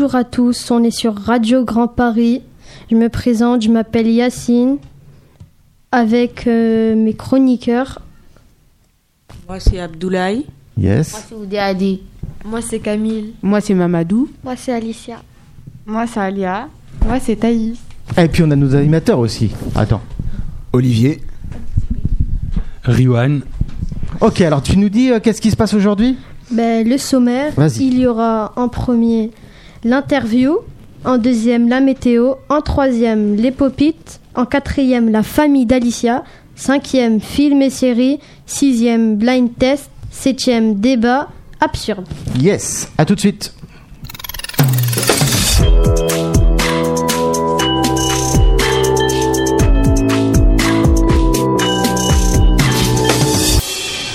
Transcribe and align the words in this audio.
bonjour 0.00 0.14
à 0.16 0.24
tous, 0.24 0.70
on 0.70 0.82
est 0.82 0.90
sur 0.90 1.14
Radio 1.14 1.62
Grand 1.62 1.86
Paris. 1.86 2.40
Je 2.90 2.96
me 2.96 3.10
présente, 3.10 3.60
je 3.60 3.68
m'appelle 3.68 4.08
Yacine, 4.08 4.78
avec 5.92 6.46
euh, 6.46 6.96
mes 6.96 7.12
chroniqueurs. 7.12 8.00
Moi, 9.46 9.60
c'est 9.60 9.78
Abdoulaye. 9.78 10.46
Yes. 10.78 11.12
Moi, 11.12 11.20
c'est 11.28 11.34
Oudéadi. 11.34 12.00
Moi, 12.46 12.62
c'est 12.62 12.78
Camille. 12.78 13.34
Moi, 13.42 13.60
c'est 13.60 13.74
Mamadou. 13.74 14.30
Moi, 14.42 14.54
c'est 14.56 14.72
Alicia. 14.72 15.20
Moi, 15.84 16.06
c'est 16.06 16.20
Alia. 16.20 16.68
Moi, 17.04 17.20
c'est 17.20 17.36
Thaïs. 17.36 17.76
Et 18.16 18.28
puis 18.28 18.42
on 18.42 18.50
a 18.52 18.56
nos 18.56 18.74
animateurs 18.74 19.18
aussi. 19.18 19.50
Attends. 19.74 20.00
Olivier. 20.72 21.20
Riwan. 22.84 23.42
Ok, 24.22 24.40
alors 24.40 24.62
tu 24.62 24.78
nous 24.78 24.88
dis 24.88 25.10
euh, 25.10 25.20
qu'est-ce 25.20 25.42
qui 25.42 25.50
se 25.50 25.56
passe 25.56 25.74
aujourd'hui? 25.74 26.16
Ben, 26.50 26.88
le 26.88 26.96
sommaire, 26.96 27.52
Vas-y. 27.54 27.88
il 27.88 27.98
y 27.98 28.06
aura 28.06 28.54
en 28.56 28.70
premier 28.70 29.30
l'interview, 29.84 30.58
en 31.04 31.18
deuxième 31.18 31.68
la 31.68 31.80
météo, 31.80 32.34
en 32.48 32.60
troisième 32.60 33.36
les 33.36 33.50
popites, 33.50 34.20
en 34.34 34.44
quatrième 34.44 35.10
la 35.10 35.22
famille 35.22 35.66
d'Alicia, 35.66 36.24
cinquième 36.56 37.20
film 37.20 37.62
et 37.62 37.70
série, 37.70 38.18
sixième 38.46 39.16
blind 39.16 39.50
test, 39.58 39.90
septième 40.10 40.74
débat 40.80 41.28
absurde. 41.60 42.06
Yes. 42.38 42.90
À 42.98 43.04
tout 43.04 43.14
de 43.14 43.20
suite. 43.20 43.54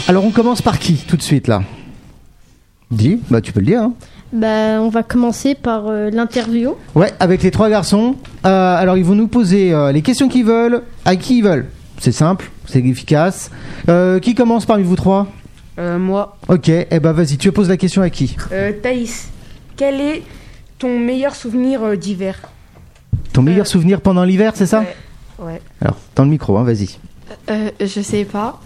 Alors 0.08 0.24
on 0.24 0.32
commence 0.32 0.62
par 0.62 0.78
qui 0.80 0.96
tout 1.08 1.18
de 1.18 1.22
suite 1.22 1.48
là? 1.48 1.64
Dis, 2.92 3.20
bah 3.32 3.42
tu 3.42 3.52
peux 3.52 3.60
le 3.60 3.66
dire. 3.66 3.82
hein. 3.82 3.94
Ben, 4.34 4.82
on 4.82 4.90
va 4.90 5.04
commencer 5.04 5.56
par 5.56 5.88
euh, 5.88 6.10
l'interview. 6.10 6.76
Ouais, 6.94 7.14
avec 7.20 7.44
les 7.44 7.52
trois 7.52 7.70
garçons. 7.70 8.16
Euh, 8.46 8.76
alors 8.76 8.98
ils 8.98 9.06
vont 9.06 9.16
nous 9.16 9.28
poser 9.28 9.74
euh, 9.74 9.92
les 9.92 10.02
questions 10.02 10.28
qu'ils 10.28 10.46
veulent, 10.46 10.82
à 11.06 11.16
qui 11.16 11.38
ils 11.38 11.44
veulent. 11.44 11.68
C'est 12.00 12.12
simple, 12.12 12.52
c'est 12.66 12.80
efficace. 12.80 13.52
Euh, 13.88 14.20
qui 14.20 14.36
commence 14.36 14.66
parmi 14.66 14.84
vous 14.84 14.96
trois? 14.96 15.28
Euh, 15.78 15.98
moi. 15.98 16.38
Ok, 16.48 16.70
eh 16.70 17.00
ben 17.00 17.12
vas-y, 17.12 17.38
tu 17.38 17.52
poses 17.52 17.70
la 17.70 17.78
question 17.78 18.02
à 18.02 18.10
qui? 18.10 18.36
Euh, 18.52 18.72
Thaïs, 18.82 19.30
quel 19.78 20.02
est 20.02 20.24
ton 20.80 21.00
meilleur 21.00 21.36
souvenir 21.36 21.84
euh, 21.84 21.96
d'hiver? 21.96 22.40
Ton 23.32 23.42
meilleur 23.42 23.68
souvenir 23.68 24.02
pendant 24.02 24.24
l'hiver, 24.24 24.54
c'est 24.56 24.66
ça? 24.66 24.80
Ouais. 24.80 24.96
Ouais. 25.38 25.62
Alors, 25.82 25.98
dans 26.16 26.24
le 26.24 26.30
micro, 26.30 26.58
hein, 26.58 26.64
vas-y. 26.64 26.98
Euh, 27.50 27.70
je 27.80 28.02
sais 28.02 28.24
pas. 28.24 28.62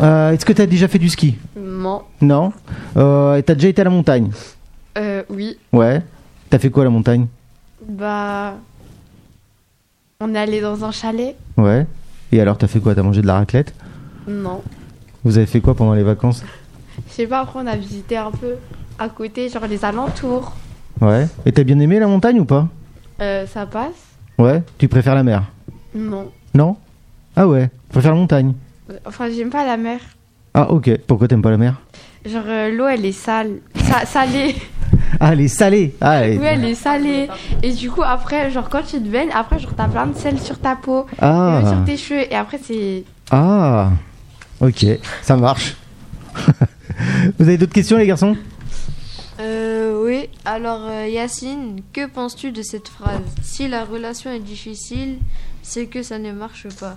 Euh, 0.00 0.32
Est-ce 0.32 0.44
que 0.44 0.52
tu 0.52 0.62
as 0.62 0.66
déjà 0.66 0.88
fait 0.88 0.98
du 0.98 1.08
ski? 1.08 1.36
Non. 1.56 2.02
Non? 2.20 2.52
Euh, 2.96 3.36
et 3.36 3.42
T'as 3.42 3.54
déjà 3.54 3.68
été 3.68 3.80
à 3.80 3.84
la 3.84 3.90
montagne? 3.90 4.30
Euh, 4.96 5.22
oui. 5.30 5.58
Ouais. 5.72 6.02
T'as 6.50 6.58
fait 6.58 6.70
quoi 6.70 6.82
à 6.82 6.84
la 6.84 6.90
montagne? 6.90 7.26
Bah. 7.88 8.54
On 10.20 10.34
est 10.34 10.38
allé 10.38 10.60
dans 10.60 10.84
un 10.84 10.90
chalet 10.90 11.36
Ouais. 11.56 11.86
Et 12.32 12.40
alors, 12.40 12.58
t'as 12.58 12.66
fait 12.66 12.80
quoi? 12.80 12.94
T'as 12.94 13.02
mangé 13.02 13.22
de 13.22 13.26
la 13.26 13.34
raclette? 13.34 13.72
Non. 14.26 14.62
Vous 15.24 15.36
avez 15.38 15.46
fait 15.46 15.60
quoi 15.60 15.74
pendant 15.74 15.94
les 15.94 16.02
vacances? 16.02 16.42
Je 17.08 17.12
sais 17.12 17.26
pas, 17.26 17.40
après, 17.40 17.60
on 17.62 17.66
a 17.66 17.76
visité 17.76 18.16
un 18.16 18.30
peu 18.30 18.54
à 18.98 19.08
côté, 19.08 19.48
genre 19.48 19.66
les 19.66 19.84
alentours. 19.84 20.52
Ouais. 21.00 21.28
Et 21.46 21.52
t'as 21.52 21.62
bien 21.62 21.78
aimé 21.78 21.98
la 22.00 22.08
montagne 22.08 22.40
ou 22.40 22.44
pas? 22.44 22.66
Euh, 23.20 23.46
ça 23.46 23.66
passe 23.66 23.92
Ouais. 24.38 24.62
Tu 24.78 24.88
préfères 24.88 25.14
la 25.14 25.22
mer? 25.22 25.44
Non. 25.94 26.30
Non? 26.54 26.76
Ah 27.36 27.46
ouais. 27.46 27.68
Tu 27.68 27.92
préfères 27.92 28.12
la 28.12 28.18
montagne 28.18 28.52
Enfin, 29.04 29.28
j'aime 29.30 29.50
pas 29.50 29.64
la 29.66 29.76
mer. 29.76 30.00
Ah 30.54 30.70
ok. 30.70 30.90
Pourquoi 31.06 31.28
t'aimes 31.28 31.42
pas 31.42 31.50
la 31.50 31.58
mer? 31.58 31.80
Genre, 32.26 32.42
euh, 32.46 32.70
l'eau, 32.74 32.86
elle 32.86 33.04
est 33.04 33.12
sale. 33.12 33.60
Sa- 33.74 34.06
salée. 34.06 34.54
Ah, 35.20 35.32
elle 35.32 35.40
est 35.40 35.48
salée. 35.48 35.94
Ah, 36.00 36.20
elle 36.20 36.32
est- 36.34 36.38
Oui, 36.38 36.44
elle 36.46 36.64
est 36.64 36.74
salée. 36.74 37.28
Et 37.62 37.72
du 37.72 37.90
coup, 37.90 38.02
après, 38.04 38.50
genre, 38.50 38.68
quand 38.68 38.82
tu 38.82 38.98
te 39.02 39.08
baignes, 39.08 39.30
après, 39.34 39.58
genre, 39.58 39.72
t'as 39.76 39.88
plein 39.88 40.06
de 40.06 40.16
sel 40.16 40.38
sur 40.38 40.58
ta 40.58 40.76
peau. 40.76 41.06
Et 41.12 41.16
Ah. 41.20 41.60
même 41.62 41.66
sur 41.74 41.84
tes 41.84 41.96
cheveux. 41.96 42.20
Et 42.30 42.34
après, 42.36 42.58
c'est. 42.62 43.04
Ah. 43.30 43.90
Ok. 44.60 44.84
Ça 45.22 45.36
marche. 45.36 45.76
Vous 47.38 47.44
avez 47.48 47.56
d'autres 47.58 47.72
questions, 47.72 47.96
les 47.96 48.06
garçons? 48.06 48.36
Euh, 49.40 50.02
oui, 50.04 50.28
alors 50.44 50.80
euh, 50.88 51.06
Yacine, 51.08 51.80
que 51.92 52.06
penses-tu 52.06 52.50
de 52.52 52.62
cette 52.62 52.88
phrase? 52.88 53.20
Si 53.42 53.68
la 53.68 53.84
relation 53.84 54.30
est 54.30 54.40
difficile, 54.40 55.18
c'est 55.62 55.86
que 55.86 56.02
ça 56.02 56.18
ne 56.18 56.32
marche 56.32 56.66
pas. 56.80 56.96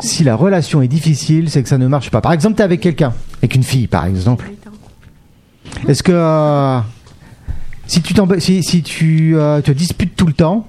Si 0.00 0.24
la 0.24 0.36
relation 0.36 0.82
est 0.82 0.88
difficile, 0.88 1.50
c'est 1.50 1.62
que 1.62 1.68
ça 1.68 1.78
ne 1.78 1.86
marche 1.86 2.10
pas. 2.10 2.20
Par 2.20 2.32
exemple, 2.32 2.56
t'es 2.56 2.62
avec 2.62 2.80
quelqu'un, 2.80 3.12
avec 3.38 3.54
une 3.54 3.62
fille, 3.62 3.86
par 3.86 4.06
exemple. 4.06 4.50
Est-ce 5.88 6.02
que 6.02 6.12
euh, 6.12 6.78
si 7.86 8.00
tu 8.02 8.14
t'emba- 8.14 8.40
si, 8.40 8.62
si 8.62 8.82
tu 8.82 9.36
euh, 9.36 9.60
te 9.60 9.70
disputes 9.70 10.14
tout 10.16 10.26
le 10.26 10.32
temps, 10.32 10.66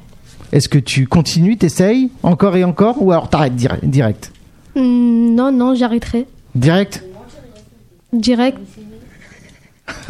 est-ce 0.52 0.68
que 0.70 0.78
tu 0.80 1.08
continues, 1.08 1.58
t'essayes 1.58 2.12
encore 2.24 2.56
et 2.56 2.64
encore, 2.64 3.02
ou 3.02 3.12
alors 3.12 3.30
t'arrêtes 3.30 3.56
dire- 3.56 3.78
direct? 3.84 4.32
Hmm, 4.76 5.36
non, 5.36 5.52
non, 5.52 5.76
j'arrêterai. 5.76 6.26
Direct? 6.56 7.04
Direct. 8.14 8.58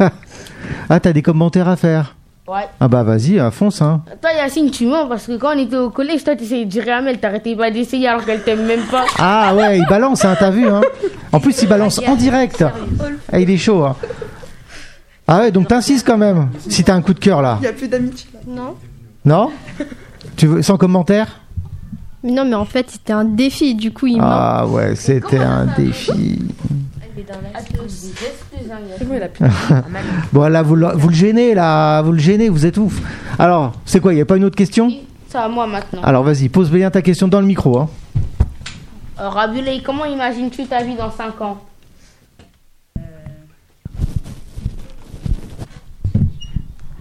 Ah, 0.88 0.98
t'as 1.00 1.12
des 1.12 1.22
commentaires 1.22 1.68
à 1.68 1.76
faire 1.76 2.15
Ouais. 2.48 2.68
Ah 2.78 2.86
bah 2.86 3.02
vas-y, 3.02 3.40
à 3.40 3.50
fonce, 3.50 3.82
hein. 3.82 4.02
Toi, 4.22 4.32
Yacine, 4.32 4.70
tu 4.70 4.86
mens 4.86 5.08
parce 5.08 5.26
que 5.26 5.36
quand 5.36 5.56
on 5.56 5.58
était 5.58 5.76
au 5.76 5.90
collège, 5.90 6.22
toi, 6.22 6.36
tu 6.36 6.44
essayais 6.44 6.64
de 6.64 6.70
dire 6.70 6.84
à 6.88 7.00
Mel, 7.00 7.18
t'arrêtais 7.18 7.56
pas 7.56 7.72
d'essayer 7.72 8.06
alors 8.06 8.24
qu'elle 8.24 8.42
t'aime 8.42 8.64
même 8.66 8.84
pas. 8.84 9.04
Ah 9.18 9.52
ouais, 9.56 9.78
il 9.78 9.86
balance, 9.86 10.24
hein, 10.24 10.36
t'as 10.38 10.50
vu, 10.50 10.68
hein. 10.68 10.80
En 11.32 11.40
plus, 11.40 11.60
il 11.62 11.68
balance 11.68 12.00
en 12.06 12.14
direct. 12.14 12.64
Ah, 13.32 13.40
il 13.40 13.50
est 13.50 13.56
chaud, 13.56 13.84
hein. 13.84 13.96
Ah 15.26 15.40
ouais, 15.40 15.50
donc 15.50 15.66
t'insistes 15.66 16.06
quand 16.06 16.18
même, 16.18 16.50
si 16.68 16.84
t'as 16.84 16.94
un 16.94 17.02
coup 17.02 17.14
de 17.14 17.18
cœur 17.18 17.42
là. 17.42 17.58
Il 17.60 17.64
y 17.64 17.68
a 17.68 17.72
plus 17.72 17.88
d'amitié. 17.88 18.30
Non. 18.46 18.76
Non? 19.24 19.50
Tu 20.36 20.46
veux 20.46 20.62
sans 20.62 20.76
commentaire? 20.76 21.40
Mais 22.22 22.30
non, 22.30 22.44
mais 22.44 22.54
en 22.54 22.64
fait, 22.64 22.86
c'était 22.90 23.12
un 23.12 23.24
défi, 23.24 23.74
du 23.74 23.92
coup, 23.92 24.06
il. 24.06 24.18
Ah 24.20 24.66
ouais, 24.68 24.94
c'était 24.94 25.38
un 25.40 25.66
défi. 25.76 26.38
Bon 30.32 30.48
là, 30.48 30.62
vous 30.62 30.76
le, 30.76 30.88
vous 30.94 31.08
le 31.08 31.14
gênez 31.14 31.54
là, 31.54 32.02
vous 32.02 32.12
le 32.12 32.18
gênez, 32.18 32.48
vous 32.48 32.64
êtes 32.66 32.76
ouf. 32.78 33.00
Alors, 33.38 33.72
c'est 33.84 34.00
quoi 34.00 34.12
Il 34.14 34.18
y 34.18 34.20
a 34.20 34.24
pas 34.26 34.36
une 34.36 34.44
autre 34.44 34.56
question? 34.56 34.90
C'est 35.28 35.38
à 35.38 35.48
moi 35.48 35.66
maintenant. 35.66 36.02
Alors 36.02 36.22
vas-y, 36.22 36.48
pose 36.48 36.70
bien 36.70 36.90
ta 36.90 37.02
question 37.02 37.28
dans 37.28 37.40
le 37.40 37.46
micro. 37.46 37.78
Hein. 37.78 37.88
Alors, 39.18 39.38
Abdoulaye, 39.38 39.82
comment 39.82 40.04
imagines-tu 40.04 40.66
ta 40.66 40.82
vie 40.82 40.94
dans 40.94 41.10
5 41.10 41.40
ans? 41.40 41.58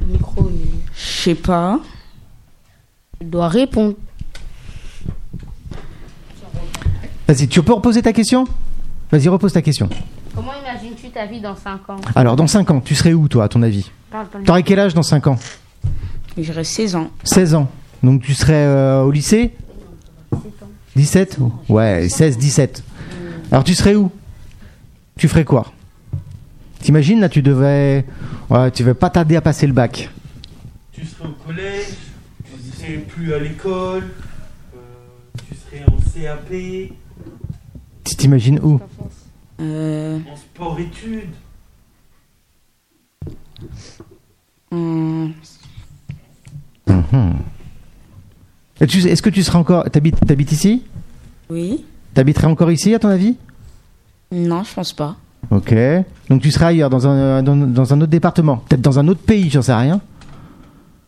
Le 0.01 0.07
micro, 0.07 0.49
Je 0.95 0.99
sais 1.23 1.35
pas. 1.35 1.79
il 3.21 3.29
doit 3.29 3.47
répondre. 3.49 3.95
Vas-y, 7.27 7.47
tu 7.47 7.61
peux 7.63 7.73
reposer 7.73 8.01
ta 8.01 8.13
question? 8.13 8.45
Vas-y, 9.11 9.27
repose 9.29 9.53
ta 9.53 9.61
question. 9.61 9.89
Comment 10.35 10.51
imagines-tu 10.61 11.09
ta 11.09 11.25
vie 11.25 11.39
dans 11.39 11.55
5 11.55 11.89
ans 11.89 11.95
Alors, 12.15 12.35
dans 12.35 12.47
5 12.47 12.69
ans, 12.71 12.81
tu 12.81 12.93
serais 12.95 13.13
où 13.13 13.27
toi, 13.27 13.45
à 13.45 13.47
ton 13.47 13.61
avis 13.61 13.89
T'aurais 14.45 14.63
quel 14.63 14.79
âge 14.79 14.93
dans 14.93 15.03
5 15.03 15.27
ans 15.27 15.37
J'aurais 16.37 16.63
16 16.63 16.95
ans. 16.95 17.09
16 17.23 17.55
ans. 17.55 17.69
Donc 18.03 18.21
tu 18.21 18.33
serais 18.33 18.53
euh, 18.53 19.01
au 19.03 19.11
lycée 19.11 19.53
17 20.95 21.39
Ouais, 21.69 22.07
16, 22.09 22.37
17. 22.37 22.83
Alors 23.51 23.63
tu 23.63 23.73
serais 23.73 23.95
où 23.95 24.11
Tu 25.17 25.27
ferais 25.27 25.45
quoi 25.45 25.71
T'imagines 26.81 27.19
là, 27.19 27.29
tu 27.29 27.41
devais. 27.41 28.05
Ouais, 28.49 28.69
tu 28.71 28.83
vas 28.83 28.93
pas 28.93 29.09
tarder 29.09 29.37
à 29.37 29.41
passer 29.41 29.65
le 29.65 29.73
bac. 29.73 30.09
Tu 30.91 31.05
serais 31.05 31.27
au 31.29 31.45
collège, 31.45 31.87
tu 32.45 32.77
serais 32.77 32.97
plus 32.97 33.33
à 33.33 33.39
l'école, 33.39 34.03
euh, 34.75 34.79
tu 35.47 35.55
serais 35.55 35.83
en 35.87 35.97
CAP, 35.97 36.91
Tu 38.03 38.15
t'imagines 38.15 38.59
où 38.61 38.79
Euh, 39.61 40.19
en 40.31 40.35
sport-études. 40.35 41.29
hum, 44.71 45.33
Mhm. 46.87 47.33
Et 48.81 48.87
tu- 48.87 48.99
Est-ce 49.07 49.21
que 49.21 49.29
tu 49.29 49.41
seras 49.43 49.59
encore. 49.59 49.85
T'habites 49.89 50.25
t'habites 50.25 50.51
ici? 50.51 50.83
Oui. 51.49 51.85
T'habiterais 52.13 52.47
encore 52.47 52.71
ici, 52.71 52.93
à 52.93 52.99
ton 52.99 53.07
avis? 53.09 53.37
Non, 54.31 54.63
je 54.63 54.73
pense 54.73 54.93
pas. 54.93 55.15
Ok. 55.51 55.73
Donc 56.29 56.41
tu 56.41 56.51
seras 56.51 56.67
ailleurs, 56.67 56.89
dans 56.89 57.07
un, 57.07 57.41
dans, 57.43 57.55
dans 57.55 57.93
un 57.93 58.01
autre 58.01 58.09
département. 58.11 58.57
Peut-être 58.57 58.81
dans 58.81 58.99
un 58.99 59.07
autre 59.07 59.21
pays, 59.21 59.49
j'en 59.49 59.61
sais 59.61 59.73
rien. 59.73 60.01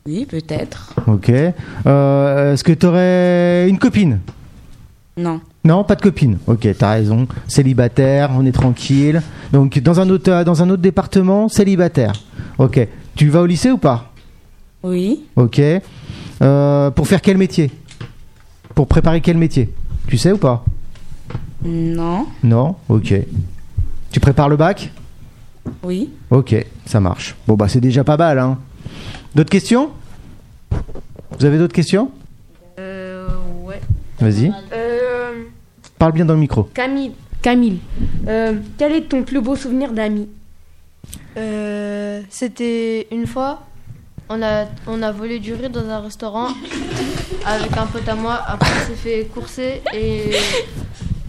Oui, 0.06 0.26
peut-être. 0.26 0.94
Ok. 1.08 1.30
Euh, 1.30 2.54
Est-ce 2.54 2.64
que 2.64 2.72
t'aurais 2.74 3.68
une 3.70 3.78
copine? 3.78 4.20
Non. 5.18 5.42
Non, 5.68 5.84
pas 5.84 5.96
de 5.96 6.02
copine. 6.02 6.38
Ok, 6.48 6.66
t'as 6.78 6.92
raison. 6.92 7.28
Célibataire, 7.50 8.30
on 8.34 8.46
est 8.46 8.54
tranquille. 8.54 9.22
Donc 9.52 9.78
dans 9.80 10.00
un 10.00 10.10
autre, 10.10 10.44
dans 10.46 10.64
un 10.64 10.70
autre 10.70 10.82
département, 10.82 11.50
célibataire. 11.50 12.14
Ok. 12.58 12.88
Tu 13.16 13.28
vas 13.28 13.42
au 13.42 13.46
lycée 13.46 13.70
ou 13.70 13.78
pas? 13.78 14.14
Oui. 14.82 15.26
Ok. 15.36 15.60
Euh, 16.42 16.92
pour 16.92 17.06
faire 17.06 17.22
quel 17.22 17.38
métier? 17.38 17.70
Pour 18.76 18.88
préparer 18.88 19.20
quel 19.20 19.38
métier? 19.38 19.74
Tu 20.08 20.18
sais 20.18 20.32
ou 20.32 20.38
pas? 20.38 20.64
Non. 21.66 22.28
Non? 22.44 22.76
Ok. 22.88 23.14
Tu 24.10 24.22
prépares 24.22 24.48
le 24.48 24.56
bac? 24.56 24.90
Oui. 25.84 26.12
Ok, 26.30 26.56
ça 26.86 27.02
marche. 27.02 27.36
Bon, 27.46 27.56
bah, 27.56 27.68
c'est 27.68 27.82
déjà 27.82 28.06
pas 28.06 28.16
mal, 28.16 28.40
hein. 28.40 28.58
D'autres 29.36 29.50
questions? 29.50 29.90
Vous 30.72 31.44
avez 31.44 31.58
d'autres 31.58 31.74
questions? 31.76 32.10
Euh, 32.80 33.28
ouais. 33.66 33.82
Vas-y. 34.22 34.54
Euh, 34.72 34.98
Parle 35.98 36.12
bien 36.14 36.26
dans 36.26 36.34
le 36.34 36.40
micro. 36.40 36.64
Camille, 36.74 37.12
Camille 37.42 37.80
euh, 38.28 38.54
quel 38.78 38.94
est 38.94 39.02
ton 39.10 39.24
plus 39.24 39.42
beau 39.42 39.56
souvenir 39.56 39.92
d'amis 39.92 40.28
Euh, 41.38 42.22
C'était 42.30 43.08
une 43.12 43.26
fois, 43.28 43.64
on 44.30 44.42
a, 44.42 44.66
on 44.88 45.02
a 45.02 45.12
volé 45.12 45.40
du 45.40 45.54
riz 45.54 45.70
dans 45.70 45.88
un 45.90 46.00
restaurant 46.02 46.50
avec 47.46 47.76
un 47.78 47.86
pote 47.88 48.08
à 48.08 48.16
moi. 48.16 48.40
Après, 48.48 48.70
on 48.84 48.88
s'est 48.88 48.96
fait 48.96 49.26
courser 49.34 49.82
et 49.94 50.32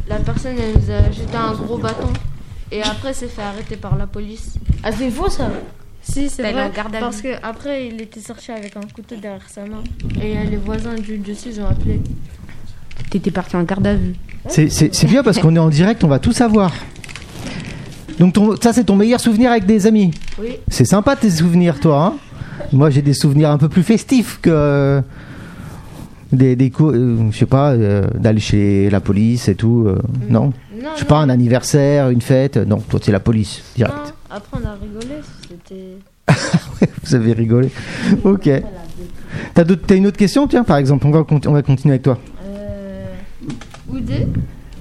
la 0.09 0.17
personne 0.19 0.56
elle 0.59 0.75
nous 0.81 0.91
a 0.91 1.11
jeté 1.11 1.37
un 1.37 1.53
gros 1.55 1.79
bâton. 1.79 2.12
Et 2.70 2.82
après, 2.82 3.15
s'est 3.15 3.29
fait 3.29 3.43
arrêter 3.43 3.76
par 3.76 3.97
la 3.97 4.06
police. 4.06 4.55
Ah, 4.82 4.93
c'est 4.93 5.11
faux 5.11 5.31
ça? 5.31 5.50
Si, 6.03 6.29
c'est 6.29 6.53
vrai. 6.53 6.70
Parce 7.00 7.17
vue. 7.17 7.23
que 7.31 7.37
après, 7.43 7.87
il 7.87 8.00
était 8.00 8.20
sorti 8.20 8.50
avec 8.50 8.76
un 8.76 8.82
couteau 8.94 9.17
derrière 9.17 9.49
sa 9.49 9.65
main. 9.65 9.82
Et 10.23 10.37
euh, 10.37 10.44
les 10.44 10.56
voisins 10.56 10.94
du 10.94 11.17
dessus, 11.19 11.49
ils 11.50 11.61
ont 11.61 11.67
appelé. 11.67 12.00
T'étais 13.11 13.31
parti 13.31 13.56
en 13.56 13.62
garde 13.62 13.87
à 13.87 13.95
vue. 13.95 14.15
C'est- 14.49 15.06
bien 15.06 15.23
parce 15.23 15.39
qu'on 15.39 15.55
est 15.56 15.59
en 15.61 15.69
direct, 15.69 16.05
on 16.05 16.09
va 16.09 16.19
tout 16.19 16.33
savoir. 16.33 16.73
Donc, 18.19 18.35
ton- 18.35 18.56
ça, 18.56 18.73
c'est 18.73 18.85
ton 18.85 18.97
meilleur 18.97 19.21
souvenir 19.21 19.50
avec 19.50 19.65
des 19.67 19.87
amis 19.87 20.11
Oui. 20.41 20.56
C'est 20.69 20.85
sympa 20.85 21.17
tes 21.17 21.31
souvenirs, 21.31 21.79
toi. 21.81 22.15
Hein 22.15 22.65
Moi, 22.73 22.91
j'ai 22.91 23.03
des 23.03 23.15
souvenirs 23.15 23.50
un 23.50 23.59
peu 23.59 23.69
plus 23.69 23.83
festifs 23.83 24.39
que 24.43 25.00
des, 26.33 26.56
des 26.56 26.73
euh, 26.81 27.31
je 27.31 27.39
sais 27.39 27.47
pas, 27.47 27.71
euh, 27.73 28.06
d'aller 28.15 28.41
chez 28.41 28.91
la 28.91 29.01
police 29.01 29.49
et 29.49 29.55
tout. 29.55 29.85
euh, 29.87 29.99
Non, 30.29 30.53
Non, 30.75 30.91
je 30.94 31.01
sais 31.01 31.05
pas, 31.05 31.19
un 31.19 31.29
anniversaire, 31.31 32.11
une 32.11 32.21
fête. 32.21 32.56
Non, 32.56 32.79
toi, 32.79 32.99
c'est 33.03 33.12
la 33.12 33.21
police, 33.21 33.62
direct. 33.77 33.94
non. 33.97 34.12
Après, 34.31 34.59
on 34.62 34.67
a 34.67 34.73
rigolé. 34.75 35.21
C'était. 35.49 35.97
Vous 37.05 37.15
avez 37.15 37.33
rigolé. 37.33 37.71
Ok. 38.25 38.51
T'as 39.55 39.65
une 39.97 40.06
autre 40.06 40.17
question, 40.19 40.47
tiens, 40.47 40.65
par 40.65 40.77
exemple? 40.77 41.06
On 41.06 41.11
va, 41.11 41.25
on 41.47 41.53
va 41.53 41.62
continuer 41.62 41.93
avec 41.94 42.03
toi. 42.03 42.19
Oudé 43.90 44.26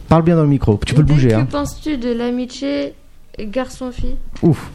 Parle 0.10 0.24
bien 0.24 0.36
dans 0.36 0.44
le 0.44 0.48
micro. 0.50 0.80
Tu 0.86 0.94
peux 0.94 1.02
le 1.02 1.08
bouger. 1.08 1.30
Que 1.30 1.34
Hein. 1.36 1.48
penses-tu 1.50 1.98
de 1.98 2.12
l'amitié 2.12 2.94
garçon-fille? 3.40 4.16
Ouf. 4.42 4.72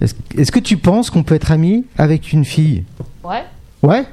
Est-ce 0.00 0.14
est-ce 0.36 0.52
que 0.52 0.60
tu 0.60 0.76
penses 0.76 1.10
qu'on 1.10 1.22
peut 1.22 1.34
être 1.34 1.50
ami 1.50 1.84
avec 1.96 2.32
une 2.32 2.44
fille? 2.44 2.84
Ouais, 3.24 3.44
Ouais? 3.82 4.04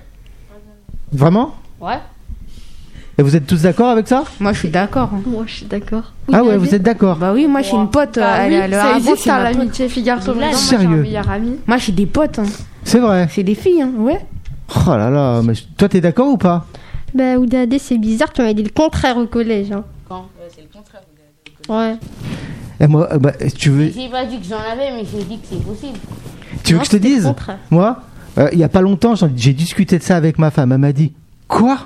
Vraiment? 1.12 1.56
Ouais. 1.80 2.00
Et 3.18 3.22
vous 3.22 3.36
êtes 3.36 3.45
tous 3.48 3.62
d'accord 3.62 3.89
avec 3.89 4.07
ça? 4.07 4.24
Moi, 4.39 4.51
je 4.54 4.60
suis 4.60 4.69
d'accord. 4.69 5.12
hein. 5.13 5.21
Moi, 5.25 5.44
je 5.45 5.54
suis 5.54 5.66
d'accord. 5.66 6.12
Ah 6.33 6.44
ouais, 6.44 6.57
vous 6.57 6.74
êtes 6.75 6.81
d'accord 6.81 7.18
Bah 7.18 7.31
oui, 7.33 7.48
moi, 7.48 7.62
j'ai 7.62 7.75
une 7.75 7.89
pote. 7.89 8.16
Bah 8.16 8.42
euh, 8.44 8.48
oui, 8.48 8.54
elle, 8.56 8.74
elle, 8.74 8.80
ça 8.80 8.98
existe, 8.98 9.25
l'amitié 9.28 9.88
fille-garçon. 9.88 10.31
Là, 10.33 10.48
Moi, 10.48 10.50
j'ai 10.51 10.56
sérieux. 10.56 10.88
un 11.00 11.01
meilleur 11.01 11.30
ami. 11.30 11.56
Moi, 11.68 11.78
j'ai 11.78 11.92
des 11.94 12.07
potes. 12.07 12.39
hein. 12.39 12.45
C'est 12.83 13.00
vrai. 13.00 13.28
C'est 13.31 13.44
des 13.44 13.56
filles, 13.56 13.81
hein. 13.83 13.92
ouais. 13.98 14.19
Oh 14.75 14.89
là 14.89 15.10
là, 15.12 15.42
mais 15.44 15.54
toi 15.78 15.88
t'es 15.88 16.01
d'accord 16.01 16.28
ou 16.28 16.38
pas? 16.38 16.66
Bah, 17.16 17.38
Oudadé, 17.38 17.80
c'est 17.80 17.98
bizarre, 17.98 18.34
tu 18.34 18.42
m'as 18.42 18.54
dit 18.54 18.64
le 18.64 18.70
contraire 18.70 19.18
au 19.18 19.26
collège. 19.26 19.72
Hein. 19.72 19.84
Quand? 20.10 20.28
Ouais, 20.40 20.50
c'est 20.54 20.62
le 20.62 20.68
contraire. 20.68 21.02
Ouais. 21.70 21.96
Et 22.80 22.88
moi, 22.88 23.08
euh, 23.14 23.18
bah, 23.18 23.32
tu 23.58 23.70
veux, 23.70 23.90
J'ai 23.90 24.10
pas 24.10 24.26
dit 24.26 24.38
que 24.40 24.46
j'en 24.46 24.58
avais, 24.60 24.92
mais 24.92 25.04
j'ai 25.10 25.24
dit 25.24 25.38
que 25.40 25.48
c'est 25.50 25.64
possible. 25.64 25.98
tu 26.64 26.74
veux 26.74 26.78
Moi, 26.80 26.86
que 26.86 26.92
je 26.92 26.98
te 26.98 27.02
dise? 27.02 27.24
contraire. 27.24 27.58
Moi, 27.72 28.02
euh, 28.38 28.50
il 28.52 28.60
y 28.60 28.64
a 28.66 28.70
pas 28.70 28.82
longtemps, 28.82 29.14
j'ai 29.36 29.54
discuté 29.54 29.98
de 29.98 30.04
ça 30.04 30.18
avec 30.18 30.38
ma 30.38 30.52
femme. 30.52 30.74
Elle 30.74 30.78
m'a 30.80 30.92
dit 30.92 31.14
Quoi? 31.48 31.78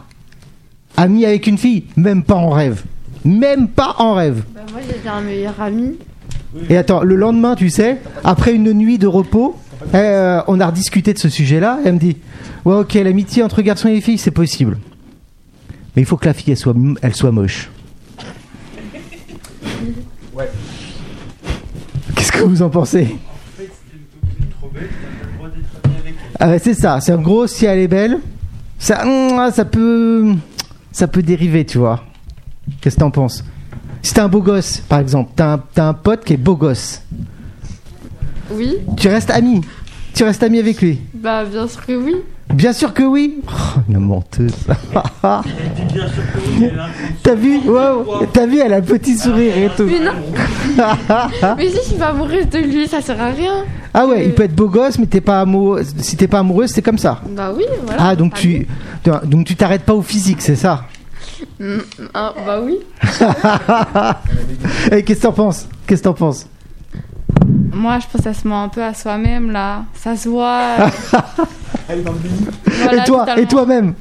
Ami 0.97 1.25
avec 1.25 1.45
une 1.45 1.57
fille? 1.59 1.83
Même 1.95 2.23
pas 2.23 2.35
en 2.35 2.49
rêve. 2.49 2.83
Même 3.23 3.67
pas 3.67 3.95
en 3.99 4.15
rêve. 4.15 4.43
Bah, 4.55 4.61
moi, 4.71 4.81
j'ai 4.81 5.07
un 5.09 5.21
meilleur 5.21 5.61
ami. 5.61 5.97
Et 6.69 6.75
attends, 6.77 7.03
le 7.03 7.15
lendemain, 7.15 7.55
tu 7.55 7.69
sais, 7.69 7.99
après 8.23 8.53
une 8.55 8.73
nuit 8.73 8.97
de 8.97 9.05
repos, 9.05 9.55
euh, 9.93 10.41
on 10.47 10.59
a 10.59 10.65
rediscuté 10.65 11.13
de 11.13 11.19
ce 11.19 11.29
sujet-là. 11.29 11.77
Elle 11.85 11.93
me 11.93 11.99
dit 11.99 12.17
Ouais, 12.65 12.77
ok, 12.77 12.95
l'amitié 12.95 13.43
entre 13.43 13.61
garçons 13.61 13.87
et 13.89 14.01
filles, 14.01 14.17
c'est 14.17 14.31
possible. 14.31 14.79
Mais 15.99 16.03
il 16.03 16.05
faut 16.05 16.15
que 16.15 16.27
la 16.27 16.33
fille, 16.33 16.51
elle 16.53 16.57
soit, 16.57 16.73
elle 17.01 17.13
soit 17.13 17.33
moche. 17.33 17.69
Qu'est-ce 22.15 22.31
que 22.31 22.39
vous 22.43 22.61
en 22.61 22.69
pensez? 22.69 23.01
En 23.03 23.57
fait, 23.57 23.63
si 23.65 23.69
t'es 23.91 23.97
une 23.97 24.05
copine 24.21 24.49
trop 24.57 24.69
belle, 24.69 24.87
t'as 24.87 25.25
pas 25.25 25.25
le 25.29 25.35
droit 25.35 25.49
d'être 25.49 25.67
ami 25.83 25.95
avec 25.99 26.15
elle. 26.23 26.37
Ah 26.39 26.57
c'est 26.59 26.73
ça. 26.73 27.01
C'est 27.01 27.11
en 27.11 27.21
gros, 27.21 27.47
si 27.47 27.65
elle 27.65 27.79
est 27.79 27.89
belle, 27.89 28.19
ça, 28.77 29.03
mm, 29.03 29.51
ça 29.51 29.65
peut, 29.65 30.35
ça 30.93 31.09
peut 31.09 31.21
dériver, 31.21 31.65
tu 31.65 31.79
vois. 31.79 32.05
Qu'est-ce 32.79 32.95
que 32.95 33.01
t'en 33.01 33.11
penses? 33.11 33.43
Si 34.01 34.13
t'es 34.13 34.21
un 34.21 34.29
beau 34.29 34.41
gosse, 34.41 34.77
par 34.77 34.99
exemple, 34.99 35.31
t'as 35.35 35.55
un, 35.55 35.57
t'as 35.73 35.89
un 35.89 35.93
pote 35.93 36.23
qui 36.23 36.31
est 36.31 36.37
beau 36.37 36.55
gosse, 36.55 37.01
Oui. 38.51 38.77
tu 38.95 39.09
restes 39.09 39.31
ami. 39.31 39.59
Tu 40.13 40.23
restes 40.23 40.43
ami 40.43 40.59
avec 40.59 40.81
lui. 40.81 41.01
Bah, 41.13 41.43
bien 41.43 41.67
sûr 41.67 41.85
que 41.85 41.91
oui. 41.91 42.15
Bien 42.53 42.73
sûr 42.73 42.93
que 42.93 43.03
oui. 43.03 43.41
Oh, 43.47 43.79
la 43.89 43.99
menteuse. 43.99 44.51
T'as 47.23 47.35
vu 47.35 47.59
Wow. 47.65 48.25
T'as 48.33 48.45
vu, 48.47 48.57
elle 48.59 48.73
a 48.73 48.77
un 48.77 48.81
petit 48.81 49.17
sourire 49.17 49.55
et 49.57 49.69
tout. 49.77 49.85
Mais 49.85 49.99
non. 50.03 50.11
Mais 51.57 51.69
si 51.69 51.75
je 51.75 51.81
suis 51.81 51.95
pas 51.95 52.07
amoureuse 52.07 52.49
de 52.49 52.57
lui, 52.59 52.87
ça 52.87 53.01
sert 53.01 53.21
à 53.21 53.27
rien. 53.29 53.65
ah 53.93 54.07
ouais, 54.07 54.25
il 54.25 54.33
peut 54.33 54.43
être 54.43 54.55
beau 54.55 54.67
gosse, 54.67 54.97
mais 54.97 55.05
t'es 55.05 55.21
pas 55.21 55.41
amoureux. 55.41 55.83
Si 55.97 56.17
t'es 56.17 56.27
pas 56.27 56.39
amoureuse, 56.39 56.71
c'est 56.71 56.81
comme 56.81 56.97
ça. 56.97 57.21
Bah 57.29 57.51
oui, 57.55 57.65
voilà. 57.85 58.01
Ah 58.03 58.15
donc 58.15 58.33
tu, 58.33 58.67
donc 59.25 59.45
tu 59.45 59.55
t'arrêtes 59.55 59.83
pas 59.83 59.93
au 59.93 60.01
physique, 60.01 60.41
c'est 60.41 60.55
ça 60.55 60.85
Mm, 61.59 61.77
ah, 62.13 62.33
bah 62.45 62.59
oui. 62.61 62.79
Et 64.91 65.03
qu'est-ce 65.03 65.19
que 65.19 65.27
t'en 65.27 65.31
penses? 65.31 65.67
Qu'est-ce 65.87 66.01
que 66.01 66.07
t'en 66.07 66.13
penses? 66.13 66.47
Moi, 67.71 67.99
je 67.99 68.05
pense 68.07 68.17
que 68.17 68.23
ça 68.23 68.33
se 68.33 68.47
ment 68.47 68.63
un 68.63 68.69
peu 68.69 68.83
à 68.83 68.93
soi-même, 68.93 69.51
là. 69.51 69.83
Ça 69.93 70.15
se 70.15 70.27
voit. 70.29 70.75
Voilà, 71.87 73.01
Et 73.01 73.05
toi 73.05 73.19
totalement. 73.21 73.41
Et 73.43 73.45
toi-même 73.47 73.93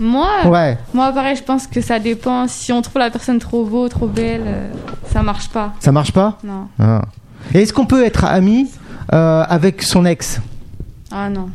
Moi, 0.00 0.28
Ouais. 0.46 0.78
moi, 0.94 1.12
pareil, 1.12 1.36
je 1.36 1.42
pense 1.42 1.66
que 1.66 1.80
ça 1.80 1.98
dépend. 1.98 2.46
Si 2.48 2.72
on 2.72 2.80
trouve 2.80 2.98
la 2.98 3.10
personne 3.10 3.38
trop 3.38 3.64
beau, 3.64 3.88
trop 3.88 4.06
belle, 4.06 4.44
euh, 4.46 4.70
ça 5.12 5.22
marche 5.22 5.48
pas. 5.50 5.74
Ça 5.80 5.92
marche 5.92 6.12
pas 6.12 6.38
Non. 6.42 6.68
Ah. 6.78 7.02
Et 7.54 7.62
est-ce 7.62 7.72
qu'on 7.72 7.86
peut 7.86 8.04
être 8.04 8.24
ami 8.24 8.70
euh, 9.12 9.44
avec 9.48 9.82
son 9.82 10.04
ex? 10.06 10.40
Ah 11.10 11.28
non. 11.28 11.50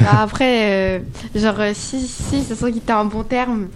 Bah, 0.00 0.20
après, 0.22 0.70
euh, 0.70 0.98
genre, 1.34 1.56
si, 1.74 2.06
si, 2.06 2.42
ça 2.44 2.54
sent 2.54 2.72
qu'il 2.72 2.82
t'a 2.82 2.98
un 2.98 3.04
bon 3.06 3.22
terme. 3.24 3.68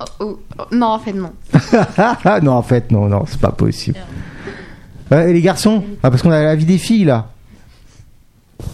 Oh, 0.00 0.04
oh, 0.20 0.40
oh, 0.58 0.62
non, 0.72 0.86
en 0.86 0.98
fait, 0.98 1.12
non. 1.12 1.32
Non, 2.42 2.52
en 2.52 2.62
fait, 2.62 2.90
non, 2.90 3.06
non, 3.06 3.24
c'est 3.26 3.40
pas 3.40 3.52
possible. 3.52 3.98
Ouais, 5.10 5.30
et 5.30 5.32
les 5.32 5.40
garçons 5.40 5.84
ah, 6.02 6.10
Parce 6.10 6.22
qu'on 6.22 6.30
a 6.30 6.42
la 6.42 6.54
vie 6.54 6.64
des 6.64 6.78
filles 6.78 7.04
là. 7.04 7.30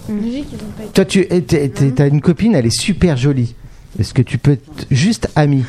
Logique, 0.08 0.46
ils 0.52 0.56
ont 0.56 0.70
pas 0.76 0.84
été. 0.84 1.40
Toi, 1.40 1.64
tu 1.78 1.92
t'as 1.94 2.08
une 2.08 2.20
copine, 2.20 2.54
elle 2.54 2.66
est 2.66 2.80
super 2.80 3.16
jolie. 3.16 3.54
Est-ce 3.98 4.12
que 4.12 4.22
tu 4.22 4.38
peux 4.38 4.52
être 4.52 4.86
juste 4.90 5.30
ami 5.36 5.64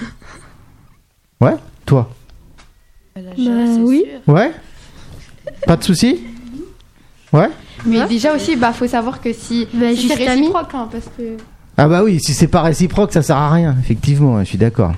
Ouais 1.40 1.56
Toi 1.86 2.10
Bah, 3.16 3.22
oui. 3.38 4.04
sûr. 4.06 4.34
Ouais 4.34 4.52
Pas 5.66 5.78
de 5.78 5.84
soucis 5.84 6.20
Ouais 7.32 7.50
Mais 7.86 8.06
déjà 8.08 8.36
aussi, 8.36 8.56
bah, 8.56 8.74
faut 8.74 8.88
savoir 8.88 9.22
que 9.22 9.32
si, 9.34 9.68
Bah, 9.74 9.96
si 9.96 10.08
c'est 10.08 10.16
réciproque, 10.16 10.74
hein, 10.74 10.90
parce 10.92 11.06
que. 11.18 11.38
Ah 11.78 11.88
bah 11.88 12.04
oui, 12.04 12.20
si 12.20 12.34
c'est 12.34 12.48
pas 12.48 12.64
réciproque, 12.64 13.14
ça 13.14 13.22
sert 13.22 13.38
à 13.38 13.52
rien, 13.52 13.76
effectivement, 13.80 14.40
je 14.40 14.46
suis 14.46 14.58
d'accord. 14.58 14.94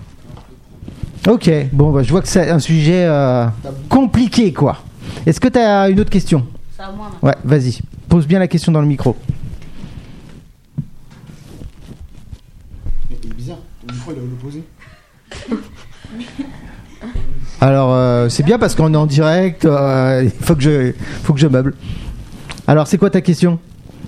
Ok, 1.28 1.52
bon, 1.74 1.92
bah, 1.92 2.04
je 2.04 2.12
vois 2.12 2.22
que 2.22 2.28
c'est 2.30 2.50
un 2.50 2.60
sujet 2.60 3.04
euh, 3.06 3.48
compliqué, 3.90 4.54
quoi. 4.54 4.78
Est-ce 5.26 5.40
que 5.40 5.48
t'as 5.48 5.90
une 5.90 6.00
autre 6.00 6.10
question? 6.10 6.46
C'est 6.76 6.84
à 6.84 6.92
moi, 6.92 7.10
Ouais, 7.22 7.36
vas-y, 7.44 7.80
pose 8.08 8.26
bien 8.28 8.40
la 8.40 8.48
question 8.48 8.72
dans 8.72 8.82
le 8.82 8.88
micro. 8.88 9.16
Il 13.10 13.16
est 13.30 13.34
bizarre, 13.34 13.58
ton 13.88 13.94
micro 13.94 14.12
il 14.12 14.18
à 14.18 14.22
l'opposé. 14.22 14.64
Alors, 17.62 17.94
euh, 17.94 18.30
c'est 18.30 18.44
bien 18.44 18.58
parce 18.58 18.74
qu'on 18.76 18.94
est 18.94 18.98
en 18.98 19.06
direct, 19.06 19.66
euh, 19.66 20.22
il 20.24 20.30
faut 20.46 20.56
que 20.56 20.62
je, 20.62 20.94
faut 21.24 21.34
que 21.34 21.40
je 21.40 21.48
meuble. 21.48 21.76
Alors, 22.68 22.88
c'est 22.88 22.98
quoi 22.98 23.10
ta 23.10 23.20
question? 23.22 23.60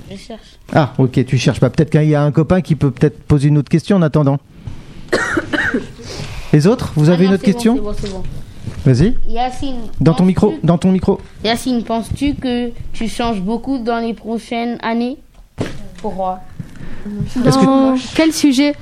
Je 0.10 0.16
cherche. 0.16 0.58
Ah, 0.74 0.94
ok, 0.98 1.26
tu 1.26 1.38
cherches 1.38 1.60
pas. 1.60 1.70
Peut-être 1.70 1.90
qu'il 1.90 2.04
y 2.06 2.16
a 2.16 2.24
un 2.24 2.32
copain 2.32 2.62
qui 2.62 2.76
peut 2.76 2.92
peut-être 2.92 3.22
poser 3.24 3.50
une 3.50 3.58
autre 3.58 3.70
question 3.70 3.98
en 3.98 4.02
attendant. 4.02 4.40
Les 6.54 6.68
autres, 6.68 6.94
vous 6.96 7.10
Ah 7.10 7.14
avez 7.14 7.24
non, 7.26 7.30
une 7.32 7.36
autre 7.36 7.44
c'est 7.46 7.54
question? 7.54 7.76
c'est 7.76 7.82
bon, 7.82 7.94
c'est 8.00 8.12
bon. 8.12 8.24
Vas-y, 8.86 9.16
Yacine. 9.28 9.82
dans 10.00 10.14
ton 10.14 10.26
micro, 10.26 10.56
dans 10.64 10.78
ton 10.78 10.92
micro. 10.92 11.20
Yacine, 11.44 11.84
penses-tu 11.84 12.34
que 12.34 12.72
tu 12.94 13.08
changes 13.08 13.40
beaucoup 13.42 13.78
dans 13.78 14.00
les 14.00 14.14
prochaines 14.16 14.78
années? 14.82 15.18
Pourquoi? 16.02 16.40
Est-ce 17.46 17.58
que- 17.60 17.66
Dans 17.66 17.96
quel 18.16 18.34
sujet? 18.34 18.74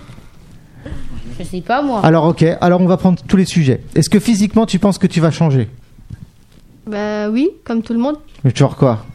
Je 1.38 1.44
sais 1.44 1.62
pas 1.62 1.82
moi. 1.82 2.02
Alors, 2.04 2.26
ok, 2.26 2.44
alors 2.62 2.80
on 2.82 2.86
va 2.86 2.98
prendre 2.98 3.22
tous 3.28 3.38
les 3.38 3.46
sujets. 3.46 3.82
Est-ce 3.96 4.10
que 4.10 4.20
physiquement 4.20 4.66
tu 4.66 4.80
penses 4.80 4.98
que 4.98 5.08
tu 5.08 5.20
vas 5.22 5.32
changer? 5.32 5.70
Bah 6.88 7.30
oui, 7.30 7.50
comme 7.66 7.82
tout 7.82 7.94
le 7.94 8.00
monde. 8.00 8.16
Genre 8.56 8.76
quoi? 8.76 9.06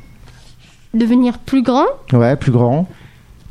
Devenir 0.93 1.39
plus 1.39 1.63
grand, 1.63 1.87
Ouais, 2.13 2.37
plus 2.37 2.53
grand. 2.53 2.87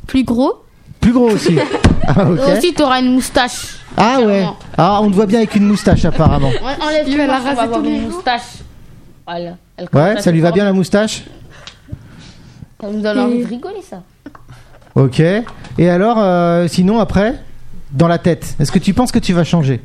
plus 0.06 0.24
gros. 0.24 0.54
Plus 1.00 1.12
gros 1.12 1.30
aussi. 1.30 1.56
ah, 2.06 2.26
aussi, 2.30 2.72
t'auras 2.72 3.00
une 3.02 3.12
moustache. 3.12 3.76
Ah 3.96 4.18
ouais. 4.24 4.44
Ah, 4.76 5.00
on 5.02 5.10
te 5.10 5.14
voit 5.14 5.26
bien 5.26 5.38
avec 5.38 5.54
une 5.54 5.66
moustache 5.66 6.04
apparemment. 6.04 6.50
On- 6.62 6.84
Enlève 6.86 7.04
Il 7.08 7.16
va 7.16 7.26
la 7.26 7.38
raser 7.38 7.48
avoir 7.60 7.78
tous 7.78 7.84
les 7.84 8.00
jours. 8.00 8.10
moustache. 8.10 8.42
Voilà. 9.26 9.56
Elle 9.76 9.88
commence 9.88 10.14
Ouais, 10.16 10.20
ça 10.22 10.30
lui 10.30 10.40
va 10.40 10.50
bien 10.52 10.64
la 10.64 10.72
moustache 10.72 11.24
Ça 12.80 12.88
me 12.88 13.00
donne 13.02 13.18
envie 13.18 13.42
de 13.44 13.48
rigoler, 13.48 13.82
ça. 13.88 14.02
Ok. 14.94 15.20
Et 15.78 15.88
alors, 15.88 16.16
euh, 16.18 16.68
sinon, 16.68 16.98
après, 17.00 17.34
dans 17.92 18.08
la 18.08 18.18
tête, 18.18 18.54
est-ce 18.60 18.70
que 18.72 18.78
tu 18.78 18.94
penses 18.94 19.10
que 19.12 19.18
tu 19.18 19.32
vas 19.32 19.44
changer? 19.44 19.80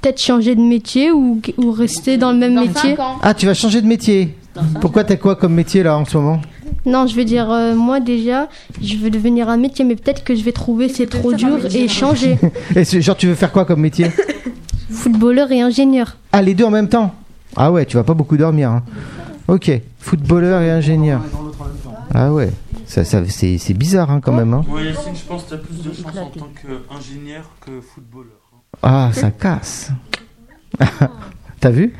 Peut-être 0.00 0.20
changer 0.20 0.54
de 0.54 0.60
métier 0.60 1.12
ou, 1.12 1.40
ou 1.56 1.70
rester 1.72 2.18
dans 2.18 2.32
le 2.32 2.38
même 2.38 2.54
Dans 2.54 2.62
métier? 2.62 2.96
cinq 2.96 2.98
ans. 3.00 3.16
Ah, 3.22 3.32
tu 3.34 3.46
vas 3.46 3.54
changer 3.54 3.80
de 3.80 3.86
métier 3.86 4.36
Pourquoi 4.80 5.04
t'as 5.04 5.16
quoi 5.16 5.36
comme 5.36 5.54
métier 5.54 5.82
là 5.82 5.96
en 5.96 6.04
ce 6.04 6.16
moment? 6.18 6.40
Non, 6.86 7.06
je 7.06 7.14
veux 7.16 7.24
dire, 7.24 7.50
euh, 7.50 7.74
moi 7.74 7.98
déjà, 8.00 8.48
je 8.82 8.96
veux 8.96 9.10
devenir 9.10 9.48
un 9.48 9.56
métier, 9.56 9.84
mais 9.84 9.96
peut-être 9.96 10.22
que 10.24 10.34
je 10.34 10.42
vais 10.44 10.52
trouver 10.52 10.88
c'est 10.88 11.06
trop 11.06 11.32
dur 11.32 11.58
et 11.74 11.88
changer. 11.88 12.38
Et 12.76 12.84
c'est- 12.84 13.00
genre, 13.00 13.16
tu 13.16 13.26
veux 13.26 13.34
faire 13.34 13.52
quoi 13.52 13.64
comme 13.64 13.80
métier? 13.80 14.10
Footballeur 14.90 15.50
et 15.50 15.60
ingénieur. 15.60 16.16
Ah, 16.32 16.42
les 16.42 16.54
deux 16.54 16.64
en 16.64 16.70
même 16.70 16.88
temps? 16.88 17.14
Ah 17.56 17.72
ouais, 17.72 17.86
tu 17.86 17.96
vas 17.96 18.04
pas 18.04 18.14
beaucoup 18.14 18.36
dormir. 18.36 18.70
hein. 18.70 18.82
Ok, 19.48 19.70
footballeur 19.98 20.60
et 20.62 20.70
ingénieur. 20.70 21.20
Ah 22.14 22.32
ouais, 22.32 22.50
ça, 22.86 23.04
ça, 23.04 23.22
c'est 23.28 23.58
c'est 23.58 23.74
bizarre 23.74 24.10
hein, 24.10 24.20
quand 24.22 24.32
même. 24.32 24.52
hein. 24.54 24.62
Moi, 24.68 24.82
Yacine, 24.82 25.12
je 25.14 25.22
pense 25.26 25.44
que 25.44 25.48
tu 25.50 25.54
as 25.54 25.58
plus 25.58 25.82
de 25.82 25.92
chance 25.92 26.16
en 26.16 26.26
tant 26.30 26.48
qu'ingénieur 26.54 27.44
que 27.64 27.80
footballeur. 27.80 28.40
Ah, 28.82 29.10
ça 29.12 29.30
casse. 29.30 29.90
T'as 31.60 31.70
vu? 31.70 31.94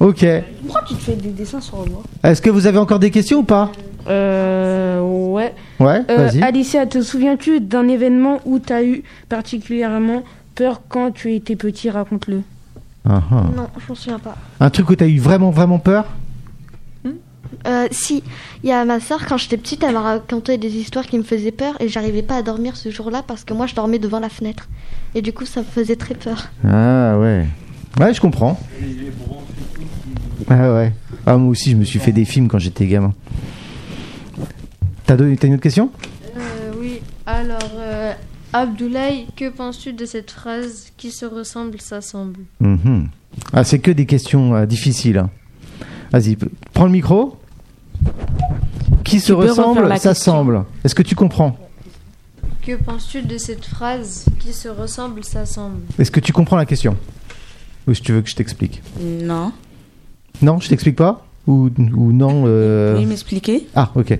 Ok. 0.00 0.24
Pourquoi 0.64 0.82
tu 0.88 0.94
te 0.94 1.00
fais 1.00 1.14
des 1.16 1.28
dessins 1.30 1.60
sur 1.60 1.76
moi 1.88 2.02
Est-ce 2.24 2.40
que 2.42 2.50
vous 2.50 2.66
avez 2.66 2.78
encore 2.78 2.98
des 2.98 3.10
questions 3.10 3.38
ou 3.40 3.42
pas 3.42 3.70
Euh. 4.08 5.00
Ouais. 5.00 5.54
Ouais, 5.78 6.02
Euh, 6.10 6.16
vas-y. 6.16 6.42
Alicia, 6.42 6.86
te 6.86 7.00
souviens-tu 7.02 7.60
d'un 7.60 7.86
événement 7.88 8.40
où 8.44 8.58
tu 8.58 8.72
as 8.72 8.82
eu 8.82 9.02
particulièrement 9.28 10.22
peur 10.54 10.80
quand 10.88 11.10
tu 11.12 11.34
étais 11.34 11.54
petit? 11.56 11.90
Raconte-le. 11.90 12.42
Ah, 13.08 13.22
ah. 13.30 13.34
Non, 13.56 13.66
je 13.78 13.88
m'en 13.88 13.94
souviens 13.94 14.18
pas. 14.18 14.36
Un 14.58 14.70
truc 14.70 14.90
où 14.90 14.94
t'as 14.96 15.06
eu 15.06 15.18
vraiment, 15.18 15.50
vraiment 15.50 15.78
peur? 15.78 16.04
Euh, 17.66 17.88
si, 17.90 18.22
il 18.62 18.68
y 18.70 18.72
a 18.72 18.84
ma 18.84 19.00
soeur, 19.00 19.26
quand 19.26 19.36
j'étais 19.36 19.56
petite, 19.58 19.82
elle 19.82 19.92
m'a 19.92 20.00
raconté 20.00 20.56
des 20.56 20.68
histoires 20.76 21.04
qui 21.04 21.18
me 21.18 21.22
faisaient 21.24 21.50
peur 21.50 21.74
et 21.80 21.88
j'arrivais 21.88 22.22
pas 22.22 22.36
à 22.36 22.42
dormir 22.42 22.76
ce 22.76 22.90
jour-là 22.90 23.22
parce 23.26 23.44
que 23.44 23.52
moi 23.52 23.66
je 23.66 23.74
dormais 23.74 23.98
devant 23.98 24.20
la 24.20 24.28
fenêtre. 24.30 24.68
Et 25.14 25.20
du 25.20 25.32
coup, 25.32 25.44
ça 25.44 25.60
me 25.60 25.66
faisait 25.66 25.96
très 25.96 26.14
peur. 26.14 26.48
Ah 26.64 27.18
ouais. 27.18 27.44
Ouais, 27.98 28.14
je 28.14 28.20
comprends. 28.20 28.58
Ah 30.50 30.74
ouais. 30.74 30.92
Ah, 31.26 31.36
moi 31.36 31.50
aussi, 31.50 31.70
je 31.70 31.76
me 31.76 31.84
suis 31.84 31.98
fait 32.00 32.12
des 32.12 32.24
films 32.24 32.48
quand 32.48 32.58
j'étais 32.58 32.86
gamin. 32.86 33.14
T'as 35.06 35.16
une 35.16 35.32
autre 35.54 35.56
question? 35.62 35.90
Euh, 36.36 36.72
oui, 36.78 37.00
alors, 37.26 37.58
euh, 37.76 38.12
Abdoulaye, 38.52 39.26
que 39.36 39.48
penses-tu 39.48 39.92
de 39.92 40.04
cette 40.06 40.30
phrase 40.30 40.92
qui 40.96 41.10
se 41.10 41.24
ressemble, 41.26 41.80
s'assemble 41.80 42.40
Mhm. 42.60 43.08
Ah, 43.52 43.64
c'est 43.64 43.78
que 43.78 43.90
des 43.92 44.06
questions 44.06 44.54
euh, 44.54 44.66
difficiles. 44.66 45.18
hein. 45.18 45.30
Vas-y, 46.12 46.36
prends 46.72 46.86
le 46.86 46.90
micro. 46.92 47.36
Qui 49.04 49.20
se 49.20 49.26
Tu 49.26 49.32
ressemble, 49.32 49.98
s'assemble. 49.98 50.64
Est-ce 50.84 50.94
que 50.94 51.02
tu 51.02 51.14
comprends? 51.14 51.56
Que 52.62 52.76
penses-tu 52.76 53.22
de 53.22 53.38
cette 53.38 53.64
phrase 53.64 54.26
qui 54.38 54.52
se 54.52 54.68
ressemble, 54.68 55.24
s'assemble 55.24 55.78
Est-ce 55.98 56.10
que 56.10 56.20
tu 56.20 56.32
comprends 56.32 56.56
la 56.56 56.66
question? 56.66 56.96
Ou 57.88 57.94
si 57.94 58.02
tu 58.02 58.12
veux 58.12 58.20
que 58.22 58.28
je 58.30 58.36
t'explique? 58.36 58.82
Non. 59.00 59.52
Non, 60.42 60.60
je 60.60 60.68
t'explique 60.68 60.96
pas 60.96 61.24
ou, 61.46 61.70
ou 61.96 62.12
non 62.12 62.44
euh, 62.46 62.96
Vous 62.98 63.06
m'expliquer? 63.06 63.66
Ah, 63.74 63.90
ok. 63.94 64.18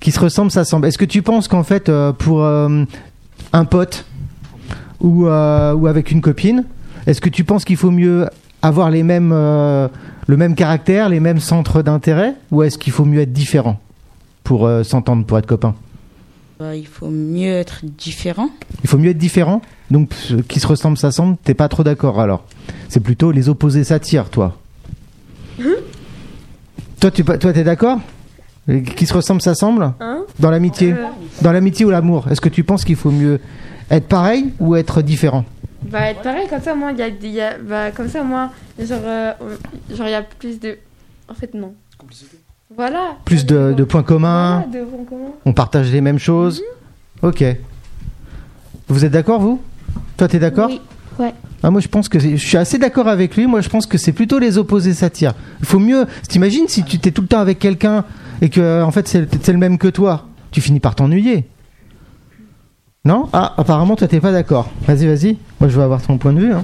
Qui 0.00 0.12
se 0.12 0.20
ressemble, 0.20 0.50
s'assemble. 0.50 0.86
Est-ce 0.86 0.98
que 0.98 1.04
tu 1.04 1.22
penses 1.22 1.48
qu'en 1.48 1.62
fait, 1.64 1.88
euh, 1.88 2.12
pour 2.12 2.44
euh, 2.44 2.84
un 3.52 3.64
pote 3.64 4.04
ou, 5.00 5.26
euh, 5.26 5.74
ou 5.74 5.86
avec 5.86 6.10
une 6.10 6.20
copine, 6.20 6.64
est-ce 7.06 7.20
que 7.20 7.28
tu 7.28 7.44
penses 7.44 7.64
qu'il 7.64 7.76
faut 7.76 7.90
mieux 7.90 8.28
avoir 8.62 8.90
les 8.90 9.02
mêmes, 9.02 9.30
le 9.30 10.36
même 10.36 10.54
caractère, 10.56 11.08
les 11.08 11.20
mêmes 11.20 11.38
centres 11.38 11.80
d'intérêt, 11.80 12.34
ou 12.50 12.64
est-ce 12.64 12.76
qu'il 12.76 12.92
faut 12.92 13.04
mieux 13.04 13.20
être 13.20 13.32
différent 13.32 13.80
pour 14.42 14.68
s'entendre, 14.82 15.24
pour 15.24 15.38
être 15.38 15.46
copain? 15.46 15.74
Bah, 16.58 16.74
Il 16.74 16.86
faut 16.86 17.08
mieux 17.08 17.52
être 17.52 17.82
différent. 17.84 18.50
Il 18.82 18.90
faut 18.90 18.98
mieux 18.98 19.10
être 19.10 19.18
différent? 19.18 19.62
Donc, 19.92 20.10
qui 20.48 20.58
se 20.58 20.66
ressemble, 20.66 20.98
s'assemble, 20.98 21.36
t'es 21.44 21.54
pas 21.54 21.68
trop 21.68 21.84
d'accord 21.84 22.20
alors 22.20 22.44
C'est 22.88 23.00
plutôt 23.00 23.30
les 23.30 23.48
opposés 23.48 23.84
s'attirent, 23.84 24.28
toi 24.28 24.58
Toi, 27.00 27.10
tu 27.10 27.24
toi, 27.24 27.36
t'es 27.52 27.64
d'accord 27.64 28.00
Qui 28.96 29.06
se 29.06 29.14
ressemble, 29.14 29.40
s'assemble 29.40 29.92
Hein 30.00 30.24
Dans 30.38 30.50
l'amitié 30.50 30.94
Dans 31.42 31.52
l'amitié 31.52 31.84
ou 31.86 31.90
l'amour 31.90 32.26
Est-ce 32.30 32.40
que 32.40 32.48
tu 32.48 32.64
penses 32.64 32.84
qu'il 32.84 32.96
faut 32.96 33.10
mieux 33.10 33.40
être 33.90 34.06
pareil 34.08 34.52
ou 34.58 34.74
être 34.76 35.00
différent 35.02 35.44
Bah, 35.84 36.10
être 36.10 36.22
pareil, 36.22 36.46
comme 36.48 36.60
ça, 36.60 36.74
moi, 36.74 36.92
il 36.92 36.98
y 36.98 37.02
a, 37.02 37.08
il 37.08 37.26
y 37.30 37.40
a- 37.40 37.56
bah, 37.58 37.90
comme 37.92 38.08
ça, 38.08 38.22
moi, 38.22 38.50
genre, 38.78 38.98
euh, 39.04 39.32
genre, 39.96 40.06
il 40.06 40.10
y 40.10 40.14
a 40.14 40.22
plus 40.22 40.58
de. 40.60 40.76
En 41.30 41.34
fait, 41.34 41.54
non. 41.54 41.72
Voilà. 42.76 43.16
Plus 43.24 43.46
de, 43.46 43.72
de 43.76 43.84
points 43.84 44.02
communs 44.02 44.64
Voilà, 44.66 44.84
de 44.84 44.90
points 44.90 45.04
communs. 45.08 45.32
On 45.46 45.52
partage 45.52 45.90
les 45.90 46.00
mêmes 46.00 46.18
choses 46.18 46.62
Ok. 47.22 47.42
Vous 48.88 49.04
êtes 49.04 49.12
d'accord, 49.12 49.40
vous? 49.40 49.60
Toi, 50.16 50.28
t'es 50.28 50.38
d'accord? 50.38 50.68
Oui, 50.68 50.80
ouais. 51.18 51.34
Ah, 51.62 51.70
moi, 51.70 51.80
je 51.80 51.88
pense 51.88 52.08
que 52.08 52.18
c'est- 52.18 52.36
je 52.36 52.46
suis 52.46 52.56
assez 52.56 52.78
d'accord 52.78 53.08
avec 53.08 53.36
lui. 53.36 53.46
Moi, 53.46 53.60
je 53.60 53.68
pense 53.68 53.86
que 53.86 53.98
c'est 53.98 54.12
plutôt 54.12 54.38
les 54.38 54.58
opposés 54.58 54.94
s'attirent. 54.94 55.34
Il 55.60 55.66
faut 55.66 55.78
mieux. 55.78 56.06
T'imagines 56.28 56.68
si 56.68 56.84
tu 56.84 56.98
t'es 56.98 57.10
tout 57.10 57.22
le 57.22 57.28
temps 57.28 57.40
avec 57.40 57.58
quelqu'un 57.58 58.04
et 58.40 58.48
que, 58.48 58.82
en 58.82 58.90
fait, 58.90 59.08
c'est 59.08 59.28
c'est 59.44 59.52
le 59.52 59.58
même 59.58 59.78
que 59.78 59.88
toi, 59.88 60.26
tu 60.50 60.60
finis 60.60 60.80
par 60.80 60.94
t'ennuyer. 60.94 61.46
Non? 63.04 63.28
Ah, 63.32 63.54
apparemment, 63.56 63.96
toi, 63.96 64.06
t'es 64.08 64.20
pas 64.20 64.32
d'accord. 64.32 64.70
Vas-y, 64.86 65.06
vas-y. 65.06 65.36
Moi, 65.60 65.68
je 65.68 65.76
veux 65.76 65.82
avoir 65.82 66.02
ton 66.02 66.18
point 66.18 66.32
de 66.32 66.40
vue. 66.40 66.52
hein. 66.52 66.62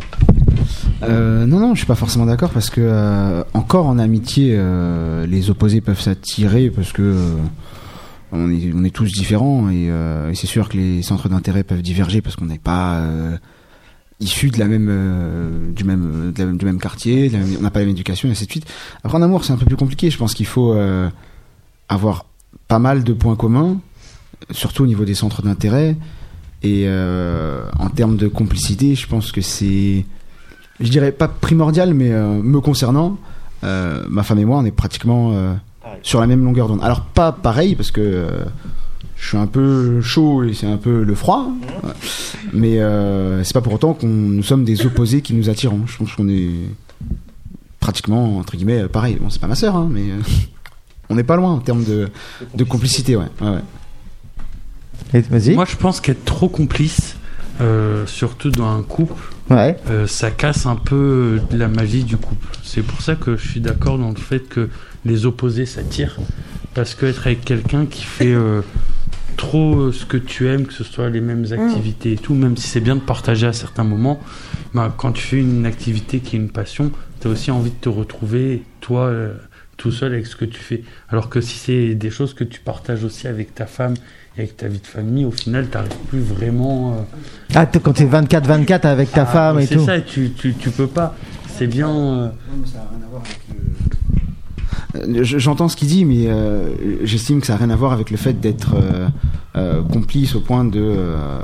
Euh, 1.03 1.47
non, 1.47 1.59
non, 1.61 1.75
je 1.75 1.79
suis 1.79 1.87
pas 1.87 1.95
forcément 1.95 2.27
d'accord 2.27 2.51
parce 2.51 2.71
que 2.71 2.81
euh, 2.83 3.43
encore 3.55 3.87
en 3.87 3.99
amitié, 3.99 4.55
euh, 4.57 5.27
les 5.27 5.51
opposés 5.51 5.81
peuvent 5.81 6.01
s'attirer 6.01 6.71
parce 6.71 6.93
que 6.93 7.03
euh, 7.03 7.35
on, 8.33 8.51
est, 8.51 8.73
on 8.75 8.85
est 8.85 8.95
tous 8.95 9.11
différents 9.13 9.69
et, 9.71 9.89
euh, 9.91 10.31
et 10.31 10.35
c'est 10.35 10.47
sûr 10.47 10.69
que 10.69 10.77
les 10.77 11.03
centres 11.03 11.29
d'intérêt 11.29 11.63
peuvent 11.63 11.83
diverger 11.83 12.21
parce 12.23 12.37
qu'on 12.37 12.47
n'est 12.47 12.59
pas 12.59 12.95
euh, 12.97 13.37
issus 14.21 14.50
de 14.50 14.59
la 14.59 14.66
même, 14.66 14.88
euh, 14.90 15.73
du 15.73 15.85
même, 15.85 16.33
de 16.35 16.38
la 16.38 16.47
même- 16.47 16.56
du 16.56 16.64
même 16.64 16.78
quartier, 16.80 17.28
de 17.28 17.35
la 17.35 17.40
même- 17.40 17.56
on 17.59 17.62
n'a 17.62 17.71
pas 17.71 17.80
la 17.80 17.87
même 17.87 17.94
éducation 17.94 18.28
et 18.28 18.33
ainsi 18.33 18.47
de 18.47 18.50
suite. 18.50 18.66
Après 19.02 19.18
en 19.18 19.23
amour, 19.23 19.44
c'est 19.44 19.52
un 19.52 19.56
peu 19.56 19.66
plus 19.66 19.76
compliqué. 19.76 20.11
Je 20.11 20.16
pense 20.18 20.35
qu'il 20.35 20.47
faut 20.47 20.73
euh, 20.73 21.09
avoir 21.88 22.26
pas 22.68 22.78
mal 22.78 23.04
de 23.04 23.12
points 23.12 23.37
communs, 23.37 23.78
surtout 24.50 24.85
au 24.85 24.87
niveau 24.87 25.04
des 25.04 25.14
centres 25.14 25.42
d'intérêt. 25.42 25.97
Et 26.62 26.85
euh, 26.87 27.62
en 27.78 27.88
termes 27.90 28.16
de 28.16 28.28
complicité, 28.28 28.94
je 28.94 29.06
pense 29.06 29.33
que 29.33 29.40
c'est 29.40 30.04
je 30.80 30.88
dirais 30.90 31.12
pas 31.12 31.28
primordial, 31.28 31.94
mais 31.94 32.11
euh, 32.11 32.42
me 32.42 32.61
concernant, 32.61 33.18
euh, 33.62 34.04
ma 34.09 34.23
femme 34.23 34.38
et 34.38 34.44
moi, 34.44 34.59
on 34.59 34.64
est 34.64 34.71
pratiquement 34.73 35.33
euh, 35.33 35.54
sur 36.02 36.21
la 36.21 36.26
même 36.26 36.42
longueur 36.44 36.68
d'onde. 36.68 36.80
Alors 36.83 37.02
pas 37.02 37.33
pareil 37.33 37.75
parce 37.75 37.90
que 37.90 38.00
euh, 38.00 38.44
je 39.16 39.28
suis 39.28 39.37
un 39.37 39.47
peu 39.47 40.00
chaud 40.02 40.42
et 40.44 40.52
c'est 40.54 40.66
un 40.66 40.76
peu 40.76 41.02
le 41.02 41.14
froid, 41.14 41.49
hein. 41.49 41.54
Ouais. 41.85 41.92
mais 42.52 42.80
euh, 42.80 43.42
c'est 43.44 43.54
pas 43.54 43.61
pour 43.62 43.73
autant 43.75 43.94
qu'on 43.94 44.06
nous 44.09 44.42
sommes 44.42 44.64
des 44.64 44.85
opposés 44.87 45.23
qui 45.23 45.35
nous 45.35 45.49
attirent. 45.49 45.73
Je 45.87 45.97
pense 45.97 46.12
qu'on 46.14 46.28
est 46.28 46.50
pratiquement 47.80 48.38
entre 48.38 48.56
guillemets 48.56 48.87
pareil. 48.88 49.16
Bon, 49.21 49.30
c'est 49.30 49.40
pas 49.40 49.47
ma 49.49 49.54
sœur, 49.54 49.76
hein, 49.76 49.88
mais 49.90 50.11
euh, 50.11 50.21
on 51.11 51.14
n'est 51.14 51.23
pas 51.25 51.37
loin 51.37 51.52
en 51.52 51.59
termes 51.59 51.85
de, 51.85 52.09
de 52.54 52.64
complicité, 52.64 53.16
ouais. 53.16 53.26
ouais, 53.40 53.49
ouais. 55.12 55.21
Vas-y. 55.30 55.54
Moi, 55.54 55.64
je 55.68 55.76
pense 55.76 56.00
qu'être 56.00 56.25
trop 56.25 56.49
complice, 56.49 57.16
euh, 57.61 58.04
surtout 58.06 58.50
dans 58.50 58.68
un 58.76 58.83
couple, 58.83 59.23
Ouais. 59.50 59.76
euh, 59.90 60.06
ça 60.06 60.30
casse 60.30 60.64
un 60.66 60.75
peu 60.76 61.38
euh, 61.52 61.56
la 61.56 61.68
magie 61.68 62.02
du 62.02 62.16
couple. 62.16 62.47
C'est 62.62 62.83
pour 62.83 63.02
ça 63.02 63.14
que 63.14 63.37
je 63.37 63.47
suis 63.47 63.61
d'accord 63.61 63.99
dans 63.99 64.09
le 64.11 64.16
fait 64.16 64.40
que 64.49 64.71
les 65.04 65.26
opposés 65.26 65.66
s'attirent. 65.66 66.16
Parce 66.73 66.94
que 66.94 67.04
être 67.06 67.26
avec 67.26 67.44
quelqu'un 67.44 67.85
qui 67.87 68.02
fait 68.02 68.33
euh, 68.33 68.62
trop 69.37 69.76
euh, 69.76 69.93
ce 69.93 70.05
que 70.07 70.17
tu 70.17 70.49
aimes, 70.49 70.67
que 70.67 70.73
ce 70.73 70.85
soit 70.85 71.11
les 71.11 71.21
mêmes 71.21 71.47
activités 71.53 72.12
et 72.12 72.17
tout, 72.17 72.35
même 72.35 72.57
si 72.57 72.69
c'est 72.69 72.81
bien 72.81 72.97
de 72.97 73.00
partager 73.00 73.47
à 73.47 73.53
certains 73.53 73.85
moments, 73.85 74.21
bah, 74.75 74.93
quand 74.97 75.12
tu 75.12 75.23
fais 75.23 75.38
une 75.41 75.67
activité 75.67 76.21
qui 76.21 76.37
est 76.37 76.38
une 76.38 76.50
passion, 76.50 76.91
tu 77.21 77.29
as 77.29 77.31
aussi 77.31 77.50
envie 77.50 77.71
de 77.71 77.76
te 77.81 77.88
retrouver, 77.88 78.62
toi, 78.81 79.07
euh, 79.07 79.35
tout 79.76 79.91
seul 79.93 80.12
avec 80.12 80.26
ce 80.26 80.37
que 80.37 80.45
tu 80.45 80.61
fais. 80.61 80.83
Alors 81.09 81.29
que 81.29 81.41
si 81.41 81.59
c'est 81.59 81.95
des 81.95 82.11
choses 82.11 82.33
que 82.35 82.45
tu 82.45 82.61
partages 82.61 83.03
aussi 83.05 83.26
avec 83.26 83.55
ta 83.55 83.67
femme 83.67 83.95
et 84.37 84.43
avec 84.43 84.57
ta 84.57 84.69
vie 84.69 84.79
de 84.79 84.87
famille, 84.87 85.25
au 85.25 85.31
final, 85.33 85.67
tu 85.69 85.76
n'arrives 85.76 85.97
plus 86.09 86.21
vraiment. 86.21 86.93
euh, 86.95 87.03
Ah, 87.55 87.67
quand 87.67 87.93
t'es 87.93 88.05
24-24 88.07 88.87
avec 88.87 89.11
ta 89.12 89.23
ah, 89.23 89.26
femme 89.26 89.59
et 89.61 89.67
C'est 89.67 89.76
tout. 89.76 89.85
ça, 89.85 90.00
tu, 90.00 90.31
tu, 90.31 90.55
tu 90.55 90.71
peux 90.71 90.87
pas. 90.87 91.17
C'est 91.49 91.67
bien. 91.67 91.88
euh, 91.91 92.29
Euh, 92.29 92.31
je- 92.64 94.24
J'entends 95.23 95.69
ce 95.69 95.77
qu'il 95.77 95.89
dit, 95.89 96.05
mais 96.05 96.27
euh, 96.29 96.69
j'estime 97.03 97.41
que 97.41 97.47
ça 97.47 97.55
n'a 97.55 97.59
rien 97.59 97.71
à 97.71 97.77
voir 97.77 97.93
avec 97.93 98.11
le 98.11 98.17
fait 98.17 98.41
d'être 98.41 98.75
euh, 98.77 99.09
euh, 99.57 99.83
complice 99.83 100.35
au 100.37 100.41
point 100.41 100.65
de, 100.65 100.81
euh, 100.81 101.41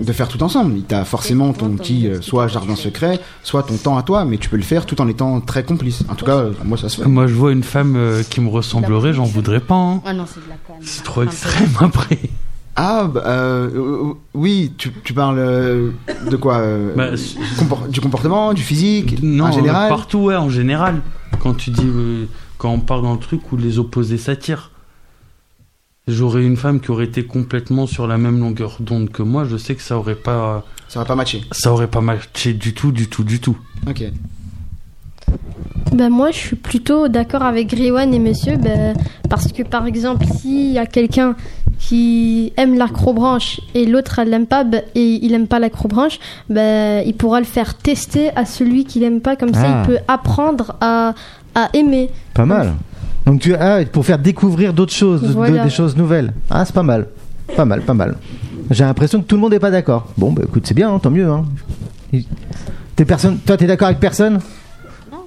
de 0.00 0.12
faire 0.12 0.28
tout 0.28 0.42
ensemble. 0.42 0.74
Tu 0.88 0.94
as 0.94 1.04
forcément 1.04 1.52
ton 1.52 1.70
petit, 1.76 2.08
euh, 2.08 2.20
soit 2.20 2.48
jardin 2.48 2.74
secret, 2.76 3.20
soit 3.42 3.62
ton 3.62 3.76
temps 3.76 3.96
à 3.96 4.02
toi, 4.02 4.24
mais 4.24 4.38
tu 4.38 4.48
peux 4.48 4.56
le 4.56 4.62
faire 4.62 4.86
tout 4.86 5.00
en 5.00 5.08
étant 5.08 5.40
très 5.40 5.62
complice. 5.64 6.02
En 6.08 6.14
tout 6.14 6.24
cas, 6.24 6.36
euh, 6.38 6.52
moi, 6.64 6.76
ça 6.76 6.88
se 6.88 7.02
fait. 7.02 7.08
Moi, 7.08 7.26
je 7.26 7.34
vois 7.34 7.52
une 7.52 7.62
femme 7.62 7.94
euh, 7.96 8.22
qui 8.28 8.40
me 8.40 8.48
ressemblerait, 8.48 9.12
j'en 9.12 9.24
voudrais 9.24 9.60
pas. 9.60 9.74
hein. 9.76 10.02
Ah 10.04 10.12
non, 10.12 10.24
c'est 10.26 10.44
de 10.44 10.48
la 10.48 10.56
canne. 10.66 10.76
C'est 10.82 11.04
trop 11.04 11.22
extrême 11.22 11.70
après. 11.80 12.18
Ah, 12.76 13.08
bah, 13.12 13.22
euh, 13.26 13.70
euh, 13.72 14.12
oui, 14.34 14.72
tu, 14.76 14.90
tu 15.04 15.12
parles 15.14 15.38
euh, 15.38 15.90
de 16.28 16.34
quoi 16.34 16.56
euh, 16.56 16.92
Bah, 16.96 17.10
compor- 17.14 17.88
Du 17.88 18.00
comportement, 18.00 18.52
du 18.52 18.62
physique, 18.62 19.22
non, 19.22 19.44
en 19.44 19.52
général? 19.52 19.88
partout, 19.88 20.18
ouais, 20.18 20.34
en 20.34 20.48
général. 20.50 21.00
Quand 21.36 21.54
tu 21.54 21.70
dis 21.70 21.86
euh, 21.86 22.26
quand 22.58 22.70
on 22.70 22.80
part 22.80 23.02
dans 23.02 23.12
le 23.12 23.18
truc 23.18 23.52
où 23.52 23.56
les 23.56 23.78
opposés 23.78 24.18
s'attirent. 24.18 24.70
J'aurais 26.06 26.44
une 26.44 26.58
femme 26.58 26.80
qui 26.80 26.90
aurait 26.90 27.06
été 27.06 27.24
complètement 27.24 27.86
sur 27.86 28.06
la 28.06 28.18
même 28.18 28.38
longueur 28.38 28.76
d'onde 28.80 29.10
que 29.10 29.22
moi, 29.22 29.46
je 29.46 29.56
sais 29.56 29.74
que 29.74 29.80
ça 29.80 29.96
aurait 29.96 30.14
pas 30.14 30.66
Ça 30.88 30.98
va 30.98 31.06
pas 31.06 31.14
matcher. 31.14 31.42
ça 31.52 31.72
aurait 31.72 31.88
pas 31.88 32.02
matché 32.02 32.52
du 32.52 32.74
tout, 32.74 32.92
du 32.92 33.08
tout, 33.08 33.24
du 33.24 33.40
tout. 33.40 33.56
Ok. 33.88 34.04
Ben 35.92 36.08
moi, 36.10 36.30
je 36.32 36.38
suis 36.38 36.56
plutôt 36.56 37.08
d'accord 37.08 37.42
avec 37.42 37.68
Griwan 37.68 38.12
et 38.12 38.18
monsieur, 38.18 38.56
ben, 38.56 38.94
parce 39.30 39.52
que 39.52 39.62
par 39.62 39.86
exemple, 39.86 40.26
s'il 40.26 40.72
y 40.72 40.78
a 40.78 40.86
quelqu'un 40.86 41.36
qui 41.78 42.52
aime 42.56 42.76
l'acrobranche 42.76 43.60
et 43.74 43.86
l'autre 43.86 44.18
elle 44.18 44.30
l'aime 44.30 44.46
pas, 44.46 44.64
ben, 44.64 44.82
et 44.94 45.20
il 45.22 45.32
aime 45.34 45.46
pas 45.46 45.58
l'acrobranche, 45.60 46.18
ben, 46.48 47.02
il 47.06 47.14
pourra 47.14 47.38
le 47.38 47.46
faire 47.46 47.74
tester 47.74 48.30
à 48.34 48.44
celui 48.44 48.84
qui 48.84 48.98
l'aime 49.00 49.20
pas, 49.20 49.36
comme 49.36 49.54
ça 49.54 49.62
Ah. 49.64 49.82
il 49.82 49.86
peut 49.86 49.98
apprendre 50.08 50.74
à, 50.80 51.14
à 51.54 51.68
aimer. 51.74 52.10
Pas 52.32 52.46
mal. 52.46 52.72
Donc 53.26 53.40
tu 53.40 53.54
ah, 53.54 53.78
pour 53.92 54.04
faire 54.04 54.18
découvrir 54.18 54.72
d'autres 54.72 54.92
choses, 54.92 55.22
de- 55.22 55.62
des 55.62 55.70
choses 55.70 55.96
nouvelles. 55.96 56.32
Ah, 56.50 56.64
c'est 56.64 56.74
pas 56.74 56.82
mal. 56.82 57.06
Pas 57.56 57.64
mal, 57.64 57.82
pas 57.82 57.94
mal. 57.94 58.16
J'ai 58.70 58.82
l'impression 58.84 59.20
que 59.20 59.26
tout 59.26 59.36
le 59.36 59.42
monde 59.42 59.52
n'est 59.52 59.58
pas 59.60 59.70
d'accord. 59.70 60.08
Bon, 60.16 60.32
bah 60.32 60.42
écoute, 60.44 60.66
c'est 60.66 60.74
bien, 60.74 60.92
hein, 60.92 60.98
tant 60.98 61.10
mieux. 61.10 61.28
Hein. 61.28 61.44
T'es 62.96 63.04
personne... 63.04 63.38
Toi, 63.38 63.56
t'es 63.56 63.66
d'accord 63.66 63.88
avec 63.88 64.00
personne? 64.00 64.40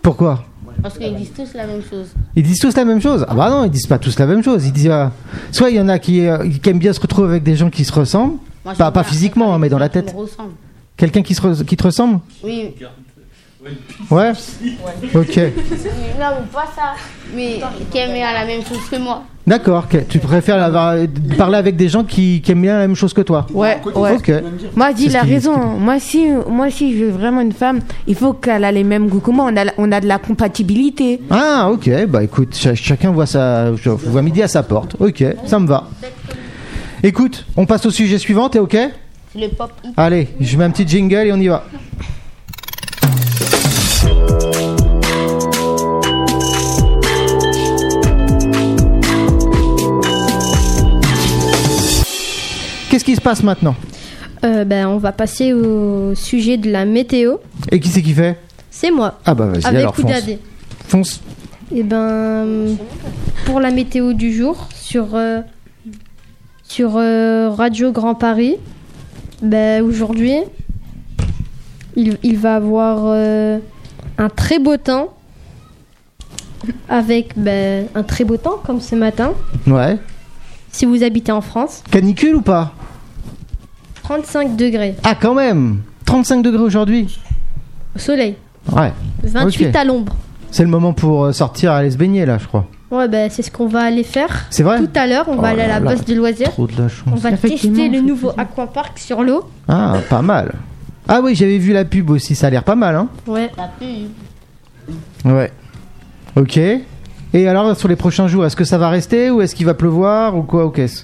Pourquoi 0.07 0.41
Parce 0.81 0.97
qu'ils 0.97 1.13
disent 1.17 1.33
tous 1.35 1.53
la 1.53 1.67
même 1.67 1.81
chose. 1.83 2.07
Ils 2.33 2.41
disent 2.43 2.59
tous 2.59 2.73
la 2.77 2.85
même 2.85 3.01
chose 3.01 3.25
Ah 3.27 3.33
bah 3.35 3.49
non, 3.49 3.65
ils 3.65 3.69
disent 3.69 3.87
pas 3.87 3.99
tous 3.99 4.17
la 4.17 4.25
même 4.25 4.41
chose. 4.41 4.65
Ils 4.65 4.71
disent 4.71 4.87
euh, 4.89 5.07
soit 5.51 5.69
il 5.69 5.75
y 5.75 5.81
en 5.81 5.89
a 5.89 5.99
qui, 5.99 6.25
euh, 6.25 6.47
qui 6.49 6.69
aiment 6.69 6.79
bien 6.79 6.93
se 6.93 7.01
retrouver 7.01 7.27
avec 7.31 7.43
des 7.43 7.57
gens 7.57 7.69
qui 7.69 7.83
se 7.83 7.91
ressemblent, 7.91 8.37
Moi, 8.63 8.73
pas, 8.73 9.03
physiquement, 9.03 9.53
hein, 9.53 9.59
mais 9.59 9.67
dans 9.67 9.77
la 9.77 9.89
tête. 9.89 10.15
Quelqu'un 10.95 11.23
qui, 11.23 11.35
se 11.35 11.41
re- 11.41 11.65
qui 11.65 11.75
te 11.75 11.83
ressemble? 11.83 12.21
Oui. 12.41 12.73
Ouais 14.09 14.31
Ok. 15.15 15.37
Non, 15.37 16.25
pas 16.53 16.65
ça. 16.75 16.93
Mais 17.35 17.59
qui 17.91 17.97
aiment 17.97 18.13
bien 18.13 18.33
la 18.33 18.45
même 18.45 18.61
chose 18.63 18.87
que 18.89 18.97
moi. 18.97 19.23
D'accord. 19.45 19.85
ok. 19.91 20.07
Tu 20.09 20.19
préfères 20.19 20.61
avoir- 20.61 20.95
parler 21.37 21.57
avec 21.57 21.75
des 21.77 21.87
gens 21.89 22.03
qui, 22.03 22.41
qui 22.41 22.51
aiment 22.51 22.61
bien 22.63 22.73
la 22.75 22.87
même 22.87 22.95
chose 22.95 23.13
que 23.13 23.21
toi 23.21 23.47
Ouais, 23.53 23.77
ouais. 23.95 24.11
Ok. 24.15 24.31
Moi, 24.75 24.91
dis 24.93 25.07
ce 25.09 25.13
la 25.13 25.21
qui- 25.21 25.29
raison. 25.33 25.57
Moi, 25.57 25.99
si, 25.99 26.27
moi, 26.49 26.69
si 26.69 26.97
je 26.97 27.05
veux 27.05 27.11
vraiment 27.11 27.41
une 27.41 27.53
femme, 27.53 27.79
il 28.07 28.15
faut 28.15 28.33
qu'elle 28.33 28.63
a 28.65 28.71
les 28.71 28.83
mêmes 28.83 29.07
goûts 29.07 29.19
que 29.21 29.31
moi. 29.31 29.49
On 29.51 29.55
a, 29.57 29.65
on 29.77 29.91
a 29.91 30.01
de 30.01 30.07
la 30.07 30.17
compatibilité. 30.19 31.21
Ah, 31.29 31.69
ok. 31.71 31.89
Bah 32.07 32.23
écoute, 32.23 32.55
cha- 32.55 32.75
chacun 32.75 33.11
voit, 33.11 33.25
sa, 33.25 33.71
voit 33.71 34.21
midi 34.21 34.41
à 34.43 34.47
sa 34.49 34.63
porte. 34.63 34.95
Ok, 34.99 35.23
ça 35.45 35.59
me 35.59 35.67
va. 35.67 35.87
Écoute, 37.03 37.45
on 37.55 37.65
passe 37.65 37.85
au 37.85 37.91
sujet 37.91 38.17
suivant, 38.17 38.49
t'es 38.49 38.59
ok? 38.59 38.75
C'est 39.33 39.39
le 39.39 39.49
pop. 39.49 39.71
Allez, 39.95 40.29
je 40.39 40.57
mets 40.57 40.63
un 40.65 40.71
petit 40.71 40.87
jingle 40.87 41.27
et 41.27 41.31
on 41.31 41.37
y 41.37 41.47
va. 41.47 41.63
Qu'est-ce 52.97 53.05
qui 53.05 53.15
se 53.15 53.21
passe 53.21 53.43
maintenant 53.43 53.75
Euh, 54.43 54.65
ben, 54.65 54.87
on 54.87 54.97
va 54.97 55.11
passer 55.11 55.53
au 55.53 56.15
sujet 56.15 56.57
de 56.57 56.71
la 56.71 56.83
météo. 56.83 57.35
Et 57.71 57.79
qui 57.79 57.89
c'est 57.89 58.01
qui 58.01 58.11
fait 58.11 58.39
C'est 58.71 58.89
moi, 58.89 59.19
Ah 59.23 59.35
bah 59.35 59.45
vas-y, 59.45 59.65
alors 59.67 59.95
fonce. 59.95 60.11
Fonce. 60.87 61.21
Et 61.71 61.83
ben, 61.83 62.75
pour 63.45 63.59
la 63.59 63.69
météo 63.69 64.13
du 64.13 64.33
jour, 64.33 64.67
sur, 64.73 65.09
euh, 65.13 65.41
sur 66.63 66.93
euh, 66.95 67.51
Radio 67.51 67.91
Grand 67.91 68.15
Paris, 68.15 68.55
ben, 69.43 69.83
aujourd'hui, 69.83 70.37
il, 71.95 72.17
il 72.23 72.37
va 72.39 72.55
avoir 72.55 73.13
un 74.17 74.29
très 74.29 74.57
beau 74.57 74.77
temps. 74.77 75.13
Avec 76.89 77.33
ben, 77.37 77.85
un 77.93 78.01
très 78.01 78.23
beau 78.23 78.37
temps, 78.37 78.59
comme 78.65 78.81
ce 78.81 78.95
matin, 78.95 79.33
Ouais. 79.67 79.99
Si 80.71 80.85
vous 80.85 81.03
habitez 81.03 81.31
en 81.31 81.41
France. 81.41 81.83
Canicule 81.91 82.35
ou 82.35 82.41
pas 82.41 82.73
35 84.03 84.55
degrés 84.55 84.95
Ah 85.03 85.15
quand 85.15 85.33
même 85.33 85.81
35 86.05 86.41
degrés 86.41 86.63
aujourd'hui 86.63 87.19
au 87.95 87.99
soleil, 87.99 88.35
Ouais. 88.71 88.93
28 89.23 89.67
Ok. 89.69 89.75
à 89.75 89.83
l'ombre. 89.83 90.15
C'est 90.51 90.63
le 90.63 90.69
moment 90.69 90.93
pour 90.93 91.25
euh, 91.25 91.31
sortir 91.33 91.71
aller 91.73 91.91
se 91.91 91.97
baigner 91.97 92.25
là, 92.25 92.37
je 92.37 92.47
crois. 92.47 92.65
Ouais, 92.91 93.07
ben, 93.09 93.29
c'est 93.29 93.41
ce 93.41 93.51
qu'on 93.51 93.67
va 93.67 93.81
aller 93.81 94.03
faire. 94.03 94.45
C'est 94.49 94.63
vrai 94.63 94.77
Tout 94.79 94.87
à 94.95 95.07
l'heure, 95.07 95.25
on 95.27 95.37
Oh 95.37 95.41
va 95.41 95.49
aller 95.49 95.63
à 95.63 95.67
la 95.67 95.79
là. 95.81 95.91
bosse 95.93 96.05
du 96.05 96.15
loisir. 96.15 96.49
Trop 96.51 96.67
de 96.67 96.73
la 96.81 96.87
chance. 96.87 97.07
On 97.11 97.15
va 97.15 97.31
tester 97.33 97.89
le 97.89 97.99
nouveau 98.01 98.31
aquapark 98.37 98.97
sur 98.97 99.23
l'eau. 99.23 99.49
Ah, 99.67 99.95
pas 100.09 100.21
mal. 100.21 100.53
Ah 101.09 101.19
oui, 101.21 101.35
j'avais 101.35 101.57
vu 101.57 101.73
la 101.73 101.83
pub 101.85 102.09
aussi, 102.09 102.33
ça 102.35 102.47
a 102.47 102.49
l'air 102.49 102.63
pas 102.63 102.75
mal, 102.75 102.95
hein 102.95 103.09
Ouais. 103.25 103.49
Ça 103.57 103.69
pue. 103.77 105.29
Ouais. 105.29 105.51
Ok. 106.37 106.59
Et 107.33 107.47
alors, 107.47 107.75
sur 107.77 107.87
les 107.87 107.95
prochains 107.95 108.27
jours, 108.27 108.45
est-ce 108.45 108.55
que 108.55 108.63
ça 108.63 108.77
va 108.77 108.89
rester 108.89 109.29
ou 109.29 109.41
est-ce 109.41 109.53
qu'il 109.55 109.65
va 109.65 109.73
pleuvoir 109.73 110.35
ou 110.37 110.43
quoi 110.43 110.65
ou 110.65 110.69
qu'est-ce? 110.69 111.03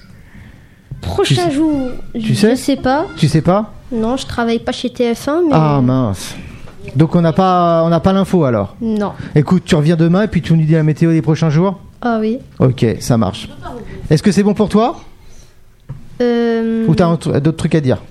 Prochain 1.00 1.48
Tu- 1.48 1.54
jour, 1.56 1.90
tu 2.14 2.20
je 2.20 2.34
sais? 2.34 2.56
sais 2.56 2.76
pas. 2.76 3.06
Tu 3.16 3.28
sais 3.28 3.42
pas? 3.42 3.72
Non, 3.92 4.16
je 4.16 4.26
travaille 4.26 4.58
pas 4.58 4.72
chez 4.72 4.88
TF1, 4.88 5.42
mais 5.46 5.52
Ah 5.52 5.80
mince. 5.82 6.34
Donc 6.96 7.14
on 7.14 7.20
n'a 7.20 7.32
pas, 7.32 7.82
on 7.84 7.88
n'a 7.90 8.00
pas 8.00 8.12
l'info 8.12 8.44
alors? 8.44 8.76
non. 8.80 9.12
Écoute, 9.34 9.64
tu 9.66 9.74
reviens 9.74 9.96
demain 9.96 10.22
et 10.22 10.28
puis 10.28 10.40
tu 10.42 10.54
nous 10.54 10.64
dis 10.64 10.72
la 10.72 10.82
météo 10.82 11.12
des 11.12 11.22
prochains 11.22 11.50
jours? 11.50 11.78
Ah 12.00 12.18
oui. 12.20 12.38
Ok, 12.58 12.84
ça 13.00 13.16
marche. 13.18 13.48
Est-ce 14.10 14.22
que 14.22 14.32
c'est 14.32 14.42
bon 14.42 14.54
pour 14.54 14.68
toi? 14.68 14.96
Euh, 16.22 16.86
ou 16.86 16.94
t'as 16.94 17.16
d'autres 17.40 17.56
trucs 17.56 17.74
à 17.74 17.80
dire? 17.80 18.02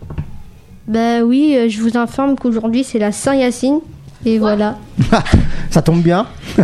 Bah 0.88 1.22
oui, 1.24 1.56
euh, 1.58 1.70
je 1.70 1.80
vous 1.82 1.98
informe 1.98 2.36
qu'aujourd'hui 2.36 2.84
c'est 2.84 3.00
la 3.00 3.12
Saint-Yacine. 3.12 3.80
Et 4.26 4.38
voilà. 4.40 4.78
Ça 5.70 5.82
tombe 5.82 6.02
bien. 6.02 6.26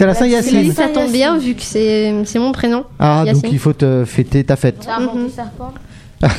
c'est 0.00 0.06
la 0.06 0.14
Saint-Yacine. 0.14 0.72
Ça 0.72 0.88
tombe 0.88 1.12
bien 1.12 1.36
vu 1.36 1.54
que 1.54 1.60
c'est 1.60 2.14
c'est 2.24 2.38
mon 2.38 2.52
prénom. 2.52 2.84
Ah, 2.98 3.22
donc 3.30 3.44
il 3.52 3.58
faut 3.58 3.74
te 3.74 4.06
fêter 4.06 4.42
ta 4.42 4.56
fête. 4.56 4.88
Mhm. 4.88 5.28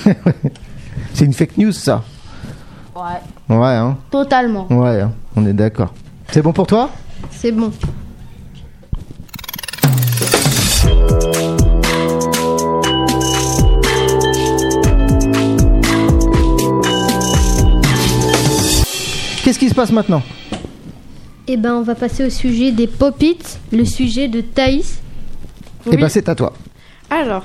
C'est 1.14 1.26
une 1.26 1.34
fake 1.34 1.58
news 1.58 1.72
ça. 1.72 2.04
Ouais. 2.96 3.56
Ouais, 3.56 3.68
hein. 3.68 3.98
Totalement. 4.10 4.66
Ouais, 4.72 5.02
hein. 5.02 5.12
on 5.36 5.46
est 5.46 5.54
d'accord. 5.54 5.94
C'est 6.32 6.42
bon 6.42 6.54
pour 6.54 6.66
toi? 6.66 6.90
C'est 7.30 7.52
bon. 7.52 7.72
Qu'est-ce 19.44 19.60
qui 19.60 19.70
se 19.70 19.76
passe 19.76 19.92
maintenant? 19.92 20.24
Et 21.52 21.58
ben 21.58 21.76
on 21.76 21.82
va 21.82 21.96
passer 21.96 22.26
au 22.26 22.30
sujet 22.30 22.72
des 22.72 22.88
pop-it, 22.88 23.60
le 23.74 23.84
sujet 23.84 24.30
de 24.30 24.40
Thaïs. 24.40 25.02
Eh 25.86 25.98
ben 25.98 26.08
c'est 26.08 26.30
à 26.30 26.36
toi. 26.36 26.54
Alors, 27.10 27.44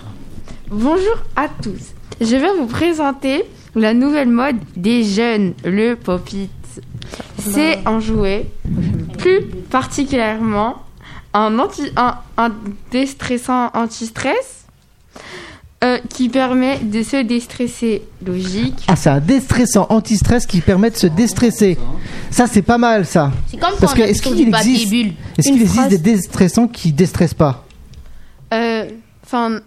bonjour 0.70 1.16
à 1.34 1.48
tous. 1.48 1.92
Je 2.20 2.36
vais 2.36 2.54
vous 2.56 2.66
présenter 2.66 3.42
la 3.74 3.94
nouvelle 3.94 4.28
mode 4.28 4.58
des 4.76 5.02
jeunes, 5.02 5.54
le 5.64 5.94
pop-it. 5.94 6.52
C'est 7.36 7.80
un 7.84 7.98
jouet, 7.98 8.46
plus 9.18 9.44
particulièrement 9.70 10.76
un, 11.34 11.58
anti, 11.58 11.90
un, 11.96 12.14
un 12.36 12.52
déstressant 12.92 13.72
anti-stress 13.74 14.66
euh, 15.84 15.98
qui 16.08 16.28
permet 16.28 16.78
de 16.78 17.02
se 17.02 17.22
déstresser 17.22 18.02
logique. 18.26 18.84
Ah, 18.88 18.96
c'est 18.96 19.10
un 19.10 19.20
déstressant 19.20 19.86
anti-stress 19.90 20.46
qui 20.46 20.60
permet 20.60 20.90
de 20.90 20.96
se 20.96 21.06
déstresser. 21.06 21.76
Ça, 22.30 22.46
c'est 22.46 22.62
pas 22.62 22.78
mal, 22.78 23.04
ça. 23.06 23.30
C'est 23.48 23.58
comme 23.58 23.70
Parce 23.78 23.92
quand 23.92 24.00
que 24.00 24.06
est-ce 24.06 24.22
qu'il 24.22 24.48
existe, 24.48 24.92
Une 24.92 25.12
qu'il 25.42 25.52
existe 25.62 25.74
phrase. 25.74 25.88
des 25.90 25.98
déstressants 25.98 26.68
qui 26.68 26.92
déstressent 26.92 27.34
pas 27.34 27.64
Euh, 28.54 28.88
Enfin, 29.24 29.58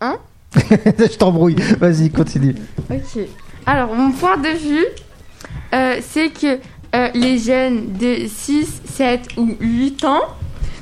Je 0.56 1.16
t'embrouille. 1.16 1.56
Vas-y, 1.80 2.10
continue. 2.10 2.54
Ok. 2.90 3.22
Alors, 3.66 3.94
mon 3.94 4.12
point 4.12 4.36
de 4.38 4.48
vue, 4.48 4.84
euh, 5.74 5.98
c'est 6.00 6.30
que 6.30 6.58
euh, 6.94 7.08
les 7.14 7.38
jeunes 7.38 7.92
de 7.98 8.26
6, 8.28 8.82
7 8.94 9.20
ou 9.36 9.54
8 9.60 10.04
ans, 10.04 10.20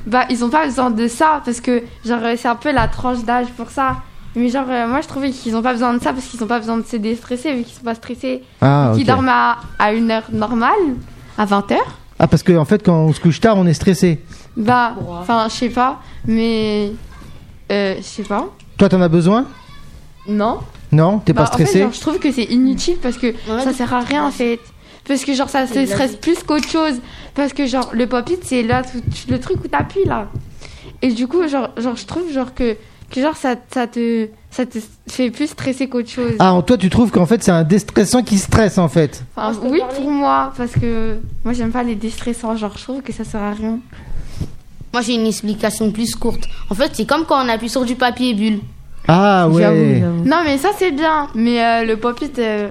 bah, 0.06 0.26
ils 0.30 0.44
ont 0.44 0.50
pas 0.50 0.66
besoin 0.66 0.90
de 0.90 1.08
ça 1.08 1.40
parce 1.44 1.60
que, 1.60 1.82
genre, 2.04 2.20
euh, 2.22 2.34
c'est 2.36 2.48
un 2.48 2.56
peu 2.56 2.72
la 2.72 2.88
tranche 2.88 3.24
d'âge 3.24 3.46
pour 3.56 3.70
ça. 3.70 3.96
Mais, 4.34 4.48
genre, 4.48 4.64
euh, 4.68 4.86
moi, 4.88 5.00
je 5.02 5.08
trouvais 5.08 5.30
qu'ils 5.30 5.54
ont 5.56 5.62
pas 5.62 5.72
besoin 5.72 5.92
de 5.94 6.02
ça 6.02 6.12
parce 6.12 6.26
qu'ils 6.26 6.42
ont 6.42 6.46
pas 6.46 6.58
besoin 6.58 6.78
de 6.78 6.84
se 6.86 6.96
déstresser 6.96 7.54
vu 7.54 7.62
qu'ils 7.64 7.74
sont 7.74 7.84
pas 7.84 7.94
stressés. 7.94 8.42
Ah, 8.60 8.92
Qu'ils 8.94 9.02
ok. 9.02 9.08
dorment 9.08 9.28
à, 9.28 9.58
à 9.78 9.92
une 9.92 10.10
heure 10.10 10.24
normale, 10.32 10.72
à 11.36 11.44
20 11.44 11.70
heures. 11.72 11.98
Ah, 12.18 12.26
parce 12.28 12.42
qu'en 12.42 12.56
en 12.56 12.64
fait, 12.64 12.82
quand 12.82 12.94
on 12.94 13.12
se 13.12 13.20
couche 13.20 13.40
tard, 13.40 13.56
on 13.58 13.66
est 13.66 13.74
stressé. 13.74 14.20
Bah, 14.56 14.94
enfin, 15.20 15.46
je 15.48 15.54
sais 15.54 15.68
pas, 15.68 16.00
mais. 16.26 16.92
Euh, 17.70 17.96
je 17.98 18.02
sais 18.02 18.22
pas. 18.22 18.48
Toi, 18.78 18.88
t'en 18.88 19.00
as 19.02 19.08
besoin? 19.08 19.46
Non. 20.28 20.60
Non 20.92 21.18
T'es 21.18 21.32
Bah, 21.32 21.42
pas 21.44 21.48
en 21.48 21.56
fait, 21.56 21.64
stressé? 21.64 21.80
genre, 21.80 21.92
je 21.92 22.00
trouve 22.00 22.18
que 22.18 22.30
c'est 22.30 22.44
inutile 22.44 22.96
parce 23.02 23.16
que 23.18 23.34
ça 23.64 23.72
sert 23.72 23.92
à 23.94 24.00
rien 24.00 24.24
en 24.26 24.30
fait. 24.30 24.60
Parce 25.08 25.24
que 25.24 25.32
genre 25.34 25.48
ça 25.48 25.66
se 25.66 25.84
stresse 25.86 26.16
plus 26.16 26.42
qu'autre 26.44 26.68
chose. 26.68 27.00
Parce 27.34 27.52
que 27.52 27.66
genre 27.66 27.88
le 27.92 28.06
pop-it 28.06 28.38
c'est 28.44 28.62
là 28.62 28.82
tout- 28.82 29.00
le 29.28 29.40
truc 29.40 29.56
où 29.64 29.68
t'appuies 29.68 30.04
là. 30.04 30.28
Et 31.00 31.08
du 31.12 31.26
coup 31.26 31.48
genre, 31.48 31.70
genre 31.78 31.96
je 31.96 32.04
trouve 32.06 32.30
genre 32.30 32.54
que, 32.54 32.74
que 32.74 32.76
genre 33.20 33.36
ça, 33.36 33.56
ça 33.72 33.86
te 33.86 34.28
ça 34.50 34.66
te 34.66 34.78
fait 35.08 35.30
plus 35.30 35.48
stresser 35.48 35.88
qu'autre 35.88 36.08
chose. 36.10 36.32
Ah, 36.38 36.52
en 36.52 36.62
toi, 36.62 36.76
tu 36.76 36.90
trouves 36.90 37.10
qu'en 37.10 37.26
fait, 37.26 37.42
c'est 37.42 37.50
un 37.50 37.62
déstressant 37.64 38.22
qui 38.22 38.38
stresse, 38.38 38.78
en 38.78 38.88
fait. 38.88 39.22
Enfin, 39.36 39.58
oui 39.62 39.80
pour 39.96 40.10
moi 40.10 40.52
parce 40.56 40.72
que 40.72 41.16
moi 41.44 41.52
j'aime 41.54 41.70
pas 41.72 41.82
les 41.82 41.94
déstressants 41.94 42.56
genre 42.56 42.76
je 42.76 42.82
trouve 42.84 43.02
que 43.02 43.12
ça 43.12 43.24
sert 43.24 43.40
à 43.42 43.52
rien. 43.52 43.78
Moi, 44.92 45.00
j'ai 45.02 45.14
une 45.14 45.26
explication 45.26 45.90
plus 45.90 46.14
courte. 46.14 46.44
En 46.68 46.74
fait, 46.74 46.90
c'est 46.92 47.06
comme 47.06 47.24
quand 47.24 47.42
on 47.42 47.48
appuie 47.48 47.70
sur 47.70 47.84
du 47.84 47.94
papier 47.94 48.34
bulle. 48.34 48.60
Ah 49.08 49.48
ouais. 49.48 50.00
Non, 50.24 50.42
mais 50.44 50.58
ça 50.58 50.68
c'est 50.78 50.90
bien. 50.92 51.28
Mais 51.34 51.64
euh, 51.64 51.84
le 51.84 51.96
pop 51.96 52.20
it. 52.22 52.38
euh, 52.38 52.70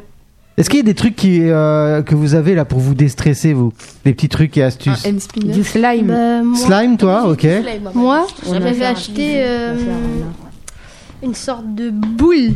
Est-ce 0.58 0.70
qu'il 0.70 0.78
y 0.80 0.82
a 0.82 0.86
des 0.86 0.94
trucs 0.96 1.16
qui, 1.16 1.40
euh, 1.42 2.02
que 2.04 2.14
vous 2.14 2.36
avez 2.36 2.56
là 2.56 2.66
pour 2.66 2.80
vous 2.80 2.94
déstresser, 2.94 3.54
vous? 3.54 3.72
Des 4.06 4.14
petits 4.14 4.30
trucs 4.30 4.58
et 4.58 4.64
astuces? 4.64 5.06
Un 5.06 5.18
spinner. 5.20 5.54
Du 5.54 5.64
slime. 5.64 6.08
Bah, 6.08 6.42
moi, 6.44 6.58
Slime, 6.58 6.98
toi? 6.98 7.28
Ok. 7.30 7.48
moi? 7.96 8.28
J'avais 8.46 8.86
acheté 8.86 9.36
euh, 9.44 9.76
une 11.24 11.34
sorte 11.36 11.74
de 11.74 11.90
boule. 11.90 12.54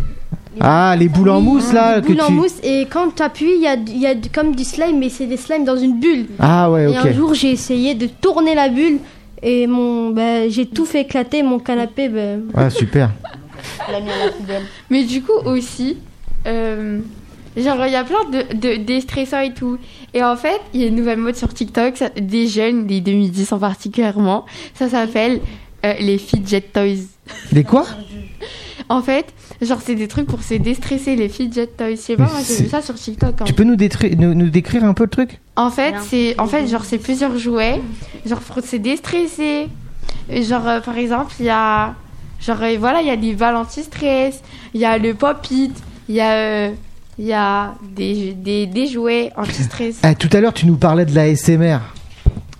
Ah, 0.60 0.96
les 0.98 1.10
boules 1.10 1.30
en 1.30 1.42
mousse 1.42 1.74
là 1.74 1.98
Une 1.98 2.02
que 2.04 2.08
boule 2.14 2.22
en 2.22 2.28
tu. 2.28 2.34
mousse 2.34 2.56
et 2.64 2.88
quand 2.90 3.14
tu 3.16 3.22
appuies, 3.24 3.56
il 3.58 3.62
y 3.62 3.68
a, 3.68 3.74
il 3.76 3.98
y 4.00 4.08
a 4.08 4.14
comme 4.34 4.56
du 4.56 4.64
slime, 4.64 5.00
mais 5.00 5.10
c'est 5.10 5.26
des 5.26 5.36
slimes 5.38 5.66
dans 5.66 5.76
une 5.78 6.00
bulle. 6.00 6.28
Ah 6.40 6.72
ouais, 6.72 6.84
Et 6.84 6.88
ok. 6.98 7.06
un 7.08 7.12
jour, 7.14 7.34
j'ai 7.34 7.52
essayé 7.52 7.94
de 7.94 8.08
tourner 8.08 8.56
la 8.56 8.70
bulle 8.70 9.00
et 9.44 9.68
mon, 9.68 10.12
bah, 10.12 10.48
j'ai 10.48 10.66
tout 10.66 10.86
fait 10.86 11.02
éclater. 11.02 11.44
Mon 11.44 11.60
canapé, 11.60 12.08
bah, 12.08 12.42
Ah, 12.56 12.70
super. 12.70 13.10
l'a 13.92 14.00
mis 14.00 14.10
à 14.10 14.26
la 14.28 14.32
poubelle. 14.32 14.64
Mais 14.90 15.04
du 15.04 15.22
coup 15.24 15.34
aussi, 15.46 15.98
euh, 16.48 17.00
genre 17.58 17.86
il 17.86 17.92
y 17.92 17.96
a 17.96 18.04
plein 18.04 18.24
de, 18.32 18.54
de 18.56 18.76
déstressants 18.84 19.42
et 19.42 19.54
tout. 19.54 19.78
Et 20.14 20.24
en 20.24 20.36
fait, 20.36 20.60
il 20.74 20.82
y 20.82 20.84
a 20.84 20.88
une 20.88 20.96
nouvelle 20.96 21.20
mode 21.20 21.36
sur 21.36 21.54
TikTok, 21.54 21.98
ça- 21.98 22.10
des 22.10 22.48
jeunes, 22.48 22.86
des 22.88 23.02
2010 23.02 23.52
en 23.54 23.60
particulièrement. 23.60 24.46
Ça 24.74 24.90
s'appelle 24.90 25.42
euh, 25.86 25.94
les 26.00 26.18
fidget 26.18 26.62
toys. 26.62 27.06
Les 27.52 27.64
quoi? 27.64 27.86
En 28.88 29.02
fait, 29.02 29.26
genre 29.62 29.80
c'est 29.84 29.96
des 29.96 30.08
trucs 30.08 30.28
pour 30.28 30.44
se 30.44 30.54
déstresser, 30.56 31.16
les 31.16 31.30
fidget 31.30 31.68
toys. 31.68 31.92
Je 31.92 31.96
sais 31.96 32.16
pas, 32.16 32.26
Mais 32.26 32.32
moi 32.32 32.42
j'ai 32.48 32.64
vu 32.64 32.70
ça 32.70 32.82
sur 32.82 32.94
TikTok. 32.96 33.42
hein. 33.42 33.46
Tu 33.46 33.54
peux 33.54 33.64
nous, 33.64 33.76
détri- 33.76 34.16
nous, 34.16 34.34
nous 34.36 34.50
décrire 34.50 34.84
un 34.84 34.94
peu 34.94 35.04
le 35.06 35.10
truc? 35.10 35.40
En 35.56 35.72
fait, 35.72 35.96
c'est 36.08 36.40
en 36.40 36.46
fait 36.48 36.68
genre 36.68 36.84
c'est 36.86 36.98
plusieurs 37.00 37.38
jouets, 37.38 37.82
genre 38.26 38.40
pour 38.40 38.64
se 38.64 38.76
déstresser. 38.76 39.68
Et 40.30 40.44
Genre 40.44 40.68
euh, 40.68 40.80
par 40.82 40.98
exemple, 40.98 41.34
il 41.40 41.46
y 41.46 41.50
a 41.50 41.96
genre 42.42 42.62
euh, 42.62 42.76
voilà, 42.80 43.02
il 43.02 43.08
y 43.08 43.12
a 43.12 43.16
des 43.16 43.34
balles 43.34 43.56
anti-stress, 43.56 44.42
il 44.74 44.82
y 44.82 44.86
a 44.86 44.98
le 44.98 45.14
pop-it, 45.16 45.74
il 46.10 46.16
y 46.16 46.22
a 46.22 46.32
euh, 46.34 46.72
il 47.18 47.26
y 47.26 47.34
a 47.34 47.74
des, 47.96 48.34
des, 48.34 48.66
des 48.68 48.88
jouets 48.88 49.32
anti-stress. 49.38 49.98
Ah, 50.04 50.16
Tout 50.16 50.30
à 50.34 50.40
l'heure, 50.42 50.54
tu 50.54 50.66
nous 50.66 50.76
parlais 50.78 51.06
de 51.06 51.16
la 51.16 51.28
SMR. 51.36 51.80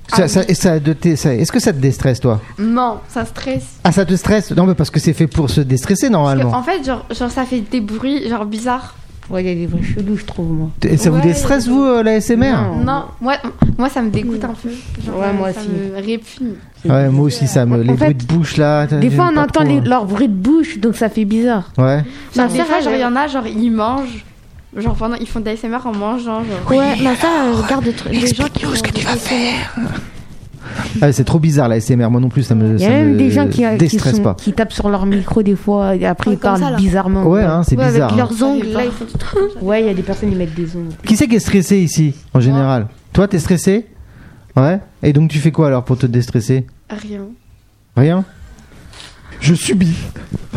Ça, 0.08 0.18
Ah 0.24 0.28
ça- 0.28 0.40
oui. 0.42 0.46
et 0.50 0.54
ça, 0.54 0.80
de 0.80 0.94
tes- 0.94 1.16
ça- 1.16 1.34
Est-ce 1.34 1.52
que 1.52 1.60
ça 1.60 1.74
te 1.74 1.80
déstresse, 1.80 2.20
toi? 2.20 2.40
Non, 2.60 3.00
ça 3.10 3.26
stresse. 3.26 3.66
Ah, 3.84 3.92
ça 3.92 4.06
te 4.06 4.14
stresse? 4.16 4.52
Non, 4.52 4.66
mais 4.66 4.76
parce 4.76 4.92
que 4.92 5.00
c'est 5.00 5.14
fait 5.14 5.26
pour 5.28 5.50
se 5.50 5.62
déstresser 5.62 6.10
Parce 6.10 6.10
que, 6.10 6.14
normalement. 6.38 6.52
en 6.56 6.62
fait, 6.64 6.86
genre, 6.86 7.06
genre 7.12 7.32
ça 7.32 7.44
fait 7.44 7.60
des 7.62 7.82
bruits 7.82 8.30
genre 8.30 8.46
bizarres. 8.46 8.96
Ouais, 9.32 9.44
il 9.44 9.48
y 9.50 9.52
a 9.52 9.56
des 9.56 9.66
vrais 9.66 9.82
chelous, 9.82 10.18
je 10.18 10.26
trouve, 10.26 10.46
moi. 10.52 10.70
Et 10.84 10.98
ça 10.98 11.10
vous 11.10 11.20
déstresse, 11.20 11.68
vous, 11.68 11.82
euh, 11.82 12.04
la 12.04 12.22
SMR 12.22 12.52
Non. 12.52 12.76
Non, 12.86 13.04
moi 13.20 13.34
moi 13.80 13.90
ça 13.90 14.04
me 14.04 14.12
dégoûte 14.12 14.44
un 14.44 14.54
peu. 14.54 14.70
Genre, 15.04 15.18
Ouais, 15.20 15.34
moi 15.34 15.52
ça 15.52 15.62
aussi. 15.62 15.70
me 15.70 15.96
répugne. 15.96 16.54
Ouais, 16.88 17.10
moi 17.10 17.26
aussi, 17.26 17.48
ça 17.48 17.66
me. 17.66 17.74
En 17.74 17.78
Les 17.80 17.88
fait, 17.88 17.96
bruits 17.96 18.14
de 18.14 18.24
bouche 18.26 18.58
là. 18.58 18.86
Des 18.86 19.10
fois, 19.10 19.32
on 19.34 19.38
entend 19.38 19.62
trop, 19.62 19.64
les- 19.64 19.78
hein. 19.80 19.84
leur 19.88 20.06
bruit 20.06 20.28
de 20.28 20.34
bouche, 20.36 20.78
donc 20.78 20.96
ça 20.96 21.10
fait 21.10 21.26
bizarre. 21.26 21.72
Ouais. 21.80 22.04
Genre, 22.36 22.48
des 22.48 22.60
fois, 22.60 22.80
genre, 22.82 22.94
il 22.94 23.02
y 23.02 23.06
en 23.06 23.16
a, 23.16 23.26
genre, 23.26 23.48
ils 23.48 23.72
mangent. 23.72 24.24
Genre, 24.78 24.96
pendant, 24.96 25.16
ils 25.16 25.28
font 25.28 25.40
de 25.40 25.46
l'ASMR 25.46 25.78
en 25.86 25.94
mangeant. 25.94 26.44
Genre. 26.44 26.70
Ouais, 26.72 27.02
ma 27.02 27.16
soeur, 27.16 27.30
elle 27.48 27.54
regarde 27.62 27.84
des 27.86 27.94
trucs- 27.94 28.12
des 28.12 28.28
gens 28.34 28.48
qui 28.54 28.64
font 28.66 28.72
des 28.72 29.06
ASMR. 29.06 29.88
Ah, 31.00 31.12
c'est 31.12 31.24
trop 31.24 31.38
bizarre 31.40 31.70
la 31.70 31.80
SMR. 31.80 32.10
Moi 32.10 32.20
non 32.20 32.28
plus, 32.28 32.42
ça 32.44 32.56
me. 32.56 32.76
Il 32.76 32.82
y 32.82 32.86
a 32.86 32.88
ça 32.88 32.94
même 32.94 33.14
me 33.14 33.18
des 33.18 33.30
gens 33.30 33.48
qui, 33.48 33.62
qui, 33.64 33.78
déstresse 33.78 34.16
sont- 34.16 34.24
pas. 34.24 34.34
qui 34.34 34.52
tapent 34.52 34.74
sur 34.74 34.90
leur 34.90 35.06
micro 35.06 35.44
des 35.44 35.56
fois, 35.56 35.96
et 35.96 36.06
après 36.06 36.32
Ouais, 36.32 36.36
ils 36.36 36.40
parlent 36.40 36.60
ça, 36.60 36.72
bizarrement. 36.76 37.24
Ouais, 37.24 37.44
hein, 37.44 37.62
c'est 37.64 37.78
Ouais, 37.78 37.86
bizarre. 37.88 38.10
avec 38.12 38.20
hein. 38.20 38.28
leurs 38.30 38.44
ongles, 38.44 38.68
là, 38.70 38.84
ils 38.84 38.92
font 38.92 39.06
des 39.06 39.12
trucs 39.18 39.40
comme 39.40 39.50
ça. 39.54 39.64
Ouais, 39.64 39.82
il 39.84 39.88
y 39.88 39.90
a 39.90 39.94
des 39.94 40.02
personnes 40.02 40.32
qui 40.32 40.36
mettent 40.36 40.56
des 40.56 40.76
ongles. 40.76 40.90
Qui 41.06 41.16
c'est 41.16 41.28
qui 41.28 41.36
est 41.36 41.40
stressé 41.40 41.78
ici, 41.78 42.16
en 42.34 42.40
général? 42.40 42.88
Toi, 43.14 43.28
t'es 43.28 43.40
stressé? 43.40 43.86
Ouais. 44.58 44.80
Et 45.04 45.14
donc, 45.14 45.30
tu 45.30 45.38
fais 45.38 45.52
quoi 45.52 45.68
alors 45.68 45.84
pour 45.86 45.98
te 45.98 46.08
déstresser? 46.08 46.66
Rien. 46.90 47.22
Rien? 47.96 48.26
Je 49.40 49.54
subis. 49.54 49.96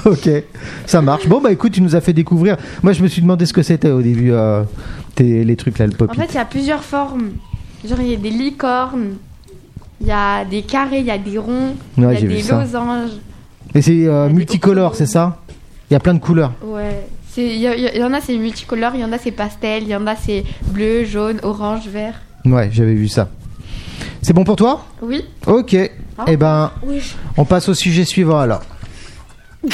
Ok, 0.04 0.28
ça 0.86 1.00
marche. 1.02 1.26
Bon, 1.28 1.40
bah 1.40 1.52
écoute, 1.52 1.72
tu 1.72 1.80
nous 1.82 1.94
as 1.96 2.00
fait 2.00 2.12
découvrir. 2.12 2.56
Moi, 2.82 2.92
je 2.92 3.02
me 3.02 3.08
suis 3.08 3.22
demandé 3.22 3.46
ce 3.46 3.52
que 3.52 3.62
c'était 3.62 3.90
au 3.90 4.02
début, 4.02 4.32
euh, 4.32 4.62
tes- 5.14 5.44
les 5.44 5.56
trucs 5.56 5.78
là, 5.78 5.86
le 5.86 5.92
pop 5.92 6.10
En 6.10 6.14
fait, 6.14 6.26
il 6.30 6.34
y 6.34 6.38
a 6.38 6.44
plusieurs 6.44 6.82
formes. 6.84 7.30
Genre, 7.88 8.00
il 8.00 8.08
y 8.10 8.14
a 8.14 8.16
des 8.16 8.30
licornes, 8.30 9.14
il 10.00 10.06
y 10.06 10.10
a 10.12 10.44
des 10.44 10.62
carrés, 10.62 10.98
il 11.00 11.06
y 11.06 11.10
a 11.10 11.18
des 11.18 11.38
ronds, 11.38 11.74
il 11.96 12.04
Ouais, 12.06 12.14
y 12.14 12.16
a 12.18 12.20
vu 12.20 12.28
des 12.28 12.42
ça. 12.42 12.60
losanges. 12.60 13.10
Et 13.74 13.82
c'est 13.82 14.06
euh, 14.06 14.28
multicolore, 14.28 14.94
c'est 14.94 15.06
ça 15.06 15.38
Il 15.90 15.94
y 15.94 15.96
a 15.96 16.00
plein 16.00 16.14
de 16.14 16.18
couleurs. 16.18 16.52
Ouais. 16.62 17.06
C'est- 17.30 17.46
Il 17.46 17.58
y, 17.60 17.66
a- 17.66 17.76
il 17.76 17.96
y 18.00 18.02
en 18.04 18.12
a, 18.14 18.20
c'est 18.20 18.36
multicolore, 18.36 18.92
il 18.94 19.00
y 19.00 19.04
en 19.04 19.12
a, 19.12 19.18
c'est 19.18 19.30
pastel, 19.30 19.82
il 19.84 19.88
y 19.90 19.94
en 19.96 20.06
a, 20.06 20.16
c'est 20.16 20.44
bleu, 20.72 21.04
jaune, 21.04 21.38
orange, 21.42 21.86
vert. 21.88 22.14
Ouais, 22.44 22.68
j'avais 22.72 22.94
vu 22.94 23.08
ça. 23.08 23.28
C'est 24.22 24.32
bon 24.32 24.44
pour 24.44 24.56
toi 24.56 24.84
Oui. 25.02 25.24
Ok. 25.46 25.74
Eh 26.26 26.36
ben, 26.36 26.72
on 27.36 27.44
passe 27.44 27.68
au 27.68 27.74
sujet 27.74 28.04
suivant 28.04 28.38
alors. 28.40 28.62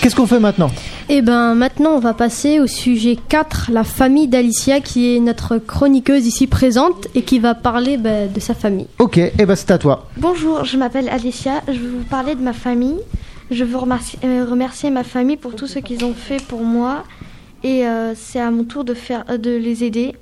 Qu'est-ce 0.00 0.14
qu'on 0.14 0.28
fait 0.28 0.38
maintenant 0.38 0.70
Et 1.08 1.20
ben 1.20 1.56
maintenant, 1.56 1.94
on 1.94 1.98
va 1.98 2.14
passer 2.14 2.60
au 2.60 2.68
sujet 2.68 3.18
4, 3.28 3.70
la 3.72 3.82
famille 3.82 4.28
d'Alicia, 4.28 4.80
qui 4.80 5.16
est 5.16 5.18
notre 5.18 5.58
chroniqueuse 5.58 6.28
ici 6.28 6.46
présente 6.46 7.08
et 7.16 7.22
qui 7.22 7.40
va 7.40 7.56
parler 7.56 7.96
bah, 7.96 8.28
de 8.28 8.38
sa 8.38 8.54
famille. 8.54 8.86
Ok, 9.00 9.18
eh 9.18 9.46
ben 9.46 9.56
c'est 9.56 9.72
à 9.72 9.78
toi. 9.78 10.06
Bonjour, 10.16 10.64
je 10.64 10.76
m'appelle 10.76 11.08
Alicia, 11.08 11.62
je 11.66 11.72
vais 11.72 11.88
vous 11.88 12.04
parler 12.04 12.36
de 12.36 12.40
ma 12.40 12.52
famille. 12.52 13.00
Je 13.50 13.64
veux 13.64 13.76
remercier, 13.76 14.20
euh, 14.24 14.46
remercier 14.48 14.90
ma 14.90 15.02
famille 15.02 15.36
pour 15.36 15.56
tout 15.56 15.66
ce 15.66 15.80
qu'ils 15.80 16.04
ont 16.04 16.14
fait 16.14 16.40
pour 16.40 16.62
moi 16.62 17.02
et 17.62 17.86
euh, 17.86 18.14
c'est 18.14 18.40
à 18.40 18.50
mon 18.50 18.64
tour 18.64 18.84
de, 18.84 18.94
faire, 18.94 19.24
euh, 19.30 19.38
de 19.38 19.50
les 19.56 19.84
aider. 19.84 20.14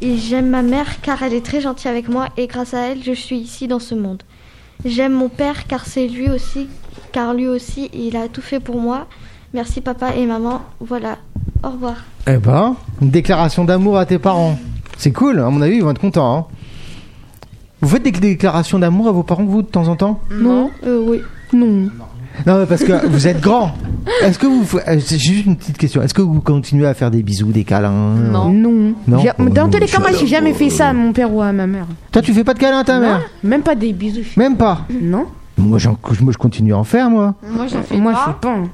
Et 0.00 0.16
j'aime 0.16 0.48
ma 0.50 0.62
mère 0.62 1.00
car 1.00 1.22
elle 1.22 1.32
est 1.32 1.44
très 1.44 1.60
gentille 1.60 1.90
avec 1.90 2.08
moi 2.08 2.28
et 2.36 2.46
grâce 2.46 2.74
à 2.74 2.80
elle 2.88 3.02
je 3.02 3.12
suis 3.12 3.38
ici 3.38 3.68
dans 3.68 3.78
ce 3.78 3.94
monde. 3.94 4.22
J'aime 4.84 5.12
mon 5.12 5.28
père 5.28 5.66
car 5.68 5.86
c'est 5.86 6.08
lui 6.08 6.28
aussi, 6.28 6.66
car 7.12 7.34
lui 7.34 7.46
aussi 7.46 7.88
il 7.94 8.16
a 8.16 8.26
tout 8.28 8.40
fait 8.42 8.58
pour 8.58 8.80
moi. 8.80 9.06
Merci 9.54 9.80
papa 9.80 10.14
et 10.16 10.26
maman, 10.26 10.60
voilà, 10.80 11.18
au 11.62 11.68
revoir. 11.70 11.96
Eh 12.26 12.36
ben, 12.38 12.74
une 13.00 13.10
déclaration 13.10 13.64
d'amour 13.64 13.96
à 13.98 14.06
tes 14.06 14.18
parents. 14.18 14.58
C'est 14.96 15.12
cool, 15.12 15.38
à 15.40 15.50
mon 15.50 15.60
avis, 15.62 15.76
ils 15.76 15.82
vont 15.82 15.90
être 15.90 16.00
contents. 16.00 16.36
hein. 16.36 16.46
Vous 17.80 17.88
faites 17.88 18.02
des 18.02 18.12
déclarations 18.12 18.78
d'amour 18.78 19.08
à 19.08 19.12
vos 19.12 19.22
parents, 19.24 19.44
vous, 19.44 19.62
de 19.62 19.66
temps 19.66 19.88
en 19.88 19.96
temps? 19.96 20.20
Non 20.30 20.70
euh, 20.86 21.04
Oui. 21.06 21.20
Non. 21.52 21.88
Non, 22.46 22.58
mais 22.60 22.66
parce 22.66 22.82
que 22.84 23.06
vous 23.06 23.26
êtes 23.28 23.40
grand. 23.40 23.72
Est-ce 24.22 24.38
que 24.38 24.46
vous. 24.46 24.66
euh, 24.88 24.98
C'est 25.00 25.18
juste 25.18 25.46
une 25.46 25.56
petite 25.56 25.78
question. 25.78 26.02
Est-ce 26.02 26.14
que 26.14 26.22
vous 26.22 26.40
continuez 26.40 26.86
à 26.86 26.94
faire 26.94 27.10
des 27.10 27.22
bisous, 27.22 27.52
des 27.52 27.64
câlins 27.64 28.14
Non. 28.14 28.48
Non 28.50 28.94
J'ai- 29.22 29.30
Oh, 29.38 29.44
Dans 29.48 29.64
non, 29.64 29.70
tous 29.70 29.78
les 29.78 29.86
cas, 29.86 29.98
moi, 30.00 30.10
je- 30.12 30.18
j'ai 30.18 30.26
jamais 30.26 30.52
fait 30.54 30.70
ça 30.70 30.88
à 30.88 30.92
mon 30.92 31.12
père 31.12 31.32
ou 31.32 31.40
à 31.42 31.52
ma 31.52 31.66
mère. 31.66 31.86
Toi, 32.10 32.22
tu 32.22 32.32
fais 32.32 32.44
pas 32.44 32.54
de 32.54 32.58
câlins 32.58 32.78
à 32.80 32.84
ta 32.84 32.94
Non, 32.96 33.00
mère 33.00 33.20
Même 33.44 33.62
pas 33.62 33.74
des 33.74 33.92
bisous. 33.92 34.24
Même 34.36 34.56
pas 34.56 34.86
Non. 35.02 35.26
moi, 35.58 35.78
j'en- 35.78 35.96
moi, 36.20 36.32
je 36.32 36.38
continue 36.38 36.72
à 36.74 36.78
en 36.78 36.84
faire, 36.84 37.10
moi. 37.10 37.34
Moi, 37.48 37.66
j'en 37.68 37.82
fais 37.82 37.96
Moi, 37.96 38.12
pas. 38.12 38.18
je 38.26 38.32
fais 38.32 38.38
pas. 38.40 38.54
hein. 38.54 38.68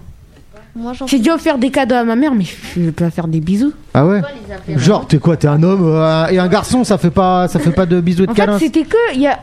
J'ai 1.07 1.19
déjà 1.19 1.35
offert 1.35 1.59
des 1.59 1.71
cadeaux 1.71 1.95
à 1.97 2.05
ma 2.05 2.17
mère, 2.17 2.35
mais 2.35 2.45
je 2.45 2.81
vais 2.81 2.93
pas 2.93 3.11
faire 3.11 3.27
des 3.29 3.41
bisous. 3.41 3.73
Ah 3.95 4.07
ouais 4.07 4.21
Genre, 4.77 5.07
t'es 5.07 5.19
quoi 5.19 5.37
T'es 5.37 5.49
un 5.49 5.62
homme 5.62 5.83
euh, 5.85 6.27
et 6.29 6.38
un 6.38 6.47
garçon, 6.49 6.85
ça 6.85 6.99
fait 6.99 7.11
pas, 7.11 7.49
ça 7.49 7.59
fait 7.59 7.71
pas 7.73 7.87
de 7.87 8.01
bisous 8.01 8.23
et 8.25 8.27
de 8.27 8.31
En 8.31 8.35
fait, 8.35 8.41
câlins 8.43 8.59
c'était 8.59 8.85
que. 8.85 8.97
il 9.14 9.21
Y 9.23 9.27
a, 9.27 9.38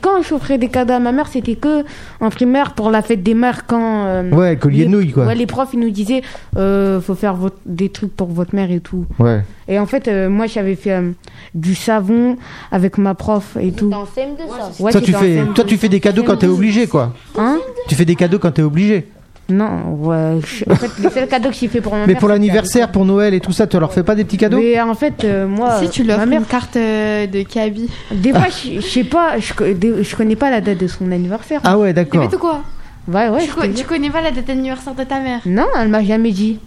quand 0.00 0.22
j'offrais 0.22 0.58
des 0.58 0.68
cadeaux 0.68 0.92
à 0.94 0.98
ma 0.98 1.10
mère, 1.12 1.26
c'était 1.26 1.56
que 1.56 1.84
en 2.20 2.30
primaire 2.30 2.74
pour 2.74 2.90
la 2.90 3.02
fête 3.02 3.22
des 3.22 3.34
mères. 3.34 3.66
Quand. 3.66 4.04
euh, 4.06 4.30
Ouais, 4.30 4.56
collier 4.56 4.80
de 4.80 4.82
les- 4.84 4.88
nouilles, 4.88 5.12
quoi. 5.12 5.26
Ouais, 5.26 5.34
les 5.34 5.46
profs, 5.46 5.70
ils 5.72 5.80
nous 5.80 5.90
disaient 5.90 6.22
euh, 6.56 7.00
faut 7.00 7.14
faire 7.14 7.34
votre- 7.34 7.56
des 7.66 7.88
trucs 7.88 8.14
pour 8.14 8.28
votre 8.28 8.54
mère 8.54 8.70
et 8.70 8.80
tout. 8.80 9.04
Ouais. 9.18 9.42
Et 9.68 9.78
en 9.78 9.86
fait, 9.86 10.06
euh, 10.08 10.28
moi, 10.28 10.46
j'avais 10.46 10.76
fait 10.76 10.92
euh, 10.92 11.10
du 11.54 11.74
savon 11.74 12.36
avec 12.70 12.98
ma 12.98 13.14
prof 13.14 13.56
et 13.60 13.72
tout. 13.72 13.88
Dans 13.88 14.04
CM2, 14.04 14.38
ça. 14.76 14.82
Ouais, 14.82 14.92
toi, 14.92 15.00
tu 15.00 15.14
en 15.14 15.18
fais, 15.18 15.36
CM2. 15.42 15.52
toi, 15.54 15.64
tu 15.64 15.76
fais 15.76 15.88
des 15.88 16.00
cadeaux 16.00 16.22
quand 16.24 16.36
t'es 16.36 16.46
obligé, 16.46 16.86
quoi. 16.86 17.12
Hein 17.36 17.58
Tu 17.88 17.94
fais 17.94 18.04
des 18.04 18.14
cadeaux 18.16 18.38
quand 18.38 18.50
t'es 18.52 18.62
obligé. 18.62 19.08
Non, 19.50 19.94
ouais. 20.00 20.40
je- 20.44 20.70
en 20.70 20.76
fait, 20.76 20.90
le 21.02 21.08
seul 21.08 21.26
cadeau 21.26 21.48
que 21.48 21.54
j'ai 21.54 21.68
fait 21.68 21.80
pour 21.80 21.94
ma 21.94 22.06
Mais 22.06 22.14
pour 22.14 22.28
l'anniversaire, 22.28 22.90
pour 22.92 23.06
Noël 23.06 23.32
et 23.32 23.40
tout 23.40 23.52
ça, 23.52 23.66
tu 23.66 23.78
leur 23.80 23.92
fais 23.94 24.02
pas 24.02 24.14
des 24.14 24.24
petits 24.24 24.36
cadeaux? 24.36 24.58
Mais 24.58 24.78
en 24.80 24.94
fait, 24.94 25.24
euh, 25.24 25.46
moi. 25.46 25.80
Si 25.80 25.88
tu 25.88 26.04
ma 26.04 26.14
l'offres 26.14 26.26
mère, 26.26 26.40
une 26.40 26.46
carte 26.46 26.76
euh, 26.76 27.26
de 27.26 27.42
Kaby. 27.42 27.88
Des 28.12 28.32
fois, 28.32 28.48
je 28.50 28.74
je 28.80 28.86
sais 28.86 29.04
pas, 29.04 29.38
je, 29.38 29.54
co- 29.54 29.64
des- 29.72 30.04
je 30.04 30.16
connais 30.16 30.36
pas 30.36 30.50
la 30.50 30.60
date 30.60 30.76
de 30.78 30.86
son 30.86 31.10
anniversaire. 31.10 31.60
Ah 31.64 31.78
ouais, 31.78 31.94
T'es 31.94 32.04
d'accord. 32.04 32.24
ou 32.32 32.36
quoi? 32.38 32.60
Ouais, 33.08 33.28
ouais. 33.30 33.40
tu, 33.44 33.48
je 33.50 33.54
co- 33.54 33.62
te 33.62 33.66
tu 33.68 33.76
jure. 33.78 33.86
connais 33.86 34.10
pas 34.10 34.20
la 34.20 34.32
date 34.32 34.44
d'anniversaire 34.46 34.94
de 34.94 35.04
ta 35.04 35.18
mère? 35.20 35.40
Non, 35.46 35.66
elle 35.80 35.88
m'a 35.88 36.04
jamais 36.04 36.32
dit. 36.32 36.58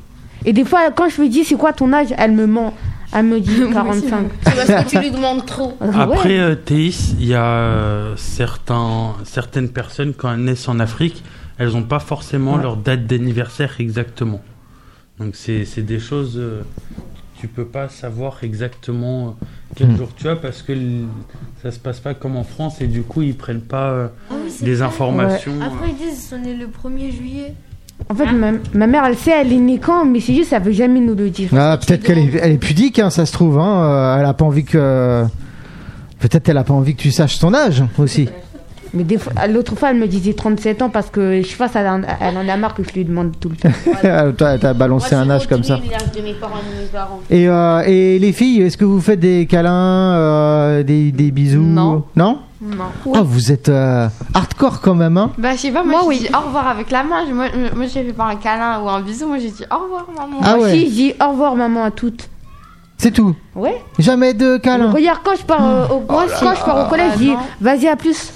Et 0.44 0.52
des 0.54 0.66
fois, 0.66 0.90
quand 0.96 1.08
je 1.08 1.22
lui 1.22 1.30
dis 1.30 1.44
c'est 1.46 1.54
quoi 1.56 1.74
ton 1.74 1.94
âge, 1.94 2.08
elle 2.18 2.32
me 2.32 2.48
ment. 2.48 2.74
Elle 3.14 3.26
me 3.26 3.40
dit 3.40 3.62
45. 3.74 4.26
C'est 4.48 4.56
parce 4.68 4.86
que 4.86 4.90
tu 4.90 4.98
lui 4.98 5.12
demandes 5.12 5.46
trop. 5.46 5.78
Après, 5.94 6.40
euh, 6.40 6.56
Théis, 6.56 7.14
il 7.20 7.28
y 7.28 7.36
a 7.36 7.44
euh, 7.44 8.14
certains, 8.18 9.14
certaines 9.24 9.70
personnes, 9.70 10.14
quand 10.18 10.34
elles 10.34 10.40
naissent 10.44 10.68
en 10.68 10.80
Afrique, 10.80 11.24
elles 11.62 11.74
n'ont 11.74 11.84
pas 11.84 12.00
forcément 12.00 12.56
Ouais. 12.56 12.62
leur 12.64 12.76
date 12.78 13.06
d'anniversaire 13.08 13.76
exactement. 13.80 14.42
Donc, 15.20 15.36
c'est 15.36 15.66
c'est 15.66 15.84
des 15.84 16.00
choses. 16.00 16.36
euh, 16.38 16.62
tu 17.40 17.48
peux 17.48 17.66
pas 17.66 17.90
savoir 17.90 18.38
exactement 18.44 19.30
euh, 19.30 19.46
quel 19.76 19.88
Hmm. 19.90 19.98
jour 19.98 20.10
tu 20.16 20.28
as 20.30 20.36
parce 20.36 20.62
que 20.62 20.74
ça 21.64 21.72
se 21.72 21.80
passe 21.80 22.00
pas 22.00 22.14
comme 22.14 22.36
en 22.36 22.44
France 22.44 22.82
et 22.82 22.88
du 22.88 23.02
coup, 23.02 23.22
ils 23.24 23.36
prennent 23.36 23.62
pas 23.62 23.90
euh, 23.90 24.08
Ah 24.30 24.36
oui, 24.64 24.82
informations. 24.82 25.54
Après 25.62 25.90
ils 25.90 25.96
disent 25.98 26.34
on 26.40 26.44
est 26.48 26.54
le 26.56 26.68
1er 26.68 27.12
juillet. 27.12 27.54
En 28.10 28.16
fait, 28.16 28.32
ma, 28.32 28.52
ma 28.74 28.88
mère, 28.88 29.06
elle 29.06 29.16
sait, 29.18 29.32
elle 29.32 29.54
est 29.54 29.58
née 29.58 29.78
quand, 29.80 30.06
mais 30.06 30.20
c'est 30.20 30.34
juste, 30.34 30.54
elle 30.54 30.64
veut 30.64 30.72
jamais 30.72 31.00
nous 31.00 31.14
le 31.16 31.30
dire. 31.30 31.50
Ah, 31.56 31.78
peut-être 31.78 32.04
qu'elle 32.04 32.18
est, 32.18 32.36
elle 32.36 32.52
est 32.54 32.58
pudique, 32.58 32.98
hein, 33.00 33.12
ça 33.12 33.26
se 33.28 33.32
trouve. 33.32 33.60
Hein. 33.60 33.84
euh, 33.84 34.20
Elle 34.20 34.26
a 34.26 34.34
pas 34.34 34.46
envie 34.46 34.64
que. 34.64 35.24
Peut-être 36.20 36.50
elle 36.50 36.58
a 36.58 36.64
pas 36.64 36.74
envie 36.74 36.96
que 36.96 37.02
tu 37.02 37.12
saches 37.12 37.40
ton 37.40 37.54
âge 37.54 37.84
aussi. 37.98 38.30
Mais 38.94 39.04
des 39.04 39.18
fois, 39.18 39.32
l'autre 39.48 39.76
fois, 39.78 39.92
elle 39.92 39.98
me 39.98 40.08
disait 40.08 40.34
37 40.34 40.82
ans 40.82 40.90
parce 40.90 41.10
que 41.10 41.42
je 41.42 41.56
pense, 41.56 41.76
elle, 41.76 41.88
en- 41.88 42.02
elle 42.20 42.38
en 42.38 42.48
a 42.50 42.58
marre 42.58 42.74
que 42.74 42.84
je 42.84 42.92
lui 42.92 43.06
demande 43.06 43.32
tout 43.40 43.48
le 43.50 43.56
temps. 43.56 43.70
Toi, 44.38 44.58
t'as 44.58 44.74
balancé 44.74 45.16
un 45.16 45.30
âge 45.30 45.48
comme 45.48 45.64
ça. 45.64 45.76
l'âge 45.90 46.12
de 46.12 46.22
mes 46.22 46.34
parents 46.34 46.56
et 46.58 46.76
de 46.76 46.82
mes 46.82 46.88
parents. 46.88 47.20
Et, 47.30 47.48
euh, 47.48 47.84
et 47.88 48.20
les 48.20 48.34
filles, 48.34 48.64
est-ce 48.64 48.76
que 48.78 48.84
vous 48.84 49.00
faites 49.00 49.20
des 49.22 49.46
câlins, 49.46 49.72
euh, 50.16 50.84
des, 50.84 51.12
des 51.14 51.32
bisous? 51.32 51.62
Non. 51.62 52.04
Non? 52.16 52.40
Non. 52.62 52.86
Ah, 53.16 53.22
vous 53.24 53.52
êtes 53.52 53.70
euh, 53.70 54.08
hardcore 54.34 54.82
quand 54.82 54.94
même, 54.94 55.18
hein 55.18 55.32
Bah, 55.38 55.54
je 55.54 55.58
sais 55.62 55.72
pas, 55.72 55.84
moi, 55.84 56.02
moi 56.04 56.14
j'ai 56.14 56.20
dit 56.20 56.30
au 56.36 56.46
revoir 56.46 56.68
avec 56.68 56.92
la 56.92 57.04
main. 57.04 57.26
Je- 57.28 57.34
Moi, 57.34 57.46
moi 57.76 57.86
j'ai 57.88 58.04
fait 58.04 58.14
par 58.14 58.28
un 58.28 58.36
câlin 58.36 58.82
ou 58.84 58.90
un 58.90 59.02
bisou. 59.02 59.28
Moi, 59.28 59.38
j'ai 59.40 59.50
dit 59.52 59.64
au 59.72 59.84
revoir, 59.84 60.06
maman. 60.16 60.38
Ah 60.44 60.56
Moi 60.58 60.66
ouais. 60.66 60.74
aussi, 60.74 60.86
je 60.90 60.92
dis 60.94 61.14
au 61.26 61.32
revoir, 61.32 61.56
maman, 61.56 61.86
à 61.86 61.92
toutes. 61.92 62.30
C'est 62.98 63.10
tout? 63.12 63.36
Ouais. 63.56 63.82
Jamais 63.98 64.36
de 64.36 64.58
câlin 64.58 64.92
Regarde, 64.92 65.20
quand 65.24 65.36
je 65.36 65.44
pars, 65.44 65.66
euh, 65.66 65.88
au, 65.88 66.02
moi, 66.12 66.26
quand 66.40 66.54
je 66.54 66.64
pars 66.64 66.86
au 66.86 66.90
collège, 66.90 67.14
je 67.14 67.18
dis 67.20 67.34
vas-y, 67.62 67.88
à 67.88 67.96
plus. 67.96 68.32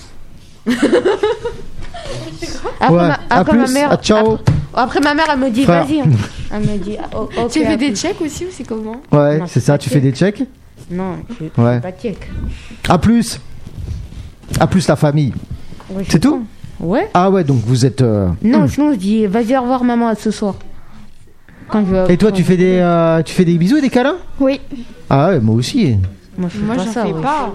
Après, 2.80 2.94
Ouais, 2.94 3.58
ma, 3.58 3.64
à 3.64 3.68
mère. 3.68 3.92
à 3.92 3.98
ciao. 3.98 4.34
Après, 4.34 4.44
après, 4.74 5.00
ma 5.02 5.14
mère, 5.14 5.26
elle 5.32 5.40
me 5.40 5.50
dit 5.50 5.64
vas-y. 5.66 6.00
Elle 6.54 6.62
me 6.62 6.78
dit 6.78 6.96
oh, 7.16 7.28
Tu 7.52 7.64
fais 7.66 7.76
des 7.76 7.88
plus. 7.88 7.96
checks 7.98 8.22
aussi 8.22 8.46
ou 8.46 8.48
c'est 8.52 8.66
comment 8.66 8.98
Ouais, 9.12 9.42
c'est 9.48 9.60
ça, 9.60 9.78
tu 9.78 9.90
fais 9.90 10.00
des 10.00 10.12
checks 10.12 10.44
Non, 10.92 11.18
je 11.40 11.46
Ouais. 11.62 11.68
ouais. 11.70 11.80
pas 11.82 11.92
check. 11.92 12.30
À 12.88 12.98
plus 12.98 13.40
À 14.60 14.68
plus 14.68 14.88
la 14.88 14.96
famille. 14.96 15.34
Ouais, 15.90 16.04
C'est 16.08 16.20
tout. 16.20 16.46
Ouais. 16.80 17.10
Ah 17.14 17.30
ouais, 17.32 17.44
donc 17.44 17.62
vous 17.66 17.86
êtes... 17.86 18.02
euh, 18.02 18.28
Non, 18.44 18.68
sinon, 18.68 18.92
je 18.94 18.98
dis 18.98 19.26
vas-y, 19.26 19.58
au 19.58 19.62
revoir, 19.62 19.84
maman, 19.84 20.08
à 20.10 20.16
ce 20.16 20.30
soir. 20.30 20.56
Quand 21.68 21.84
je 21.86 21.92
vais- 21.96 22.14
Et 22.14 22.18
toi, 22.18 22.32
tu 22.32 22.44
fais 22.44 22.58
des, 22.58 22.78
euh, 22.80 23.22
tu 23.24 23.34
fais 23.34 23.44
des 23.46 23.58
bisous 23.58 23.78
et 23.78 23.82
des 23.82 23.90
câlins 23.90 24.18
Oui. 24.40 24.62
Ah 25.10 25.30
ouais, 25.30 25.40
moi 25.40 25.56
aussi. 25.56 25.98
Moi, 26.38 26.50
je 26.52 26.58
fais 26.60 26.66
Moi, 26.66 26.76
pas 26.76 26.84
j'en 26.86 26.92
ça. 26.92 27.06
fais 27.06 27.14
ouais. 27.14 27.22
pas. 27.22 27.54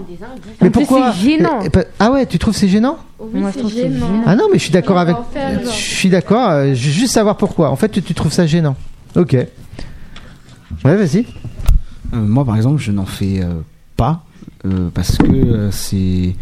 Mais 0.61 0.67
En 0.67 0.71
plus, 0.71 0.85
pourquoi 0.85 1.11
c'est 1.13 1.19
gênant. 1.19 1.59
Eh, 1.63 1.69
eh, 1.77 1.83
Ah 1.99 2.11
ouais, 2.11 2.25
tu 2.25 2.39
trouves 2.39 2.55
c'est 2.55 2.67
gênant 2.67 2.97
Moi, 3.33 3.51
je 3.53 3.59
trouve 3.59 3.71
que 3.71 3.77
c'est 3.77 3.83
gênant. 3.91 4.23
Ah 4.25 4.35
non, 4.35 4.45
mais 4.51 4.57
je 4.57 4.63
suis 4.63 4.71
d'accord 4.71 4.97
avec. 4.97 5.15
Je 5.63 5.69
suis 5.69 6.09
d'accord. 6.09 6.49
euh, 6.49 6.73
Je 6.73 6.85
veux 6.87 6.91
juste 6.93 7.13
savoir 7.13 7.37
pourquoi. 7.37 7.69
En 7.69 7.75
fait, 7.75 7.89
tu, 7.89 8.01
tu 8.01 8.13
trouves 8.13 8.31
ça 8.33 8.45
gênant. 8.45 8.75
Ok. 9.15 9.33
Ouais, 9.33 10.95
vas-y. 10.95 11.25
Euh, 12.13 12.17
moi, 12.17 12.43
par 12.45 12.55
exemple, 12.55 12.79
je 12.81 12.91
n'en 12.91 13.05
fais 13.05 13.41
euh, 13.41 13.53
pas 13.97 14.23
euh, 14.65 14.89
parce 14.93 15.17
que 15.17 15.25
euh, 15.31 15.71
c'est 15.71 16.35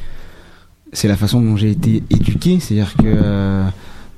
c'est 0.93 1.07
la 1.07 1.15
façon 1.15 1.41
dont 1.41 1.55
j'ai 1.55 1.71
été 1.71 2.03
éduqué. 2.09 2.59
C'est-à-dire 2.59 2.93
que 2.97 3.03
euh, 3.05 3.65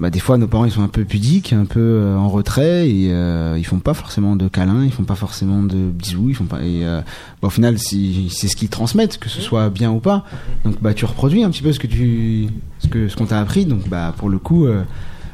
bah, 0.01 0.09
des 0.09 0.19
fois, 0.19 0.39
nos 0.39 0.47
parents 0.47 0.65
ils 0.65 0.71
sont 0.71 0.81
un 0.81 0.87
peu 0.87 1.05
pudiques, 1.05 1.53
un 1.53 1.65
peu 1.65 1.79
euh, 1.79 2.17
en 2.17 2.27
retrait 2.27 2.89
et 2.89 3.11
euh, 3.11 3.55
ils 3.59 3.63
font 3.63 3.77
pas 3.77 3.93
forcément 3.93 4.35
de 4.35 4.47
câlins, 4.47 4.83
ils 4.83 4.91
font 4.91 5.03
pas 5.03 5.13
forcément 5.13 5.61
de 5.61 5.75
bisous, 5.75 6.29
ils 6.29 6.33
font 6.35 6.45
pas. 6.45 6.63
Et 6.63 6.83
euh, 6.83 7.01
bah, 7.39 7.49
au 7.49 7.51
final, 7.51 7.77
c'est 7.77 8.47
ce 8.47 8.55
qu'ils 8.55 8.69
transmettent, 8.69 9.19
que 9.19 9.29
ce 9.29 9.41
soit 9.41 9.69
bien 9.69 9.91
ou 9.91 9.99
pas. 9.99 10.25
Donc, 10.65 10.81
bah, 10.81 10.95
tu 10.95 11.05
reproduis 11.05 11.43
un 11.43 11.51
petit 11.51 11.61
peu 11.61 11.71
ce 11.71 11.79
que 11.79 11.85
tu 11.85 12.47
ce 12.79 12.87
que 12.87 13.09
ce 13.09 13.15
qu'on 13.15 13.27
t'a 13.27 13.39
appris. 13.39 13.65
Donc, 13.65 13.87
bah, 13.89 14.15
pour 14.17 14.29
le 14.29 14.39
coup. 14.39 14.65
euh, 14.65 14.81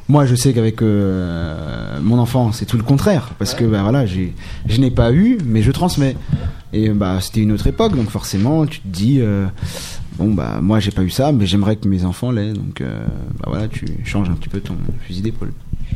moi, 0.09 0.25
je 0.25 0.35
sais 0.35 0.53
qu'avec 0.53 0.81
mon 0.81 2.17
enfant, 2.17 2.53
c'est 2.53 2.65
tout 2.65 2.77
le 2.77 2.83
contraire, 2.83 3.31
parce 3.39 3.53
que 3.53 3.65
bah 3.65 3.81
voilà, 3.81 4.05
je 4.05 4.79
n'ai 4.79 4.89
pas 4.89 5.11
eu, 5.11 5.37
mais 5.45 5.61
je 5.61 5.71
transmets. 5.71 6.15
Et 6.71 6.91
bah, 6.91 7.19
c'était 7.19 7.41
une 7.41 7.51
autre 7.51 7.67
époque, 7.67 7.93
donc 7.93 8.09
forcément, 8.09 8.65
tu 8.65 8.79
te 8.79 8.87
dis, 8.87 9.21
bon 10.17 10.33
bah, 10.33 10.59
moi, 10.61 10.79
j'ai 10.79 10.91
pas 10.91 11.03
eu 11.03 11.09
ça, 11.09 11.31
mais 11.31 11.45
j'aimerais 11.45 11.75
que 11.75 11.87
mes 11.87 12.05
enfants 12.05 12.31
l'aient, 12.31 12.53
donc 12.53 12.81
euh, 12.81 13.05
bah 13.39 13.45
voilà, 13.47 13.67
tu 13.67 13.85
changes 14.03 14.29
un 14.29 14.33
petit 14.33 14.49
peu 14.49 14.59
ton 14.59 14.75
fusil 15.05 15.21
d'épaule. 15.21 15.51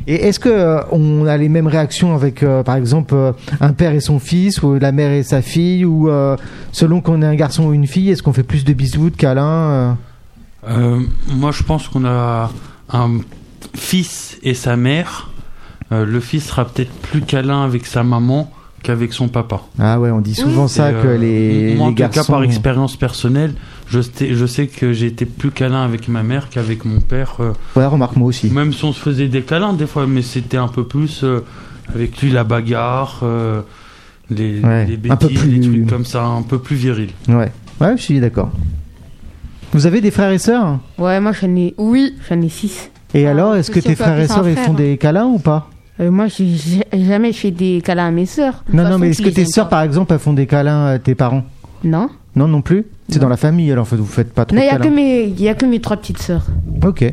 Et 0.08 0.16
est-ce 0.16 0.40
que 0.40 0.50
euh, 0.50 0.82
on 0.92 1.26
a 1.26 1.38
les 1.38 1.50
mêmes 1.50 1.68
réactions 1.68 2.16
avec, 2.16 2.44
euh, 2.44 2.64
par 2.64 2.76
exemple, 2.76 3.14
euh, 3.14 3.34
un 3.60 3.74
père 3.74 3.94
et 3.94 4.00
son 4.00 4.20
fils, 4.20 4.62
ou 4.64 4.76
la 4.80 4.92
mère 4.92 5.12
et 5.12 5.24
sa 5.24 5.42
fille, 5.42 5.86
ou 5.86 6.10
euh, 6.10 6.38
selon 6.72 7.02
qu'on 7.02 7.22
est 7.22 7.26
un 7.26 7.36
garçon 7.36 7.66
ou 7.66 7.74
une 7.74 7.88
fille, 7.88 8.10
est-ce 8.10 8.24
qu'on 8.24 8.34
fait 8.34 8.44
plus 8.44 8.64
de 8.64 8.74
bisous, 8.74 9.10
de 9.10 9.16
câlins 9.16 9.44
euh? 9.44 9.94
Euh, 10.68 11.00
moi, 11.28 11.52
je 11.52 11.64
pense 11.64 11.88
qu'on 11.88 12.06
a 12.06 12.52
un 12.92 13.10
fils 13.76 14.38
et 14.44 14.54
sa 14.54 14.76
mère. 14.76 15.30
Euh, 15.92 16.06
le 16.06 16.20
fils 16.20 16.46
sera 16.46 16.66
peut-être 16.66 16.92
plus 16.92 17.22
câlin 17.22 17.64
avec 17.64 17.86
sa 17.86 18.04
maman 18.04 18.52
qu'avec 18.84 19.14
son 19.14 19.28
papa. 19.28 19.62
Ah 19.80 20.00
ouais, 20.00 20.10
on 20.12 20.22
dit 20.22 20.36
souvent 20.36 20.68
ça 20.68 20.90
Et, 20.90 20.94
que 20.94 21.08
euh, 21.08 21.18
les, 21.18 21.76
moi, 21.76 21.92
les 21.96 22.04
en 22.04 22.08
tout 22.08 22.14
cas, 22.14 22.24
par 22.24 22.44
expérience 22.44 22.96
personnelle, 22.96 23.54
je 23.88 24.02
sais, 24.02 24.34
je 24.34 24.46
sais 24.46 24.68
que 24.68 24.92
j'ai 24.94 25.08
été 25.08 25.26
plus 25.26 25.52
câlin 25.52 25.84
avec 25.84 26.08
ma 26.08 26.24
mère 26.24 26.50
qu'avec 26.50 26.86
mon 26.86 27.00
père. 27.00 27.36
euh, 27.42 27.52
Ouais, 27.76 27.86
remarque 27.86 28.16
moi 28.16 28.28
aussi. 28.30 28.50
même 28.50 28.74
si 28.74 28.84
on 28.86 28.94
se 28.94 29.00
faisait 29.00 29.28
des 29.28 29.42
câlins 29.42 29.74
des 29.74 29.88
fois, 29.88 30.08
mais 30.08 30.22
c'était 30.22 30.58
un 30.58 30.68
peu 30.68 30.86
plus 30.86 31.24
euh, 31.24 31.42
avec 31.94 32.22
lui 32.22 32.32
la 32.32 32.44
bagarre, 32.44 33.20
euh, 33.24 33.62
les, 34.30 34.60
Ouais, 34.62 34.86
les 34.86 35.12
un 35.12 35.16
peu 35.16 35.28
plus- 35.28 35.48
les 35.48 35.60
trucs 35.60 35.88
comme 35.88 36.06
ça, 36.06 36.24
un 36.26 36.42
peu 36.42 36.58
plus 36.60 36.76
viril. 36.76 37.10
Ouais, 37.28 37.52
ouais, 37.82 37.98
je 37.98 38.02
suis 38.02 38.20
d'accord. 38.20 38.50
Vous 39.74 39.86
avez 39.86 40.02
des 40.02 40.12
frères 40.12 40.32
et 40.32 40.38
sœurs? 40.38 40.80
Ouais, 40.98 41.20
moi, 41.22 41.32
j'en 41.32 41.56
ai. 41.56 41.74
Oui. 41.78 42.14
J'en 42.30 42.42
ai 42.42 42.50
6. 42.50 42.90
Et 43.14 43.26
alors, 43.28 43.56
est-ce 43.56 43.72
que 43.72 43.80
on 43.80 43.84
tes 43.84 43.96
frères 43.96 44.20
et 44.20 44.28
sœurs 44.28 44.48
ils 44.50 44.58
font 44.58 44.74
des 44.74 44.98
câlins 44.98 45.26
ou 45.28 45.40
pas? 45.40 45.70
Euh, 46.02 46.10
moi, 46.10 46.28
j'ai 46.28 46.56
jamais 46.94 47.32
fait 47.32 47.52
des 47.52 47.82
câlins 47.84 48.08
à 48.08 48.12
mes 48.12 48.26
sœurs. 48.26 48.64
Non, 48.70 48.78
non, 48.84 48.90
façon, 48.90 49.00
mais 49.00 49.10
est-ce 49.10 49.22
que 49.22 49.30
tes 49.30 49.46
sœurs, 49.46 49.70
par 49.70 49.82
exemple, 49.84 50.14
elles 50.14 50.20
font 50.20 50.34
des 50.34 50.48
câlins 50.48 50.86
à 50.86 51.00
tes 51.00 51.14
parents? 51.16 51.44
Non. 51.84 52.10
Non, 52.36 52.48
non 52.48 52.62
plus? 52.62 52.86
C'est 53.10 53.20
dans 53.20 53.30
la 53.30 53.38
famille, 53.38 53.72
alors 53.72 53.84
en 53.84 53.86
fait, 53.86 53.98
vous 53.98 54.06
faites 54.06 54.34
pas 54.34 54.46
trop 54.46 54.56
Non, 54.56 54.62
de 54.62 54.66
il 54.66 54.70
y 54.70 54.72
a 54.74 54.78
que 54.78 54.84
câlins. 54.84 54.96
mes, 54.96 55.24
il 55.26 55.42
y 55.42 55.50
a 55.50 55.54
que 55.54 55.66
mes 55.66 55.80
trois 55.80 55.98
petites 55.98 56.20
sœurs. 56.20 56.46
Ok, 56.84 57.04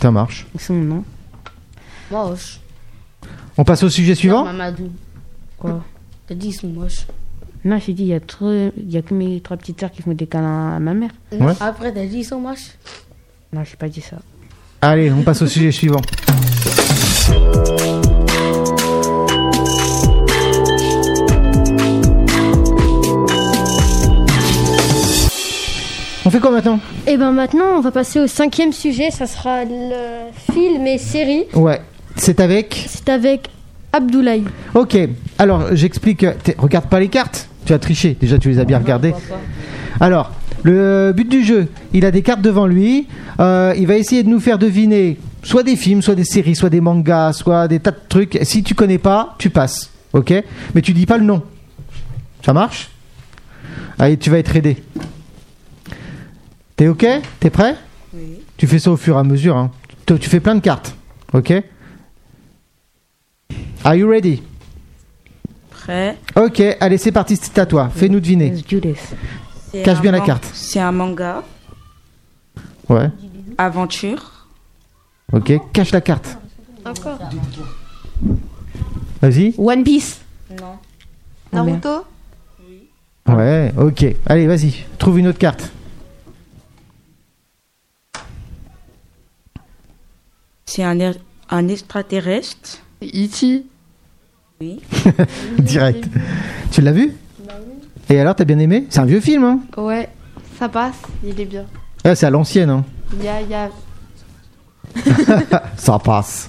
ça 0.00 0.10
marche. 0.10 0.46
Ils 0.54 0.60
sont 0.60 0.74
non. 0.74 1.02
Moche. 2.10 2.60
On 3.56 3.64
passe 3.64 3.82
au 3.82 3.88
sujet 3.88 4.14
suivant? 4.14 4.44
Mamadou. 4.44 4.90
Quoi? 5.58 5.82
T'as 6.26 6.34
dit 6.34 6.48
ils 6.48 6.52
sont 6.52 6.68
moches. 6.68 7.06
Non, 7.64 7.78
j'ai 7.84 7.94
dit 7.94 8.02
il 8.02 8.08
y 8.08 8.14
a 8.14 8.20
trop, 8.20 8.50
il 8.52 8.90
y 8.90 8.96
a 8.96 9.02
que 9.02 9.14
mes 9.14 9.40
trois 9.40 9.56
petites 9.56 9.80
sœurs 9.80 9.90
qui 9.90 10.02
font 10.02 10.12
des 10.12 10.26
câlins 10.26 10.76
à 10.76 10.78
ma 10.78 10.94
mère. 10.94 11.10
Ouais. 11.32 11.52
Après, 11.60 11.92
t'as 11.92 12.06
dit 12.06 12.18
ils 12.18 12.24
sont 12.24 12.40
moches. 12.40 12.76
Non, 13.52 13.62
j'ai 13.64 13.76
pas 13.76 13.88
dit 13.88 14.00
ça. 14.00 14.16
Allez, 14.82 15.10
on 15.10 15.22
passe 15.22 15.42
au 15.42 15.46
sujet 15.46 15.72
suivant. 15.72 16.00
On 26.30 26.32
fait 26.32 26.38
quoi 26.38 26.52
maintenant 26.52 26.78
Et 27.08 27.16
ben 27.16 27.32
maintenant, 27.32 27.64
on 27.76 27.80
va 27.80 27.90
passer 27.90 28.20
au 28.20 28.28
cinquième 28.28 28.72
sujet. 28.72 29.10
Ça 29.10 29.26
sera 29.26 29.64
le 29.64 30.30
film 30.52 30.86
et 30.86 30.96
série. 30.96 31.42
Ouais, 31.54 31.80
c'est 32.14 32.38
avec. 32.38 32.84
C'est 32.88 33.08
avec 33.08 33.50
Abdoulaye. 33.92 34.44
Ok, 34.74 34.96
alors 35.40 35.74
j'explique. 35.74 36.24
T'es- 36.44 36.54
Regarde 36.56 36.86
pas 36.86 37.00
les 37.00 37.08
cartes, 37.08 37.48
tu 37.66 37.72
as 37.72 37.80
triché. 37.80 38.16
Déjà, 38.20 38.38
tu 38.38 38.48
les 38.48 38.60
as 38.60 38.64
bien 38.64 38.78
regardées. 38.78 39.12
Alors, 39.98 40.30
le 40.62 41.12
but 41.16 41.28
du 41.28 41.42
jeu, 41.44 41.66
il 41.92 42.04
a 42.04 42.12
des 42.12 42.22
cartes 42.22 42.42
devant 42.42 42.68
lui. 42.68 43.08
Euh, 43.40 43.74
il 43.76 43.88
va 43.88 43.96
essayer 43.96 44.22
de 44.22 44.28
nous 44.28 44.38
faire 44.38 44.58
deviner 44.58 45.16
soit 45.42 45.64
des 45.64 45.74
films, 45.74 46.00
soit 46.00 46.14
des 46.14 46.22
séries, 46.22 46.54
soit 46.54 46.70
des 46.70 46.80
mangas, 46.80 47.32
soit 47.32 47.66
des 47.66 47.80
tas 47.80 47.90
de 47.90 47.98
trucs. 48.08 48.38
Si 48.42 48.62
tu 48.62 48.76
connais 48.76 48.98
pas, 48.98 49.34
tu 49.38 49.50
passes. 49.50 49.90
Ok? 50.12 50.32
Mais 50.76 50.80
tu 50.80 50.92
dis 50.92 51.06
pas 51.06 51.18
le 51.18 51.24
nom. 51.24 51.42
Ça 52.46 52.52
marche? 52.52 52.88
Allez, 53.98 54.16
tu 54.16 54.30
vas 54.30 54.38
être 54.38 54.54
aidé. 54.54 54.76
T'es 56.80 56.88
ok? 56.88 57.06
T'es 57.40 57.50
prêt? 57.50 57.76
Oui. 58.14 58.40
Tu 58.56 58.66
fais 58.66 58.78
ça 58.78 58.90
au 58.90 58.96
fur 58.96 59.14
et 59.16 59.18
à 59.18 59.22
mesure. 59.22 59.54
Hein. 59.54 59.70
Tu, 60.06 60.18
tu 60.18 60.30
fais 60.30 60.40
plein 60.40 60.54
de 60.54 60.60
cartes. 60.60 60.96
Ok? 61.34 61.52
Are 63.84 63.94
you 63.94 64.08
ready? 64.08 64.42
Prêt 65.68 66.16
Ok, 66.36 66.62
allez, 66.80 66.96
c'est 66.96 67.12
parti, 67.12 67.36
c'est 67.36 67.58
à 67.58 67.66
toi. 67.66 67.90
Fais-nous 67.94 68.18
deviner. 68.18 68.48
Let's 68.48 68.66
do 68.66 68.80
this. 68.80 68.96
C'est 69.70 69.82
Cache 69.82 69.98
un 69.98 70.00
bien 70.00 70.12
la 70.12 70.18
man- 70.20 70.26
carte. 70.26 70.50
C'est 70.54 70.80
un 70.80 70.90
manga, 70.90 71.42
Ouais, 72.88 73.10
aventure, 73.58 74.46
ok, 75.34 75.52
cache 75.74 75.92
la 75.92 76.00
carte. 76.00 76.38
Encore 76.86 77.18
Vas-y. 79.20 79.54
One 79.58 79.84
Piece. 79.84 80.18
non. 80.58 80.78
Naruto 81.52 82.06
Ouais, 83.28 83.70
ok. 83.76 84.16
Allez, 84.24 84.46
vas-y, 84.46 84.76
trouve 84.96 85.18
une 85.18 85.26
autre 85.26 85.38
carte. 85.38 85.70
C'est 90.70 90.84
un, 90.84 91.00
er- 91.00 91.18
un 91.50 91.66
extraterrestre, 91.66 92.78
Iti 93.02 93.66
oui. 94.60 94.78
Direct. 95.58 96.04
tu 96.70 96.80
l'as 96.80 96.92
vu? 96.92 97.12
Et 98.08 98.20
alors, 98.20 98.36
t'as 98.36 98.44
bien 98.44 98.58
aimé? 98.60 98.86
C'est 98.88 99.00
un 99.00 99.04
vieux 99.04 99.20
film, 99.20 99.42
hein? 99.42 99.58
Ouais, 99.76 100.08
ça 100.60 100.68
passe, 100.68 100.94
il 101.24 101.40
est 101.40 101.44
bien. 101.44 101.64
Ouais, 102.04 102.14
C'est 102.14 102.26
à 102.26 102.30
l'ancienne, 102.30 102.70
hein 102.70 102.84
Il 103.18 103.24
y 103.24 103.28
a, 103.28 103.40
il 103.42 103.48
y 103.48 103.54
a... 103.54 103.68
Ça 105.76 105.98
passe. 105.98 106.48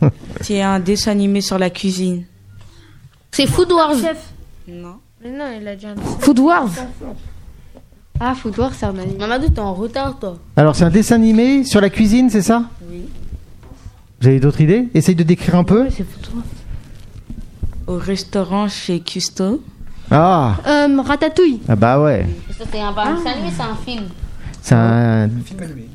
C'est 0.40 0.62
un 0.62 0.78
dessin 0.78 1.10
animé 1.10 1.40
sur 1.40 1.58
la 1.58 1.70
cuisine. 1.70 2.26
C'est 3.32 3.46
Food 3.48 3.72
Wars. 3.72 3.94
Non. 4.68 4.98
Mais 5.20 5.30
non, 5.32 5.46
il 5.60 5.66
a 5.66 5.74
déjà 5.74 5.88
un 5.90 5.96
Food 6.20 6.38
Wars. 6.38 6.70
Ah, 8.20 8.34
Food 8.36 8.56
Wars, 8.56 8.72
c'est 8.72 8.86
un 8.86 8.96
anime. 8.98 9.18
Mamadou, 9.18 9.48
t'es 9.48 9.58
en 9.60 9.74
retard, 9.74 10.16
toi. 10.18 10.38
Alors, 10.56 10.76
c'est 10.76 10.84
un 10.84 10.90
dessin 10.90 11.16
animé 11.16 11.64
sur 11.64 11.80
la 11.80 11.90
cuisine, 11.90 12.30
c'est 12.30 12.42
ça? 12.42 12.62
Oui. 12.77 12.77
Vous 14.20 14.26
avez 14.28 14.40
d'autres 14.40 14.60
idées? 14.60 14.88
Essaye 14.94 15.14
de 15.14 15.22
décrire 15.22 15.54
un 15.56 15.64
peu. 15.64 15.88
Au 17.86 17.96
restaurant 17.96 18.68
chez 18.68 19.00
Custo. 19.00 19.62
Ah, 20.10 20.56
Euh, 20.66 21.00
ratatouille. 21.02 21.60
ah 21.68 21.76
bah 21.76 22.00
ouais. 22.00 22.26
Ça, 22.56 22.64
c'est 22.70 22.80
un, 22.80 22.94
c'est 23.22 23.28
film. 23.84 24.04
C'est 24.62 24.74
un, 24.74 25.28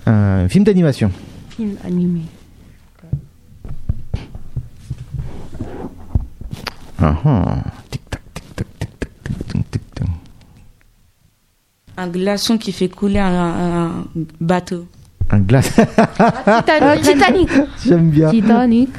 un 0.06 0.48
film 0.48 0.64
d'animation. 0.64 1.12
Film 1.50 1.76
animé. 1.84 2.22
Ah, 7.00 7.16
ah. 7.26 7.58
Tic-tac, 7.90 8.22
tic-tac, 8.34 8.68
tic-tac, 8.80 9.10
tic-tac, 9.24 9.72
tic-tac. 9.72 10.08
Un 11.98 12.08
glaçon 12.08 12.58
qui 12.58 12.72
fait 12.72 12.88
couler 12.90 13.20
un, 13.20 13.28
un- 13.28 13.90
un 14.00 14.06
bateau. 14.40 14.88
Un 15.34 15.40
glace. 15.40 15.72
Titanic. 17.02 17.50
J'aime 17.84 18.10
bien. 18.12 18.30
Titanic. 18.30 18.90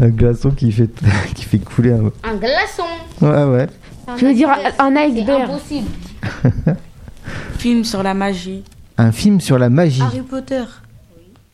Un 0.00 0.08
glaçon 0.08 0.50
qui 0.50 0.70
fait, 0.70 0.90
qui 1.34 1.44
fait 1.44 1.58
couler 1.58 1.92
un. 1.92 2.12
Un 2.22 2.36
glaçon. 2.36 2.84
Ouais, 3.20 3.44
ouais. 3.44 3.66
Je 4.16 4.26
veux 4.26 4.34
dire 4.34 4.50
un 4.78 4.90
C'est 4.94 5.06
iceberg. 5.18 5.42
impossible. 5.42 5.88
Film 7.58 7.82
sur 7.84 8.02
la 8.02 8.14
magie. 8.14 8.62
Un 8.98 9.10
film 9.10 9.40
sur 9.40 9.58
la 9.58 9.68
magie. 9.68 10.00
Harry 10.02 10.20
Potter. 10.22 10.62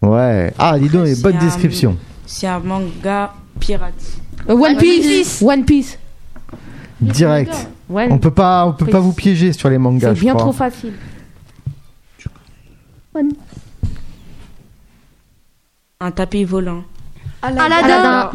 Ouais. 0.02 0.52
Ah, 0.58 0.78
dis 0.78 0.88
donc, 0.88 1.06
les 1.06 1.14
C'est 1.14 1.22
bonnes 1.22 1.36
un- 1.36 1.44
descriptions. 1.44 1.96
C'est 2.26 2.46
un 2.46 2.58
manga 2.60 3.32
pirate. 3.58 3.94
Euh, 4.50 4.54
One 4.54 4.76
Piece. 4.76 5.40
One 5.42 5.64
Piece. 5.64 5.98
Direct. 7.00 7.54
One- 7.88 8.12
On 8.12 8.18
peut 8.18 8.30
pas, 8.30 8.66
on 8.66 8.72
peut 8.74 8.86
pas 8.86 9.00
vous 9.00 9.12
piéger 9.12 9.52
sur 9.52 9.70
les 9.70 9.78
mangas, 9.78 10.10
C'est 10.10 10.16
je 10.16 10.20
bien 10.20 10.32
crois. 10.34 10.42
trop 10.44 10.52
facile. 10.52 10.92
Un 16.00 16.10
tapis 16.10 16.44
volant. 16.44 16.84
Aladdin. 17.42 18.32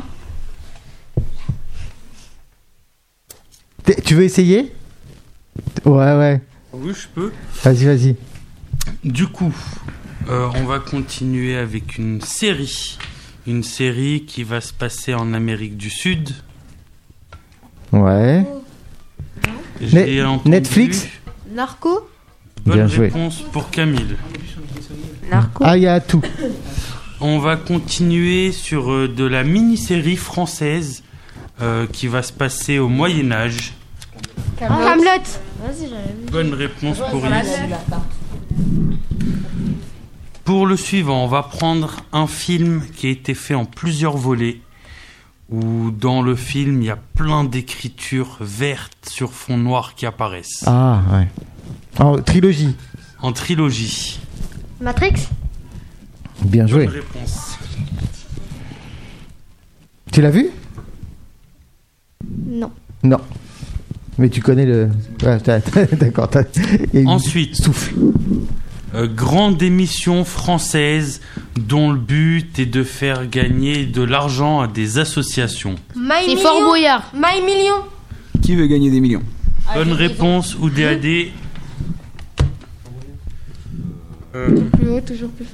Tu 4.06 4.16
veux 4.16 4.24
essayer? 4.24 4.74
Ouais, 5.86 6.16
ouais. 6.18 6.42
Oui, 6.74 6.94
je 6.94 7.08
peux. 7.08 7.32
Vas-y, 7.64 7.86
vas-y. 7.86 8.16
Du 9.04 9.28
coup, 9.28 9.54
euh, 10.30 10.50
on 10.56 10.66
va 10.66 10.80
continuer 10.80 11.56
avec 11.58 11.98
une 11.98 12.22
série. 12.22 12.98
Une 13.48 13.64
série 13.64 14.26
qui 14.26 14.44
va 14.44 14.60
se 14.60 14.74
passer 14.74 15.14
en 15.14 15.34
Amérique 15.34 15.78
du 15.78 15.90
Sud. 15.90 16.32
Ouais. 17.94 18.46
J'ai 19.80 20.18
Ne- 20.22 20.26
entendu- 20.26 20.50
Netflix 20.50 21.08
Narco 21.52 22.10
Bonne 22.66 22.76
Bien 22.76 22.88
joué. 22.88 23.06
réponse 23.08 23.42
pour 23.54 23.70
Camille. 23.70 24.18
Narco. 25.30 25.64
Ah, 25.66 25.78
il 25.78 25.84
y 25.84 25.88
a 25.88 26.00
tout. 26.00 26.22
On 27.20 27.40
va 27.40 27.56
continuer 27.56 28.52
sur 28.52 28.92
euh, 28.92 29.08
de 29.08 29.24
la 29.24 29.44
mini-série 29.44 30.18
française 30.18 31.04
euh, 31.62 31.88
qui 31.88 32.08
va 32.08 32.22
se 32.22 32.32
passer 32.32 32.78
au 32.78 32.88
Moyen 32.88 33.32
Âge. 33.32 33.74
Hamlet. 34.62 35.22
Vas-y, 35.60 35.90
j'avais 35.90 36.14
vu. 36.14 36.32
Bonne 36.32 36.54
réponse 36.54 36.98
pour 37.12 37.26
Elise. 37.26 37.60
Pour 40.46 40.66
le 40.66 40.78
suivant, 40.78 41.26
on 41.26 41.28
va 41.28 41.44
prendre 41.44 41.98
un 42.14 42.28
film 42.28 42.84
qui 42.96 43.08
a 43.08 43.10
été 43.10 43.34
fait 43.34 43.54
en 43.54 43.66
plusieurs 43.66 44.16
volets, 44.16 44.62
où 45.50 45.92
dans 45.92 46.22
le 46.22 46.36
film, 46.36 46.82
il 46.82 46.86
y 46.86 46.90
a 46.90 46.96
plein 46.96 47.44
d'écritures 47.44 48.38
vertes 48.40 49.10
sur 49.10 49.34
fond 49.34 49.58
noir 49.58 49.96
qui 49.96 50.06
apparaissent. 50.06 50.64
Ah, 50.66 51.02
ouais. 51.12 51.28
En 52.00 52.18
trilogie. 52.22 52.76
En 53.22 53.34
trilogie. 53.34 54.20
Matrix. 54.82 55.14
Bien 56.44 56.68
joué. 56.68 56.86
Bonne 56.86 56.96
réponse. 56.96 57.58
Tu 60.12 60.22
l'as 60.22 60.30
vu? 60.30 60.50
Non. 62.48 62.72
Non. 63.04 63.18
Mais 64.18 64.30
tu 64.30 64.42
connais 64.42 64.66
le. 64.66 64.90
Ouais, 65.24 65.38
D'accord. 66.00 66.30
une- 66.94 67.08
Ensuite, 67.08 67.56
Souffle. 67.56 67.94
euh, 68.96 69.08
grande 69.08 69.62
émission 69.62 70.24
française 70.26 71.22
dont 71.60 71.92
le 71.92 72.00
but 72.00 72.58
est 72.60 72.66
de 72.66 72.84
faire 72.84 73.28
gagner 73.30 73.86
de 73.86 74.02
l'argent 74.02 74.62
à 74.62 74.68
des 74.68 74.98
associations. 74.98 75.76
My 75.96 76.14
C'est 76.22 76.28
Million. 76.28 76.42
Fort 76.42 76.62
Boyard. 76.62 77.12
My 77.14 77.44
Million. 77.46 77.76
Qui 78.42 78.56
veut 78.56 78.68
gagner 78.68 78.90
des 78.90 79.00
millions? 79.00 79.24
Bonne 79.76 79.92
réponse 79.92 80.56
ou 80.60 80.70
DAD. 80.70 81.06
Euh, 84.38 84.70
Plus 84.78 84.90
haut, 84.90 85.02
toujours 85.02 85.30
plus. 85.32 85.48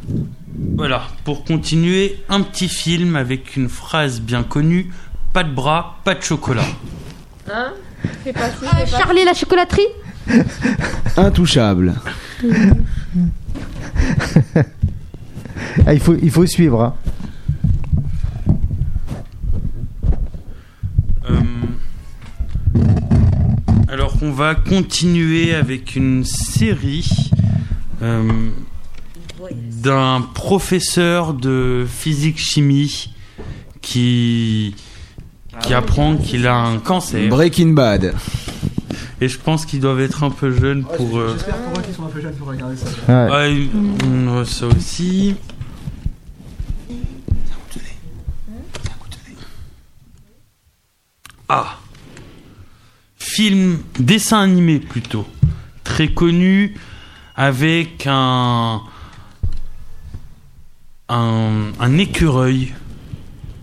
Voilà, 0.76 1.04
pour 1.24 1.43
continuer, 1.46 2.17
un 2.30 2.41
petit 2.41 2.67
film 2.67 3.15
avec 3.15 3.56
une 3.56 3.69
phrase 3.69 4.19
bien 4.22 4.43
connue 4.43 4.91
pas 5.32 5.43
de 5.43 5.52
bras, 5.52 5.98
pas 6.04 6.13
de 6.15 6.22
chocolat. 6.22 6.65
Hein? 7.52 7.74
C'est 8.24 8.34
pas 8.34 8.50
si, 8.50 8.65
Euh, 8.65 8.67
c'est 8.86 8.91
pas 8.91 8.98
Charlie 9.00 9.24
la 9.26 9.34
chocolaterie. 9.34 9.88
Intouchable. 11.17 11.93
Ah, 15.88 15.93
il, 15.93 16.00
faut, 16.00 16.15
il 16.22 16.30
faut 16.30 16.46
suivre. 16.46 16.82
hein. 16.84 16.93
Euh, 21.30 21.41
alors, 23.88 24.13
on 24.22 24.32
va 24.32 24.56
continuer 24.56 25.54
avec 25.54 25.96
une 25.96 26.24
série 26.26 27.32
euh, 28.02 28.50
d'un 29.51 30.21
professeur 30.34 31.34
de 31.34 31.86
physique-chimie 31.89 33.13
qui, 33.82 34.75
qui 35.62 35.73
apprend 35.73 36.17
qu'il 36.17 36.47
a 36.47 36.56
un 36.56 36.79
cancer. 36.79 37.29
Breaking 37.29 37.73
Bad. 37.73 38.13
Et 39.21 39.27
je 39.27 39.38
pense 39.39 39.65
qu'ils 39.65 39.79
doivent 39.79 40.01
être 40.01 40.23
un 40.23 40.32
peu 40.32 40.51
jeunes 40.51 40.84
pour. 40.84 41.17
euh, 41.17 41.34
J'espère 41.34 41.56
pour 41.56 41.79
eux 41.79 41.82
qu'ils 41.84 41.93
sont 41.93 42.03
un 42.06 42.10
peu 42.10 42.21
jeunes 42.21 42.36
pour 42.36 42.47
regarder 42.47 42.75
ça. 42.75 43.27
Ouais. 43.27 43.67
A 44.41 44.45
ça 44.45 44.67
aussi. 44.67 45.36
Ah 51.49 51.77
Film, 53.17 53.79
dessin 53.99 54.41
animé 54.41 54.79
plutôt. 54.79 55.25
Très 55.84 56.08
connu, 56.10 56.75
avec 57.36 58.06
un. 58.08 58.82
Un, 61.09 61.71
un 61.79 61.97
écureuil 61.97 62.73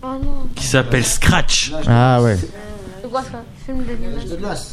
Oh 0.03 0.07
non. 0.23 0.47
qui 0.55 0.65
s'appelle 0.65 1.03
Scratch. 1.03 1.73
Ah 1.87 2.21
ouais. 2.21 2.37
C'est 3.01 3.09
quoi 3.09 3.21
ça. 3.23 3.43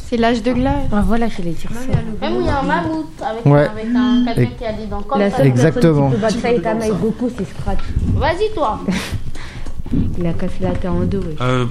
C'est 0.09 0.17
l'âge 0.17 0.41
de 0.43 0.53
glace. 0.53 0.73
Ah 0.91 1.01
voilà, 1.05 1.27
je 1.29 1.41
l'ai 1.41 1.51
dire 1.51 1.69
ça. 1.71 1.97
Même 2.21 2.37
où 2.37 2.41
il 2.41 2.45
y 2.45 2.49
a 2.49 2.59
un 2.59 2.63
mammouth 2.63 3.05
avec, 3.21 3.45
Ouais. 3.45 3.67
avec 3.67 3.85
un 3.95 4.25
quelqu'un 4.25 4.41
Et- 4.41 4.55
qui 4.55 4.65
a 4.65 4.73
des 4.73 4.85
dents 4.87 5.01
comme 5.01 5.19
La 5.19 5.29
ça. 5.31 5.37
seule 5.37 5.47
Exactement. 5.47 6.09
qui 6.09 6.15
peut 6.15 6.21
battre 6.21 6.39
Saitama 6.39 6.87
et 6.87 6.91
Goku, 6.91 7.29
c'est 7.37 7.47
Scratch. 7.49 7.79
Vas-y, 8.15 8.53
toi. 8.53 8.79
Il 10.19 10.25
a 10.27 10.33
cassé 10.33 10.55
la 10.61 10.71
terre 10.71 10.93
en 10.93 10.99
deux. 11.03 11.35
Euh, 11.41 11.65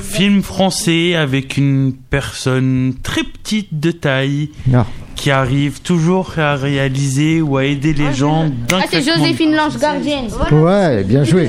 film 0.00 0.42
français 0.42 1.14
avec 1.14 1.56
une 1.56 1.94
personne 2.10 2.94
très 3.02 3.22
petite 3.24 3.80
de 3.80 3.90
taille 3.92 4.50
Ah. 4.74 4.84
qui 5.14 5.30
arrive 5.30 5.80
toujours 5.80 6.38
à 6.38 6.56
réaliser 6.56 7.40
ou 7.40 7.56
à 7.56 7.64
aider 7.64 7.94
les 7.94 8.12
gens 8.12 8.48
d'un 8.68 8.80
Ah, 8.82 8.86
c'est 8.90 9.02
Joséphine 9.02 9.54
Lange 9.54 9.78
Gardienne. 9.78 10.26
Ouais, 10.52 11.02
bien 11.04 11.24
joué. 11.24 11.48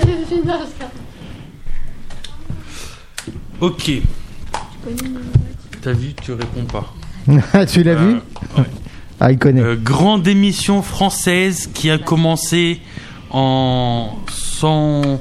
Ok. 3.59 3.91
T'as 5.81 5.91
vu, 5.91 6.13
tu 6.21 6.31
réponds 6.33 6.63
pas. 6.71 6.93
Ah, 7.53 7.65
tu 7.65 7.83
l'as 7.83 7.95
vu 7.95 8.15
Euh, 8.15 8.59
ouais. 8.59 8.63
Ah, 9.19 9.31
il 9.31 9.39
connaît. 9.39 9.61
Euh, 9.61 9.75
grande 9.75 10.27
émission 10.27 10.83
française 10.83 11.67
qui 11.73 11.89
a 11.89 11.97
commencé 11.97 12.79
en 13.31 14.11
sans 14.29 15.19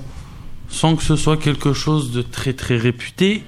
sans 0.76 0.94
que 0.94 1.02
ce 1.02 1.16
soit 1.16 1.38
quelque 1.38 1.72
chose 1.72 2.12
de 2.12 2.20
très 2.20 2.52
très 2.52 2.76
réputé 2.76 3.42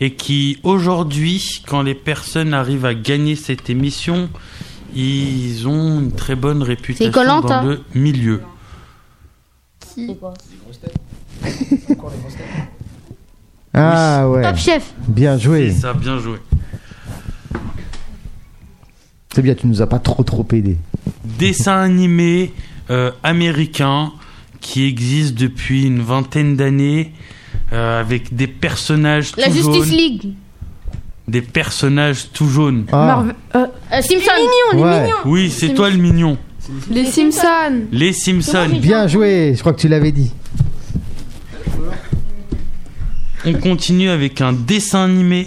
et 0.00 0.14
qui 0.14 0.58
aujourd'hui, 0.62 1.62
quand 1.66 1.82
les 1.82 1.94
personnes 1.94 2.54
arrivent 2.54 2.86
à 2.86 2.94
gagner 2.94 3.36
cette 3.36 3.68
émission, 3.68 4.30
ils 4.96 5.68
ont 5.68 6.00
une 6.00 6.12
très 6.12 6.34
bonne 6.36 6.62
réputation 6.62 7.12
Koh-Lanta. 7.12 7.60
dans 7.60 7.62
le 7.68 7.80
milieu. 7.94 8.40
C'est 9.78 10.18
quoi 10.18 10.32
Ah 13.74 14.28
ouais. 14.28 14.42
Top 14.42 14.56
Chef. 14.56 14.94
Bien 15.06 15.36
joué. 15.36 15.70
C'est 15.70 15.80
ça, 15.80 15.92
bien 15.92 16.18
joué. 16.18 16.38
C'est 19.34 19.42
bien, 19.42 19.54
tu 19.54 19.66
nous 19.66 19.82
as 19.82 19.86
pas 19.86 19.98
trop 19.98 20.24
trop 20.24 20.46
aidé. 20.52 20.78
dessin 21.24 21.76
animé 21.76 22.52
euh, 22.88 23.12
américain 23.22 24.12
qui 24.60 24.84
existe 24.84 25.34
depuis 25.34 25.84
une 25.84 26.00
vingtaine 26.02 26.56
d'années 26.56 27.12
euh, 27.72 28.00
avec 28.00 28.34
des 28.34 28.46
personnages 28.46 29.32
La 29.36 29.46
tout 29.46 29.52
Justice 29.52 29.74
jaunes. 29.74 29.96
League. 29.96 30.28
Des 31.28 31.42
personnages 31.42 32.30
tout 32.32 32.48
jaunes. 32.48 32.84
Ah, 32.92 33.06
Marvel- 33.06 33.34
euh, 33.54 33.66
Euh, 33.92 34.00
Simpson. 34.02 34.78
ouais. 34.78 35.08
Oui, 35.24 35.50
c'est 35.50 35.74
toi 35.74 35.88
le 35.90 35.96
mignon. 35.96 36.36
Les 36.90 37.04
Simpsons. 37.06 37.82
Les 37.92 38.12
Simpsons. 38.12 38.68
Bien 38.80 39.06
joué, 39.06 39.54
je 39.54 39.60
crois 39.60 39.72
que 39.72 39.80
tu 39.80 39.88
l'avais 39.88 40.12
dit. 40.12 40.30
On 43.46 43.54
continue 43.54 44.10
avec 44.10 44.40
un 44.40 44.52
dessin 44.52 45.04
animé. 45.04 45.46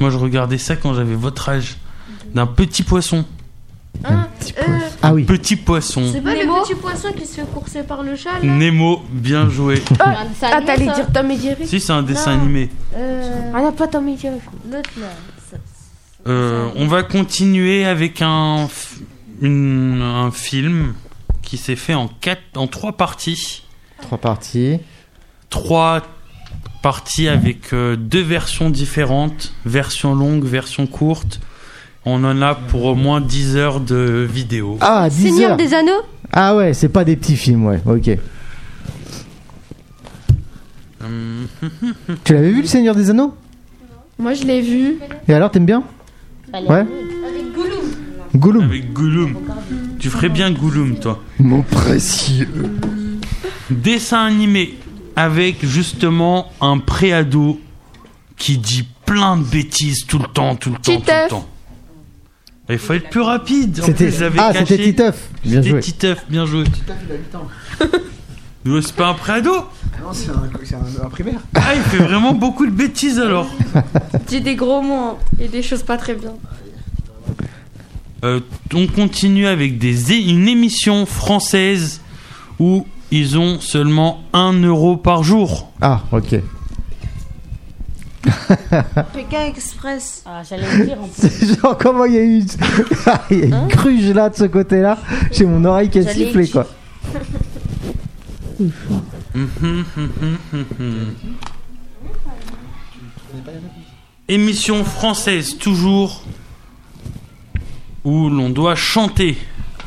Moi, 0.00 0.10
je 0.10 0.16
regardais 0.16 0.58
ça 0.58 0.76
quand 0.76 0.94
j'avais 0.94 1.14
votre 1.14 1.48
âge. 1.48 1.76
D'un 2.34 2.46
petit 2.46 2.82
poisson. 2.82 3.24
Ah 5.02 5.12
oui. 5.14 5.24
Petit 5.24 5.56
poisson. 5.56 6.02
C'est 6.12 6.20
pas 6.20 6.34
Nemo 6.34 6.56
le 6.58 6.62
petit 6.62 6.74
poisson 6.74 7.08
qui 7.12 7.26
se 7.26 7.36
fait 7.40 7.46
courser 7.52 7.82
par 7.82 8.02
le 8.02 8.16
chat 8.16 8.38
là 8.42 8.52
Nemo, 8.52 9.02
bien 9.10 9.48
joué. 9.48 9.82
Ah, 9.98 10.20
un 10.22 10.26
ah, 10.42 10.60
t'allais 10.64 10.84
dire 10.86 11.10
Tom 11.12 11.30
et 11.30 11.38
Jerry 11.38 11.66
Si, 11.66 11.80
c'est 11.80 11.92
un 11.92 12.02
dessin 12.02 12.36
Non. 12.36 12.42
animé. 12.42 12.68
Euh, 12.96 13.50
Ah, 13.54 13.60
non, 13.60 13.72
pas 13.72 13.88
Tom 13.88 14.08
et 14.08 14.16
Jerry. 14.16 14.38
L'autre 14.70 14.90
là. 14.98 15.06
ça- 15.50 15.56
Euh, 16.26 16.68
on 16.76 16.86
va 16.86 17.02
continuer 17.02 17.84
avec 17.84 18.20
un, 18.22 18.68
une- 19.40 20.02
un 20.02 20.30
film 20.30 20.94
qui 21.42 21.56
s'est 21.56 21.76
fait 21.76 21.94
en, 21.94 22.08
quatre, 22.08 22.42
en 22.56 22.66
trois 22.66 22.92
parties. 22.92 23.62
Trois 24.02 24.18
parties. 24.18 24.78
Trois 25.48 26.02
parties 26.82 27.28
avec 27.28 27.72
euh, 27.72 27.96
deux 27.96 28.22
versions 28.22 28.70
différentes, 28.70 29.52
version 29.64 30.14
longue, 30.14 30.44
version 30.44 30.86
courte. 30.86 31.40
On 32.06 32.24
en 32.24 32.40
a 32.42 32.54
pour 32.54 32.84
au 32.84 32.94
moins 32.94 33.20
10 33.20 33.56
heures 33.56 33.80
de 33.80 34.26
vidéo. 34.30 34.78
Ah, 34.80 35.08
10 35.10 35.22
Seigneur 35.22 35.50
heures. 35.52 35.56
des 35.56 35.74
Anneaux 35.74 36.02
Ah 36.32 36.56
ouais, 36.56 36.72
c'est 36.74 36.88
pas 36.88 37.04
des 37.04 37.16
petits 37.16 37.36
films, 37.36 37.66
ouais, 37.66 37.80
ok. 37.86 38.18
Hum, 41.04 41.46
Tu 42.24 42.34
l'avais 42.34 42.50
vu, 42.50 42.62
Le 42.62 42.66
Seigneur 42.66 42.94
des 42.94 43.10
Anneaux? 43.10 43.34
Moi, 44.18 44.34
je 44.34 44.44
l'ai 44.44 44.60
vu. 44.60 44.98
Et 45.28 45.34
alors, 45.34 45.50
t'aimes 45.50 45.66
bien? 45.66 45.82
Ouais. 46.52 46.60
Avec 46.70 46.86
Gollum. 47.54 47.80
Gollum. 48.34 48.64
Avec 48.64 48.92
Gollum. 48.92 49.36
Tu 49.98 50.08
ferais 50.10 50.28
bien 50.28 50.50
Gollum, 50.50 50.96
toi. 50.98 51.22
Mon 51.38 51.62
précieux. 51.62 52.48
Dessin 53.70 54.24
animé 54.26 54.74
avec 55.16 55.64
justement 55.64 56.50
un 56.60 56.78
préado 56.78 57.60
qui 58.36 58.58
dit 58.58 58.86
plein 59.06 59.36
de 59.36 59.44
bêtises 59.44 60.06
tout 60.06 60.18
le 60.18 60.26
temps, 60.26 60.56
tout 60.56 60.70
le 60.70 60.76
temps, 60.76 60.92
tout 60.96 61.00
le 61.06 61.28
temps. 61.28 61.46
Il 62.70 62.78
faut 62.78 62.92
être 62.94 63.10
plus 63.10 63.20
rapide. 63.20 63.80
C'était 63.84 64.10
ah, 64.38 64.52
c'était 64.54 64.78
Titeuf. 64.78 65.28
Bien 65.42 65.56
C'était 65.56 65.70
joué. 65.70 65.80
Titeuf, 65.80 66.24
bien 66.28 66.46
joué. 66.46 66.64
il 66.64 67.12
a 67.12 67.16
8 67.16 67.34
ans. 67.34 67.48
C'est 68.82 68.94
pas 68.94 69.08
un 69.08 69.14
préado 69.14 69.52
Non, 69.52 70.12
c'est 70.12 70.30
un, 70.30 70.42
c'est 70.62 70.74
un, 70.74 71.06
un 71.06 71.08
primaire. 71.08 71.40
Ah, 71.54 71.74
il 71.74 71.80
fait 71.80 71.96
vraiment 71.96 72.34
beaucoup 72.34 72.66
de 72.66 72.70
bêtises 72.70 73.18
alors. 73.18 73.48
Dis 74.26 74.42
des 74.42 74.54
gros 74.54 74.82
mots 74.82 75.18
et 75.40 75.48
des 75.48 75.62
choses 75.62 75.82
pas 75.82 75.96
très 75.96 76.14
bien. 76.14 76.34
Euh, 78.22 78.40
on 78.74 78.86
continue 78.86 79.46
avec 79.46 79.78
des, 79.78 80.12
une 80.30 80.46
émission 80.46 81.06
française 81.06 82.02
où 82.58 82.86
ils 83.10 83.38
ont 83.38 83.60
seulement 83.60 84.22
1 84.34 84.62
euro 84.62 84.98
par 84.98 85.22
jour. 85.22 85.72
Ah, 85.80 86.02
ok. 86.12 86.36
Pékin 89.14 89.46
Express. 89.46 90.22
Ah, 90.26 90.42
j'allais 90.48 90.78
le 90.78 90.84
dire 90.84 90.98
en 91.00 91.08
plus. 91.08 91.28
C'est 91.28 91.60
genre 91.60 91.76
comment 91.78 92.04
il 92.04 92.12
y 92.14 92.18
a 92.18 92.22
eu 92.22 92.42
il 93.30 93.38
y 93.38 93.42
a 93.42 93.46
une 93.46 93.68
cruche 93.68 94.14
là 94.14 94.28
de 94.28 94.36
ce 94.36 94.44
côté-là. 94.44 94.98
J'ai 95.30 95.46
mon 95.46 95.64
oreille 95.64 95.88
qui 95.88 96.00
a 96.00 96.06
sifflé 96.12 96.48
quoi. 96.48 96.66
Émission 104.28 104.84
française 104.84 105.56
toujours 105.56 106.22
où 108.04 108.28
l'on 108.28 108.50
doit 108.50 108.74
chanter. 108.74 109.36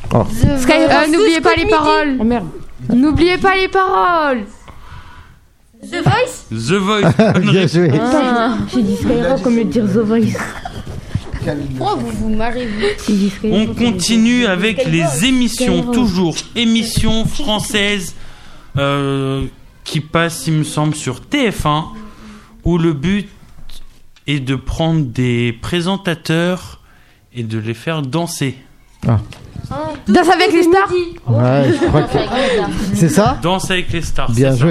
Skyrock. 0.09 0.91
Euh, 0.91 1.07
N'oubliez 1.07 1.41
pas 1.41 1.55
les 1.55 1.65
paroles. 1.65 2.17
Oh 2.19 2.23
merde. 2.23 2.47
N'oubliez 2.89 3.37
pas 3.37 3.55
les 3.55 3.67
paroles. 3.67 4.45
The 5.83 6.01
Voice 6.03 6.45
The 6.49 6.73
Voice. 6.73 7.41
Bien 7.51 7.67
joué. 7.67 7.91
Ah, 7.99 8.55
j'ai 8.73 8.81
dit 8.81 8.95
Skyrock 8.95 9.45
au 9.45 9.49
lieu 9.49 9.65
de 9.65 9.69
dire 9.69 9.85
The 9.85 9.97
Voice. 9.97 10.37
Pourquoi 11.77 11.95
vous 11.95 12.11
vous 12.11 12.29
marrez 12.29 12.67
vous. 12.67 13.49
On 13.51 13.67
continue 13.67 14.45
avec 14.45 14.85
les 14.85 15.25
émissions, 15.25 15.91
toujours 15.91 16.35
émissions 16.55 17.25
françaises 17.25 18.15
euh, 18.77 19.45
qui 19.83 19.99
passent, 19.99 20.47
il 20.47 20.53
me 20.53 20.63
semble, 20.63 20.95
sur 20.95 21.19
TF1, 21.19 21.85
où 22.63 22.77
le 22.77 22.93
but 22.93 23.27
est 24.25 24.39
de 24.39 24.55
prendre 24.55 25.03
des 25.03 25.57
présentateurs 25.61 26.79
et 27.33 27.43
de 27.43 27.59
les 27.59 27.73
faire 27.73 28.01
danser. 28.01 28.55
Danse 29.03 30.29
avec 30.29 30.53
les 30.53 30.63
stars. 30.63 30.91
Ouais, 31.27 31.73
je 31.73 31.87
crois 31.87 32.03
que 32.03 32.17
c'est 32.93 33.09
ça? 33.09 33.37
Danse 33.41 33.69
avec 33.69 33.91
les 33.91 34.01
stars. 34.01 34.31
Bien 34.31 34.55
ça. 34.55 34.65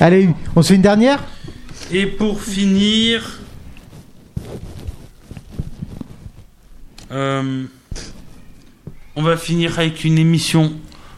Allez, 0.00 0.28
on 0.54 0.62
se 0.62 0.68
fait 0.68 0.74
une 0.76 0.82
dernière? 0.82 1.22
Et 1.90 2.06
pour 2.06 2.40
finir, 2.42 3.40
euh, 7.10 7.64
on 9.16 9.22
va 9.22 9.36
finir 9.36 9.78
avec 9.78 10.04
une 10.04 10.18
émission 10.18 10.72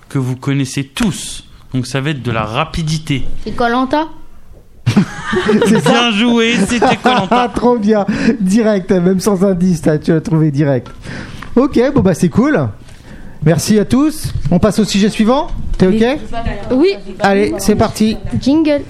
que 0.08 0.18
vous 0.18 0.36
connaissez 0.36 0.84
tous. 0.84 1.44
Donc 1.74 1.86
ça 1.86 2.00
va 2.00 2.10
être 2.10 2.22
de 2.22 2.30
la 2.30 2.44
rapidité. 2.44 3.24
C'est 3.44 3.52
Colanta? 3.52 4.08
Bien 5.66 6.10
joué, 6.12 6.56
c'était 6.66 6.86
Ah, 7.04 7.26
Colanta. 7.28 7.52
trop 7.54 7.78
bien. 7.78 8.06
Direct, 8.40 8.90
même 8.90 9.20
sans 9.20 9.44
indice, 9.44 9.82
tu 10.02 10.12
l'as 10.12 10.20
trouvé 10.20 10.50
direct. 10.50 10.88
Ok, 11.54 11.78
bon 11.94 12.00
bah 12.00 12.14
c'est 12.14 12.28
cool. 12.28 12.68
Merci 13.44 13.78
à 13.78 13.84
tous. 13.84 14.32
On 14.50 14.58
passe 14.58 14.78
au 14.78 14.84
sujet 14.84 15.08
suivant. 15.08 15.48
T'es 15.78 15.86
ok 15.86 16.18
Oui. 16.72 16.94
Allez, 17.20 17.54
c'est 17.58 17.74
parti. 17.74 18.16
Jingle. 18.38 18.82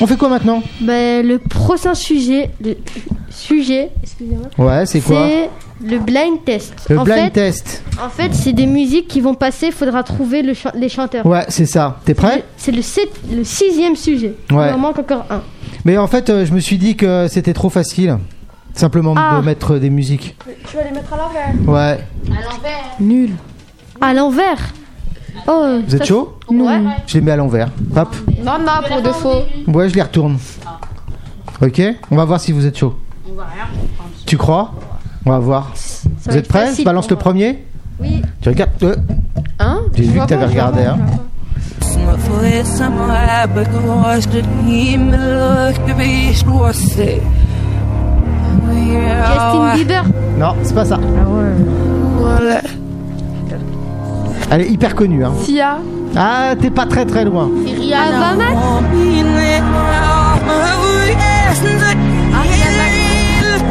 On 0.00 0.06
fait 0.06 0.16
quoi 0.16 0.28
maintenant? 0.28 0.62
Ben, 0.80 1.26
le 1.26 1.38
prochain 1.38 1.94
sujet, 1.94 2.50
le 2.64 2.76
sujet, 3.30 3.90
excusez-moi, 4.02 4.46
Ouais, 4.58 4.86
c'est 4.86 5.00
quoi? 5.00 5.26
C'est 5.28 5.50
le 5.84 5.98
blind 5.98 6.44
test. 6.44 6.74
Le 6.88 6.98
en 6.98 7.04
blind 7.04 7.24
fait, 7.26 7.30
test. 7.30 7.82
En 8.04 8.08
fait, 8.08 8.34
c'est 8.34 8.52
des 8.52 8.66
musiques 8.66 9.08
qui 9.08 9.20
vont 9.20 9.34
passer. 9.34 9.66
Il 9.66 9.72
faudra 9.72 10.02
trouver 10.02 10.42
le 10.42 10.54
les 10.74 10.88
chanteurs. 10.88 11.24
Ouais, 11.26 11.44
c'est 11.48 11.66
ça. 11.66 11.98
T'es 12.04 12.14
prêt? 12.14 12.44
C'est 12.56 12.72
le, 12.72 12.82
sixième 13.44 13.96
sujet. 13.96 14.34
Ouais. 14.50 14.68
Il 14.70 14.74
en 14.74 14.78
manque 14.78 14.98
encore 14.98 15.24
un. 15.30 15.42
Mais 15.84 15.96
en 15.96 16.06
fait, 16.06 16.30
euh, 16.30 16.44
je 16.44 16.52
me 16.52 16.60
suis 16.60 16.78
dit 16.78 16.96
que 16.96 17.26
c'était 17.28 17.52
trop 17.52 17.70
facile. 17.70 18.18
Simplement 18.74 19.14
Ah. 19.16 19.38
de 19.40 19.44
mettre 19.44 19.78
des 19.78 19.90
musiques. 19.90 20.36
Tu 20.68 20.76
vas 20.76 20.84
les 20.84 20.90
mettre 20.90 21.12
à 21.12 21.16
l'envers. 21.16 21.68
Ouais. 21.68 22.04
À 22.30 22.42
l'envers. 22.42 22.84
Nul. 23.00 23.30
À 24.00 24.14
l'envers. 24.14 24.72
Oh, 25.46 25.78
Vous 25.86 25.96
êtes 25.96 26.04
chaud? 26.04 26.36
Ouais. 26.50 26.80
Je 27.06 27.14
les 27.14 27.20
mets 27.20 27.32
à 27.32 27.36
l'envers. 27.36 27.68
Hop. 27.96 28.14
Non, 28.44 28.58
non, 28.58 28.72
pour 28.86 29.02
de 29.02 29.10
faux. 29.10 29.42
Ouais, 29.66 29.88
je 29.88 29.94
les 29.94 30.02
retourne. 30.02 30.38
Ok 31.60 31.82
On 32.10 32.16
va 32.16 32.24
voir 32.24 32.40
si 32.40 32.52
vous 32.52 32.66
êtes 32.66 32.78
chaud. 32.78 32.96
Tu 34.26 34.36
crois? 34.36 34.72
On 35.28 35.32
va 35.32 35.38
voir. 35.40 35.72
ça 35.74 36.08
Vous 36.30 36.36
êtes 36.38 36.48
prêts 36.48 36.74
Je 36.74 36.84
balance 36.84 37.10
le 37.10 37.16
premier 37.16 37.62
Oui. 38.00 38.22
Tu 38.40 38.48
regardes 38.48 38.70
euh, 38.82 38.96
Hein 39.58 39.80
J'ai 39.94 40.04
vu 40.04 40.18
que 40.20 40.24
t'avais 40.24 40.46
regardé. 40.46 40.84
Hein. 40.84 40.96
Justin 49.26 49.74
Bieber. 49.74 50.04
Non, 50.38 50.54
c'est 50.62 50.74
pas 50.74 50.86
ça. 50.86 50.98
Elle 54.50 54.62
est 54.62 54.70
hyper 54.70 54.94
connue. 54.94 55.26
Hein. 55.26 55.32
Sia. 55.42 55.76
Ah, 56.16 56.54
t'es 56.58 56.70
pas 56.70 56.86
très 56.86 57.04
très 57.04 57.26
loin. 57.26 57.50
Rihanna. 57.66 58.34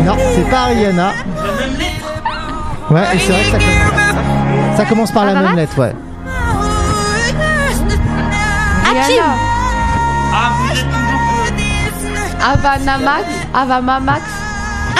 Non, 0.07 0.15
c'est 0.35 0.49
pas 0.49 0.59
Ariana. 0.61 1.11
Ouais, 2.89 3.01
et 3.13 3.19
c'est 3.19 3.33
vrai 3.33 3.41
que 3.43 3.51
ça 3.51 3.57
commence, 3.59 4.77
ça 4.77 4.85
commence 4.85 5.11
par 5.11 5.25
la 5.25 5.33
même 5.33 5.55
lettre, 5.57 5.77
ouais. 5.77 5.93
Rihanna. 8.85 9.35
Ah, 10.33 10.51
vous 10.57 10.71
êtes 10.71 10.85
toujours. 10.85 10.97
Avanamax. 12.53 13.25
Avamamax. 13.53 14.21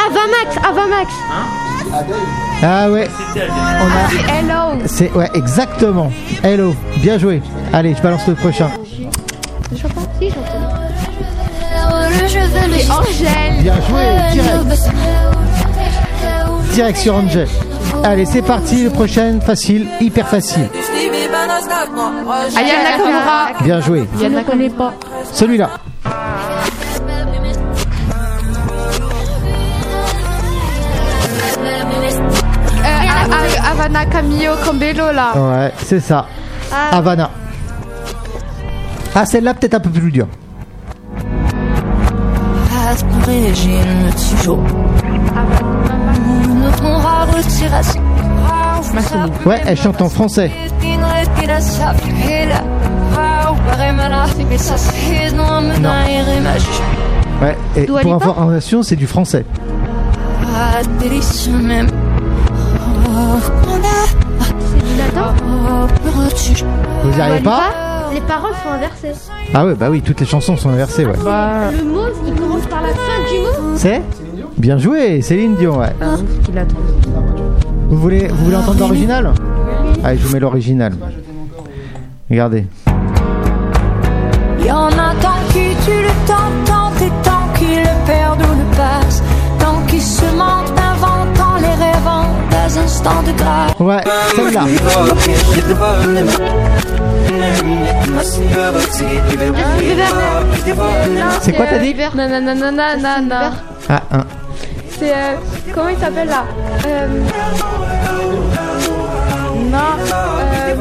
Avamax. 0.06 0.68
Avamax. 0.68 1.12
Ah 2.62 2.90
ouais, 2.90 3.08
C'était 3.34 3.42
Adèle. 3.46 3.54
on 3.82 3.86
a. 3.86 4.10
C'est 4.10 4.34
Hello. 4.34 4.82
C'est 4.88 5.12
ouais, 5.14 5.30
exactement. 5.36 6.12
Hello, 6.44 6.76
bien 6.98 7.18
joué. 7.18 7.42
Allez, 7.72 7.96
je 7.96 8.02
balance 8.02 8.28
le 8.28 8.36
prochain. 8.36 8.70
Je 9.72 9.78
chante 9.82 9.94
pas. 9.94 10.02
Si, 10.20 10.30
je 10.30 10.34
chante. 10.34 10.44
C'est 12.70 12.92
Angèle. 12.92 13.62
Bien 13.62 13.76
joué, 13.88 14.04
direct. 14.34 14.90
Direct 16.78 17.00
sur 17.00 17.16
Angel. 17.16 17.48
Allez, 18.04 18.26
c'est 18.28 18.44
parti, 18.44 18.84
le 18.84 18.92
prochain, 18.92 19.40
facile, 19.44 19.88
hyper 20.00 20.28
facile. 20.28 20.70
Aya 22.56 22.84
Nakamura. 22.84 23.48
Bien 23.64 23.82
joué. 23.82 24.08
Je 24.22 24.26
ne 24.28 24.44
connais 24.44 24.70
pas. 24.70 24.94
Celui-là. 25.34 25.72
Euh, 32.86 32.92
Havana 33.72 34.06
Camillo 34.06 34.52
Cambello 34.64 35.12
là. 35.12 35.34
Ouais, 35.36 35.74
c'est 35.84 36.00
ça. 36.00 36.28
Ah. 36.72 36.96
Havana. 36.98 37.32
Ah, 39.16 39.26
celle-là, 39.26 39.56
peut-être 39.56 39.74
un 39.74 39.80
peu 39.80 39.90
plus 39.90 40.12
dure. 40.12 40.28
Ouais, 49.46 49.62
elle 49.66 49.78
chante 49.78 50.02
en 50.02 50.10
français. 50.10 50.52
Ouais, 57.42 57.58
et 57.76 57.86
Dua 57.86 58.02
pour 58.02 58.14
Lipa 58.14 58.26
information, 58.26 58.84
c'est 58.84 58.96
du 58.96 59.06
français. 59.06 59.46
Vous 67.04 67.10
n'y 67.12 67.22
arrivez 67.22 67.44
pas 67.44 68.10
Les 68.14 68.22
paroles 68.22 68.54
sont 68.64 68.70
inversées. 68.70 69.14
Ah 69.54 69.66
ouais, 69.66 69.76
bah 69.76 69.90
oui, 69.92 70.02
toutes 70.02 70.20
les 70.20 70.26
chansons 70.26 70.58
sont 70.58 70.70
inversées, 70.70 71.06
ouais. 71.06 71.14
Le 71.14 71.84
mot, 71.84 72.08
il 72.26 72.34
commence 72.34 72.66
par 72.66 72.82
la 72.82 72.90
fin 72.90 73.20
du 73.32 73.40
mot. 73.40 73.76
C'est 73.76 74.02
Bien 74.58 74.78
joué, 74.80 75.22
Céline 75.22 75.56
Dion, 75.56 75.78
ouais. 75.80 75.94
Ah, 76.02 76.16
Vous 77.90 77.98
voulez, 77.98 78.28
vous 78.28 78.46
voulez 78.46 78.56
entendre 78.58 78.80
l'original 78.80 79.32
Allez, 80.04 80.18
je 80.18 80.26
vous 80.26 80.34
mets 80.34 80.40
l'original. 80.40 80.94
Regardez. 82.30 82.66
Y 84.66 84.72
en 84.72 84.88
a 84.88 85.14
tant 85.22 85.38
qui 85.50 85.76
tuent 85.86 86.02
le 86.02 86.28
temps, 86.28 86.52
tant 86.66 86.92
et 87.06 87.12
tant 87.24 87.54
qui 87.58 87.76
le 87.76 88.06
perdent 88.06 88.42
ou 88.42 88.56
le 88.60 88.76
passent, 88.76 89.22
tant 89.60 89.80
qui 89.88 90.02
se 90.02 90.26
mentent, 90.36 90.74
inventant 90.78 91.56
les 91.62 91.86
rêvant 91.86 92.26
des 92.50 92.78
instants 92.80 93.24
de 93.26 93.32
grâce. 93.38 93.80
Ouais, 93.80 94.04
celle-là. 94.36 94.66
C'est 101.42 101.54
quoi, 101.54 101.66
t'as 101.70 101.80
dit. 101.80 101.96
Ah, 103.90 104.02
un. 104.12 104.47
C'est. 105.00 105.12
euh, 105.14 105.36
comment 105.74 105.90
il 105.90 105.98
s'appelle 105.98 106.28
là? 106.28 106.44
Euh, 106.88 107.08
Non. 109.72 109.78
Euh, 110.12 110.76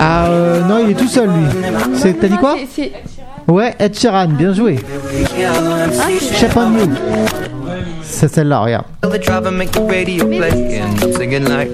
Ah, 0.00 0.26
euh, 0.28 0.60
non, 0.62 0.78
il 0.84 0.90
est 0.90 0.94
tout 0.94 1.08
seul, 1.08 1.28
lui. 1.28 1.46
C'est, 1.94 2.14
t'as 2.14 2.28
dit 2.28 2.36
quoi? 2.36 2.56
C'est- 2.58 2.82
c'est- 2.82 2.92
Ouais, 3.52 3.74
Ed 3.78 3.94
Sheeran, 3.96 4.26
bien 4.28 4.52
joué. 4.54 4.78
Shape 6.38 6.56
on 6.56 6.72
You. 6.78 6.88
C'est 8.02 8.32
celle-là, 8.32 8.60
regarde. 8.60 8.84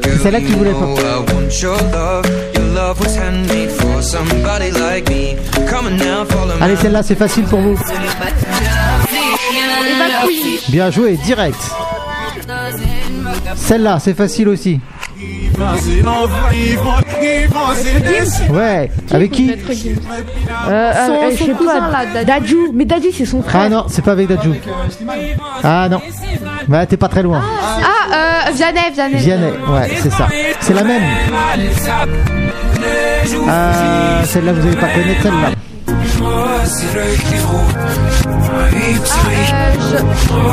C'est 0.03 0.19
celle-là 0.23 0.41
que 0.41 0.47
tu 0.47 0.53
voulais 0.53 0.73
pas. 0.73 0.87
Allez, 6.61 6.77
celle-là, 6.77 7.03
c'est 7.03 7.15
facile 7.15 7.45
pour 7.45 7.61
vous. 7.61 7.79
Bien 10.69 10.91
joué, 10.91 11.17
direct. 11.25 11.59
Celle-là, 13.57 13.99
c'est 14.01 14.15
facile 14.15 14.49
aussi. 14.49 14.81
Ouais, 18.51 18.91
avec 19.13 19.31
qui 19.33 19.51
Euh, 19.51 20.93
Son- 21.07 21.13
euh, 21.13 21.31
je 21.33 21.37
son 21.37 21.45
sais 21.47 21.53
cousin, 21.53 21.81
pas. 21.91 22.05
là, 22.15 22.25
Dadju. 22.25 22.57
Mais 22.73 22.85
Dadju, 22.87 23.09
c'est 23.13 23.27
son 23.27 23.43
frère. 23.43 23.63
Ah 23.67 23.69
non, 23.69 23.85
c'est 23.89 24.03
pas 24.03 24.13
avec 24.13 24.29
Dadju. 24.29 24.53
Ah 25.63 25.89
non. 25.91 26.01
Bah, 26.69 26.87
t'es 26.87 26.97
pas 26.97 27.09
très 27.09 27.23
loin. 27.23 27.43
Ah, 27.43 28.47
euh, 28.49 28.53
Vianney, 28.53 28.81
Vianney. 28.95 29.17
Vianney, 29.19 29.53
ouais, 29.69 29.91
c'est 30.03 30.11
ça. 30.11 30.29
C'est 30.61 30.73
la 30.75 30.85
même. 30.85 31.03
Ah, 33.49 34.23
celle-là, 34.25 34.53
vous 34.53 34.67
allez 34.67 34.77
pas 34.77 34.89
connaître 34.89 35.23
celle-là. 35.23 35.51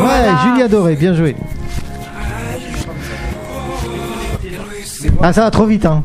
Ouais, 0.03 0.29
Julia 0.43 0.67
Doré, 0.67 0.95
bien 0.95 1.13
joué. 1.13 1.35
Ah, 5.21 5.33
ça 5.33 5.41
va 5.41 5.51
trop 5.51 5.65
vite, 5.65 5.85
hein. 5.85 6.03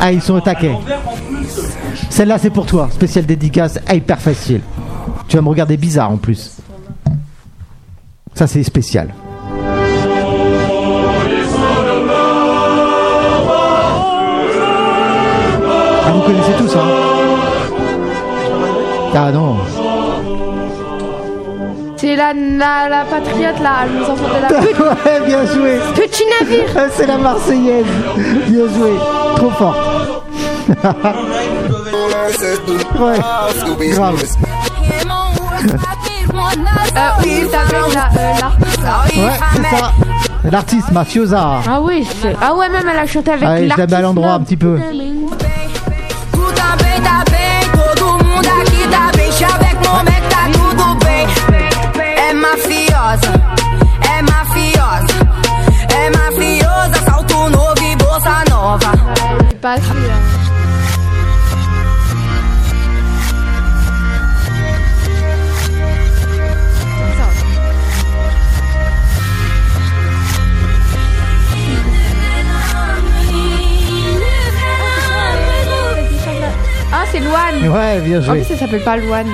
Ah, 0.00 0.12
ils 0.12 0.22
sont 0.22 0.34
au 0.34 0.40
taquet. 0.40 0.76
Celle-là, 2.10 2.38
c'est 2.38 2.50
pour 2.50 2.66
toi. 2.66 2.88
Spécial 2.92 3.24
dédicace, 3.26 3.78
hyper 3.90 4.20
facile. 4.20 4.60
Tu 5.28 5.36
vas 5.36 5.42
me 5.42 5.48
regarder 5.48 5.76
bizarre 5.76 6.10
en 6.10 6.16
plus. 6.16 6.58
Ça, 8.34 8.46
c'est 8.46 8.62
spécial. 8.62 9.14
Vous 16.22 16.32
connaissez 16.32 16.52
tous, 16.58 16.76
hein 16.76 16.88
Ah 19.14 19.30
non. 19.32 19.56
C'est 21.96 22.16
la, 22.16 22.32
la, 22.34 22.88
la 22.88 23.04
patriote 23.04 23.60
là, 23.62 23.86
les 23.86 24.04
enfants 24.04 24.26
de 24.28 24.42
la 24.42 24.48
ouais, 25.20 25.20
bien 25.26 25.46
joué. 25.46 25.78
Petit 25.94 26.24
navire. 26.40 26.64
Ah, 26.76 26.80
C'est 26.90 27.06
la 27.06 27.16
Marseillaise. 27.16 27.86
Bien 28.48 28.66
joué. 28.74 28.92
Trop 29.36 29.50
fort. 29.50 29.76
ouais, 32.98 33.18
grave. 33.90 34.14
Euh, 36.94 37.10
oui, 37.24 37.46
euh. 37.54 37.62
Ouais, 39.22 39.38
c'est 39.54 39.62
ça. 39.76 39.92
L'artiste 40.50 40.90
Mafiosa. 40.90 41.60
Ah 41.68 41.80
oui, 41.80 42.06
ah 42.40 42.54
ouais, 42.54 42.68
même 42.68 42.84
elle 42.90 42.98
a 42.98 43.06
chanté 43.06 43.30
avec 43.30 43.42
je 43.42 43.46
la 43.46 43.58
l'artiste. 43.68 43.90
mets 43.90 43.96
à 43.96 44.00
l'endroit 44.00 44.32
un 44.32 44.40
petit 44.40 44.56
peu. 44.56 44.76
Mafiosa, 52.42 53.32
é 54.10 54.22
mafiosa, 54.22 55.18
é 55.94 56.10
mafiosa. 56.10 57.04
Salto 57.04 57.48
novo 57.48 57.82
e 57.82 57.96
bolsa 57.96 58.44
nova. 58.50 58.92
Pas 59.60 59.76
celui-là. 59.80 60.16
Ah, 76.94 77.04
c'est 77.10 77.20
Loane. 77.20 77.68
Ouais, 77.68 78.00
bien 78.00 78.20
joué. 78.20 78.40
En 78.40 78.44
plus, 78.44 78.52
elle 78.52 78.58
s'appelle 78.58 78.84
pas 78.84 78.96
Loane. 78.96 79.30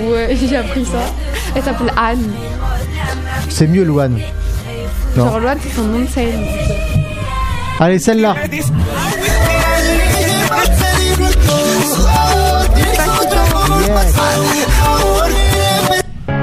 Ouais, 0.00 0.36
j'ai 0.48 0.56
appris 0.56 0.84
ça. 0.84 1.27
Elle 1.58 1.64
s'appelle 1.64 1.92
Anne. 1.96 2.22
C'est 3.48 3.66
mieux, 3.66 3.82
Louane. 3.82 4.20
Non. 5.16 5.24
Genre 5.24 5.40
Loane, 5.40 5.58
c'est 5.60 5.74
son 5.74 5.82
nom 5.82 5.98
de 5.98 6.06
scène. 6.06 6.40
Allez, 7.80 7.98
celle-là. 7.98 8.36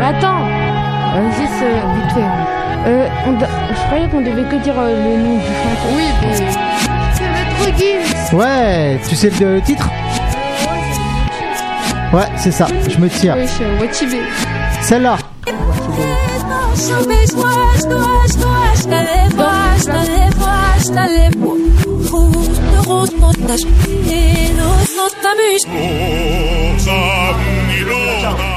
Attends, 0.02 0.42
euh, 1.16 1.32
juste 1.40 1.64
euh, 1.64 1.80
vite 1.96 2.14
fait. 2.14 2.88
Euh, 2.88 3.08
on 3.28 3.32
do- 3.34 3.46
je 3.72 3.82
croyais 3.88 4.08
qu'on 4.10 4.22
devait 4.22 4.44
que 4.44 4.62
dire 4.64 4.74
euh, 4.78 4.90
le 5.18 5.24
nom 5.24 5.36
du 5.38 5.46
chanteur. 5.46 5.92
Oui, 5.96 6.04
mais. 6.22 6.36
C'est 7.14 7.24
Maître 7.24 7.78
Gims. 7.78 8.38
Ouais, 8.38 9.00
tu 9.08 9.16
sais 9.16 9.32
le, 9.40 9.56
le 9.56 9.62
titre? 9.62 9.90
Ouais, 12.14 12.26
c'est 12.36 12.52
ça. 12.52 12.68
Je 12.90 12.98
me 12.98 13.10
tire. 13.10 13.36
Oui, 13.38 13.46
c'est 13.48 13.82
Watibé. 13.82 14.22
Celle-là. 14.88 15.18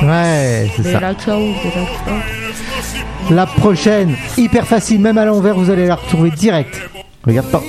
Ouais, 0.02 0.70
c'est 0.76 0.92
ça. 0.92 1.00
La 3.30 3.46
prochaine, 3.46 4.14
hyper 4.36 4.66
facile, 4.66 5.00
même 5.00 5.16
à 5.16 5.24
l'envers, 5.24 5.54
vous 5.54 5.70
allez 5.70 5.86
la 5.86 5.94
retrouver 5.94 6.30
direct. 6.30 6.78
Regarde 7.24 7.50
pas. 7.50 7.62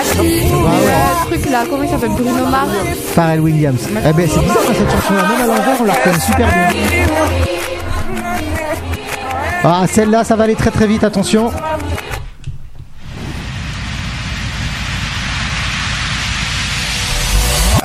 Ah, 0.00 0.02
si, 0.02 0.16
le 0.16 1.26
truc 1.26 1.50
là, 1.50 1.64
comment 1.68 1.82
il 1.82 1.90
s'appelle 1.90 2.08
Bruno 2.10 2.46
Mars. 2.46 2.70
Pharrell 3.14 3.40
Williams. 3.40 3.86
Eh 3.90 4.12
ben, 4.14 4.26
c'est 4.32 4.40
bizarre, 4.40 4.62
cette 4.66 4.90
chanson-là, 4.90 5.28
même 5.28 5.42
à 5.42 5.46
l'envers, 5.46 5.78
on 5.78 5.84
la 5.84 5.92
reconnaît 5.92 6.20
super 6.20 6.46
bien. 6.46 6.68
Ah, 9.62 9.84
celle-là, 9.86 10.24
ça 10.24 10.36
va 10.36 10.44
aller 10.44 10.54
très 10.54 10.70
très 10.70 10.86
vite, 10.86 11.04
attention. 11.04 11.50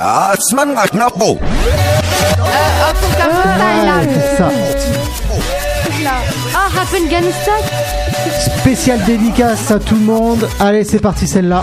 Ah, 0.00 0.32
c'est 0.38 0.56
ça. 4.38 4.48
Ah, 6.54 6.68
Afghanistan 6.80 7.52
Spécial 8.60 9.04
dédicace 9.04 9.70
à 9.70 9.78
tout 9.78 9.96
le 9.96 10.00
monde. 10.00 10.48
Allez, 10.58 10.84
c'est 10.84 10.98
parti 10.98 11.26
celle-là. 11.26 11.62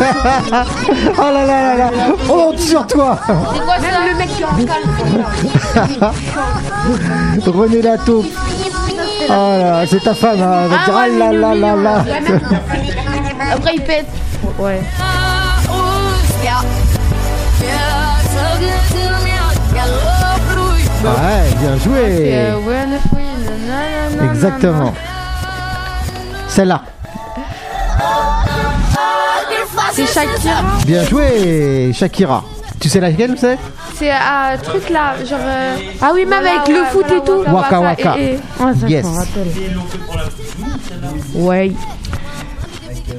Oh 0.00 1.30
là 1.32 1.44
là 1.44 1.76
là 1.76 1.76
là 1.76 1.90
Honte 2.28 2.58
sur 2.58 2.86
toi 2.86 3.18
C'est 3.26 3.64
quoi 3.64 3.76
ça 3.78 3.86
le 4.10 4.16
mec 4.16 4.28
qui 4.28 4.42
est 4.42 4.46
en 7.48 7.52
René 7.52 7.82
la 7.82 7.98
taupe 7.98 8.26
Oh 9.28 9.32
là, 9.32 9.84
c'est 9.86 10.02
ta 10.02 10.14
femme, 10.14 10.40
hein. 10.42 10.62
elle 10.64 10.70
va 10.70 10.78
te 10.78 10.84
dire 10.84 10.94
ah 10.96 11.08
là 11.08 11.32
là 11.32 11.54
là 11.54 11.76
là 11.76 12.04
Après 13.52 13.74
il 13.74 13.82
pète. 13.82 14.06
Ouais. 14.58 14.80
Ouais, 21.02 21.54
bien 21.58 21.76
joué 21.78 22.32
Euh, 22.34 22.56
ouais, 22.56 22.84
oui, 23.14 23.22
nanana, 23.44 24.32
Exactement. 24.32 24.92
Celle-là. 26.48 26.82
C'est 29.92 30.06
Shakira. 30.06 30.62
Bien 30.86 31.04
joué, 31.04 31.92
Shakira. 31.92 32.44
Tu 32.78 32.88
sais 32.88 33.00
laquelle 33.00 33.36
c'est 33.38 33.58
C'est 33.94 34.10
un 34.10 34.56
truc 34.62 34.88
là, 34.88 35.14
genre. 35.28 35.38
euh, 35.42 35.76
Ah 36.00 36.10
oui, 36.14 36.24
même 36.24 36.44
avec 36.46 36.68
le 36.68 36.84
foot 36.86 37.04
et 37.10 37.20
tout. 37.24 37.42
Waka 37.52 37.80
Waka. 37.80 38.16
et- 38.18 38.22
et- 38.34 38.38
Ah, 38.58 38.72
ça, 38.80 38.88
Yes. 38.88 39.04
je 39.04 39.10
m'en 39.10 39.16
rappelle. 39.18 39.48
Ouais. 41.34 41.72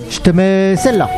Je 0.10 0.20
te 0.20 0.30
mets 0.32 0.76
celle-là. 0.78 1.10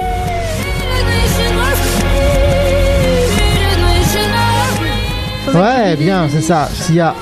Ouais, 5.53 5.95
bien, 5.97 6.27
c'est 6.31 6.41
ça. 6.41 6.67
Sia. 6.73 7.13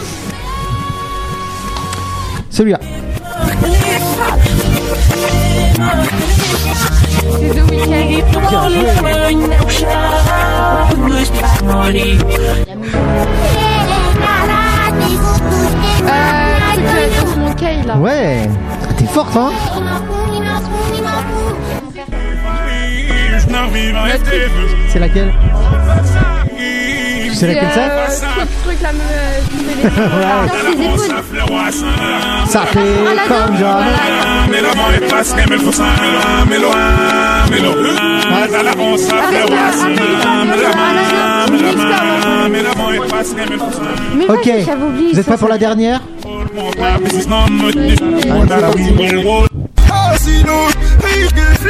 Celui-là. 2.49 2.79
C'est 7.41 7.49
The 7.49 7.71
Weeknd. 7.71 8.21
Euh, 16.05 17.87
là. 17.87 17.97
Ouais. 17.97 18.47
T'es 18.95 19.05
forte, 19.05 19.35
hein 19.35 19.51
C'est 24.89 24.99
laquelle? 24.99 25.33
Tu 27.31 27.37
sais 27.37 27.47
laquelle 27.47 27.69
c'est 28.09 28.25
euh, 28.25 28.45
truc, 28.65 28.81
là, 28.81 28.89
épaules. 28.91 29.07
Ça 32.49 32.65
fait 32.65 32.79
comme 33.27 33.57
jamais. 33.57 33.85
Ok, 44.27 44.49
vous 45.13 45.19
êtes 45.19 45.25
prêts 45.25 45.37
pour 45.37 45.47
la 45.47 45.57
dernière? 45.57 46.01
Eh 51.03 51.60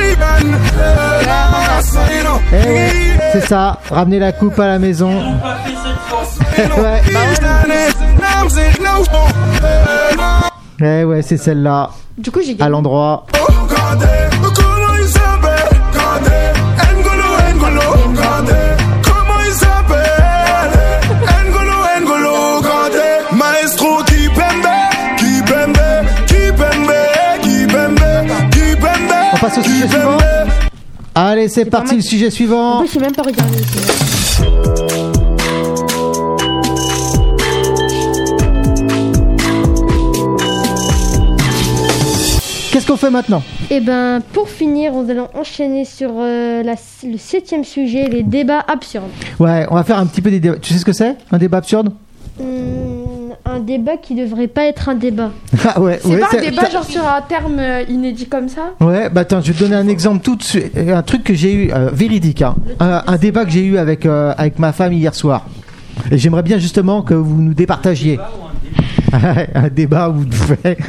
ouais, 2.51 2.91
c'est 3.33 3.47
ça, 3.47 3.79
ramener 3.89 4.19
la 4.19 4.31
coupe 4.31 4.59
à 4.59 4.67
la 4.67 4.79
maison. 4.79 5.11
ouais. 6.57 7.01
Eh 10.83 11.03
ouais, 11.03 11.21
c'est 11.21 11.37
celle-là. 11.37 11.91
Du 12.17 12.31
coup, 12.31 12.41
j'ai 12.43 12.55
À 12.59 12.69
l'endroit. 12.69 13.25
Passe 29.41 29.57
au 29.57 29.63
sujet 29.63 29.87
suivant 29.87 30.17
Allez, 31.15 31.49
c'est 31.49 31.65
parti, 31.65 31.95
le 31.95 32.01
sujet 32.01 32.29
suivant. 32.29 32.77
En 32.77 32.79
plus, 32.83 32.93
j'ai 32.93 32.99
même 32.99 33.11
pas 33.13 33.23
regardé. 33.23 33.57
Qu'est-ce 42.71 42.87
qu'on 42.87 42.95
fait 42.95 43.09
maintenant? 43.09 43.43
Et 43.69 43.81
ben, 43.81 44.21
pour 44.31 44.47
finir, 44.47 44.93
nous 44.93 45.09
allons 45.09 45.27
enchaîner 45.33 45.83
sur 45.83 46.09
euh, 46.17 46.63
la- 46.63 46.75
le 47.03 47.17
septième 47.17 47.65
sujet, 47.65 48.07
les 48.07 48.23
débats 48.23 48.63
absurdes. 48.65 49.09
Ouais, 49.39 49.65
on 49.69 49.75
va 49.75 49.83
faire 49.83 49.97
un 49.97 50.05
petit 50.05 50.21
peu 50.21 50.31
des 50.31 50.39
débats. 50.39 50.55
Tu 50.61 50.71
sais 50.73 50.79
ce 50.79 50.85
que 50.85 50.93
c'est? 50.93 51.17
Un 51.31 51.37
débat 51.37 51.57
absurde? 51.57 51.91
Hum, 52.39 52.45
un 53.51 53.59
débat 53.59 53.97
qui 53.97 54.15
devrait 54.15 54.47
pas 54.47 54.65
être 54.65 54.89
un 54.89 54.95
débat. 54.95 55.31
Ah 55.65 55.79
ouais, 55.79 55.99
C'est 56.01 56.09
ouais, 56.09 56.19
pas 56.19 56.27
un 56.37 56.41
débat 56.41 56.69
genre 56.69 56.83
sur 56.83 57.05
un 57.07 57.21
terme 57.21 57.59
euh, 57.59 57.83
inédit 57.87 58.27
comme 58.27 58.49
ça 58.49 58.73
Ouais, 58.79 59.09
bah 59.09 59.21
attends, 59.21 59.41
je 59.41 59.51
vais 59.51 59.53
te 59.53 59.63
donner 59.63 59.75
un 59.75 59.87
exemple 59.87 60.23
tout 60.23 60.35
de 60.35 60.43
suite. 60.43 60.71
Euh, 60.75 60.95
Un 60.95 61.03
truc 61.03 61.23
que 61.23 61.33
j'ai 61.33 61.53
eu, 61.53 61.71
euh, 61.71 61.89
véridique, 61.93 62.41
hein. 62.41 62.55
un, 62.79 63.03
un 63.05 63.17
débat 63.17 63.45
que 63.45 63.51
j'ai 63.51 63.63
eu 63.63 63.77
avec, 63.77 64.05
euh, 64.05 64.33
avec 64.37 64.57
ma 64.59 64.71
femme 64.73 64.93
hier 64.93 65.13
soir. 65.13 65.45
Et 66.09 66.17
j'aimerais 66.17 66.43
bien 66.43 66.57
justement 66.57 67.01
que 67.03 67.13
vous 67.13 67.41
nous 67.41 67.53
départagiez. 67.53 68.19
un 69.13 69.67
débat 69.69 70.09
où 70.09 70.13
vous 70.13 70.25
devez. 70.25 70.77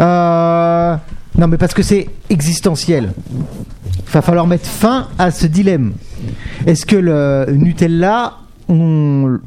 Euh, 0.00 0.96
non, 1.38 1.48
mais 1.48 1.56
parce 1.56 1.72
que 1.74 1.82
c'est 1.82 2.08
existentiel. 2.28 3.12
Il 3.32 4.10
va 4.12 4.22
falloir 4.22 4.46
mettre 4.46 4.66
fin 4.66 5.08
à 5.18 5.30
ce 5.30 5.46
dilemme. 5.46 5.92
Est-ce 6.66 6.84
que 6.86 6.96
le 6.96 7.46
Nutella, 7.52 8.34
on, 8.68 9.38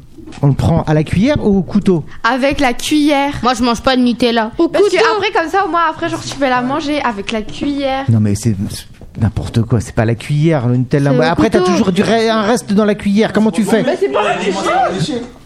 on 0.42 0.46
le 0.48 0.54
prend 0.54 0.82
à 0.84 0.94
la 0.94 1.04
cuillère 1.04 1.36
ou 1.40 1.58
au 1.58 1.62
couteau 1.62 2.04
Avec 2.24 2.60
la 2.60 2.72
cuillère. 2.72 3.34
Moi, 3.42 3.54
je 3.54 3.62
mange 3.62 3.82
pas 3.82 3.96
de 3.96 4.02
Nutella. 4.02 4.50
Au 4.58 4.68
Parce 4.68 4.84
couteau. 4.84 4.96
que 4.96 5.16
après, 5.16 5.30
comme 5.32 5.50
ça, 5.50 5.64
au 5.66 5.68
moins, 5.68 5.82
après, 5.90 6.08
genre, 6.08 6.20
tu 6.22 6.34
peux 6.36 6.48
la 6.48 6.62
manger 6.62 7.00
avec 7.02 7.32
la 7.32 7.42
cuillère. 7.42 8.04
Non, 8.10 8.20
mais 8.20 8.34
c'est 8.34 8.54
c'est 8.70 8.86
n'importe 9.20 9.62
quoi. 9.62 9.80
C'est 9.80 9.94
pas 9.94 10.04
la 10.04 10.14
cuillère, 10.14 10.68
le 10.68 10.76
Nutella. 10.76 11.10
C'est 11.10 11.18
Bah, 11.18 11.30
après, 11.32 11.50
t'as 11.50 11.58
couteau. 11.60 11.72
toujours 11.72 11.92
du 11.92 12.02
re- 12.02 12.30
un 12.30 12.42
reste 12.42 12.72
dans 12.72 12.84
la 12.84 12.94
cuillère. 12.94 13.32
Comment 13.32 13.50
tu 13.50 13.64
fais? 13.64 13.84
C'est 13.98 14.08
pas 14.08 14.20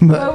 Bah, 0.00 0.34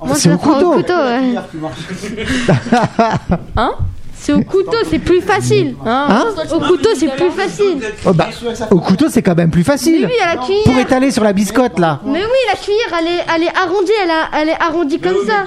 Moi, 0.00 0.14
C'est 0.14 0.22
je 0.24 0.28
au 0.28 0.32
le 0.32 0.38
prends 0.38 0.54
couteau. 0.54 0.72
au 0.72 0.76
couteau. 0.76 0.94
ouais. 0.94 1.34
Hein? 3.56 3.72
C'est 4.18 4.32
au 4.32 4.40
couteau, 4.42 4.78
c'est 4.90 4.98
plus 4.98 5.20
facile. 5.20 5.76
Hein 5.86 6.24
Au 6.52 6.58
couteau, 6.60 6.88
c'est 6.96 7.14
plus 7.14 7.30
facile. 7.30 7.78
Oh, 8.04 8.12
bah, 8.12 8.28
au 8.70 8.80
couteau, 8.80 9.06
c'est 9.08 9.22
quand 9.22 9.36
même 9.36 9.50
plus 9.50 9.62
facile. 9.64 10.00
Mais 10.02 10.06
oui, 10.06 10.20
à 10.22 10.34
la 10.34 10.42
cuillère. 10.42 10.64
Pour 10.64 10.78
étaler 10.78 11.10
sur 11.10 11.22
la 11.22 11.32
biscotte, 11.32 11.78
là. 11.78 12.00
Mais 12.04 12.20
oui, 12.24 12.38
la 12.50 12.56
cuillère, 12.58 12.86
elle 12.98 13.06
est, 13.06 13.24
elle 13.36 13.42
est 13.44 13.56
arrondie, 13.56 13.92
elle, 14.02 14.10
a- 14.10 14.40
elle 14.40 14.48
est 14.48 14.60
arrondie 14.60 14.98
comme 14.98 15.16
ça. 15.26 15.44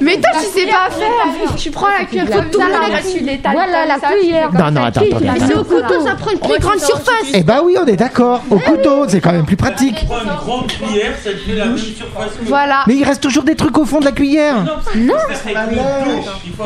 Mais 0.00 0.20
toi, 0.20 0.30
tu 0.40 0.60
sais 0.60 0.66
pas 0.66 0.90
faire. 0.90 1.56
Tu 1.56 1.70
prends 1.70 1.88
la 1.88 2.04
cuillère 2.04 2.26
comme 2.30 2.52
ça, 2.52 2.68
là, 2.68 2.98
tu 3.12 3.24
l'étales 3.24 3.52
Voilà 3.52 3.86
la 3.86 3.98
cuillère. 3.98 4.52
Non, 4.52 4.70
non, 4.70 4.84
attends, 4.84 5.00
attends, 5.00 5.18
Mais 5.20 5.40
c'est 5.46 5.54
au 5.56 5.64
couteau, 5.64 6.04
ça 6.06 6.14
prend 6.14 6.30
une 6.30 6.38
plus 6.38 6.58
grande 6.60 6.80
surface. 6.80 7.26
Eh 7.34 7.42
bah 7.42 7.60
oui, 7.64 7.76
on 7.82 7.86
est 7.86 7.96
d'accord. 7.96 8.42
Au 8.50 8.58
couteau, 8.58 9.06
c'est 9.08 9.20
quand 9.20 9.32
même 9.32 9.46
plus 9.46 9.56
pratique. 9.56 10.04
Prends 10.06 10.20
une 10.22 10.28
grande 10.36 10.66
cuillère, 10.68 11.14
ça 11.22 11.30
te 11.30 11.36
fait 11.36 11.54
la 11.54 11.64
même 11.66 11.78
surface 11.78 12.30
Voilà. 12.42 12.84
Mais 12.86 12.94
il 12.96 13.04
reste 13.04 13.22
toujours 13.22 13.42
des 13.44 13.56
trucs 13.56 13.76
au 13.78 13.84
fond 13.84 14.00
de 14.00 14.04
la 14.04 14.12
cuillère. 14.12 14.56
Non. 14.96 15.14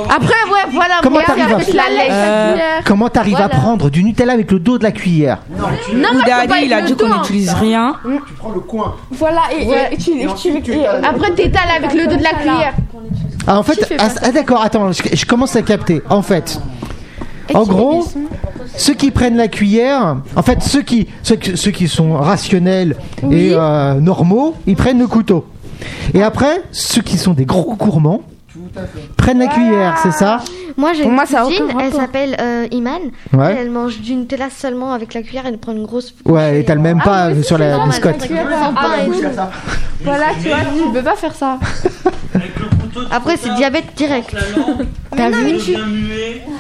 Après, 0.08 0.26
ouais, 0.50 0.71
voilà. 0.72 0.94
Comment 1.02 1.20
t'arrives 1.20 1.44
à 1.44 1.58
la 1.58 1.64
cuillère. 1.64 2.82
Comment 2.84 3.08
t'arrives 3.08 3.40
à 3.40 3.48
prendre 3.48 3.90
du 3.90 4.02
Nutella 4.04 4.32
avec 4.32 4.50
le 4.50 4.58
dos 4.58 4.78
de 4.78 4.82
la 4.82 4.92
cuillère 4.92 5.38
Non, 5.56 5.66
mais 5.92 6.18
faut 6.18 6.24
pas 6.24 6.46
Daddy, 6.46 6.64
il 6.66 6.72
a 6.72 6.82
dit 6.82 6.94
qu'on 6.94 7.08
n'utilise 7.16 7.52
rien. 7.52 7.96
Tu 8.26 8.32
prends 8.34 8.50
le 8.50 8.60
coin. 8.60 8.94
Voilà, 9.10 9.42
et, 9.58 9.66
Ouais. 9.66 9.88
et, 9.90 9.94
et 9.94 9.96
tu, 9.98 10.10
et 10.12 10.20
tu- 10.22 10.28
ensuite, 10.28 10.62
tu 10.64 10.72
et 10.72 10.80
étales. 10.80 11.04
après 11.04 11.30
t'étales 11.32 11.68
avec 11.76 11.92
le 11.94 12.06
dos 12.06 12.16
de 12.16 12.22
la 12.22 12.30
cuillère. 12.30 12.74
Ah, 13.46 13.58
en 13.58 13.62
fait, 13.62 13.94
ah, 13.98 14.08
ah, 14.22 14.30
d'accord, 14.30 14.62
attends, 14.62 14.92
je, 14.92 15.02
je 15.12 15.24
commence 15.26 15.56
à 15.56 15.62
capter. 15.62 16.00
En 16.08 16.22
fait, 16.22 16.60
en 17.54 17.64
gros, 17.64 18.04
ceux 18.76 18.94
qui 18.94 19.10
prennent 19.10 19.36
la 19.36 19.48
cuillère, 19.48 20.16
en 20.36 20.42
fait, 20.42 20.62
ceux 20.62 20.82
qui, 20.82 21.08
ceux, 21.22 21.36
qui- 21.36 21.56
ceux 21.56 21.70
qui 21.72 21.88
sont 21.88 22.14
rationnels 22.14 22.96
Oui. 23.22 23.36
et 23.48 23.50
euh, 23.54 23.94
normaux, 23.94 24.54
ils 24.66 24.76
prennent 24.76 24.98
le 25.00 25.06
couteau. 25.08 25.44
Et 26.14 26.22
après, 26.22 26.62
ceux 26.70 27.02
qui 27.02 27.18
sont 27.18 27.32
des 27.32 27.44
gros 27.44 27.74
gourmands, 27.74 28.20
prennent 29.16 29.38
la 29.38 29.46
cuillère, 29.48 29.98
c'est 30.02 30.12
ça 30.12 30.40
Moi, 30.76 30.92
j'ai 30.94 31.04
une 31.04 31.12
moi, 31.12 31.26
ça 31.26 31.42
a 31.42 31.44
cousine, 31.44 31.64
aucun 31.64 31.78
elle 31.80 31.92
s'appelle 31.92 32.36
euh, 32.40 32.66
Iman. 32.70 33.00
Ouais. 33.32 33.46
Elle, 33.52 33.56
elle 33.58 33.70
mange 33.70 34.00
du 34.00 34.14
Nutella 34.14 34.48
seulement 34.50 34.92
avec 34.92 35.14
la 35.14 35.22
cuillère, 35.22 35.44
elle 35.46 35.58
prend 35.58 35.72
une 35.72 35.84
grosse. 35.84 36.14
Ouais, 36.24 36.60
et 36.60 36.64
t'as 36.64 36.74
le 36.74 36.80
même 36.80 36.98
Ah, 37.02 37.04
pas 37.04 37.30
aussi, 37.32 37.44
sur 37.44 37.56
c'est 37.58 37.64
la 37.64 37.70
normal, 37.72 37.88
biscotte. 37.90 38.20
la 38.20 38.26
cuillère 38.26 38.46
sans 38.50 38.74
pain 38.74 38.94
et 39.02 39.06
tout. 39.06 39.26
Voilà, 40.04 40.24
tu 40.42 40.48
vois, 40.48 40.56
tu 40.86 40.92
peux 40.92 41.02
pas 41.02 41.14
faire 41.16 41.34
ça. 41.34 41.58
Après, 43.10 43.36
c'est 43.36 43.54
diabète 43.54 43.84
direct. 43.96 44.34
T'as 45.16 45.30
vu 45.30 45.56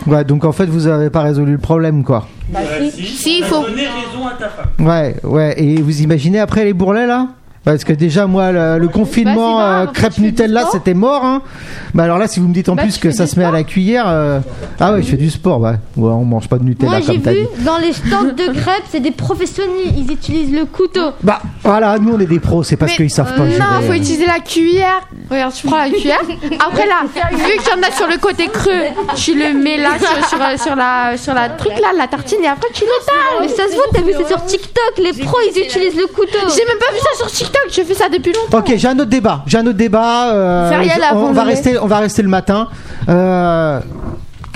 Ouais, 0.06 0.24
donc 0.24 0.44
en 0.44 0.52
fait, 0.52 0.66
vous 0.66 0.86
avez 0.86 1.10
pas 1.10 1.22
résolu 1.22 1.52
le 1.52 1.58
problème, 1.58 2.04
quoi. 2.04 2.26
Bah, 2.48 2.60
si, 2.90 3.38
il 3.38 3.44
faut. 3.44 3.62
Donner 3.62 3.82
raison 3.86 4.26
à 4.26 4.32
ta 4.38 4.48
femme. 4.48 4.86
Ouais, 4.86 5.16
ouais. 5.24 5.54
Et 5.56 5.80
vous 5.80 6.02
imaginez 6.02 6.38
après 6.40 6.64
les 6.64 6.72
bourrelets 6.72 7.06
là? 7.06 7.28
Parce 7.64 7.84
que 7.84 7.92
déjà 7.92 8.26
moi 8.26 8.50
le, 8.52 8.78
le 8.78 8.88
confinement 8.88 9.58
Bah, 9.58 9.82
c'est 9.84 9.88
euh, 9.88 9.92
crêpe 9.92 10.18
Nutella 10.18 10.64
c'était 10.72 10.94
mort 10.94 11.24
hein. 11.24 11.42
Bah 11.94 12.04
alors 12.04 12.18
là 12.18 12.26
si 12.26 12.40
vous 12.40 12.48
me 12.48 12.54
dites 12.54 12.68
en 12.68 12.74
Bah, 12.74 12.82
plus 12.82 12.98
que 12.98 13.10
ça 13.10 13.26
se 13.26 13.38
met 13.38 13.44
à 13.44 13.50
la 13.50 13.62
cuillère 13.62 14.04
euh, 14.08 14.40
ah 14.80 14.92
ouais 14.94 15.02
je 15.02 15.08
fais 15.10 15.16
du 15.16 15.30
sport 15.30 15.60
ouais. 15.60 15.72
ouais 15.96 16.10
on 16.10 16.24
mange 16.24 16.48
pas 16.48 16.58
de 16.58 16.64
Nutella 16.64 16.90
Moi 16.90 17.00
j'ai 17.00 17.14
comme 17.14 17.22
t'as 17.22 17.32
vu 17.32 17.40
dit. 17.58 17.64
dans 17.64 17.78
les 17.78 17.92
stands 17.92 18.24
de 18.24 18.52
crêpes, 18.58 18.84
c'est 18.90 19.00
des 19.00 19.10
professionnels, 19.10 19.70
ils 19.96 20.10
utilisent 20.12 20.52
le 20.52 20.64
couteau. 20.64 21.10
Bah 21.22 21.40
voilà 21.62 21.98
nous 21.98 22.14
on 22.14 22.20
est 22.20 22.26
des 22.26 22.40
pros 22.40 22.62
c'est 22.62 22.76
parce 22.76 22.94
qu'ils 22.94 23.10
savent 23.10 23.34
pas 23.36 23.44
Non, 23.44 23.50
gérer. 23.50 23.86
faut 23.86 23.92
utiliser 23.92 24.26
la 24.26 24.40
cuillère. 24.40 25.00
Regarde, 25.30 25.52
tu 25.54 25.66
prends 25.66 25.78
la 25.78 25.90
cuillère. 25.90 26.20
Après 26.66 26.86
là, 26.86 27.02
vu 27.30 27.44
qu'il 27.58 27.72
y 27.72 27.78
en 27.78 27.82
a 27.88 27.92
sur 27.92 28.06
le 28.08 28.18
côté 28.18 28.48
creux, 28.48 28.70
tu 29.14 29.34
le 29.38 29.54
mets 29.54 29.78
là 29.78 29.90
sur, 29.98 30.28
sur, 30.28 30.38
sur 30.64 30.76
la 30.76 31.16
sur 31.16 31.32
la 31.34 31.48
truc 31.50 31.72
là, 31.80 31.88
la 31.96 32.06
tartine 32.06 32.38
et 32.42 32.48
après 32.48 32.68
tu 32.74 32.82
l'étales. 32.82 33.40
Mais 33.40 33.48
ça 33.48 33.68
se 33.68 33.74
voit, 33.74 33.84
t'as 33.94 34.02
vu 34.02 34.12
ça 34.12 34.26
sur 34.28 34.44
TikTok, 34.44 34.98
les 34.98 35.12
pros 35.24 35.38
ils 35.54 35.60
utilisent 35.62 35.96
le 35.96 36.06
couteau. 36.08 36.38
J'ai 36.54 36.64
même 36.66 36.78
pas 36.78 36.92
vu 36.92 36.98
ça 36.98 37.18
sur 37.18 37.30
TikTok, 37.30 37.51
je 37.70 37.82
fais 37.82 37.94
ça 37.94 38.08
depuis 38.08 38.32
longtemps. 38.32 38.58
Ok, 38.58 38.72
j'ai 38.76 38.88
un 38.88 38.98
autre 38.98 39.10
débat. 39.10 39.42
J'ai 39.46 39.58
un 39.58 39.66
autre 39.66 39.76
débat. 39.78 40.32
euh, 40.32 40.70
je- 40.82 41.14
on, 41.16 41.32
va 41.32 41.42
rester, 41.44 41.78
on 41.78 41.86
va 41.86 41.98
rester 41.98 42.22
le 42.22 42.28
matin. 42.28 42.68
Euh, 43.08 43.80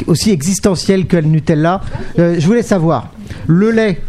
aussi 0.06 0.30
existentiel 0.30 1.06
que 1.06 1.16
le 1.16 1.22
Nutella. 1.22 1.80
Euh, 2.18 2.36
je 2.38 2.46
voulais 2.46 2.62
savoir, 2.62 3.08
le 3.46 3.70
lait, 3.70 4.02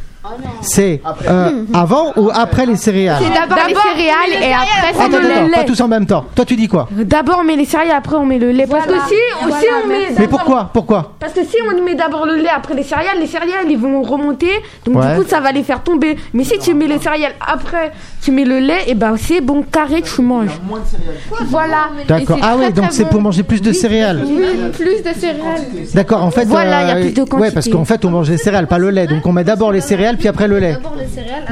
c'est 0.61 1.01
euh, 1.29 1.63
avant 1.73 2.11
ou 2.17 2.29
après 2.33 2.65
les 2.65 2.75
céréales 2.75 3.21
C'est 3.21 3.33
d'abord 3.33 3.65
les 3.67 3.73
céréales 3.75 4.43
et 4.43 4.53
après 4.53 4.93
c'est 4.93 4.99
Attends, 5.01 5.09
le 5.23 5.31
attends, 5.31 5.51
pas 5.51 5.59
lait. 5.61 5.65
tous 5.65 5.81
en 5.81 5.87
même 5.87 6.05
temps. 6.05 6.25
Toi, 6.35 6.45
tu 6.45 6.55
dis 6.55 6.67
quoi 6.67 6.87
D'abord 6.91 7.39
on 7.41 7.43
met 7.43 7.55
les 7.55 7.65
céréales, 7.65 7.95
après 7.97 8.15
on 8.15 8.25
met 8.25 8.39
le 8.39 8.51
lait. 8.51 8.65
Parce 8.67 8.85
que 8.85 8.93
si, 9.07 9.15
si 9.15 9.65
on 9.83 9.87
met 9.87 9.95
Mais 10.09 10.15
d'abord- 10.15 10.29
pourquoi 10.39 10.69
Pourquoi 10.73 11.13
Parce 11.19 11.33
que 11.33 11.43
si 11.43 11.55
on 11.67 11.83
met 11.83 11.95
d'abord 11.95 12.25
le 12.25 12.35
lait 12.35 12.49
après 12.55 12.73
les 12.75 12.83
céréales, 12.83 13.19
les 13.19 13.27
céréales 13.27 13.69
ils 13.69 13.77
vont 13.77 14.01
remonter, 14.01 14.49
donc 14.85 14.97
Ouais. 14.97 15.15
du 15.15 15.21
coup 15.21 15.27
ça 15.29 15.39
va 15.39 15.51
les 15.51 15.63
faire 15.63 15.81
tomber. 15.83 16.17
Mais 16.33 16.43
si 16.43 16.57
tu 16.59 16.73
mets 16.73 16.87
les 16.87 16.99
céréales 16.99 17.33
après, 17.45 17.91
tu 18.21 18.31
mets 18.31 18.45
le 18.45 18.59
lait, 18.59 18.83
et 18.87 18.95
ben 18.95 19.15
c'est 19.17 19.41
bon 19.41 19.63
carré 19.63 20.01
tu 20.01 20.21
manges. 20.21 20.59
Voilà. 21.45 21.89
D'accord. 22.07 22.37
Et 22.37 22.39
c'est 22.41 22.47
Ah 22.47 22.55
ouais, 22.57 22.63
très, 22.65 22.73
donc 22.73 22.85
très 22.85 22.93
c'est 22.93 23.03
bon. 23.05 23.09
pour 23.09 23.21
manger 23.21 23.43
plus 23.43 23.61
de 23.61 23.71
céréales. 23.71 24.21
Oui, 24.25 24.43
plus 24.73 25.01
de 25.03 25.13
céréales. 25.19 25.61
D'accord, 25.93 26.23
en 26.23 26.31
fait. 26.31 26.45
Voilà, 26.45 26.83
il 26.83 26.87
y 26.87 26.91
a 26.91 26.95
euh, 26.95 27.01
plus 27.01 27.11
de 27.13 27.21
Ouais, 27.21 27.27
quantité. 27.27 27.51
parce 27.53 27.69
qu'en 27.69 27.85
fait, 27.85 28.05
on 28.05 28.09
mange 28.09 28.29
les 28.29 28.37
céréales, 28.37 28.67
pas 28.67 28.77
le 28.77 28.89
lait. 28.89 29.07
Donc 29.07 29.25
on 29.25 29.31
met 29.33 29.43
d'abord 29.43 29.71
les 29.71 29.81
céréales, 29.81 30.16
puis 30.17 30.27
après 30.27 30.47
le 30.47 30.59
lait. 30.59 30.77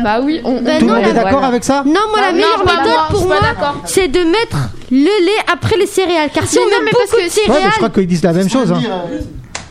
Bah 0.03 0.19
oui, 0.23 0.41
on, 0.43 0.57
Tout 0.57 0.63
le 0.87 0.93
monde 0.93 1.05
est 1.07 1.13
d'accord 1.13 1.43
avec 1.43 1.63
ça 1.63 1.83
Non, 1.85 1.93
moi 2.09 2.21
la 2.21 2.31
Non, 2.31 2.37
meilleure 2.37 2.57
non, 2.59 2.65
méthode 2.65 2.85
moi, 2.87 3.07
pour 3.09 3.25
moi, 3.27 3.37
c'est 3.85 4.07
de 4.07 4.19
mettre 4.19 4.57
le 4.91 5.25
lait 5.25 5.51
après 5.51 5.77
les 5.77 5.87
céréales. 5.87 6.29
Car 6.33 6.45
si 6.45 6.59
on 6.59 6.65
met 6.65 6.91
parce 6.91 7.05
beaucoup 7.07 7.17
que 7.21 7.25
de 7.25 7.29
si- 7.31 7.39
Ouais, 7.41 7.45
mais 7.47 7.53
céréales, 7.53 7.71
je 7.71 7.77
crois 7.77 7.89
qu'ils 7.89 8.07
disent 8.07 8.23
la 8.23 8.33
même 8.33 8.49
chose. 8.49 8.71
Hein. 8.71 8.81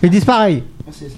Ils 0.03 0.11
disent 0.11 0.25
pareil. 0.25 0.63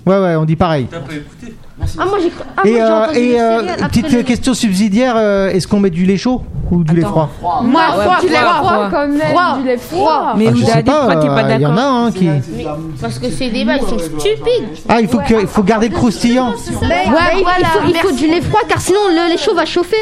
Ouais, 0.06 0.18
ouais, 0.18 0.36
on 0.36 0.44
dit 0.44 0.56
pareil. 0.56 0.86
T'as 0.90 1.00
pas 1.00 1.12
écouté 1.12 1.54
ah 1.98 2.06
moi 2.06 2.18
j'ai 2.22 2.30
cru- 2.30 2.42
ah, 2.56 2.62
moi, 2.64 2.66
Et, 2.66 2.72
j'ai 2.72 2.80
euh, 2.80 3.06
et 3.14 3.40
euh, 3.40 3.86
petite 3.88 4.24
question 4.24 4.54
subsidiaire 4.54 5.14
euh, 5.16 5.50
est-ce 5.50 5.68
qu'on 5.68 5.78
met 5.80 5.90
du 5.90 6.06
lait 6.06 6.16
chaud 6.16 6.42
ou 6.70 6.82
du 6.82 6.94
lait 6.96 7.02
froid 7.02 7.30
Moi, 7.62 7.82
froid, 7.92 8.20
du 8.20 8.28
lait 8.28 8.34
froid, 8.36 8.54
froid. 8.54 8.68
froid, 8.72 8.88
quand 8.90 9.08
même, 9.08 9.20
Froid. 9.20 9.58
du 9.58 9.66
lait 9.66 9.76
froid. 9.76 10.34
Mais 10.36 10.46
Ah, 10.48 10.50
vous 10.50 10.56
Je 10.56 10.64
sais 10.64 10.82
pas, 10.82 11.06
pas 11.06 11.14
il 11.20 11.26
y 11.26 11.28
en 11.28 11.36
a 11.36 11.76
d'accord 11.76 11.78
un 12.06 12.10
qui. 12.12 12.28
Parce 13.00 13.18
que 13.18 13.30
ces 13.30 13.50
débats, 13.50 13.76
ils 13.76 13.86
sont 13.86 13.98
stupides. 13.98 14.68
Ah, 14.88 15.00
il 15.00 15.06
faut, 15.08 15.18
que, 15.18 15.40
il 15.42 15.46
faut 15.46 15.62
garder 15.62 15.88
le 15.88 15.94
croustillant. 15.94 16.54
Ben, 16.80 16.88
il- 17.06 17.40
il, 17.60 17.66
faut, 17.66 17.80
il 17.88 17.94
faut 17.94 18.12
du 18.16 18.26
lait 18.26 18.40
froid 18.40 18.60
car 18.68 18.80
sinon 18.80 18.98
le 19.10 19.30
lait 19.30 19.38
chaud 19.38 19.54
va 19.54 19.64
chauffer. 19.66 19.96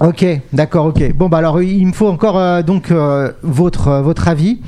Ok, 0.00 0.24
d'accord, 0.52 0.86
ok. 0.86 1.12
Bon, 1.14 1.28
bah 1.28 1.38
alors 1.38 1.62
il 1.62 1.86
me 1.86 1.92
faut 1.92 2.08
encore 2.08 2.38
euh, 2.38 2.62
donc 2.62 2.90
euh, 2.90 3.30
votre, 3.42 3.88
euh, 3.88 4.02
votre 4.02 4.28
avis. 4.28 4.60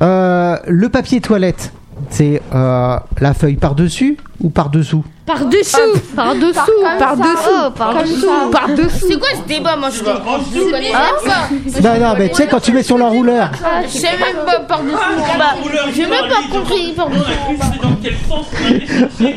Euh, 0.00 0.56
le 0.66 0.88
papier 0.90 1.20
toilette, 1.20 1.72
c'est 2.12 2.40
euh, 2.54 2.96
la 3.20 3.34
feuille 3.34 3.56
par-dessus 3.56 4.16
ou 4.40 4.50
par-dessous? 4.50 5.04
Par 5.24 5.46
dessous, 5.46 5.78
par 6.16 6.34
dessous, 6.34 6.52
par 6.98 7.16
dessous, 7.16 7.28
Oh, 7.48 7.70
par 7.70 7.92
par 7.94 8.02
dessous, 8.02 8.26
par 8.50 8.68
dessous. 8.68 9.06
C'est 9.08 9.18
quoi 9.18 9.28
ce 9.40 9.48
débat 9.48 9.76
Moi, 9.76 9.88
je 9.90 10.02
connais 10.02 10.80
même 10.80 10.92
pas. 11.24 11.48
Non, 11.80 12.00
non, 12.08 12.14
mais 12.18 12.28
tu 12.28 12.34
sais, 12.34 12.46
quand 12.48 12.58
tu 12.60 12.72
mets 12.72 12.82
sur 12.82 12.98
l'enrouleur. 12.98 13.50
Je 13.84 13.98
sais 13.98 14.08
même 14.18 14.44
pas 14.44 14.60
par-dessous. 14.60 14.96
Bah, 15.38 15.54
j'ai 15.94 16.06
même 16.06 16.28
pas 16.28 16.42
compris 16.58 16.92
par-dessous. 16.92 17.24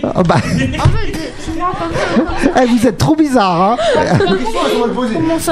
Oh, 0.03 0.23
bah. 0.27 0.35
Eh, 2.61 2.65
vous 2.65 2.87
êtes 2.87 2.97
trop 2.97 3.15
bizarre, 3.15 3.61
hein 3.61 3.77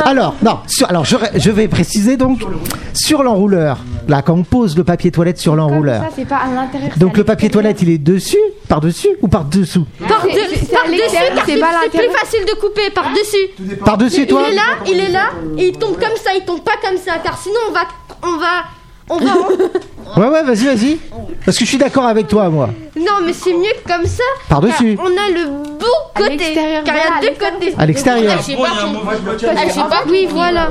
Alors, 0.06 0.36
non, 0.44 0.60
sur- 0.68 0.90
alors 0.90 1.06
je, 1.06 1.16
je 1.36 1.52
vais 1.52 1.68
préciser 1.68 2.18
donc 2.18 2.42
sur 2.94 3.24
l'enrouleur. 3.24 3.78
Là, 4.08 4.22
quand 4.22 4.34
on 4.34 4.44
pose 4.44 4.76
le 4.78 4.84
papier 4.84 5.12
toilette 5.12 5.38
sur 5.38 5.56
l'enrouleur. 5.56 6.02
Ça, 6.04 6.10
c'est 6.16 6.28
pas 6.28 6.38
à 6.38 6.50
l'intérieur. 6.54 6.92
Donc 6.98 7.18
le 7.18 7.24
papier 7.24 7.50
toilette, 7.50 7.82
il 7.82 7.90
est 7.90 7.98
dessus, 7.98 8.38
par-dessus 8.68 9.10
ou 9.22 9.28
par-dessous 9.28 9.86
Par, 10.08 10.22
C'est- 10.22 10.28
de- 10.30 10.56
c'est- 10.56 10.66
c'est 10.66 10.76
à 10.76 10.80
par 11.60 11.70
car 11.72 11.82
c'est 11.84 11.90
plus 11.98 12.10
facile 12.10 12.46
de 12.46 12.60
couper 12.60 12.90
par 12.94 13.06
dessus. 13.12 13.78
Par-dessus, 13.86 14.28
toi 14.28 14.44
Il 14.48 14.54
est 14.54 14.56
là, 14.56 14.62
il 14.88 15.00
est 15.00 15.12
là, 15.12 15.30
et 15.58 15.68
il 15.68 15.78
tombe 15.78 15.94
comme 15.94 16.16
ça, 16.24 16.32
il 16.36 16.44
tombe 16.46 16.62
pas 16.62 16.76
comme 16.82 16.98
ça, 16.98 17.14
car 17.24 17.38
sinon 17.38 17.56
on 17.70 17.72
va, 17.72 17.82
on 18.24 18.38
va, 18.38 18.64
on 19.10 19.18
va. 19.18 19.32
Ouais, 20.16 20.28
ouais, 20.28 20.44
vas-y, 20.44 20.66
vas-y. 20.66 20.98
Parce 21.44 21.58
que 21.58 21.64
je 21.66 21.70
suis 21.70 21.78
d'accord 21.80 22.06
avec 22.06 22.28
toi, 22.28 22.48
moi. 22.48 22.70
non, 22.96 23.26
mais 23.26 23.34
c'est 23.34 23.52
mieux 23.54 23.74
comme 23.88 24.06
ça. 24.06 24.22
Par-dessus. 24.48 24.96
car 24.96 25.06
On 25.06 25.08
a 25.08 25.30
le 25.34 25.48
beau 25.80 25.86
côté, 26.14 26.30
l'extérieur, 26.38 26.84
car 26.84 26.94
il 26.96 27.00
y 27.00 27.02
voilà, 27.02 27.18
a 27.18 27.22
deux 27.22 27.40
côtés. 27.40 27.76
À 27.80 27.86
l'extérieur. 27.88 28.40
J'ai 28.46 28.56
pas 28.56 28.62
compris. 28.70 29.48
Ah, 29.48 29.62
j'ai 29.74 29.82
pas 29.82 30.04
Oui, 30.08 30.28
voilà. 30.30 30.68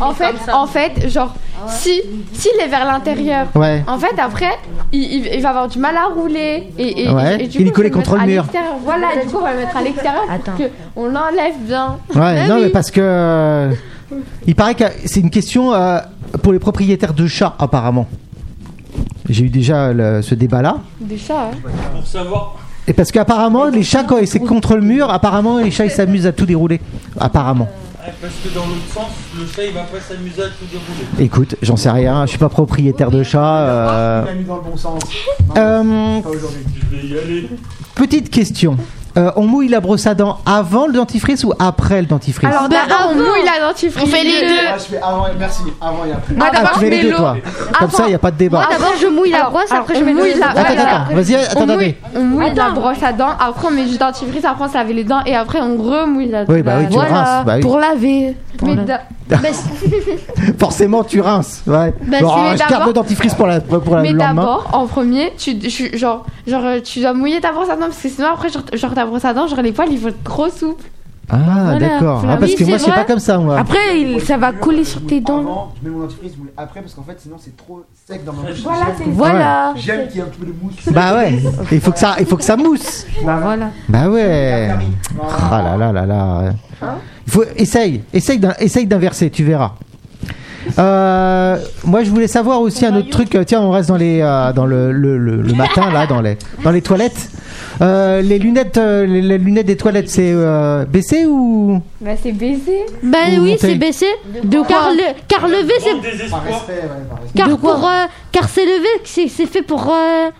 En 0.00 0.14
fait, 0.14 0.34
en 0.52 0.66
fait, 0.66 1.08
genre, 1.08 1.34
si 1.68 2.00
s'il 2.32 2.58
est 2.60 2.68
vers 2.68 2.84
l'intérieur, 2.86 3.46
Ouais. 3.54 3.84
en 3.86 3.98
fait, 3.98 4.14
après, 4.18 4.58
il, 4.92 5.02
il- 5.02 5.30
il 5.34 5.42
va 5.42 5.50
avoir 5.50 5.68
du 5.68 5.78
mal 5.78 5.96
à 5.96 6.06
rouler. 6.06 6.68
Et, 6.78 7.04
et, 7.04 7.08
Ouais, 7.10 7.44
et 7.44 7.46
du 7.48 7.58
il 7.60 7.66
est 7.66 7.70
coup, 7.70 7.76
collé 7.76 7.88
le 7.90 7.94
contre 7.94 8.12
mettre 8.12 8.16
le 8.16 8.22
à 8.22 8.26
mur. 8.26 8.42
l'extérieur. 8.42 8.74
Voilà, 8.82 9.06
du 9.22 9.28
coup, 9.28 9.36
on 9.38 9.44
va 9.44 9.52
le 9.52 9.58
mettre 9.58 9.76
à 9.76 9.82
l'extérieur 9.82 10.22
pour 10.44 10.54
que 10.56 10.62
on 10.96 11.06
l'enlève 11.06 11.54
bien. 11.60 11.98
Ouais, 12.14 12.20
Ah 12.44 12.48
non, 12.48 12.54
oui. 12.56 12.62
mais 12.64 12.68
parce 12.70 12.90
que. 12.90 13.70
Il 14.46 14.54
paraît 14.54 14.74
que 14.74 14.84
c'est 15.04 15.20
une 15.20 15.30
question 15.30 15.72
euh, 15.74 15.98
pour 16.42 16.52
les 16.52 16.58
propriétaires 16.58 17.14
de 17.14 17.26
chats, 17.26 17.54
apparemment. 17.58 18.06
J'ai 19.28 19.44
eu 19.44 19.50
déjà 19.50 19.92
le- 19.92 20.20
ce 20.22 20.34
débat-là. 20.34 20.78
Des 21.00 21.16
chats, 21.18 21.50
hein. 21.52 21.70
Pour 21.94 22.06
savoir. 22.06 22.56
Et 22.88 22.92
parce 22.92 23.12
qu'apparemment, 23.12 23.66
les 23.66 23.84
chats, 23.84 24.02
quand 24.04 24.16
c'est 24.26 24.40
contre 24.40 24.74
le 24.74 24.82
mur, 24.82 25.08
apparemment, 25.10 25.58
les 25.58 25.70
chats, 25.70 25.84
ils 25.84 25.90
s'amusent 25.90 26.26
à 26.26 26.32
tout 26.32 26.46
dérouler. 26.46 26.80
Apparemment. 27.18 27.68
Ouais, 28.04 28.12
Parce 28.20 28.34
que 28.42 28.48
dans 28.52 28.66
l'autre 28.66 28.92
sens, 28.92 29.06
le 29.38 29.46
chat 29.46 29.64
il 29.64 29.72
va 29.72 29.82
pas 29.82 30.00
s'amuser 30.00 30.42
à 30.42 30.46
tout 30.46 30.64
dérouler. 30.68 31.24
Écoute, 31.24 31.54
j'en 31.62 31.76
sais 31.76 31.90
rien, 31.90 32.24
je 32.26 32.30
suis 32.30 32.38
pas 32.38 32.48
propriétaire 32.48 33.12
de 33.12 33.22
chat. 33.22 33.58
euh, 33.60 34.24
Il 34.34 34.40
mis 34.40 34.44
dans 34.44 34.56
le 34.56 34.62
bon 34.62 34.76
sens. 34.76 35.00
Euh, 35.56 36.20
Pas 36.20 36.28
aujourd'hui. 36.28 36.62
Je 36.90 36.96
vais 36.96 37.06
y 37.06 37.18
aller. 37.18 37.48
petite 37.94 38.28
question. 38.30 38.76
Euh, 39.18 39.30
on 39.36 39.42
mouille 39.46 39.68
la 39.68 39.80
brosse 39.80 40.06
à 40.06 40.14
dents 40.14 40.38
avant 40.46 40.86
le 40.86 40.94
dentifrice 40.94 41.44
ou 41.44 41.52
après 41.58 42.00
le 42.00 42.06
dentifrice 42.06 42.48
Alors 42.48 42.68
d'abord, 42.68 43.10
on 43.10 43.14
mouille 43.14 43.44
la 43.44 43.66
dentifrice. 43.68 44.02
On 44.02 44.06
fait 44.06 44.24
les 44.24 44.48
deux. 44.48 44.54
Ah, 44.72 44.78
je 44.78 44.82
fais 44.84 44.96
avant 45.02 45.26
et 45.26 45.30
merci. 45.38 45.62
Avant 45.82 46.04
et 46.06 46.12
après. 46.12 46.34
Moi 46.34 46.46
Ah, 46.50 46.54
d'abord, 46.56 46.72
tu 46.78 46.80
je 46.86 46.90
mets 46.90 47.02
l'eau. 47.02 47.16
Comme 47.78 47.90
ça, 47.90 48.04
il 48.06 48.08
n'y 48.08 48.14
a 48.14 48.18
pas 48.18 48.30
de 48.30 48.36
débat. 48.38 48.58
Moi 48.58 48.66
d'abord 48.70 48.92
je 49.00 49.06
mouille 49.08 49.30
la 49.30 49.50
brosse, 49.50 49.70
alors, 49.70 49.82
après 49.84 49.96
je 49.98 50.04
mets 50.04 50.14
la- 50.14 50.48
Attends, 50.48 50.60
voilà. 50.64 50.82
attends, 51.04 51.14
vas-y, 51.14 51.36
On 51.36 51.50
attendez. 51.50 51.74
mouille, 51.74 51.94
on 52.16 52.22
mouille 52.22 52.54
la 52.54 52.70
brosse 52.70 53.02
à 53.02 53.12
dents, 53.12 53.32
après 53.38 53.66
on 53.68 53.70
met 53.70 53.84
du 53.84 53.98
dentifrice, 53.98 54.44
après 54.46 54.64
on 54.64 54.68
se 54.68 54.74
lave 54.74 54.90
les 54.90 55.04
dents 55.04 55.20
et 55.26 55.36
après 55.36 55.60
on 55.60 55.76
remouille 55.76 56.28
la 56.30 56.44
Oui, 56.48 56.62
bah 56.62 56.72
oui, 56.78 56.86
tu 56.90 56.96
la- 56.96 57.02
rinces. 57.04 57.44
Bah 57.46 57.52
oui. 57.56 57.60
Pour 57.60 57.78
laver. 57.78 58.34
Mais 58.62 58.76
Forcément, 60.58 61.04
tu 61.04 61.20
rinces. 61.20 61.62
Ouais. 61.66 61.92
Bah, 62.06 62.18
Bon, 62.20 62.30
alors, 62.32 62.52
je 62.56 62.58
garde 62.68 62.86
le 62.86 62.92
dentifrice 62.92 63.34
pour, 63.34 63.46
la, 63.46 63.60
pour 63.60 63.96
la- 63.96 64.02
Mais 64.02 64.12
d'abord, 64.14 64.68
en 64.72 64.86
premier, 64.86 65.32
tu, 65.36 65.56
genre, 65.96 66.24
genre, 66.46 66.62
tu 66.82 67.00
dois 67.00 67.12
mouiller 67.14 67.40
ta 67.40 67.52
brosse 67.52 67.68
à 67.70 67.76
dents 67.76 67.86
parce 67.86 67.98
que 68.02 68.08
sinon 68.08 68.28
après, 68.32 68.48
genre, 68.50 68.62
genre 68.72 68.94
ta 68.94 69.04
brosse 69.06 69.24
à 69.24 69.32
dents, 69.34 69.46
genre 69.46 69.62
les 69.62 69.72
poils 69.72 69.88
ils 69.92 69.98
vont 69.98 70.08
être 70.08 70.22
trop 70.24 70.48
souples. 70.48 70.84
Ah, 71.30 71.36
Voilà, 71.38 71.78
d'accord. 71.78 72.24
Ah, 72.28 72.36
parce 72.36 72.52
oui, 72.52 72.56
que 72.58 72.64
moi, 72.64 72.78
c'est 72.78 72.90
pas 72.90 73.04
comme 73.04 73.18
ça, 73.18 73.38
moi. 73.38 73.58
Après, 73.58 73.98
il- 74.00 74.20
ça 74.20 74.36
va 74.36 74.52
coller 74.52 74.84
sur 74.84 75.00
tes 75.06 75.20
dents. 75.20 75.38
Avant, 75.38 75.72
je 75.82 75.88
mets 75.88 75.94
mon 75.94 76.02
dentifrice, 76.02 76.32
je 76.34 76.38
mouille 76.38 76.50
après 76.56 76.80
parce 76.82 76.92
qu'en 76.94 77.02
fait, 77.04 77.18
sinon 77.20 77.36
c'est 77.38 77.56
trop 77.56 77.82
sec 78.06 78.22
dans 78.24 78.32
ma 78.34 78.42
bouche. 78.42 78.60
Voilà, 78.62 78.86
Voilà. 79.06 79.72
J'aime 79.76 80.08
qu'il 80.08 80.16
y 80.16 80.18
ait 80.18 80.22
un 80.22 80.26
petit 80.26 80.40
peu 80.40 80.46
de 80.46 80.54
mousse. 80.62 80.74
Bah 80.90 81.14
ouais, 81.16 81.38
il 81.70 81.80
faut 81.80 81.92
que 81.92 81.98
ça, 81.98 82.16
il 82.20 82.26
faut 82.26 82.36
que 82.36 82.44
ça 82.44 82.56
mousse. 82.56 83.06
Bah 83.24 83.38
voilà. 83.40 83.70
Bah 83.88 84.08
ouais. 84.10 84.70
Ah 85.50 85.62
là 85.62 85.76
là 85.76 85.92
là 85.92 86.06
là. 86.06 86.52
Il 87.26 87.32
faut 87.32 87.44
essaye, 87.56 88.02
essaye, 88.12 88.38
d'in- 88.38 88.54
essaye 88.58 88.86
d'inverser, 88.86 89.30
tu 89.30 89.44
verras. 89.44 89.72
Euh, 90.78 91.56
moi, 91.84 92.04
je 92.04 92.10
voulais 92.10 92.28
savoir 92.28 92.60
aussi 92.60 92.84
un 92.86 92.94
autre 92.96 93.10
truc. 93.10 93.36
Tiens, 93.46 93.60
on 93.62 93.70
reste 93.70 93.88
dans 93.88 93.96
les, 93.96 94.20
euh, 94.20 94.52
dans 94.52 94.66
le, 94.66 94.92
le, 94.92 95.18
le- 95.18 95.42
le 95.42 95.54
matin 95.54 95.90
là, 95.90 96.06
dans 96.06 96.20
les, 96.20 96.36
dans 96.62 96.70
les 96.70 96.82
toilettes. 96.82 97.30
Euh, 97.80 98.20
les 98.22 98.38
lunettes, 98.38 98.76
euh, 98.78 99.06
les, 99.06 99.22
les 99.22 99.38
lunettes 99.38 99.66
des 99.66 99.76
toilettes, 99.76 100.08
c'est 100.10 100.30
euh, 100.34 100.84
baissé 100.84 101.24
ou? 101.26 101.80
Bah, 102.00 102.10
c'est 102.22 102.32
baisé. 102.32 102.80
Ben 103.02 103.38
Ou 103.38 103.42
oui, 103.44 103.50
monter. 103.52 103.58
c'est 103.58 103.74
baissé. 103.76 104.06
car, 104.68 104.90
le, 104.92 105.14
car 105.26 105.48
levé, 105.48 105.72
c'est. 105.80 105.96
Car, 107.34 107.48
De 107.48 107.54
quoi? 107.54 107.74
pour, 107.76 107.88
euh, 107.88 108.04
car 108.30 108.48
c'est 108.48 108.64
levé, 108.64 108.88
c'est 109.04 109.28
c'est 109.28 109.46
fait 109.46 109.62
pour. 109.62 109.88
euh, 109.90 110.30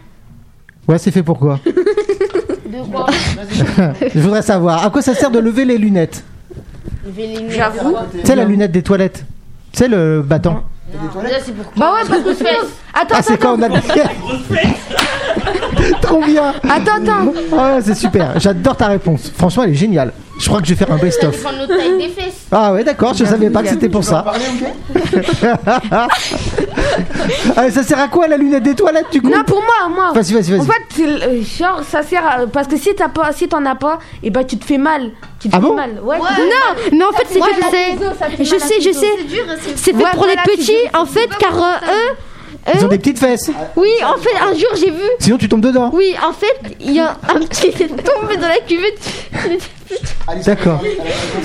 Ouais, 0.88 0.98
c'est 0.98 1.10
fait 1.10 1.22
pour 1.22 1.38
quoi? 1.38 1.58
Je 4.14 4.20
voudrais 4.20 4.42
savoir. 4.42 4.84
À 4.84 4.90
quoi 4.90 5.00
ça 5.02 5.14
sert 5.14 5.30
de 5.30 5.38
lever 5.38 5.64
les 5.64 5.78
lunettes? 5.78 6.24
J'avoue. 7.48 7.96
Tu 8.20 8.26
sais 8.26 8.36
la 8.36 8.44
lunette 8.44 8.72
des 8.72 8.82
toilettes 8.82 9.24
Tu 9.72 9.78
sais 9.80 9.88
le 9.88 10.22
c'est 11.45 11.53
pour 11.55 11.64
Bah 11.76 11.93
ouais, 11.95 12.09
parce 12.09 12.22
que 12.22 12.34
sinon. 12.34 12.49
Attends, 12.95 13.14
Ah, 13.18 13.22
c'est 13.22 13.38
quand 13.38 13.59
on 13.59 13.62
a 13.62 13.68
Trop 16.03 16.22
bien 16.22 16.53
Attends, 16.62 17.03
attends. 17.03 17.32
Ah, 17.59 17.78
c'est 17.82 17.95
super. 17.95 18.38
J'adore 18.38 18.76
ta 18.76 18.86
réponse. 18.88 19.32
Franchement, 19.36 19.62
elle 19.64 19.70
est 19.70 19.74
géniale. 19.74 20.12
Je 20.38 20.47
crois 20.49 20.61
que 20.61 20.66
je 20.66 20.74
vais 20.74 20.84
faire 20.84 20.95
un 20.95 20.99
best-of. 20.99 21.40
prendre 21.43 21.59
notre 21.59 21.76
taille 21.76 21.99
des 21.99 22.09
fesses. 22.09 22.47
Ah 22.53 22.72
ouais, 22.72 22.84
d'accord. 22.84 23.14
Je 23.14 23.24
savais 23.24 23.51
pas 23.51 23.62
que 23.62 23.68
c'était 23.68 23.88
pour 23.88 24.05
ça. 24.05 24.24
Ah, 27.57 27.70
ça 27.70 27.82
sert 27.82 27.99
à 27.99 28.09
quoi 28.09 28.28
la 28.28 28.36
lunette 28.36 28.62
des 28.62 28.74
toilettes 28.74 29.11
du 29.12 29.20
coup 29.22 29.28
Non, 29.28 29.43
pour 29.45 29.61
moi, 29.62 29.88
moi. 29.95 30.12
Vas-y, 30.14 30.32
vas-y, 30.34 30.51
vas-y. 30.53 30.61
En 30.61 30.64
fait, 30.64 30.82
c'est 30.95 31.07
le- 31.07 31.22
euh, 31.22 31.43
genre, 31.43 31.80
ça 31.88 32.03
sert 32.03 32.24
à- 32.26 32.47
parce 32.47 32.66
que 32.68 32.76
si 32.76 32.95
t'as 32.95 33.09
pas, 33.09 33.32
si 33.32 33.49
t'en 33.49 33.64
as 33.66 33.74
pas, 33.74 33.99
et 34.22 34.30
bah 34.30 34.45
tu 34.45 34.57
te 34.59 34.64
fais 34.64 34.78
mal. 34.78 35.11
Tu 35.43 35.49
te 35.49 35.57
Ah 35.57 35.61
fais 35.61 35.66
bon 35.66 35.74
mal. 35.74 36.01
Ouais. 36.05 36.18
Non, 36.18 36.82
mais 36.93 37.05
en 37.05 37.12
fait, 37.12 37.26
c'est 37.28 37.34
fait 37.34 37.40
Je 37.40 38.51
mal 38.55 38.62
à 38.62 38.66
sais, 38.66 38.80
je 38.80 38.93
sais. 38.93 39.07
C'est 39.18 39.24
dur, 39.24 39.45
c'est- 39.61 39.76
C'est 39.76 39.90
fait 39.93 39.97
Ouais, 40.05 40.11
pour 40.14 40.26
les 40.26 40.36
petits, 40.36 40.72
en 40.95 41.05
fait, 41.05 41.28
car 41.38 41.55
euh, 41.61 41.76
eux. 41.90 42.16
Ils 42.74 42.80
eux- 42.80 42.84
ont 42.84 42.88
des 42.88 42.99
petites 42.99 43.18
fesses. 43.18 43.51
Oui, 43.74 43.88
en 44.05 44.16
fait, 44.18 44.36
un 44.40 44.55
jour 44.55 44.68
j'ai 44.76 44.90
vu. 44.93 45.03
Sinon, 45.18 45.36
tu 45.38 45.49
tombes 45.49 45.62
dedans. 45.62 45.90
Oui, 45.93 46.14
en 46.24 46.32
fait, 46.32 46.76
il 46.80 46.93
y 46.93 47.01
a 47.01 47.16
un 47.28 47.40
petit 47.40 47.70
qui 47.72 47.82
est 47.82 47.88
tombé 47.88 48.36
dans 48.36 48.47
la 48.47 48.59
cuvette. 48.61 49.01
D'accord. 50.47 50.80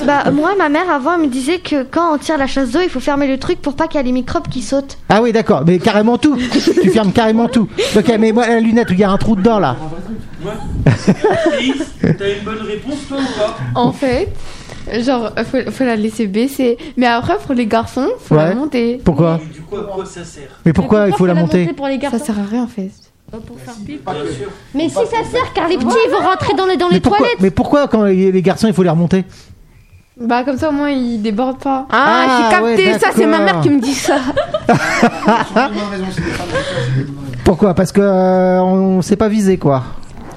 Bah, 0.06 0.30
moi, 0.32 0.52
ma 0.58 0.70
mère, 0.70 0.90
avant, 0.92 1.16
elle 1.16 1.22
me 1.22 1.28
disait 1.28 1.58
que 1.60 1.84
quand 1.84 2.14
on 2.14 2.18
tire 2.18 2.38
la 2.38 2.46
chasse 2.48 2.70
d'eau, 2.72 2.80
il 2.84 2.90
faut 2.90 3.00
fermer 3.00 3.28
le 3.28 3.38
truc 3.40 3.60
pour 3.62 3.76
pas 3.76 3.88
qu'il 3.88 3.98
y 4.00 4.04
ait 4.04 4.06
les 4.06 4.12
microbes 4.12 4.48
qui 4.48 4.62
sautent. 4.62 4.98
Ah 5.10 5.22
oui, 5.22 5.32
d'accord. 5.34 5.64
Mais 5.66 5.80
carrément 5.80 6.18
tout. 6.18 6.38
tu 6.38 6.90
fermes 6.92 7.12
carrément 7.12 7.48
tout. 7.48 7.68
Ok, 7.96 8.12
mais 8.20 8.32
moi, 8.32 8.48
la 8.48 8.60
lunette, 8.60 8.88
il 8.92 9.00
y 9.00 9.04
a 9.04 9.10
un 9.10 9.18
trou 9.18 9.36
dedans 9.36 9.60
là. 9.60 9.76
T'as 12.02 12.30
une 12.38 12.44
bonne 12.46 12.62
réponse, 12.62 13.08
toi 13.08 13.18
ou 13.18 13.40
pas 13.40 13.58
En 13.76 13.92
fait, 13.92 14.30
genre, 15.02 15.32
faut, 15.50 15.72
faut 15.72 15.84
la 15.84 15.96
laisser 15.96 16.28
baisser. 16.28 16.78
Mais 16.96 17.08
après, 17.08 17.38
pour 17.46 17.56
les 17.56 17.66
garçons, 17.66 18.08
faut 18.20 18.36
Ouais. 18.36 18.50
la 18.50 18.56
monter. 18.56 19.02
Pourquoi 19.04 19.40
Du 19.54 19.62
coup, 19.62 19.78
à 19.78 19.84
quoi 19.84 20.06
ça 20.06 20.24
sert 20.24 20.44
Mais 20.66 20.74
pourquoi 20.74 21.08
il 21.08 21.14
faut 21.16 21.26
la 21.26 21.34
monter 21.34 21.74
pour 21.74 21.88
les 21.88 21.98
garçons 21.98 22.20
Ça 22.20 22.26
sert 22.26 22.40
à 22.40 22.44
rien 22.50 22.64
en 22.64 22.68
fait. 22.68 22.92
Mais 24.74 24.88
si 24.88 24.96
ça 24.96 25.24
sert, 25.30 25.54
car 25.54 25.68
les 25.68 25.78
petits 25.78 25.86
ils 26.06 26.12
vont 26.12 26.26
rentrer 26.26 26.54
dans 26.54 26.66
les, 26.66 26.78
dans 26.78 26.88
mais 26.88 26.94
les 26.96 27.00
pourquoi, 27.02 27.18
toilettes. 27.20 27.42
mais 27.42 27.52
pourquoi 27.52 27.88
quand 27.90 28.04
les 28.04 28.32
les 28.32 28.42
garçons 28.42 28.68
il 28.68 28.74
faut 28.74 28.84
les 28.84 28.90
remonter 28.90 29.26
Bah, 30.18 30.44
comme 30.46 30.58
ça 30.58 30.70
au 30.70 30.72
moins 30.72 30.90
ils 30.92 31.22
débordent 31.22 31.60
pas. 31.60 31.88
Ah, 31.92 32.06
Ah, 32.26 32.38
j'ai 32.38 32.56
capté, 32.56 32.94
ouais, 32.94 33.00
ça 33.00 33.10
c'est 33.14 33.26
ma 33.26 33.40
d'accord. 33.40 33.54
mère 33.56 33.62
qui 33.64 33.70
me 33.70 33.82
dit 33.82 33.94
ça. 33.96 34.18
Pourquoi 37.44 37.74
Parce 37.74 37.92
que 37.92 38.02
euh, 38.02 38.62
on 38.62 39.02
sait 39.02 39.16
pas 39.18 39.28
viser 39.30 39.58
quoi. 39.58 39.84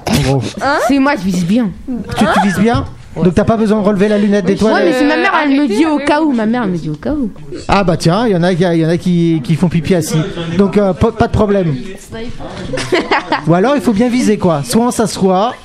En 0.09 0.21
gros. 0.21 0.41
c'est 0.87 0.99
moi, 0.99 1.15
je 1.15 1.23
vise 1.23 1.45
bien. 1.45 1.69
Tu, 2.17 2.25
tu 2.25 2.41
vises 2.47 2.59
bien 2.59 2.85
Donc 3.15 3.33
t'as 3.35 3.43
pas 3.43 3.57
besoin 3.57 3.81
de 3.81 3.85
relever 3.85 4.07
la 4.07 4.17
lunette 4.17 4.45
des 4.45 4.61
Ouais, 4.63 4.83
mais 4.85 4.93
c'est 4.93 5.05
ma 5.05 5.17
mère, 5.17 5.31
elle 5.43 5.51
me 5.51 5.67
dit 5.67 5.85
au 5.85 5.97
cas 5.99 6.21
où. 6.21 6.31
Ma 6.31 6.45
mère, 6.45 6.63
elle 6.63 6.71
me 6.71 6.77
dit 6.77 6.89
au 6.89 6.95
cas 6.95 7.13
où. 7.13 7.29
Ah 7.67 7.83
bah 7.83 7.97
tiens, 7.97 8.25
il 8.27 8.31
y 8.33 8.35
en 8.35 8.43
a, 8.43 8.51
il 8.51 8.59
y 8.59 8.85
en 8.85 8.89
a 8.89 8.97
qui, 8.97 9.41
qui 9.43 9.55
font 9.55 9.69
pipi 9.69 9.95
assis. 9.95 10.21
Donc 10.57 10.77
euh, 10.77 10.93
pas, 10.93 11.11
pas 11.11 11.27
de 11.27 11.33
problème. 11.33 11.75
Ou 13.47 13.53
alors 13.53 13.75
il 13.75 13.81
faut 13.81 13.93
bien 13.93 14.09
viser 14.09 14.37
quoi. 14.37 14.61
Soit 14.63 14.85
on 14.87 14.91
s'assoit, 14.91 15.55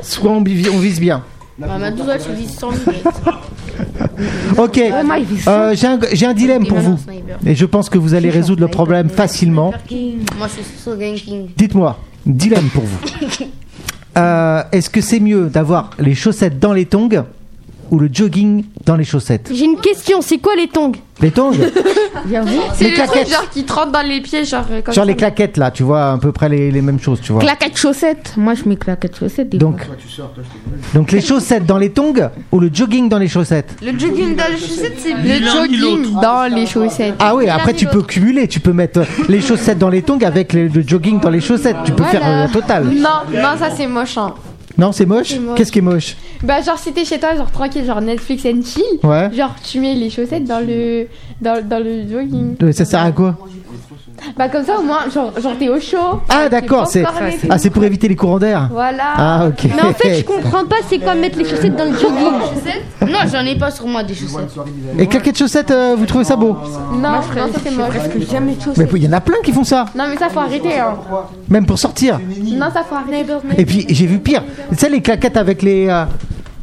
soit 0.00 0.30
on, 0.30 0.42
vise- 0.42 0.70
on 0.72 0.78
vise 0.78 1.00
bien. 1.00 1.22
Maman, 1.58 1.92
toi, 1.96 2.16
tu 2.18 2.32
vises 2.32 2.56
sans 2.58 2.70
lunettes. 2.86 3.04
Ok, 4.56 4.76
vise 4.76 5.48
euh, 5.48 5.74
j'ai 6.12 6.26
un, 6.26 6.34
dilemme 6.34 6.66
pour 6.66 6.78
vous. 6.78 6.98
Et 7.46 7.54
je 7.54 7.64
pense 7.64 7.88
que 7.88 7.98
vous 7.98 8.14
allez 8.14 8.30
résoudre 8.30 8.60
le 8.62 8.68
problème 8.68 9.08
facilement. 9.08 9.72
Moi, 10.38 10.48
je 10.48 10.52
suis 10.62 10.64
Sogan 10.82 11.14
King. 11.14 11.48
Dites-moi, 11.56 11.98
dilemme 12.26 12.68
pour 12.68 12.84
vous. 12.84 12.98
Euh, 14.16 14.62
Est-ce 14.70 14.90
que 14.90 15.00
c'est 15.00 15.18
mieux 15.18 15.46
d'avoir 15.48 15.90
les 15.98 16.14
chaussettes 16.14 16.60
dans 16.60 16.72
les 16.72 16.86
tongs 16.86 17.24
ou 17.94 17.98
le 17.98 18.08
jogging 18.12 18.64
dans 18.84 18.96
les 18.96 19.04
chaussettes 19.04 19.50
J'ai 19.52 19.64
une 19.64 19.78
question, 19.80 20.20
c'est 20.20 20.38
quoi 20.38 20.54
les 20.56 20.66
tongs 20.68 20.92
Les 21.20 21.30
tongs 21.30 21.52
C'est 22.74 22.84
Les 22.84 22.90
le 22.90 22.96
truc 22.96 23.10
claquettes. 23.10 23.30
genre 23.30 23.50
qui 23.50 23.64
te 23.64 23.72
rentre 23.72 23.92
dans 23.92 24.02
les 24.06 24.20
pieds, 24.20 24.44
genre 24.44 24.64
euh, 24.70 24.80
comme 24.82 24.92
Genre 24.94 25.04
ça. 25.04 25.10
les 25.10 25.16
claquettes 25.16 25.56
là, 25.56 25.70
tu 25.70 25.82
vois, 25.82 26.12
à 26.12 26.18
peu 26.18 26.32
près 26.32 26.48
les, 26.48 26.70
les 26.70 26.82
mêmes 26.82 26.98
choses, 27.00 27.20
tu 27.20 27.32
vois. 27.32 27.40
Claquettes 27.40 27.76
chaussettes. 27.78 28.34
Moi, 28.36 28.54
je 28.54 28.68
mets 28.68 28.76
claquettes 28.76 29.16
chaussettes. 29.18 29.48
des 29.50 29.58
Donc, 29.58 29.84
fois. 29.84 29.94
donc 30.94 31.12
les 31.12 31.20
chaussettes 31.20 31.66
dans 31.66 31.78
les 31.78 31.90
tongs 31.90 32.30
ou 32.50 32.60
le 32.60 32.70
jogging 32.72 33.08
dans 33.08 33.18
les 33.18 33.28
chaussettes 33.28 33.76
Le 33.82 33.96
jogging 33.98 34.34
dans 34.36 34.44
les 34.50 34.58
chaussettes, 34.58 34.94
c'est 34.98 35.12
le 35.14 35.46
jogging 35.46 36.12
dans 36.20 36.52
les 36.52 36.66
chaussettes. 36.66 37.14
Ah 37.18 37.34
oui, 37.36 37.48
après 37.48 37.74
tu 37.74 37.86
peux 37.86 38.02
cumuler, 38.02 38.48
tu 38.48 38.60
peux 38.60 38.72
mettre 38.72 39.02
les 39.28 39.40
chaussettes 39.40 39.78
dans 39.78 39.90
les 39.90 40.02
tongs 40.02 40.18
avec 40.24 40.52
les- 40.52 40.68
le 40.68 40.82
jogging 40.86 41.20
dans 41.20 41.30
les 41.30 41.40
chaussettes, 41.40 41.76
tu 41.84 41.92
peux 41.92 42.02
Voilà. 42.02 42.18
faire 42.20 42.28
euh, 42.28 42.42
la 42.42 42.48
totale. 42.48 42.84
Non, 42.86 43.20
non, 43.32 43.56
ça 43.58 43.70
c'est 43.76 43.86
moche. 43.86 44.18
Hein. 44.18 44.34
Non, 44.76 44.92
c'est 44.92 45.06
moche. 45.06 45.34
Qu'est-ce 45.56 45.70
qui 45.70 45.78
est 45.78 45.82
moche 45.82 46.16
Bah 46.42 46.60
genre 46.62 46.78
si 46.78 46.92
t'es 46.92 47.04
chez 47.04 47.18
toi, 47.20 47.36
genre 47.36 47.50
tranquille, 47.50 47.84
genre 47.84 48.00
Netflix 48.00 48.44
and 48.44 48.62
chill. 48.64 48.82
Ouais. 49.02 49.30
Genre 49.32 49.54
tu 49.64 49.80
mets 49.80 49.94
les 49.94 50.10
chaussettes 50.10 50.44
dans 50.44 50.60
le 50.66 51.06
dans, 51.40 51.66
dans 51.66 51.82
le 51.82 52.08
jogging. 52.10 52.56
Ça 52.72 52.84
sert 52.84 53.00
à 53.02 53.12
quoi 53.12 53.38
Bah 54.36 54.48
comme 54.48 54.64
ça 54.64 54.78
au 54.78 54.82
moins, 54.82 55.08
genre, 55.12 55.32
genre 55.40 55.52
t'es 55.58 55.68
au 55.68 55.78
chaud. 55.78 56.20
Ah 56.28 56.48
d'accord, 56.48 56.86
c'est 56.86 57.04
ah, 57.50 57.58
c'est 57.58 57.70
pour 57.70 57.84
éviter 57.84 58.08
les 58.08 58.16
courants 58.16 58.38
d'air. 58.38 58.68
Voilà. 58.72 59.04
Ah 59.16 59.46
ok. 59.48 59.70
Mais 59.76 59.82
en 59.82 59.92
fait, 59.92 60.14
je 60.16 60.24
comprends 60.24 60.64
pas 60.64 60.76
c'est 60.88 60.98
quoi 60.98 61.14
mettre 61.14 61.38
les 61.38 61.44
chaussettes 61.44 61.76
dans 61.76 61.84
le 61.84 61.92
jogging. 61.92 62.32
Non, 63.06 63.18
j'en 63.30 63.44
ai 63.44 63.56
pas 63.58 63.70
sur 63.70 63.86
moi 63.86 64.02
des 64.02 64.14
chaussettes. 64.14 64.54
Et 64.98 65.06
claquettes 65.06 65.38
chaussettes, 65.38 65.70
euh, 65.70 65.94
vous 65.96 66.06
trouvez 66.06 66.24
ça 66.24 66.36
beau 66.36 66.56
Non, 66.92 66.98
non, 67.10 67.22
ça 67.22 67.60
c'est 67.62 67.70
moche. 67.70 67.88
Presque 67.88 68.30
jamais 68.30 68.52
de 68.52 68.58
Mais 68.58 68.64
chaussettes. 68.64 68.90
il 68.94 69.04
y 69.04 69.08
en 69.08 69.12
a 69.12 69.20
plein 69.20 69.36
qui 69.44 69.52
font 69.52 69.64
ça, 69.64 69.86
Non 69.94 70.04
mais 70.08 70.16
ça 70.16 70.28
faut 70.28 70.40
arrêter. 70.40 70.78
Hein. 70.78 70.94
même 71.48 71.66
pour 71.66 71.78
sortir. 71.78 72.18
Non, 72.44 72.66
ça 72.72 72.82
faut 72.88 72.94
arrêter. 72.94 73.26
Et 73.58 73.64
puis 73.64 73.86
j'ai 73.88 74.06
vu 74.06 74.18
pire. 74.18 74.42
Tu 74.70 74.76
sais 74.76 74.88
les 74.88 75.02
claquettes 75.02 75.36
avec 75.36 75.62
les 75.62 75.88
euh, 75.88 76.04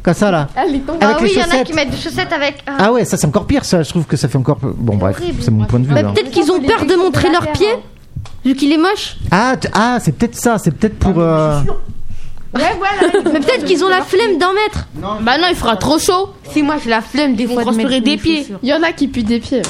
comme 0.02 0.14
ça 0.14 0.30
là. 0.30 0.48
Ah. 0.56 0.60
Avec 0.62 0.82
ah 1.00 1.16
les 1.18 1.22
oui, 1.22 1.30
il 1.34 1.40
y 1.40 1.42
en 1.42 1.60
a 1.60 1.64
qui 1.64 1.72
mettent 1.72 1.90
des 1.90 1.96
chaussettes 1.96 2.32
avec. 2.32 2.62
ah. 2.66 2.76
Ah 2.78 2.92
ouais, 2.92 3.04
ça 3.04 3.16
c'est 3.16 3.26
encore 3.26 3.46
pire. 3.46 3.64
Ça, 3.64 3.82
je 3.82 3.88
trouve 3.88 4.04
que 4.04 4.16
ça 4.16 4.28
fait 4.28 4.38
encore. 4.38 4.58
Bon 4.60 4.96
bref, 4.96 5.20
c'est 5.40 5.50
mon 5.50 5.64
point 5.64 5.80
de 5.80 5.86
vue. 5.86 5.94
Bah, 5.94 6.00
hein. 6.04 6.12
peut-être 6.14 6.30
qu'ils 6.30 6.50
ont 6.50 6.60
peur 6.60 6.84
de 6.86 6.94
montrer 6.94 7.30
leurs 7.30 7.50
pieds, 7.52 7.74
vu 8.44 8.54
qu'il 8.54 8.72
est 8.72 8.78
moche. 8.78 9.16
Ah, 9.30 9.54
ah, 9.72 9.98
c'est 10.00 10.12
peut-être 10.12 10.36
ça. 10.36 10.58
C'est 10.58 10.72
peut-être 10.72 10.98
pour. 10.98 11.18
euh, 11.18 11.60
Ouais, 12.54 12.76
voilà. 12.78 13.12
Mais 13.32 13.40
peut-être 13.40 13.64
qu'ils 13.64 13.82
ont 13.82 13.88
la 13.88 14.02
flemme 14.02 14.38
d'en 14.38 14.52
mettre. 14.52 14.86
Bah 15.22 15.38
non, 15.38 15.46
il 15.48 15.56
fera 15.56 15.76
trop 15.76 15.98
chaud. 15.98 16.34
Si 16.50 16.62
moi 16.62 16.76
j'ai 16.82 16.90
la 16.90 17.00
flemme 17.00 17.34
des 17.34 17.46
fois 17.46 17.56
de 17.56 17.62
transpirer 17.62 18.00
mettre 18.00 18.04
des 18.04 18.16
pieds. 18.18 18.46
Il 18.62 18.68
y 18.68 18.74
en 18.74 18.82
a 18.82 18.92
qui 18.92 19.08
puent 19.08 19.22
des 19.22 19.40
pieds. 19.40 19.62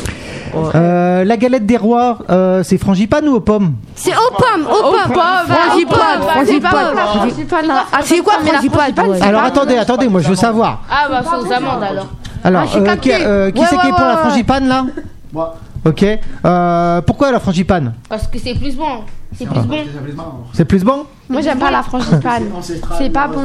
Euh, 0.74 1.24
la 1.24 1.36
galette 1.36 1.66
des 1.66 1.76
rois, 1.76 2.18
euh, 2.30 2.62
c'est 2.62 2.78
frangipane 2.78 3.28
ou 3.28 3.34
aux 3.36 3.40
pommes 3.40 3.74
C'est 3.94 4.12
aux 4.12 4.34
pommes, 4.36 4.66
aux 4.66 4.90
pommes. 4.92 5.12
Frangipane, 5.48 6.22
frangipane. 6.22 6.70
Frangipane. 6.96 7.70
Ah, 7.70 7.98
c'est 8.02 8.18
quoi 8.18 8.34
la 8.44 8.50
frangipane? 8.52 8.80
frangipane, 8.94 9.16
c'est 9.18 9.22
Alors 9.24 9.40
pas 9.42 9.46
attendez, 9.48 9.76
attendez, 9.76 10.08
moi 10.08 10.20
je 10.20 10.28
veux 10.28 10.34
savoir. 10.36 10.82
Ah, 10.90 11.06
bah, 11.08 11.22
c'est 11.22 11.36
aux 11.48 11.52
amandes 11.52 11.82
alors. 11.82 12.06
Alors, 12.44 12.62
Ah, 12.74 12.78
euh, 12.78 12.96
qui, 12.96 13.12
euh, 13.12 13.50
qui 13.50 13.60
Ouais, 13.60 13.66
c'est 13.70 13.76
qui 13.78 13.86
est 13.86 13.90
pour 13.90 14.00
la 14.00 14.16
frangipane 14.18 14.66
là 14.68 14.84
Moi. 15.32 15.54
Ok. 15.84 16.04
Euh, 16.44 17.00
pourquoi 17.02 17.30
la 17.32 17.40
frangipane? 17.40 17.94
Parce 18.08 18.26
que 18.26 18.38
c'est 18.38 18.54
plus 18.54 18.76
bon. 18.76 19.02
C'est 19.38 19.46
plus 19.48 19.60
bon. 19.60 19.76
C'est 20.52 20.64
plus 20.64 20.84
bon 20.84 21.06
Moi 21.28 21.40
j'aime 21.40 21.58
pas 21.58 21.70
la 21.70 21.82
frangipane. 21.82 22.44
C'est 22.98 23.10
pas 23.10 23.28
bon. 23.28 23.40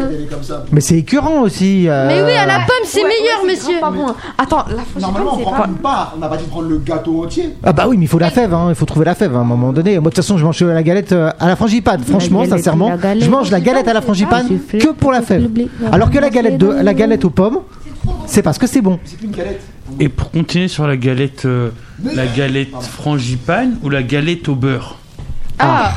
Mais 0.71 0.81
c'est 0.81 0.97
écœurant 0.97 1.41
aussi. 1.41 1.88
euh, 1.88 2.07
Mais 2.07 2.21
oui, 2.23 2.31
à 2.38 2.45
la 2.45 2.59
pomme, 2.59 2.85
c'est 2.85 3.03
meilleur, 3.03 3.45
monsieur. 3.47 3.79
Pas 3.79 3.91
bon. 3.91 4.07
Attends, 4.38 4.65
la 4.67 4.83
frangipane 4.83 5.01
Normalement, 5.01 5.33
on 5.33 5.38
c'est 5.38 5.43
prend 5.43 5.51
pas 5.51 5.57
pas 5.63 5.67
une 5.67 5.75
part. 5.75 6.13
On 6.15 6.19
n'a 6.19 6.27
pas 6.27 6.38
dit 6.38 6.43
de 6.45 6.49
prendre 6.49 6.67
le 6.67 6.77
gâteau 6.79 7.23
entier. 7.23 7.55
Ah 7.63 7.73
bah 7.73 7.85
oui, 7.88 7.97
mais 7.97 8.05
il 8.05 8.07
faut 8.07 8.19
la 8.19 8.29
fève, 8.29 8.53
hein. 8.53 8.67
il 8.69 8.75
faut 8.75 8.85
trouver 8.85 9.05
la 9.05 9.15
fève 9.15 9.33
hein, 9.35 9.39
à 9.39 9.41
un 9.41 9.45
moment 9.45 9.71
donné. 9.71 9.93
Moi 9.99 10.09
de 10.09 10.15
toute 10.15 10.15
façon, 10.17 10.38
je 10.38 10.43
mange 10.45 10.61
la 10.61 10.83
galette 10.83 11.11
euh, 11.13 11.31
à 11.39 11.47
la 11.47 11.55
frangipane. 11.55 12.03
Franchement, 12.03 12.39
galette, 12.41 12.57
sincèrement, 12.57 12.89
la 12.89 12.97
galette. 12.97 13.23
je 13.23 13.29
mange 13.29 13.49
la 13.51 13.61
galette 13.61 13.88
à 13.88 13.93
la 13.93 14.01
frangipane 14.01 14.47
que 14.79 14.91
pour 14.91 15.11
la 15.11 15.21
fève. 15.21 15.49
Alors 15.91 16.09
que 16.11 16.19
la 16.19 16.29
galette 16.29 16.57
de 16.57 16.67
la 16.69 16.93
galette 16.93 17.23
aux 17.25 17.29
pommes, 17.29 17.59
c'est 18.25 18.41
parce 18.41 18.57
que 18.57 18.67
c'est 18.67 18.81
bon. 18.81 18.99
C'est 19.05 19.17
plus 19.17 19.27
une 19.27 19.31
galette. 19.33 19.61
Et 20.01 20.09
pour 20.09 20.31
continuer 20.31 20.67
sur 20.67 20.85
la 20.85 20.97
galette, 20.97 21.45
euh, 21.45 21.69
la 22.03 22.25
galette 22.27 22.75
frangipane 22.81 23.77
ou 23.83 23.89
la 23.89 24.03
galette 24.03 24.49
au 24.49 24.55
beurre? 24.55 24.97
Ah, 25.60 25.91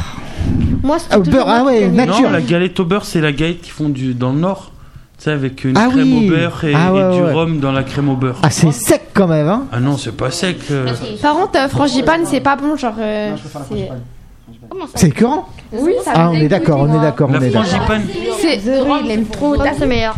Moi, 0.83 0.99
c'est 0.99 1.09
Ah, 1.11 1.19
au 1.19 1.23
beurre, 1.23 1.47
moi 1.47 1.57
ah 1.61 1.65
ouais, 1.65 1.89
nature. 1.89 2.23
Non, 2.23 2.31
la 2.31 2.41
galette 2.41 2.81
au 2.81 2.85
beurre, 2.85 3.05
c'est 3.05 3.21
la 3.21 3.33
galette 3.33 3.61
qu'ils 3.61 3.73
font 3.73 3.89
du, 3.91 4.15
dans 4.15 4.33
le 4.33 4.39
nord. 4.41 4.73
Tu 5.19 5.25
sais, 5.25 5.31
avec 5.33 5.65
une 5.65 5.77
Ah 5.77 5.89
crème 5.91 6.13
oui. 6.13 6.27
au 6.27 6.31
beurre 6.31 6.65
et, 6.65 6.73
Ah 6.75 6.93
ouais, 6.95 7.01
et 7.15 7.17
du 7.19 7.23
ouais. 7.23 7.33
rhum 7.33 7.61
dans 7.61 7.73
la 7.73 7.83
crème 7.83 8.09
au 8.09 8.17
beurre. 8.17 8.39
Ah 8.43 8.49
c'est 8.51 8.73
sec 8.73 9.09
quand 9.13 9.27
même, 9.29 9.49
hein. 9.49 9.65
Ah 9.71 9.79
non, 9.81 9.99
c'est 9.99 10.17
pas 10.17 10.31
sec. 10.31 10.57
euh. 10.71 10.87
par 11.21 11.35
contre, 11.35 11.59
euh, 11.59 11.69
frangipane 11.69 12.23
c'est 12.25 12.41
pas 12.41 12.57
bon, 12.57 12.75
genre. 12.77 12.95
euh, 12.99 13.31
Non, 13.31 13.37
je 13.37 13.41
préfère 13.43 13.61
la 13.61 14.87
c'est- 14.95 15.07
écœurant. 15.09 15.47
Oui, 15.73 15.93
ça 16.05 16.13
Ah 16.15 16.31
on 16.31 16.35
est 16.35 16.49
d'accord, 16.49 16.81
on 16.81 16.87
est 16.87 16.93
moi. 16.93 17.03
d'accord, 17.03 17.29
on 17.29 17.33
La 17.39 17.47
est 17.47 17.51
d'accord. 17.51 17.67
frangipane, 17.67 18.03
C'est 18.41 18.57
il 19.05 19.11
aime 19.11 19.27
trop. 19.27 19.55
C'est 19.79 19.87
meilleur. 19.87 20.15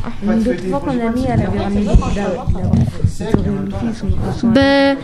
Ben, 4.45 4.97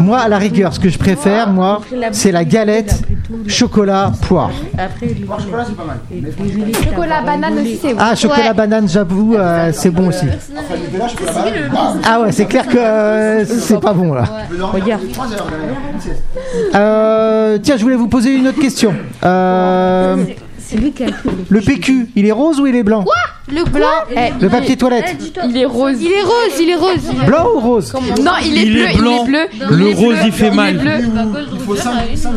Moi 0.00 0.18
à 0.18 0.28
la 0.28 0.38
rigueur, 0.38 0.72
ce 0.72 0.80
que 0.80 0.88
je 0.88 0.98
préfère, 0.98 1.48
moi, 1.50 1.80
c'est 2.12 2.32
la 2.32 2.44
galette 2.44 3.02
chocolat, 3.46 4.12
poire. 4.22 4.50
Chocolat, 4.50 5.64
c'est 5.66 5.76
pas 5.76 5.84
mal. 5.84 5.98
Chocolat 6.84 7.22
banane 7.22 7.58
aussi, 7.58 7.78
c'est 7.80 7.94
bon. 7.94 8.00
Ah, 8.00 8.14
chocolat 8.14 8.52
banane, 8.52 8.88
j'avoue, 8.88 9.34
euh, 9.34 9.70
c'est 9.72 9.90
bon 9.90 10.08
aussi. 10.08 10.26
Ah 12.04 12.20
ouais, 12.20 12.32
c'est 12.32 12.46
clair 12.46 12.66
que 12.66 12.78
euh, 12.78 13.44
c'est 13.44 13.80
pas 13.80 13.92
bon 13.92 14.14
là. 14.14 14.24
Regarde. 14.72 15.02
Euh, 16.74 17.58
tiens, 17.62 17.76
je 17.76 17.82
voulais 17.82 17.96
vous 17.96 18.08
poser 18.08 18.34
une 18.34 18.48
autre 18.48 18.60
question. 18.60 18.94
Euh, 19.24 20.16
C'est 20.68 20.76
lui 20.78 20.90
qui 20.90 21.04
a 21.04 21.06
le 21.48 21.60
PQ, 21.60 22.08
il 22.16 22.26
est 22.26 22.32
rose 22.32 22.58
ou 22.58 22.66
il 22.66 22.74
est 22.74 22.82
blanc 22.82 23.04
Le 23.48 23.62
blanc. 23.70 23.86
Le 24.40 24.48
papier 24.48 24.76
toilette 24.76 25.16
Il 25.48 25.56
est 25.56 25.64
rose. 25.64 25.96
Il 26.00 26.10
est 26.10 26.22
rose, 26.22 26.60
il 26.60 26.70
est 26.70 26.74
rose. 26.74 27.24
Blanc 27.24 27.46
ou 27.54 27.60
rose 27.60 27.94
Non, 28.20 28.32
il 28.44 28.58
est 28.58 28.62
Il 28.62 28.72
bleu, 28.72 28.82
est 28.86 28.92
il 28.94 28.98
blanc. 29.00 29.22
est 29.22 29.26
bleu. 29.26 29.38
Le 29.70 29.80
il 29.80 29.86
est 29.90 29.94
rose, 29.94 30.14
bleu, 30.16 30.22
il 30.26 30.32
fait 30.32 30.46
est 30.46 30.50
mal. 30.50 30.76
bleu. 30.78 30.90
Il 31.52 31.58
faut 31.60 31.76
5 31.76 31.92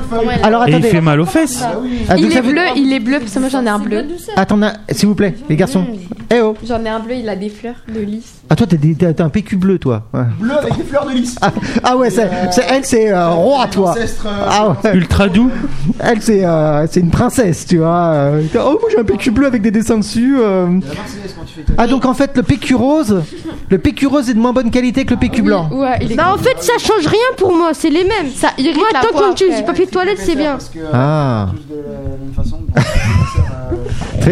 feuilles. 0.09 0.27
Alors 0.43 0.63
Et 0.67 0.69
il 0.69 0.75
attendez. 0.75 0.89
fait 0.89 1.01
mal 1.01 1.19
aux 1.19 1.25
fesses. 1.25 1.63
Ah, 2.07 2.15
Il 2.17 2.25
est 2.31 2.41
veut- 2.41 2.51
bleu, 2.51 2.61
il 2.75 2.93
est 2.93 2.99
bleu, 2.99 3.17
parce 3.19 3.33
que 3.33 3.39
moi 3.39 3.49
j'en 3.49 3.65
ai 3.65 3.69
un 3.69 3.79
bleu. 3.79 4.05
Attends, 4.35 4.59
s'il 4.91 5.07
vous 5.07 5.15
plaît, 5.15 5.33
les 5.49 5.55
garçons. 5.55 5.87
Eh 6.31 6.41
oh 6.41 6.48
J'en 6.67 6.83
ai 6.83 6.89
un 6.89 6.99
bleu, 6.99 7.15
il 7.15 7.29
a 7.29 7.35
des 7.35 7.49
fleurs 7.49 7.75
de 7.87 7.99
lys. 8.01 8.35
Ah, 8.49 8.55
toi, 8.55 8.67
t'es 8.67 8.77
des- 8.77 8.93
t'es 8.95 9.13
t'es 9.13 9.21
un 9.21 9.29
PQ 9.29 9.55
bleu, 9.55 9.79
toi. 9.79 10.03
Ouais. 10.13 10.21
Bleu 10.39 10.57
avec 10.57 10.75
des 10.77 10.83
fleurs 10.83 11.05
de 11.05 11.11
lys. 11.11 11.35
Ah, 11.41 11.51
ah 11.83 11.95
ouais, 11.97 12.09
c'est, 12.09 12.29
c'est- 12.51 12.65
elle, 12.69 12.83
c'est 12.85 13.11
euh, 13.11 13.29
roi, 13.29 13.67
toi. 13.67 13.91
Ancestre, 13.91 14.25
euh, 14.27 14.45
Ah 14.47 14.75
ouais. 14.83 14.95
Ultra 14.95 15.29
doux. 15.29 15.49
Elle, 15.99 16.21
c'est, 16.21 16.43
euh, 16.45 16.85
c'est 16.89 16.99
une 16.99 17.11
princesse, 17.11 17.65
tu 17.65 17.77
vois. 17.77 18.07
Euh, 18.13 18.41
Oh, 18.55 18.77
moi, 18.81 18.89
j'ai 18.91 18.99
un 18.99 19.03
PQ 19.03 19.31
bleu 19.31 19.47
avec 19.47 19.61
des 19.61 19.71
dessins 19.71 19.97
dessus. 19.97 20.37
euh. 20.39 20.65
La 20.65 20.69
Marseillaise 20.71 21.35
quand 21.37 21.45
tu 21.45 21.53
fais 21.53 21.73
Ah, 21.77 21.87
donc 21.87 22.05
en 22.05 22.13
fait, 22.13 22.35
le 22.35 22.43
PQ 22.43 22.75
rose, 22.75 23.21
le 23.69 23.77
PQ 23.77 24.07
rose 24.07 24.29
est 24.29 24.33
de 24.33 24.39
moins 24.39 24.53
bonne 24.53 24.69
qualité 24.71 25.05
que 25.05 25.11
le 25.13 25.19
PQ 25.19 25.41
blanc. 25.43 25.69
Ouais, 25.71 25.97
il 26.01 26.11
est 26.11 26.15
Bah 26.15 26.33
en 26.33 26.37
fait 26.37 26.55
ça 26.61 26.73
change 26.79 27.05
rien 27.07 27.19
pour 27.37 27.55
moi, 27.55 27.69
c'est 27.73 27.89
les 27.89 28.03
mêmes. 28.03 28.29
Ça 28.35 28.49
irrite 28.57 28.75
Moi 28.77 28.87
la 28.93 29.01
tant 29.01 29.07
peau 29.13 29.19
qu'on 29.19 29.31
utilise 29.31 29.57
du 29.57 29.63
papier 29.63 29.85
de 29.85 29.91
toilette 29.91 30.17
c'est 30.19 30.35
bien. 30.35 30.51
Parce 30.53 30.69
que 30.69 30.79
euh, 30.79 30.89
Ah. 30.93 31.47
tous 31.51 31.73
de 31.73 31.81
la 31.81 32.17
même 32.17 32.33
façon. 32.35 32.57
donc, 32.57 32.69
ça 32.75 32.81
sert 32.83 33.45
à- 33.45 33.48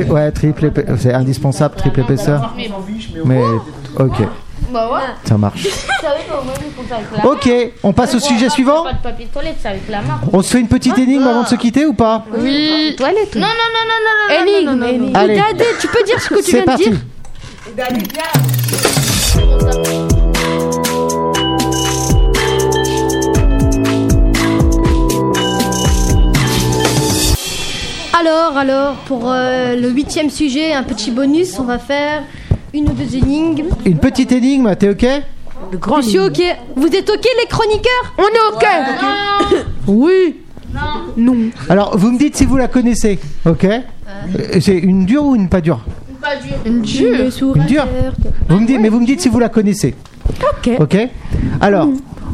Tri- 0.02 0.10
ouais, 0.12 0.32
triple 0.32 0.72
c'est 0.98 1.14
indispensable, 1.14 1.76
triple 1.76 2.02
épaisseur. 2.02 2.54
Mais, 3.26 3.42
ok, 3.98 4.16
Bah 4.72 4.90
ouais. 4.94 5.00
ça 5.24 5.38
marche. 5.38 5.68
Ok, 7.24 7.50
on 7.84 7.94
passe 7.94 8.16
au 8.16 8.20
sujet 8.20 8.50
suivant 8.50 8.84
c'est. 8.84 10.30
On 10.34 10.42
se 10.42 10.52
fait 10.52 10.60
une 10.60 10.68
petite 10.68 10.98
énigme 10.98 11.24
avant 11.28 11.44
de 11.44 11.48
se 11.48 11.56
quitter 11.56 11.86
ou 11.86 11.94
pas 11.94 12.26
Oui. 12.38 12.96
Toilette. 12.98 13.36
Non, 13.36 13.42
non, 13.42 13.48
non, 13.48 13.84
non, 13.88 14.00
non, 14.06 14.14
non, 14.30 14.42
Énigme, 14.44 14.66
non, 14.66 14.76
non, 14.76 14.78
non, 14.78 14.88
non. 14.88 14.94
énigme. 14.94 15.16
Allez, 15.16 15.42
tu 15.80 15.88
peux 15.88 16.04
dire 16.04 16.22
ce 16.22 16.30
que 16.30 16.36
tu 16.36 16.44
c'est 16.44 16.52
viens 16.52 16.62
de 16.62 16.66
parti. 16.66 16.92
Alors, 28.20 28.58
alors, 28.58 28.94
pour 29.06 29.30
euh, 29.32 29.76
le 29.76 29.90
huitième 29.90 30.30
sujet, 30.30 30.74
un 30.74 30.84
petit 30.84 31.12
bonus, 31.12 31.60
on 31.60 31.64
va 31.64 31.78
faire 31.78 32.24
une 32.74 32.90
ou 32.90 32.94
deux 32.94 33.16
énigmes. 33.16 33.68
Une 33.86 34.00
petite 34.00 34.32
énigme, 34.32 34.74
t'es 34.76 34.90
ok? 34.90 35.06
Je 36.02 36.02
suis 36.08 36.20
ok. 36.20 36.42
Vous 36.76 36.88
êtes 36.88 37.10
ok 37.10 37.28
les 37.40 37.48
chroniqueurs? 37.48 38.14
On 38.18 38.24
est 38.24 38.56
ok. 38.56 39.66
Oui. 39.88 40.36
Alors, 41.70 41.98
vous 41.98 42.12
me 42.12 42.18
dites 42.18 42.36
si 42.36 42.46
vous 42.46 42.58
la 42.58 42.68
connaissez, 42.68 43.20
ok? 43.46 43.64
Euh, 43.66 43.82
C'est 44.60 44.78
une 44.78 45.06
dure 45.06 45.24
ou 45.24 45.36
une 45.36 45.48
pas 45.50 45.62
dure? 45.62 45.80
Pas 46.22 46.36
dur. 46.36 46.56
Une 46.66 46.82
dure. 46.82 47.56
Une 47.56 47.66
dure 47.66 47.86
vous 48.50 48.60
me 48.60 48.66
dites, 48.68 48.80
Mais 48.80 48.90
vous 48.90 49.00
me 49.00 49.06
dites 49.06 49.22
si 49.22 49.30
vous 49.30 49.40
la 49.40 49.50
connaissez. 49.50 49.96
Ok. 50.42 50.72
Ok? 50.80 50.98
Alors, 51.62 51.88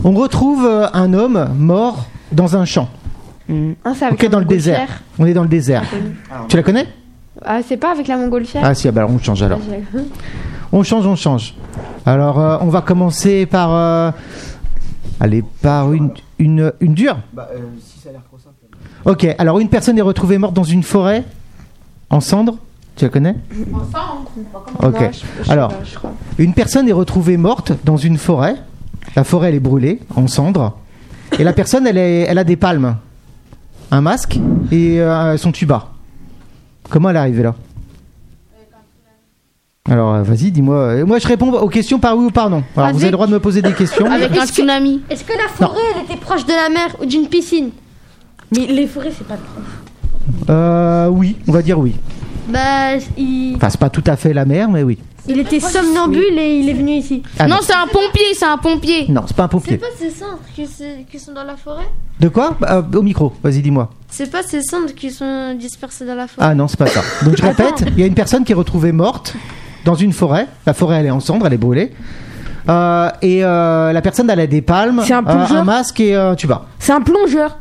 on 0.03 0.11
retrouve 0.11 0.65
euh, 0.65 0.87
un 0.93 1.13
homme 1.13 1.49
mort 1.57 2.05
dans 2.31 2.55
un 2.57 2.65
champ. 2.65 2.89
Ah, 3.85 3.93
c'est 3.95 4.05
avec 4.05 4.15
Ok, 4.15 4.23
la 4.23 4.29
dans 4.29 4.39
le 4.39 4.45
désert. 4.45 5.01
On 5.19 5.25
est 5.25 5.33
dans 5.33 5.43
le 5.43 5.49
désert. 5.49 5.83
Tu 6.47 6.57
la 6.57 6.63
connais? 6.63 6.87
Ah, 7.45 7.59
c'est 7.67 7.77
pas 7.77 7.91
avec 7.91 8.07
la 8.07 8.17
montgolfière 8.17 8.61
Ah 8.65 8.73
si, 8.73 8.87
ah 8.87 8.91
bah 8.91 9.01
alors 9.01 9.11
on 9.11 9.19
change 9.19 9.41
alors. 9.43 9.59
On 10.71 10.83
change, 10.83 11.05
on 11.05 11.15
change. 11.15 11.55
Alors, 12.05 12.39
euh, 12.39 12.57
on 12.61 12.67
va 12.67 12.81
commencer 12.81 13.45
par... 13.45 13.69
euh, 13.73 14.11
Allez, 15.19 15.43
par 15.61 15.93
une, 15.93 16.11
une, 16.39 16.71
une 16.79 16.93
dure 16.93 17.17
Bah, 17.33 17.49
euh, 17.53 17.59
si 17.81 17.99
ça 17.99 18.09
a 18.09 18.11
l'air 18.13 18.21
trop 18.23 18.37
simple. 18.37 18.55
Ok, 19.05 19.35
alors 19.37 19.59
une 19.59 19.69
personne 19.69 19.97
est 19.97 20.01
retrouvée 20.01 20.37
morte 20.37 20.53
dans 20.55 20.63
une 20.63 20.83
forêt 20.83 21.23
en 22.09 22.19
cendres. 22.21 22.57
Tu 22.95 23.05
la 23.05 23.09
connais? 23.09 23.35
Ok. 24.81 24.95
Je- 25.11 25.17
je 25.39 25.43
sais 25.45 25.51
Alors, 25.51 25.69
pas, 25.69 25.83
je 25.83 25.95
crois. 25.95 26.11
une 26.37 26.53
personne 26.53 26.87
est 26.87 26.93
retrouvée 26.93 27.37
morte 27.37 27.71
dans 27.83 27.97
une 27.97 28.17
forêt. 28.17 28.55
La 29.15 29.23
forêt, 29.23 29.49
elle 29.49 29.55
est 29.55 29.59
brûlée 29.59 29.99
en 30.15 30.27
cendres. 30.27 30.77
Et 31.39 31.43
la 31.43 31.53
personne, 31.53 31.87
elle, 31.87 31.97
est, 31.97 32.21
elle 32.21 32.37
a 32.37 32.43
des 32.43 32.55
palmes, 32.55 32.95
un 33.93 34.01
masque 34.01 34.39
et 34.71 34.99
euh, 34.99 35.37
son 35.37 35.51
tuba. 35.51 35.89
Comment 36.89 37.09
elle 37.11 37.15
est 37.15 37.19
arrivée 37.19 37.43
là? 37.43 37.55
Alors, 39.89 40.13
euh, 40.15 40.23
vas-y, 40.23 40.49
dis-moi. 40.49 40.75
Euh, 40.77 41.05
Moi, 41.05 41.19
je 41.19 41.27
réponds 41.27 41.51
aux 41.51 41.67
questions 41.67 41.99
par 41.99 42.17
oui 42.17 42.25
ou 42.25 42.31
par 42.31 42.49
non. 42.49 42.63
Alors, 42.75 42.91
vous 42.91 42.97
avez 42.97 43.07
le 43.07 43.11
droit 43.11 43.27
de 43.27 43.33
me 43.33 43.39
poser 43.39 43.61
des 43.61 43.73
questions. 43.73 44.09
Avec 44.09 44.35
un 44.35 44.45
tsunami. 44.45 45.01
Est-ce 45.09 45.23
que 45.25 45.33
la 45.33 45.49
forêt, 45.49 45.81
elle 45.95 46.05
était 46.05 46.15
proche 46.19 46.45
de 46.45 46.53
la 46.53 46.69
mer 46.69 46.95
ou 47.01 47.05
d'une 47.05 47.27
piscine? 47.27 47.69
Mais 48.51 48.65
les 48.65 48.87
forêts, 48.87 49.11
c'est 49.15 49.27
pas 49.27 49.35
trop. 49.35 49.61
Euh, 50.49 51.07
oui, 51.09 51.35
on 51.47 51.51
va 51.51 51.61
dire 51.61 51.77
oui. 51.77 51.95
Bah, 52.47 52.95
il, 53.17 53.55
Enfin, 53.57 53.69
c'est 53.69 53.79
pas 53.79 53.89
tout 53.89 54.03
à 54.07 54.15
fait 54.15 54.33
la 54.33 54.45
mer, 54.45 54.69
mais 54.69 54.83
oui. 54.83 54.97
Il 55.27 55.39
était 55.39 55.59
somnambule 55.59 56.37
et 56.37 56.59
il 56.59 56.69
est 56.69 56.73
venu 56.73 56.93
ici. 56.93 57.23
Ah, 57.39 57.47
non, 57.47 57.57
c'est 57.61 57.73
un 57.73 57.87
pompier, 57.87 58.33
c'est 58.33 58.45
un 58.45 58.57
pompier. 58.57 59.05
Non, 59.09 59.23
c'est 59.27 59.35
pas 59.35 59.43
un 59.43 59.47
pompier. 59.47 59.79
C'est 59.81 59.89
pas 59.89 59.97
ces 59.97 60.09
cendres 60.09 60.39
qui, 61.09 61.19
sont 61.19 61.33
dans 61.33 61.43
la 61.43 61.55
forêt 61.55 61.87
De 62.19 62.27
quoi 62.29 62.55
Bah, 62.59 62.83
euh, 62.93 62.97
Au 62.97 63.01
micro, 63.01 63.33
vas-y, 63.43 63.61
dis-moi. 63.61 63.89
C'est 64.09 64.31
pas 64.31 64.43
ces 64.43 64.61
cendres 64.61 64.93
qui 64.95 65.11
sont 65.11 65.55
dispersées 65.55 66.05
dans 66.05 66.15
la 66.15 66.27
forêt 66.27 66.45
Ah 66.47 66.55
non, 66.55 66.67
c'est 66.67 66.77
pas 66.77 66.87
ça. 66.87 67.01
Donc 67.25 67.37
je 67.37 67.41
répète, 67.43 67.85
il 67.87 67.99
y 67.99 68.03
a 68.03 68.05
une 68.05 68.13
personne 68.13 68.43
qui 68.43 68.51
est 68.51 68.55
retrouvée 68.55 68.91
morte 68.91 69.35
dans 69.85 69.95
une 69.95 70.13
forêt. 70.13 70.47
La 70.65 70.73
forêt, 70.73 70.97
elle 70.99 71.05
est 71.07 71.11
en 71.11 71.19
cendres, 71.19 71.47
elle 71.47 71.53
est 71.53 71.57
brûlée. 71.57 71.91
Euh, 72.69 73.09
et 73.21 73.43
euh, 73.43 73.91
la 73.91 74.01
personne, 74.01 74.29
elle 74.29 74.39
a 74.39 74.47
des 74.47 74.61
palmes, 74.61 75.01
C'est 75.05 75.13
un 75.13 75.19
euh, 75.19 75.33
plongeur 75.33 75.57
un 75.57 75.63
masque 75.63 75.99
et 75.99 76.15
un 76.15 76.35
tuba. 76.35 76.65
C'est 76.79 76.93
un 76.93 77.01
plongeur. 77.01 77.57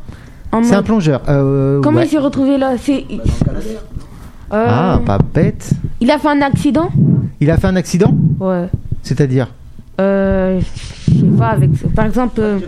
En 0.51 0.63
C'est 0.63 0.73
un 0.73 0.77
mode- 0.77 0.85
plongeur. 0.85 1.21
Euh, 1.27 1.81
Comment 1.81 1.97
ouais. 1.99 2.05
il 2.05 2.09
s'est 2.09 2.19
retrouvé 2.19 2.57
là? 2.57 2.73
C'est. 2.81 3.05
Euh, 4.51 4.65
Ah, 4.69 5.01
pas 5.05 5.17
bête. 5.17 5.71
Il 5.99 6.11
a 6.11 6.17
fait 6.19 6.27
un 6.29 6.41
accident 6.41 6.89
Il 7.39 7.49
a 7.49 7.57
fait 7.57 7.67
un 7.67 7.75
accident 7.75 8.13
Ouais. 8.39 8.67
C'est-à-dire 9.01 9.47
Euh, 9.99 10.59
je 11.07 11.19
sais 11.19 11.25
pas, 11.37 11.49
avec. 11.49 11.69
Par 11.95 12.05
exemple, 12.05 12.39
euh, 12.39 12.59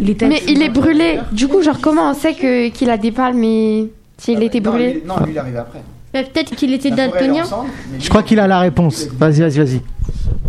il 0.00 0.10
était. 0.10 0.28
Mais 0.28 0.42
il 0.48 0.62
est 0.62 0.68
brûlé. 0.68 1.18
Du 1.32 1.46
coup, 1.48 1.62
genre, 1.62 1.78
comment 1.80 2.10
on 2.10 2.14
sait 2.14 2.34
que 2.34 2.68
qu'il 2.70 2.90
a 2.90 2.96
des 2.98 3.12
palmes 3.12 3.38
mais 3.38 3.86
s'il 4.18 4.42
était 4.42 4.60
Non, 4.60 4.70
brûlé 4.72 5.02
Non, 5.06 5.14
lui, 5.24 5.30
il 5.32 5.36
est 5.36 5.40
arrivé 5.40 5.58
après. 5.58 5.80
Bah, 6.12 6.20
Peut-être 6.24 6.54
qu'il 6.56 6.72
était 6.74 6.90
daltonien. 6.90 7.44
mais 7.92 8.00
Je 8.00 8.08
crois 8.08 8.22
qu'il 8.22 8.38
a 8.40 8.46
la 8.46 8.58
réponse. 8.60 9.08
Vas-y, 9.18 9.40
vas-y, 9.40 9.58
vas-y. 9.58 9.80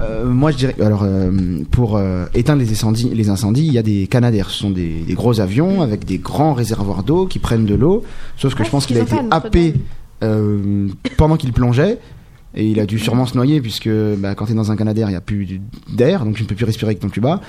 Euh, 0.02 0.26
moi, 0.26 0.52
je 0.52 0.58
dirais. 0.58 0.76
Alors, 0.84 1.04
euh, 1.04 1.32
pour 1.72 1.96
euh, 1.98 2.26
éteindre 2.34 2.62
les 2.62 2.72
incendies, 2.72 3.10
les 3.14 3.30
incendies, 3.30 3.68
il 3.68 3.74
y 3.74 3.78
a 3.78 3.84
des 3.84 4.08
canadaires. 4.08 4.50
Ce 4.50 4.58
sont 4.60 4.72
des, 4.72 5.04
des 5.08 5.14
gros 5.14 5.40
avions 5.40 5.82
avec 5.82 6.04
des 6.04 6.18
grands 6.18 6.54
réservoirs 6.54 7.04
d'eau 7.04 7.28
qui 7.28 7.40
prennent 7.40 7.66
de 7.66 7.76
l'eau. 7.76 8.04
Sauf 8.38 8.56
que 8.56 8.64
Ah, 8.64 8.66
je 8.66 8.72
pense 8.72 8.86
qu'il 8.88 8.98
a 8.98 9.02
été 9.02 9.16
happé. 9.32 9.76
Euh, 10.24 10.88
pendant 11.18 11.38
qu'il 11.38 11.54
plongeait. 11.54 12.00
Et 12.56 12.68
il 12.68 12.80
a 12.80 12.86
dû 12.86 13.00
sûrement 13.00 13.26
se 13.26 13.36
noyer 13.36 13.62
puisque 13.62 13.90
bah, 13.90 14.36
quand 14.36 14.46
tu 14.46 14.52
es 14.52 14.56
dans 14.56 14.72
un 14.72 14.76
canadair, 14.76 15.08
il 15.08 15.12
n'y 15.12 15.18
a 15.18 15.22
plus 15.22 15.60
d'air, 15.92 16.24
donc 16.24 16.36
tu 16.36 16.44
ne 16.44 16.48
peux 16.48 16.56
plus 16.56 16.66
respirer 16.66 16.90
avec 16.90 17.00
ton 17.00 17.10
tuba. 17.10 17.42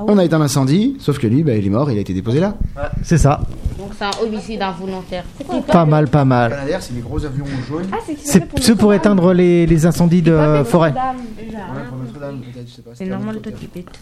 Ah 0.00 0.04
On 0.08 0.16
a 0.16 0.24
éteint 0.24 0.38
l'incendie, 0.38 0.96
sauf 0.98 1.18
que 1.18 1.26
lui, 1.26 1.42
bah, 1.42 1.54
il 1.54 1.66
est 1.66 1.70
mort, 1.70 1.90
il 1.90 1.98
a 1.98 2.00
été 2.00 2.14
déposé 2.14 2.40
là. 2.40 2.54
C'est 3.02 3.18
ça. 3.18 3.40
Donc 3.78 3.90
c'est 3.98 4.04
un 4.04 4.26
homicide 4.26 4.62
involontaire. 4.62 5.24
Pas 5.70 5.84
mal, 5.84 6.08
pas 6.08 6.24
mal. 6.24 6.50
Canadair, 6.52 6.82
c'est 6.82 6.94
les 6.94 7.00
gros 7.00 7.22
avions 7.24 7.44
jaunes. 7.68 7.86
Ah, 7.92 7.96
c'est 8.06 8.16
C'est 8.18 8.60
ceux 8.62 8.74
pour 8.76 8.94
éteindre 8.94 9.34
les, 9.34 9.66
les 9.66 9.86
incendies 9.86 10.22
de 10.22 10.62
forêt. 10.64 10.90
Notre-Dame. 10.90 11.16
Ouais, 11.16 11.82
pour 11.88 11.98
Notre-Dame, 11.98 12.40
peut-être, 12.40 12.68
je 12.68 12.74
sais 12.76 12.82
pas. 12.82 12.90
C'est 12.94 13.04
normal. 13.06 13.40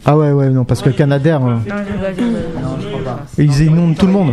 Ah 0.04 0.16
ouais, 0.16 0.30
ouais, 0.32 0.50
non, 0.50 0.64
parce 0.64 0.82
que 0.82 0.88
le 0.90 0.94
Canadair, 0.94 1.44
euh, 1.44 1.54
Non, 1.54 1.58
je 1.66 1.72
rigole, 1.72 2.14
je 2.16 2.22
rigole. 2.22 2.40
Non, 2.62 2.68
je 2.80 2.88
crois 2.88 3.04
pas. 3.04 3.20
ils 3.38 3.60
inondent 3.62 3.96
tout 3.96 4.06
le 4.06 4.12
monde. 4.12 4.32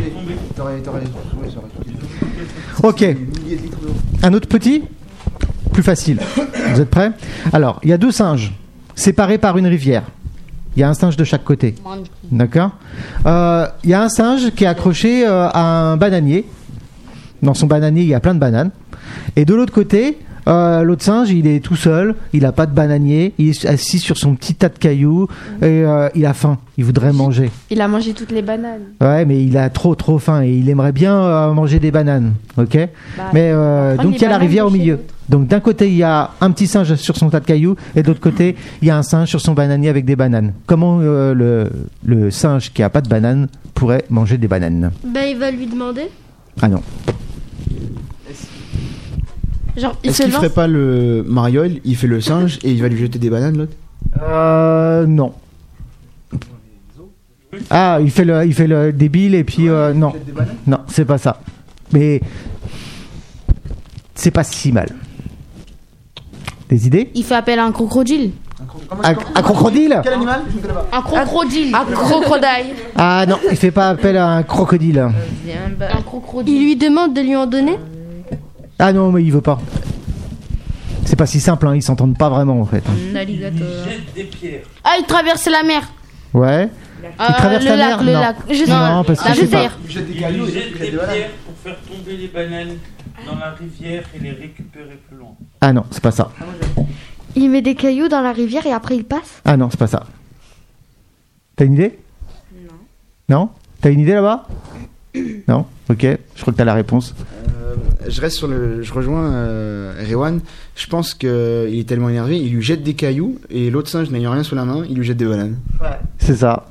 T'aurais, 0.55 0.77
t'aurais, 0.81 0.99
ouais, 0.99 1.49
ça 1.49 1.57
aurait 1.57 1.67
été- 1.87 2.83
Ok. 2.83 2.99
Des 2.99 3.13
milliers 3.41 3.55
de 3.57 3.61
litres 3.63 3.79
d'eau. 3.81 3.93
Un 4.21 4.33
autre 4.33 4.47
petit 4.47 4.83
Plus 5.73 5.83
facile. 5.83 6.19
Vous 6.73 6.79
êtes 6.81 6.89
prêts? 6.89 7.11
Alors, 7.51 7.79
il 7.83 7.89
y 7.89 7.93
a 7.93 7.97
deux 7.97 8.11
singes 8.11 8.53
séparés 8.95 9.37
par 9.37 9.57
une 9.57 9.67
rivière. 9.67 10.03
Il 10.75 10.81
y 10.81 10.83
a 10.83 10.89
un 10.89 10.93
singe 10.93 11.15
de 11.15 11.23
chaque 11.23 11.43
côté. 11.43 11.75
D'accord 12.31 12.71
Euh, 13.25 13.67
Il 13.83 13.89
y 13.89 13.93
a 13.93 14.01
un 14.03 14.09
singe 14.09 14.51
qui 14.51 14.65
est 14.65 14.67
accroché 14.67 15.25
euh, 15.25 15.47
à 15.47 15.91
un 15.91 15.97
bananier. 15.97 16.45
Dans 17.41 17.53
son 17.53 17.67
bananier, 17.67 18.01
il 18.01 18.07
y 18.09 18.13
a 18.13 18.19
plein 18.19 18.33
de 18.33 18.39
bananes. 18.39 18.71
Et 19.35 19.45
de 19.45 19.53
l'autre 19.53 19.73
côté, 19.73 20.17
euh, 20.47 20.83
l'autre 20.83 21.03
singe, 21.03 21.29
il 21.31 21.47
est 21.47 21.59
tout 21.59 21.75
seul. 21.75 22.15
Il 22.33 22.43
n'a 22.43 22.51
pas 22.51 22.65
de 22.65 22.73
bananier. 22.73 23.33
Il 23.37 23.49
est 23.49 23.65
assis 23.65 23.99
sur 23.99 24.17
son 24.17 24.35
petit 24.35 24.55
tas 24.55 24.69
de 24.69 24.77
cailloux. 24.77 25.27
Et 25.61 25.65
euh, 25.65 26.09
il 26.15 26.25
a 26.25 26.33
faim. 26.33 26.57
Il 26.77 26.83
voudrait 26.83 27.13
manger. 27.13 27.51
Il 27.69 27.79
a 27.79 27.87
mangé 27.87 28.13
toutes 28.13 28.31
les 28.31 28.41
bananes. 28.41 28.81
Ouais, 28.99 29.23
mais 29.25 29.41
il 29.41 29.57
a 29.57 29.69
trop 29.69 29.95
trop 29.95 30.19
faim 30.19 30.43
et 30.43 30.51
il 30.51 30.69
aimerait 30.69 30.91
bien 30.91 31.15
euh, 31.15 31.53
manger 31.53 31.79
des 31.79 31.89
bananes, 31.89 32.33
ok? 32.57 32.77
Mais 33.33 33.51
euh, 33.53 33.95
prendre 33.95 34.09
donc 34.09 34.19
il 34.19 34.21
y 34.21 34.25
a 34.25 34.29
la 34.29 34.37
rivière 34.37 34.67
au 34.67 34.69
milieu. 34.69 34.99
Donc 35.29 35.47
d'un 35.47 35.61
côté 35.61 35.87
il 35.87 35.95
y 35.95 36.03
a 36.03 36.31
un 36.41 36.51
petit 36.51 36.67
singe 36.67 36.95
sur 36.95 37.15
son 37.15 37.29
tas 37.29 37.39
de 37.39 37.45
cailloux 37.45 37.77
et 37.95 38.03
de 38.03 38.07
l'autre 38.07 38.19
côté 38.19 38.57
il 38.81 38.89
y 38.89 38.91
a 38.91 38.97
un 38.97 39.03
singe 39.03 39.29
sur 39.29 39.39
son 39.39 39.53
bananier 39.53 39.87
avec 39.87 40.03
des 40.03 40.17
bananes. 40.17 40.51
Comment 40.65 40.99
euh, 41.01 41.33
le, 41.33 41.71
le 42.05 42.29
singe 42.29 42.73
qui 42.73 42.83
a 42.83 42.89
pas 42.89 42.99
de 42.99 43.07
bananes 43.07 43.47
pourrait 43.73 44.03
manger 44.09 44.37
des 44.37 44.49
bananes? 44.49 44.91
Bah, 45.05 45.25
il 45.25 45.37
va 45.37 45.51
lui 45.51 45.67
demander. 45.67 46.09
Ah 46.61 46.67
non. 46.67 46.81
Genre, 49.77 49.95
il 50.03 50.09
Est-ce 50.09 50.17
se 50.17 50.23
qu'il 50.23 50.31
lance. 50.31 50.41
ferait 50.41 50.53
pas 50.53 50.67
le 50.67 51.23
Mariol 51.27 51.73
Il 51.83 51.95
fait 51.95 52.07
le 52.07 52.21
singe 52.21 52.59
et 52.63 52.71
il 52.71 52.81
va 52.81 52.87
lui 52.87 52.97
jeter 52.97 53.19
des 53.19 53.29
bananes, 53.29 53.57
l'autre 53.57 53.73
Euh, 54.21 55.05
non. 55.05 55.33
Ah, 57.69 57.99
il 58.01 58.11
fait 58.11 58.25
le, 58.25 58.45
il 58.45 58.53
fait 58.53 58.67
le 58.67 58.91
débile 58.91 59.33
et 59.35 59.43
puis 59.43 59.69
euh, 59.69 59.93
non, 59.93 60.13
non, 60.67 60.79
c'est 60.87 61.05
pas 61.05 61.17
ça. 61.17 61.39
Mais 61.93 62.19
c'est 64.13 64.31
pas 64.31 64.43
si 64.43 64.71
mal. 64.71 64.89
Des 66.69 66.87
idées? 66.87 67.11
Il 67.15 67.23
fait 67.23 67.35
appel 67.35 67.59
à 67.59 67.65
un 67.65 67.71
crocodile. 67.71 68.31
un, 69.03 69.09
un 69.35 69.41
crocodile? 69.41 69.99
Quel 70.03 70.13
animal? 70.13 70.41
Je 70.49 70.55
ne 70.57 70.61
connais 70.61 70.73
pas. 70.73 70.87
Un 70.91 71.01
crocodile. 71.01 71.75
Un 71.75 71.85
crocodile. 71.85 72.75
Ah 72.97 73.25
non, 73.27 73.37
il 73.51 73.57
fait 73.57 73.71
pas 73.71 73.89
appel 73.89 74.17
à 74.17 74.27
un 74.29 74.43
crocodile. 74.43 74.99
Un 74.99 76.01
crocodile. 76.01 76.53
Il 76.55 76.63
lui 76.63 76.75
demande 76.75 77.13
de 77.13 77.21
lui 77.21 77.35
en 77.35 77.45
donner? 77.45 77.77
Ah 78.79 78.91
non, 78.93 79.11
mais 79.11 79.23
il 79.23 79.31
veut 79.31 79.41
pas. 79.41 79.59
C'est 81.05 81.15
pas 81.15 81.25
si 81.27 81.39
simple, 81.39 81.67
hein, 81.67 81.75
ils 81.75 81.83
s'entendent 81.83 82.17
pas 82.17 82.29
vraiment 82.29 82.59
en 82.59 82.65
fait. 82.65 82.83
Un 83.11 83.15
alligator. 83.15 83.67
Ah, 84.83 84.95
il 84.99 85.05
traverse 85.05 85.45
la 85.47 85.63
mer. 85.63 85.87
Ouais. 86.33 86.69
Euh, 87.03 87.07
il 87.29 87.35
traverse 87.35 87.63
le 87.63 87.69
la 87.69 87.75
lac, 87.77 87.87
mer 87.89 88.03
le 88.03 88.11
Non. 88.13 88.19
lac. 88.19 88.35
Je 88.49 88.53
sais 88.55 88.65
non, 88.65 88.67
pas. 88.67 89.03
parce 89.05 89.21
que 89.21 89.29
je 89.29 89.39
sais 89.41 89.47
pas. 89.47 89.69
Il 89.85 89.91
jette 89.91 90.07
des 90.07 90.13
Il 90.13 90.19
cailloux, 90.19 90.45
il 90.47 90.53
jette 90.53 90.63
jette 90.63 90.79
des 90.79 90.91
des 90.91 90.97
pierres 90.97 91.29
pour 91.45 91.55
faire 91.63 91.77
tomber 91.81 92.17
les 92.17 92.27
bananes 92.27 92.77
dans 93.25 93.35
la 93.37 93.51
rivière 93.51 94.03
et 94.15 94.19
les 94.19 94.31
récupérer 94.31 94.99
plus 95.07 95.17
loin. 95.17 95.35
Ah 95.61 95.71
non, 95.71 95.85
c'est 95.91 96.01
pas 96.03 96.11
ça. 96.11 96.31
Il 97.35 97.49
met 97.49 97.61
des 97.61 97.75
cailloux 97.75 98.07
dans 98.07 98.21
la 98.21 98.31
rivière 98.33 98.65
et 98.65 98.73
après 98.73 98.95
il 98.95 99.03
passe? 99.05 99.41
Ah 99.45 99.55
non, 99.57 99.69
c'est 99.69 99.79
pas 99.79 99.87
ça. 99.87 100.03
T'as 101.55 101.65
une 101.65 101.73
idée? 101.73 101.99
Non. 102.55 102.73
Non? 103.29 103.49
T'as 103.79 103.91
une 103.91 103.99
idée 103.99 104.13
là-bas? 104.13 104.47
Non? 105.47 105.65
Ok, 105.89 106.01
je 106.01 106.41
crois 106.41 106.51
que 106.51 106.57
t'as 106.57 106.65
la 106.65 106.73
réponse. 106.73 107.13
Euh, 107.47 107.75
je 108.07 108.21
reste 108.21 108.37
sur 108.37 108.47
le. 108.47 108.81
Je 108.81 108.93
rejoins 108.93 109.31
euh, 109.31 110.03
Rewan. 110.09 110.39
Je 110.75 110.87
pense 110.87 111.13
qu'il 111.13 111.29
est 111.29 111.87
tellement 111.87 112.09
énervé, 112.09 112.37
il 112.37 112.53
lui 112.53 112.63
jette 112.63 112.83
des 112.83 112.95
cailloux 112.95 113.39
et 113.49 113.69
l'autre 113.69 113.89
singe 113.89 114.09
n'ayant 114.09 114.31
rien 114.31 114.43
sous 114.43 114.55
la 114.55 114.65
main, 114.65 114.83
il 114.89 114.95
lui 114.95 115.03
jette 115.03 115.17
des 115.17 115.25
bananes. 115.25 115.57
C'est 116.17 116.35
ça. 116.35 116.65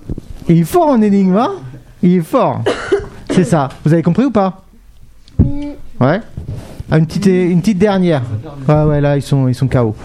Et 0.49 0.55
il 0.55 0.61
est 0.61 0.65
fort 0.65 0.89
en 0.89 1.01
énigme, 1.01 1.37
hein? 1.37 1.53
Il 2.03 2.17
est 2.17 2.21
fort. 2.21 2.63
C'est 3.31 3.45
ça. 3.45 3.69
Vous 3.85 3.93
avez 3.93 4.03
compris 4.03 4.25
ou 4.25 4.31
pas? 4.31 4.65
Ouais 6.01 6.21
ah, 6.91 6.99
une, 6.99 7.07
petite, 7.07 7.27
une 7.27 7.61
petite 7.61 7.79
dernière. 7.79 8.23
Ouais, 8.69 8.83
ouais, 8.85 9.01
là, 9.01 9.17
ils 9.17 9.23
sont, 9.23 9.49
ils 9.49 9.55
sont 9.55 9.67
KO. 9.67 9.97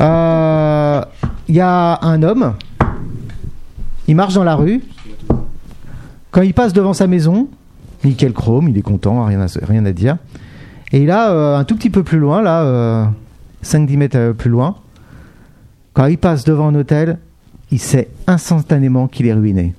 Euh, 0.00 1.02
Il 1.48 1.54
y 1.54 1.60
a 1.60 1.98
un 2.00 2.22
homme. 2.22 2.54
Il 4.06 4.16
marche 4.16 4.34
dans 4.34 4.44
la 4.44 4.54
rue. 4.54 4.82
Quand 6.30 6.42
il 6.42 6.54
passe 6.54 6.72
devant 6.72 6.94
sa 6.94 7.06
maison, 7.06 7.48
nickel 8.04 8.32
chrome, 8.32 8.68
il 8.68 8.78
est 8.78 8.82
content, 8.82 9.24
rien 9.24 9.40
à, 9.40 9.46
rien 9.62 9.84
à 9.84 9.92
dire. 9.92 10.16
Et 10.92 11.06
là, 11.06 11.32
euh, 11.32 11.56
un 11.56 11.64
tout 11.64 11.76
petit 11.76 11.90
peu 11.90 12.02
plus 12.02 12.18
loin, 12.18 12.42
là, 12.42 12.62
euh, 12.62 13.04
5-10 13.64 13.96
mètres 13.96 14.18
euh, 14.18 14.32
plus 14.32 14.50
loin, 14.50 14.76
quand 15.92 16.06
il 16.06 16.18
passe 16.18 16.44
devant 16.44 16.68
un 16.68 16.74
hôtel, 16.74 17.18
il 17.70 17.80
sait 17.80 18.08
instantanément 18.26 19.08
qu'il 19.08 19.26
est 19.26 19.32
ruiné. 19.32 19.74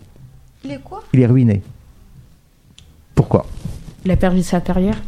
Il 0.63 0.71
est 0.71 0.82
quoi? 0.84 1.03
Il 1.13 1.21
est 1.21 1.26
ruiné. 1.26 1.61
Pourquoi? 3.13 3.45
Il 4.03 4.11
a 4.11 4.17
perdu 4.17 4.43
sa 4.43 4.59
carrière 4.59 5.01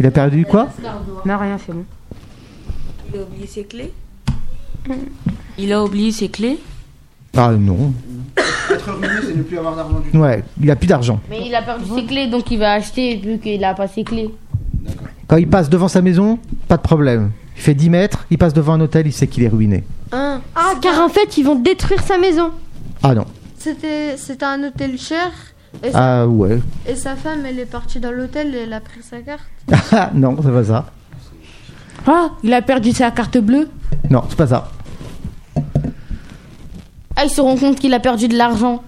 Il 0.00 0.06
a 0.06 0.10
perdu 0.10 0.44
quoi? 0.44 0.68
Non, 1.24 1.38
rien, 1.38 1.58
c'est 1.64 1.72
bon. 1.72 1.84
Il 3.12 3.20
a 3.20 3.22
oublié 3.22 3.46
ses 3.46 3.64
clés? 3.64 3.92
Il 5.58 5.72
a 5.72 5.84
oublié 5.84 6.12
ses 6.12 6.28
clés? 6.28 6.58
Ah 7.36 7.52
non. 7.52 7.92
Être 8.76 8.90
ruiné, 8.92 9.14
c'est 9.26 9.34
ne 9.36 9.42
plus 9.42 9.58
avoir 9.58 9.74
d'argent 9.76 10.00
du 10.00 10.10
tout. 10.10 10.18
Ouais, 10.18 10.44
il 10.62 10.70
a 10.70 10.76
plus 10.76 10.86
d'argent. 10.86 11.20
Mais 11.30 11.40
il 11.46 11.54
a 11.54 11.62
perdu 11.62 11.84
ses 11.94 12.04
clés, 12.04 12.26
donc 12.28 12.50
il 12.50 12.58
va 12.58 12.72
acheter 12.72 13.16
vu 13.16 13.38
qu'il 13.38 13.62
a 13.64 13.74
pas 13.74 13.88
ses 13.88 14.04
clés. 14.04 14.30
Quand 15.28 15.36
il 15.36 15.48
passe 15.48 15.68
devant 15.68 15.88
sa 15.88 16.02
maison, 16.02 16.38
pas 16.68 16.76
de 16.76 16.82
problème. 16.82 17.30
Il 17.56 17.62
fait 17.62 17.74
10 17.74 17.90
mètres, 17.90 18.26
il 18.30 18.38
passe 18.38 18.52
devant 18.52 18.74
un 18.74 18.80
hôtel, 18.82 19.06
il 19.06 19.12
sait 19.12 19.26
qu'il 19.26 19.42
est 19.42 19.48
ruiné. 19.48 19.84
Ah, 20.12 20.38
Ah, 20.54 20.72
car 20.80 21.00
en 21.00 21.08
fait, 21.08 21.36
ils 21.38 21.42
vont 21.44 21.54
détruire 21.56 22.02
sa 22.02 22.18
maison. 22.18 22.50
Ah 23.02 23.14
non. 23.14 23.24
C'était 23.58 24.16
c'était 24.16 24.44
un 24.44 24.62
hôtel 24.62 24.98
cher. 24.98 25.30
Et 25.82 25.90
sa, 25.90 26.22
Ah 26.22 26.26
ouais. 26.26 26.60
et 26.86 26.94
sa 26.94 27.16
femme, 27.16 27.40
elle 27.46 27.58
est 27.58 27.66
partie 27.70 27.98
dans 27.98 28.12
l'hôtel 28.12 28.54
et 28.54 28.58
elle 28.58 28.72
a 28.72 28.80
pris 28.80 29.00
sa 29.02 29.18
carte. 29.18 29.42
Ah 29.92 30.10
non, 30.14 30.36
c'est 30.42 30.52
pas 30.52 30.64
ça. 30.64 30.86
Ah, 32.06 32.30
il 32.44 32.52
a 32.54 32.62
perdu 32.62 32.92
sa 32.92 33.10
carte 33.10 33.38
bleue 33.38 33.68
Non, 34.10 34.22
c'est 34.28 34.36
pas 34.38 34.46
ça. 34.46 34.70
Ah, 37.16 37.24
il 37.24 37.30
se 37.30 37.40
rend 37.40 37.56
compte 37.56 37.78
qu'il 37.80 37.92
a 37.94 38.00
perdu 38.00 38.28
de 38.28 38.36
l'argent. 38.36 38.82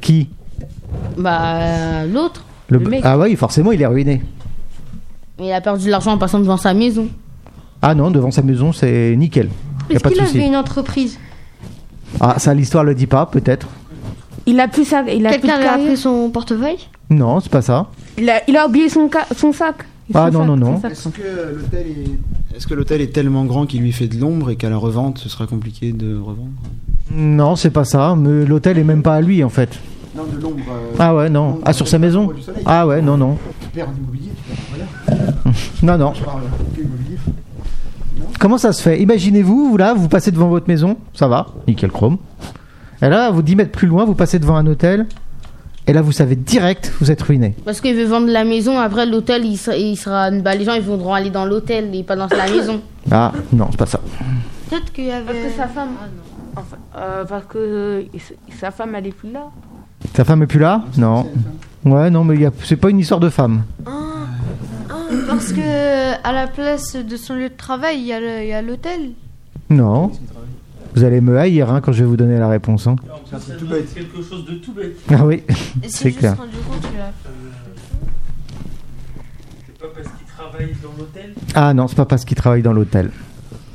Qui 0.00 0.28
Bah, 1.16 1.56
euh, 1.56 2.06
l'autre. 2.12 2.44
Le- 2.68 2.78
Le 2.78 2.88
mec. 2.88 3.00
Ah 3.04 3.18
oui, 3.18 3.34
forcément, 3.36 3.72
il 3.72 3.80
est 3.82 3.86
ruiné. 3.86 4.22
Il 5.40 5.50
a 5.52 5.60
perdu 5.60 5.86
de 5.86 5.90
l'argent 5.90 6.12
en 6.12 6.18
passant 6.18 6.38
devant 6.38 6.56
sa 6.56 6.74
maison. 6.74 7.08
Ah 7.82 7.94
non, 7.94 8.10
devant 8.10 8.30
sa 8.30 8.42
maison, 8.42 8.72
c'est 8.72 9.14
nickel. 9.16 9.46
Y 9.90 9.92
a 9.92 9.94
Est-ce 9.96 10.02
pas 10.02 10.08
de 10.10 10.14
qu'il 10.14 10.24
souci. 10.26 10.38
avait 10.38 10.46
une 10.46 10.56
entreprise 10.56 11.18
Ah, 12.20 12.38
ça, 12.38 12.54
l'histoire 12.54 12.84
le 12.84 12.94
dit 12.94 13.06
pas, 13.06 13.26
peut-être. 13.26 13.66
Il 14.46 14.60
a 14.60 14.68
plus 14.68 14.84
sa, 14.84 15.02
il 15.02 15.26
a 15.26 15.30
plus 15.30 15.38
de 15.38 15.42
Quelqu'un 15.42 15.58
lui 15.58 15.64
a 15.66 15.68
carrière. 15.70 15.86
pris 15.88 15.96
son 15.96 16.30
portefeuille 16.30 16.78
Non, 17.10 17.40
c'est 17.40 17.50
pas 17.50 17.62
ça. 17.62 17.88
Il 18.18 18.28
a, 18.30 18.42
il 18.48 18.56
a 18.56 18.66
oublié 18.66 18.88
son, 18.88 19.08
ca- 19.12 19.26
son 19.36 19.52
sac. 19.52 19.76
Ah 20.12 20.30
non, 20.30 20.44
non, 20.44 20.56
non. 20.56 20.80
Est-ce 20.84 21.08
que 21.08 21.22
l'hôtel 21.56 21.86
est. 21.86 22.56
Est-ce 22.56 22.66
que 22.66 22.74
l'hôtel 22.74 23.00
est 23.00 23.12
tellement 23.12 23.44
grand 23.44 23.66
qu'il 23.66 23.80
lui 23.80 23.92
fait 23.92 24.06
de 24.08 24.20
l'ombre 24.20 24.50
et 24.50 24.56
qu'à 24.56 24.68
la 24.70 24.76
revente 24.76 25.18
ce 25.18 25.28
sera 25.28 25.46
compliqué 25.46 25.92
de 25.92 26.14
revendre 26.16 26.50
Non, 27.12 27.56
c'est 27.56 27.70
pas 27.70 27.84
ça. 27.84 28.14
Mais 28.16 28.44
l'hôtel 28.44 28.78
est 28.78 28.84
même 28.84 29.02
pas 29.02 29.14
à 29.16 29.20
lui, 29.20 29.42
en 29.42 29.48
fait. 29.48 29.78
Non, 30.16 30.22
de 30.24 30.40
l'ombre. 30.40 30.58
euh, 30.70 30.94
Ah 30.98 31.14
ouais, 31.14 31.28
non. 31.30 31.60
Ah, 31.64 31.72
sur 31.72 31.88
sa 31.88 31.98
maison. 31.98 32.30
Ah 32.66 32.86
ouais, 32.86 33.00
non, 33.02 33.16
non. 33.16 33.38
Tu 33.62 33.68
perds 33.68 33.88
en 33.88 33.94
immobilier, 33.94 34.30
tu 34.36 34.42
perds 34.52 34.64
en 34.68 35.12
valeur. 35.16 35.54
Non, 35.82 35.98
non. 35.98 36.12
Comment 38.38 38.58
ça 38.58 38.72
se 38.72 38.82
fait? 38.82 39.00
Imaginez-vous, 39.00 39.70
vous 39.70 39.76
là, 39.76 39.94
vous 39.94 40.08
passez 40.08 40.30
devant 40.30 40.48
votre 40.48 40.68
maison, 40.68 40.96
ça 41.14 41.28
va, 41.28 41.46
nickel 41.66 41.90
chrome. 41.90 42.18
Et 43.02 43.08
là, 43.08 43.30
vous 43.30 43.42
10 43.42 43.56
mètres 43.56 43.70
plus 43.72 43.86
loin, 43.88 44.04
vous 44.04 44.14
passez 44.14 44.38
devant 44.38 44.56
un 44.56 44.66
hôtel, 44.66 45.06
et 45.86 45.92
là, 45.92 46.00
vous 46.02 46.12
savez 46.12 46.36
direct, 46.36 46.92
vous 47.00 47.10
êtes 47.10 47.20
ruiné. 47.22 47.54
Parce 47.64 47.80
qu'il 47.80 47.94
veut 47.94 48.04
vendre 48.06 48.28
la 48.28 48.44
maison, 48.44 48.78
après 48.78 49.06
l'hôtel, 49.06 49.44
il 49.44 49.56
sera, 49.58 49.76
il 49.76 49.96
sera- 49.96 50.30
bah, 50.30 50.54
les 50.54 50.64
gens 50.64 50.74
ils 50.74 50.82
voudront 50.82 51.12
aller 51.14 51.30
dans 51.30 51.44
l'hôtel 51.44 51.94
et 51.94 52.02
pas 52.02 52.16
dans 52.16 52.26
la 52.28 52.48
maison. 52.50 52.80
Ah, 53.10 53.32
non, 53.52 53.68
c'est 53.70 53.76
pas 53.78 53.86
ça. 53.86 54.00
Peut-être 54.70 54.92
qu'il 54.92 55.04
y 55.06 55.12
avait. 55.12 55.24
Parce 55.26 55.38
que 55.38 55.56
sa 55.56 55.68
femme. 55.68 55.90
Enfin, 56.56 56.76
euh, 56.96 57.24
parce 57.24 57.44
que 57.46 57.58
euh, 57.58 58.02
sa 58.60 58.70
femme, 58.70 58.94
elle 58.94 59.08
est 59.08 59.12
plus 59.12 59.30
là. 59.32 59.46
Ta 60.12 60.24
femme 60.24 60.42
est 60.42 60.46
plus 60.46 60.60
là? 60.60 60.84
Non. 60.96 61.26
Ouais, 61.84 62.08
non, 62.10 62.24
mais 62.24 62.44
a- 62.46 62.50
c'est 62.62 62.76
pas 62.76 62.90
une 62.90 63.00
histoire 63.00 63.20
de 63.20 63.28
femme. 63.28 63.64
Ah, 63.86 63.90
ah, 64.88 64.94
parce 65.28 65.52
que 65.52 65.60
à 66.26 66.32
la 66.32 66.46
place 66.46 66.96
de 66.96 67.16
son 67.16 67.34
lieu 67.34 67.48
de 67.50 67.56
travail, 67.56 67.98
il 68.00 68.06
y 68.06 68.52
a 68.52 68.62
l'hôtel. 68.62 69.10
Non. 69.68 70.12
Vous 70.94 71.02
allez 71.04 71.20
me 71.20 71.36
haïr 71.38 71.70
hein, 71.70 71.80
quand 71.80 71.92
je 71.92 72.00
vais 72.04 72.08
vous 72.08 72.16
donner 72.16 72.38
la 72.38 72.48
réponse. 72.48 72.86
hein. 72.86 72.96
C'est 73.40 73.56
tout 73.58 73.66
bête. 73.66 73.92
quelque 73.92 74.22
chose 74.22 74.44
de 74.46 74.54
tout 74.54 74.72
bête. 74.72 74.96
Ah 75.10 75.24
oui, 75.26 75.42
c'est 75.88 76.12
clair. 76.12 76.36
rendu 76.36 76.52
compte 76.68 76.86
C'est 79.66 79.78
pas 79.78 79.86
parce 79.94 80.08
qu'il 80.16 80.26
travaille 80.36 80.74
dans 80.82 80.92
l'hôtel 80.98 81.34
Ah 81.54 81.74
non, 81.74 81.88
c'est 81.88 81.96
pas 81.96 82.04
parce 82.04 82.24
qu'il 82.24 82.36
travaille 82.36 82.62
dans 82.62 82.72
l'hôtel. 82.72 83.10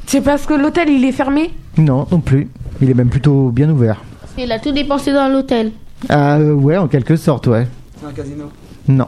C'est 0.05 0.21
parce 0.21 0.45
que 0.45 0.53
l'hôtel, 0.53 0.89
il 0.89 1.03
est 1.05 1.11
fermé? 1.11 1.51
Non, 1.77 2.07
non 2.11 2.19
plus. 2.19 2.47
Il 2.81 2.89
est 2.89 2.93
même 2.93 3.09
plutôt 3.09 3.49
bien 3.51 3.69
ouvert. 3.69 4.01
Parce 4.21 4.33
qu'il 4.33 4.51
a 4.51 4.59
tout 4.59 4.71
dépensé 4.71 5.11
dans 5.13 5.27
l'hôtel. 5.27 5.71
Ah 6.07 6.37
euh, 6.37 6.53
ouais, 6.53 6.77
en 6.77 6.87
quelque 6.87 7.15
sorte, 7.17 7.47
ouais. 7.47 7.67
C'est 7.99 8.07
un 8.07 8.11
casino. 8.11 8.45
Non. 8.87 9.07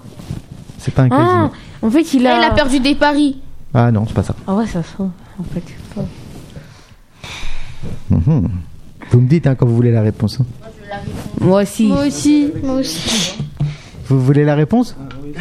C'est 0.77 0.93
pas 0.93 1.03
un 1.03 1.09
Ah, 1.11 1.17
casino. 1.17 1.51
en 1.81 1.89
fait, 1.89 2.13
il 2.13 2.27
a. 2.27 2.35
Ah, 2.35 2.39
il 2.39 2.43
a 2.51 2.53
perdu 2.53 2.79
des 2.81 2.95
paris. 2.95 3.37
Ah 3.73 3.89
non, 3.91 4.03
c'est 4.05 4.13
pas 4.13 4.23
ça. 4.23 4.35
Ah 4.45 4.53
ouais, 4.55 4.67
ça 4.67 4.83
se 4.83 4.97
voit, 4.97 5.09
en 5.39 5.43
fait. 5.43 5.63
Vous 9.11 9.19
me 9.21 9.27
dites 9.27 9.47
hein, 9.47 9.55
quand 9.55 9.65
vous 9.65 9.75
voulez 9.75 9.91
la 9.91 10.01
réponse. 10.01 10.39
hein. 10.41 10.45
Moi 11.39 11.61
aussi. 11.63 11.87
Moi 11.87 12.05
aussi, 12.07 12.51
moi 12.63 12.75
aussi. 12.75 13.37
Vous 14.07 14.19
voulez 14.21 14.43
la 14.43 14.55
réponse? 14.55 14.95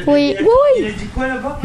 Oui, 0.06 0.34
oui, 0.40 0.46
Il 0.78 0.84
a 0.86 0.88
dit 0.92 1.06
quoi 1.14 1.26
là-bas 1.26 1.58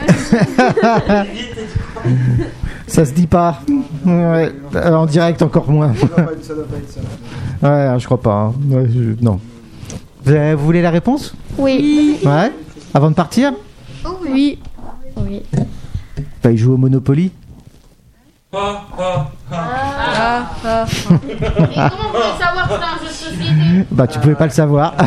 Ça 2.88 3.06
se 3.06 3.14
dit 3.14 3.28
pas. 3.28 3.62
Ouais. 4.06 4.52
Euh, 4.76 4.94
En 4.94 5.06
direct 5.06 5.42
encore 5.42 5.70
moins. 5.70 5.94
Ça 5.94 6.06
doit 6.08 6.16
pas 6.26 6.32
être 6.34 6.44
ça. 6.44 6.54
Doit 6.54 6.66
pas 6.66 6.78
être 6.78 6.92
ça. 6.92 7.94
Ouais, 7.94 8.00
je 8.00 8.06
crois 8.06 8.22
pas. 8.22 8.34
hein. 8.36 8.54
Ouais, 8.70 8.88
je- 8.90 9.24
Non. 9.24 9.40
Vous, 10.24 10.32
avez- 10.32 10.56
vous 10.56 10.66
voulez 10.66 10.82
la 10.82 10.92
réponse? 10.92 11.36
Oui. 11.58 12.18
Ouais. 12.26 12.52
Avant 12.94 13.10
de 13.10 13.16
partir? 13.16 13.54
Oui. 14.32 14.60
Oui. 15.18 15.42
Bah, 16.44 16.52
il 16.52 16.58
joue 16.58 16.74
au 16.74 16.78
Monopoly. 16.78 17.32
Ah, 18.58 18.82
ah, 18.98 19.28
Ah, 19.52 20.46
ah. 20.66 20.86
Mais 21.28 21.36
comment 21.36 21.52
vous 21.52 22.12
voulez 22.12 22.40
savoir 22.40 22.68
que 22.68 22.74
c'est 22.74 22.84
un 22.84 22.98
jeu 23.00 23.08
de 23.08 23.14
société? 23.14 23.86
Bah, 23.92 24.08
tu 24.08 24.20
pouvais 24.20 24.36
pas 24.36 24.46
le 24.46 24.52
savoir. 24.52 24.94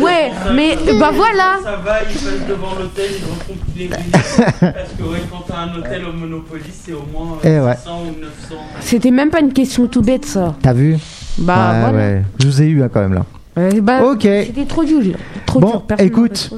Ouais, 0.00 0.30
mais 0.54 0.76
bah 1.00 1.10
voilà. 1.12 1.56
Ça 1.62 1.76
va, 1.84 2.00
il 2.02 2.14
passe 2.14 2.46
devant 2.48 2.74
l'hôtel, 2.78 3.06
il 3.18 3.24
rencontre 3.24 3.72
qu'il 3.72 3.82
est 3.82 3.86
ruiné. 3.94 4.10
Parce 4.12 4.92
que 4.98 5.02
ouais, 5.02 5.22
quand 5.30 5.44
t'as 5.48 5.58
un 5.60 5.74
hôtel 5.74 6.04
au 6.06 6.12
Monopoly, 6.12 6.62
c'est 6.72 6.92
au 6.92 7.04
moins 7.12 7.38
Eh 7.42 7.48
euh, 7.48 7.66
ouais. 7.66 7.76
600 7.76 8.00
ou 8.02 8.20
900. 8.20 8.62
C'était 8.80 9.10
même 9.10 9.30
pas 9.30 9.40
une 9.40 9.52
question 9.52 9.86
tout 9.86 10.02
bête, 10.02 10.24
ça. 10.26 10.54
T'as 10.62 10.72
vu? 10.72 10.96
Bah 11.38 11.72
ouais, 11.72 11.80
voilà. 11.80 11.96
ouais. 11.98 12.22
Je 12.40 12.46
vous 12.46 12.62
ai 12.62 12.66
eu 12.66 12.82
hein, 12.82 12.88
quand 12.92 13.00
même 13.00 13.14
là. 13.14 13.24
Euh, 13.58 13.80
bah, 13.80 14.02
Ok. 14.04 14.22
C'était 14.22 14.64
trop 14.66 14.82
Bon, 14.82 15.70
dur. 15.70 15.82
personne 15.82 16.06
écoute. 16.06 16.50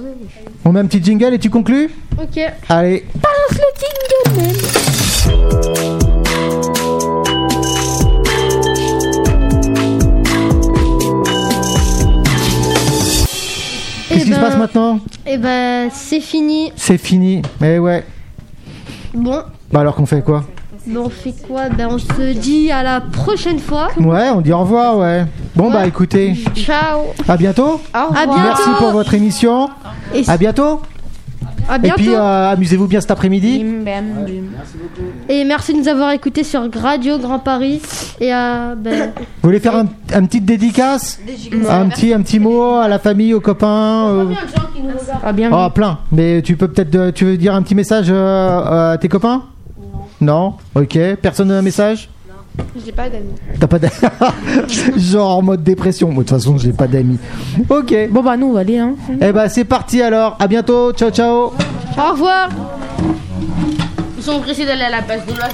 On 0.64 0.72
met 0.72 0.80
un 0.80 0.86
petit 0.86 1.02
jingle 1.02 1.34
et 1.34 1.38
tu 1.38 1.50
conclus 1.50 1.90
Ok. 2.20 2.40
Allez. 2.68 3.04
Balance 3.14 3.52
le 3.52 4.34
jingle. 4.34 5.68
Qu'est-ce 14.08 14.24
qui 14.24 14.26
se 14.26 14.30
ben- 14.34 14.40
passe 14.40 14.56
maintenant 14.56 15.00
Et 15.26 15.36
ben, 15.36 15.90
c'est 15.92 16.20
fini. 16.20 16.72
C'est 16.76 16.98
fini. 16.98 17.42
Mais 17.60 17.78
ouais. 17.78 18.04
Bon, 19.14 19.42
Bah 19.70 19.80
alors 19.80 19.94
qu'on 19.94 20.06
fait 20.06 20.22
quoi? 20.22 20.44
On 20.96 21.08
fait 21.08 21.34
quoi? 21.46 21.68
Ben, 21.68 21.88
on 21.90 21.98
se 21.98 22.32
dit 22.38 22.70
à 22.70 22.82
la 22.82 23.00
prochaine 23.00 23.58
fois. 23.58 23.88
Ouais, 23.98 24.30
on 24.34 24.40
dit 24.40 24.52
au 24.52 24.58
revoir, 24.60 24.98
ouais. 24.98 25.24
Bon 25.56 25.70
bah 25.70 25.86
écoutez, 25.86 26.34
Ciao. 26.54 27.00
à 27.26 27.36
bientôt. 27.36 27.80
À 27.92 28.06
bientôt. 28.26 28.40
Merci 28.42 28.70
pour 28.78 28.90
votre 28.92 29.12
émission. 29.14 29.68
Et- 30.14 30.28
À 30.28 30.36
bientôt. 30.36 30.80
À 31.70 31.76
Et 31.76 31.80
bientôt. 31.80 31.96
puis 31.98 32.14
euh, 32.14 32.50
amusez-vous 32.52 32.86
bien 32.86 33.00
cet 33.00 33.10
après-midi. 33.10 33.62
Et 35.28 35.44
merci 35.44 35.74
de 35.74 35.78
nous 35.80 35.88
avoir 35.88 36.12
écoutés 36.12 36.42
sur 36.42 36.62
Radio 36.74 37.18
Grand 37.18 37.38
Paris. 37.40 37.82
Et 38.20 38.32
à. 38.32 38.74
Ben, 38.74 39.12
Vous 39.42 39.48
voulez 39.48 39.60
faire 39.60 39.76
un, 39.76 39.86
un 40.14 40.24
petit 40.24 40.40
dédicace? 40.40 41.18
Un 41.68 41.88
petit 41.90 42.14
un 42.14 42.22
petit 42.22 42.38
mot 42.38 42.76
à 42.76 42.88
la 42.88 42.98
famille, 42.98 43.34
aux 43.34 43.40
copains. 43.40 44.08
euh, 44.08 44.24
Ah, 45.22 45.32
bien. 45.32 45.50
Oh 45.52 45.68
plein. 45.70 45.98
Mais 46.10 46.40
tu 46.40 46.56
peux 46.56 46.68
peut-être 46.68 46.94
euh, 46.94 47.12
tu 47.12 47.24
veux 47.26 47.36
dire 47.36 47.54
un 47.54 47.60
petit 47.62 47.74
message 47.74 48.06
euh, 48.08 48.92
à 48.92 48.98
tes 48.98 49.08
copains? 49.08 49.42
Non. 50.20 50.54
Ok. 50.74 50.98
Personne 51.22 51.48
n'a 51.48 51.58
un 51.58 51.62
message 51.62 52.08
J'ai 52.84 52.92
pas 52.92 53.08
d'amis. 53.08 53.34
T'as 53.58 53.66
pas 53.66 53.78
d'amis 53.78 53.92
Genre 54.96 55.38
en 55.38 55.42
mode 55.42 55.62
dépression. 55.62 56.08
Moi 56.08 56.24
de 56.24 56.28
toute 56.28 56.36
façon 56.38 56.58
j'ai 56.58 56.72
pas 56.72 56.86
d'amis. 56.86 57.18
Ok. 57.68 57.94
Bon, 58.10 58.22
bah, 58.22 58.36
nous, 58.36 58.46
on 58.48 58.52
va 58.52 58.60
aller, 58.60 58.78
hein. 58.78 58.94
Eh 59.20 59.32
ben 59.32 59.48
c'est 59.48 59.64
parti 59.64 60.02
alors. 60.02 60.36
À 60.38 60.46
bientôt. 60.48 60.92
Ciao 60.92 61.10
ciao. 61.10 61.52
au 61.96 62.12
revoir. 62.12 62.48
Ils 64.16 64.22
sont 64.24 64.40
pressés 64.40 64.66
d'aller 64.66 64.82
à 64.82 64.90
la 64.90 65.02
place 65.02 65.24
de 65.26 65.32
l'autre. 65.32 65.48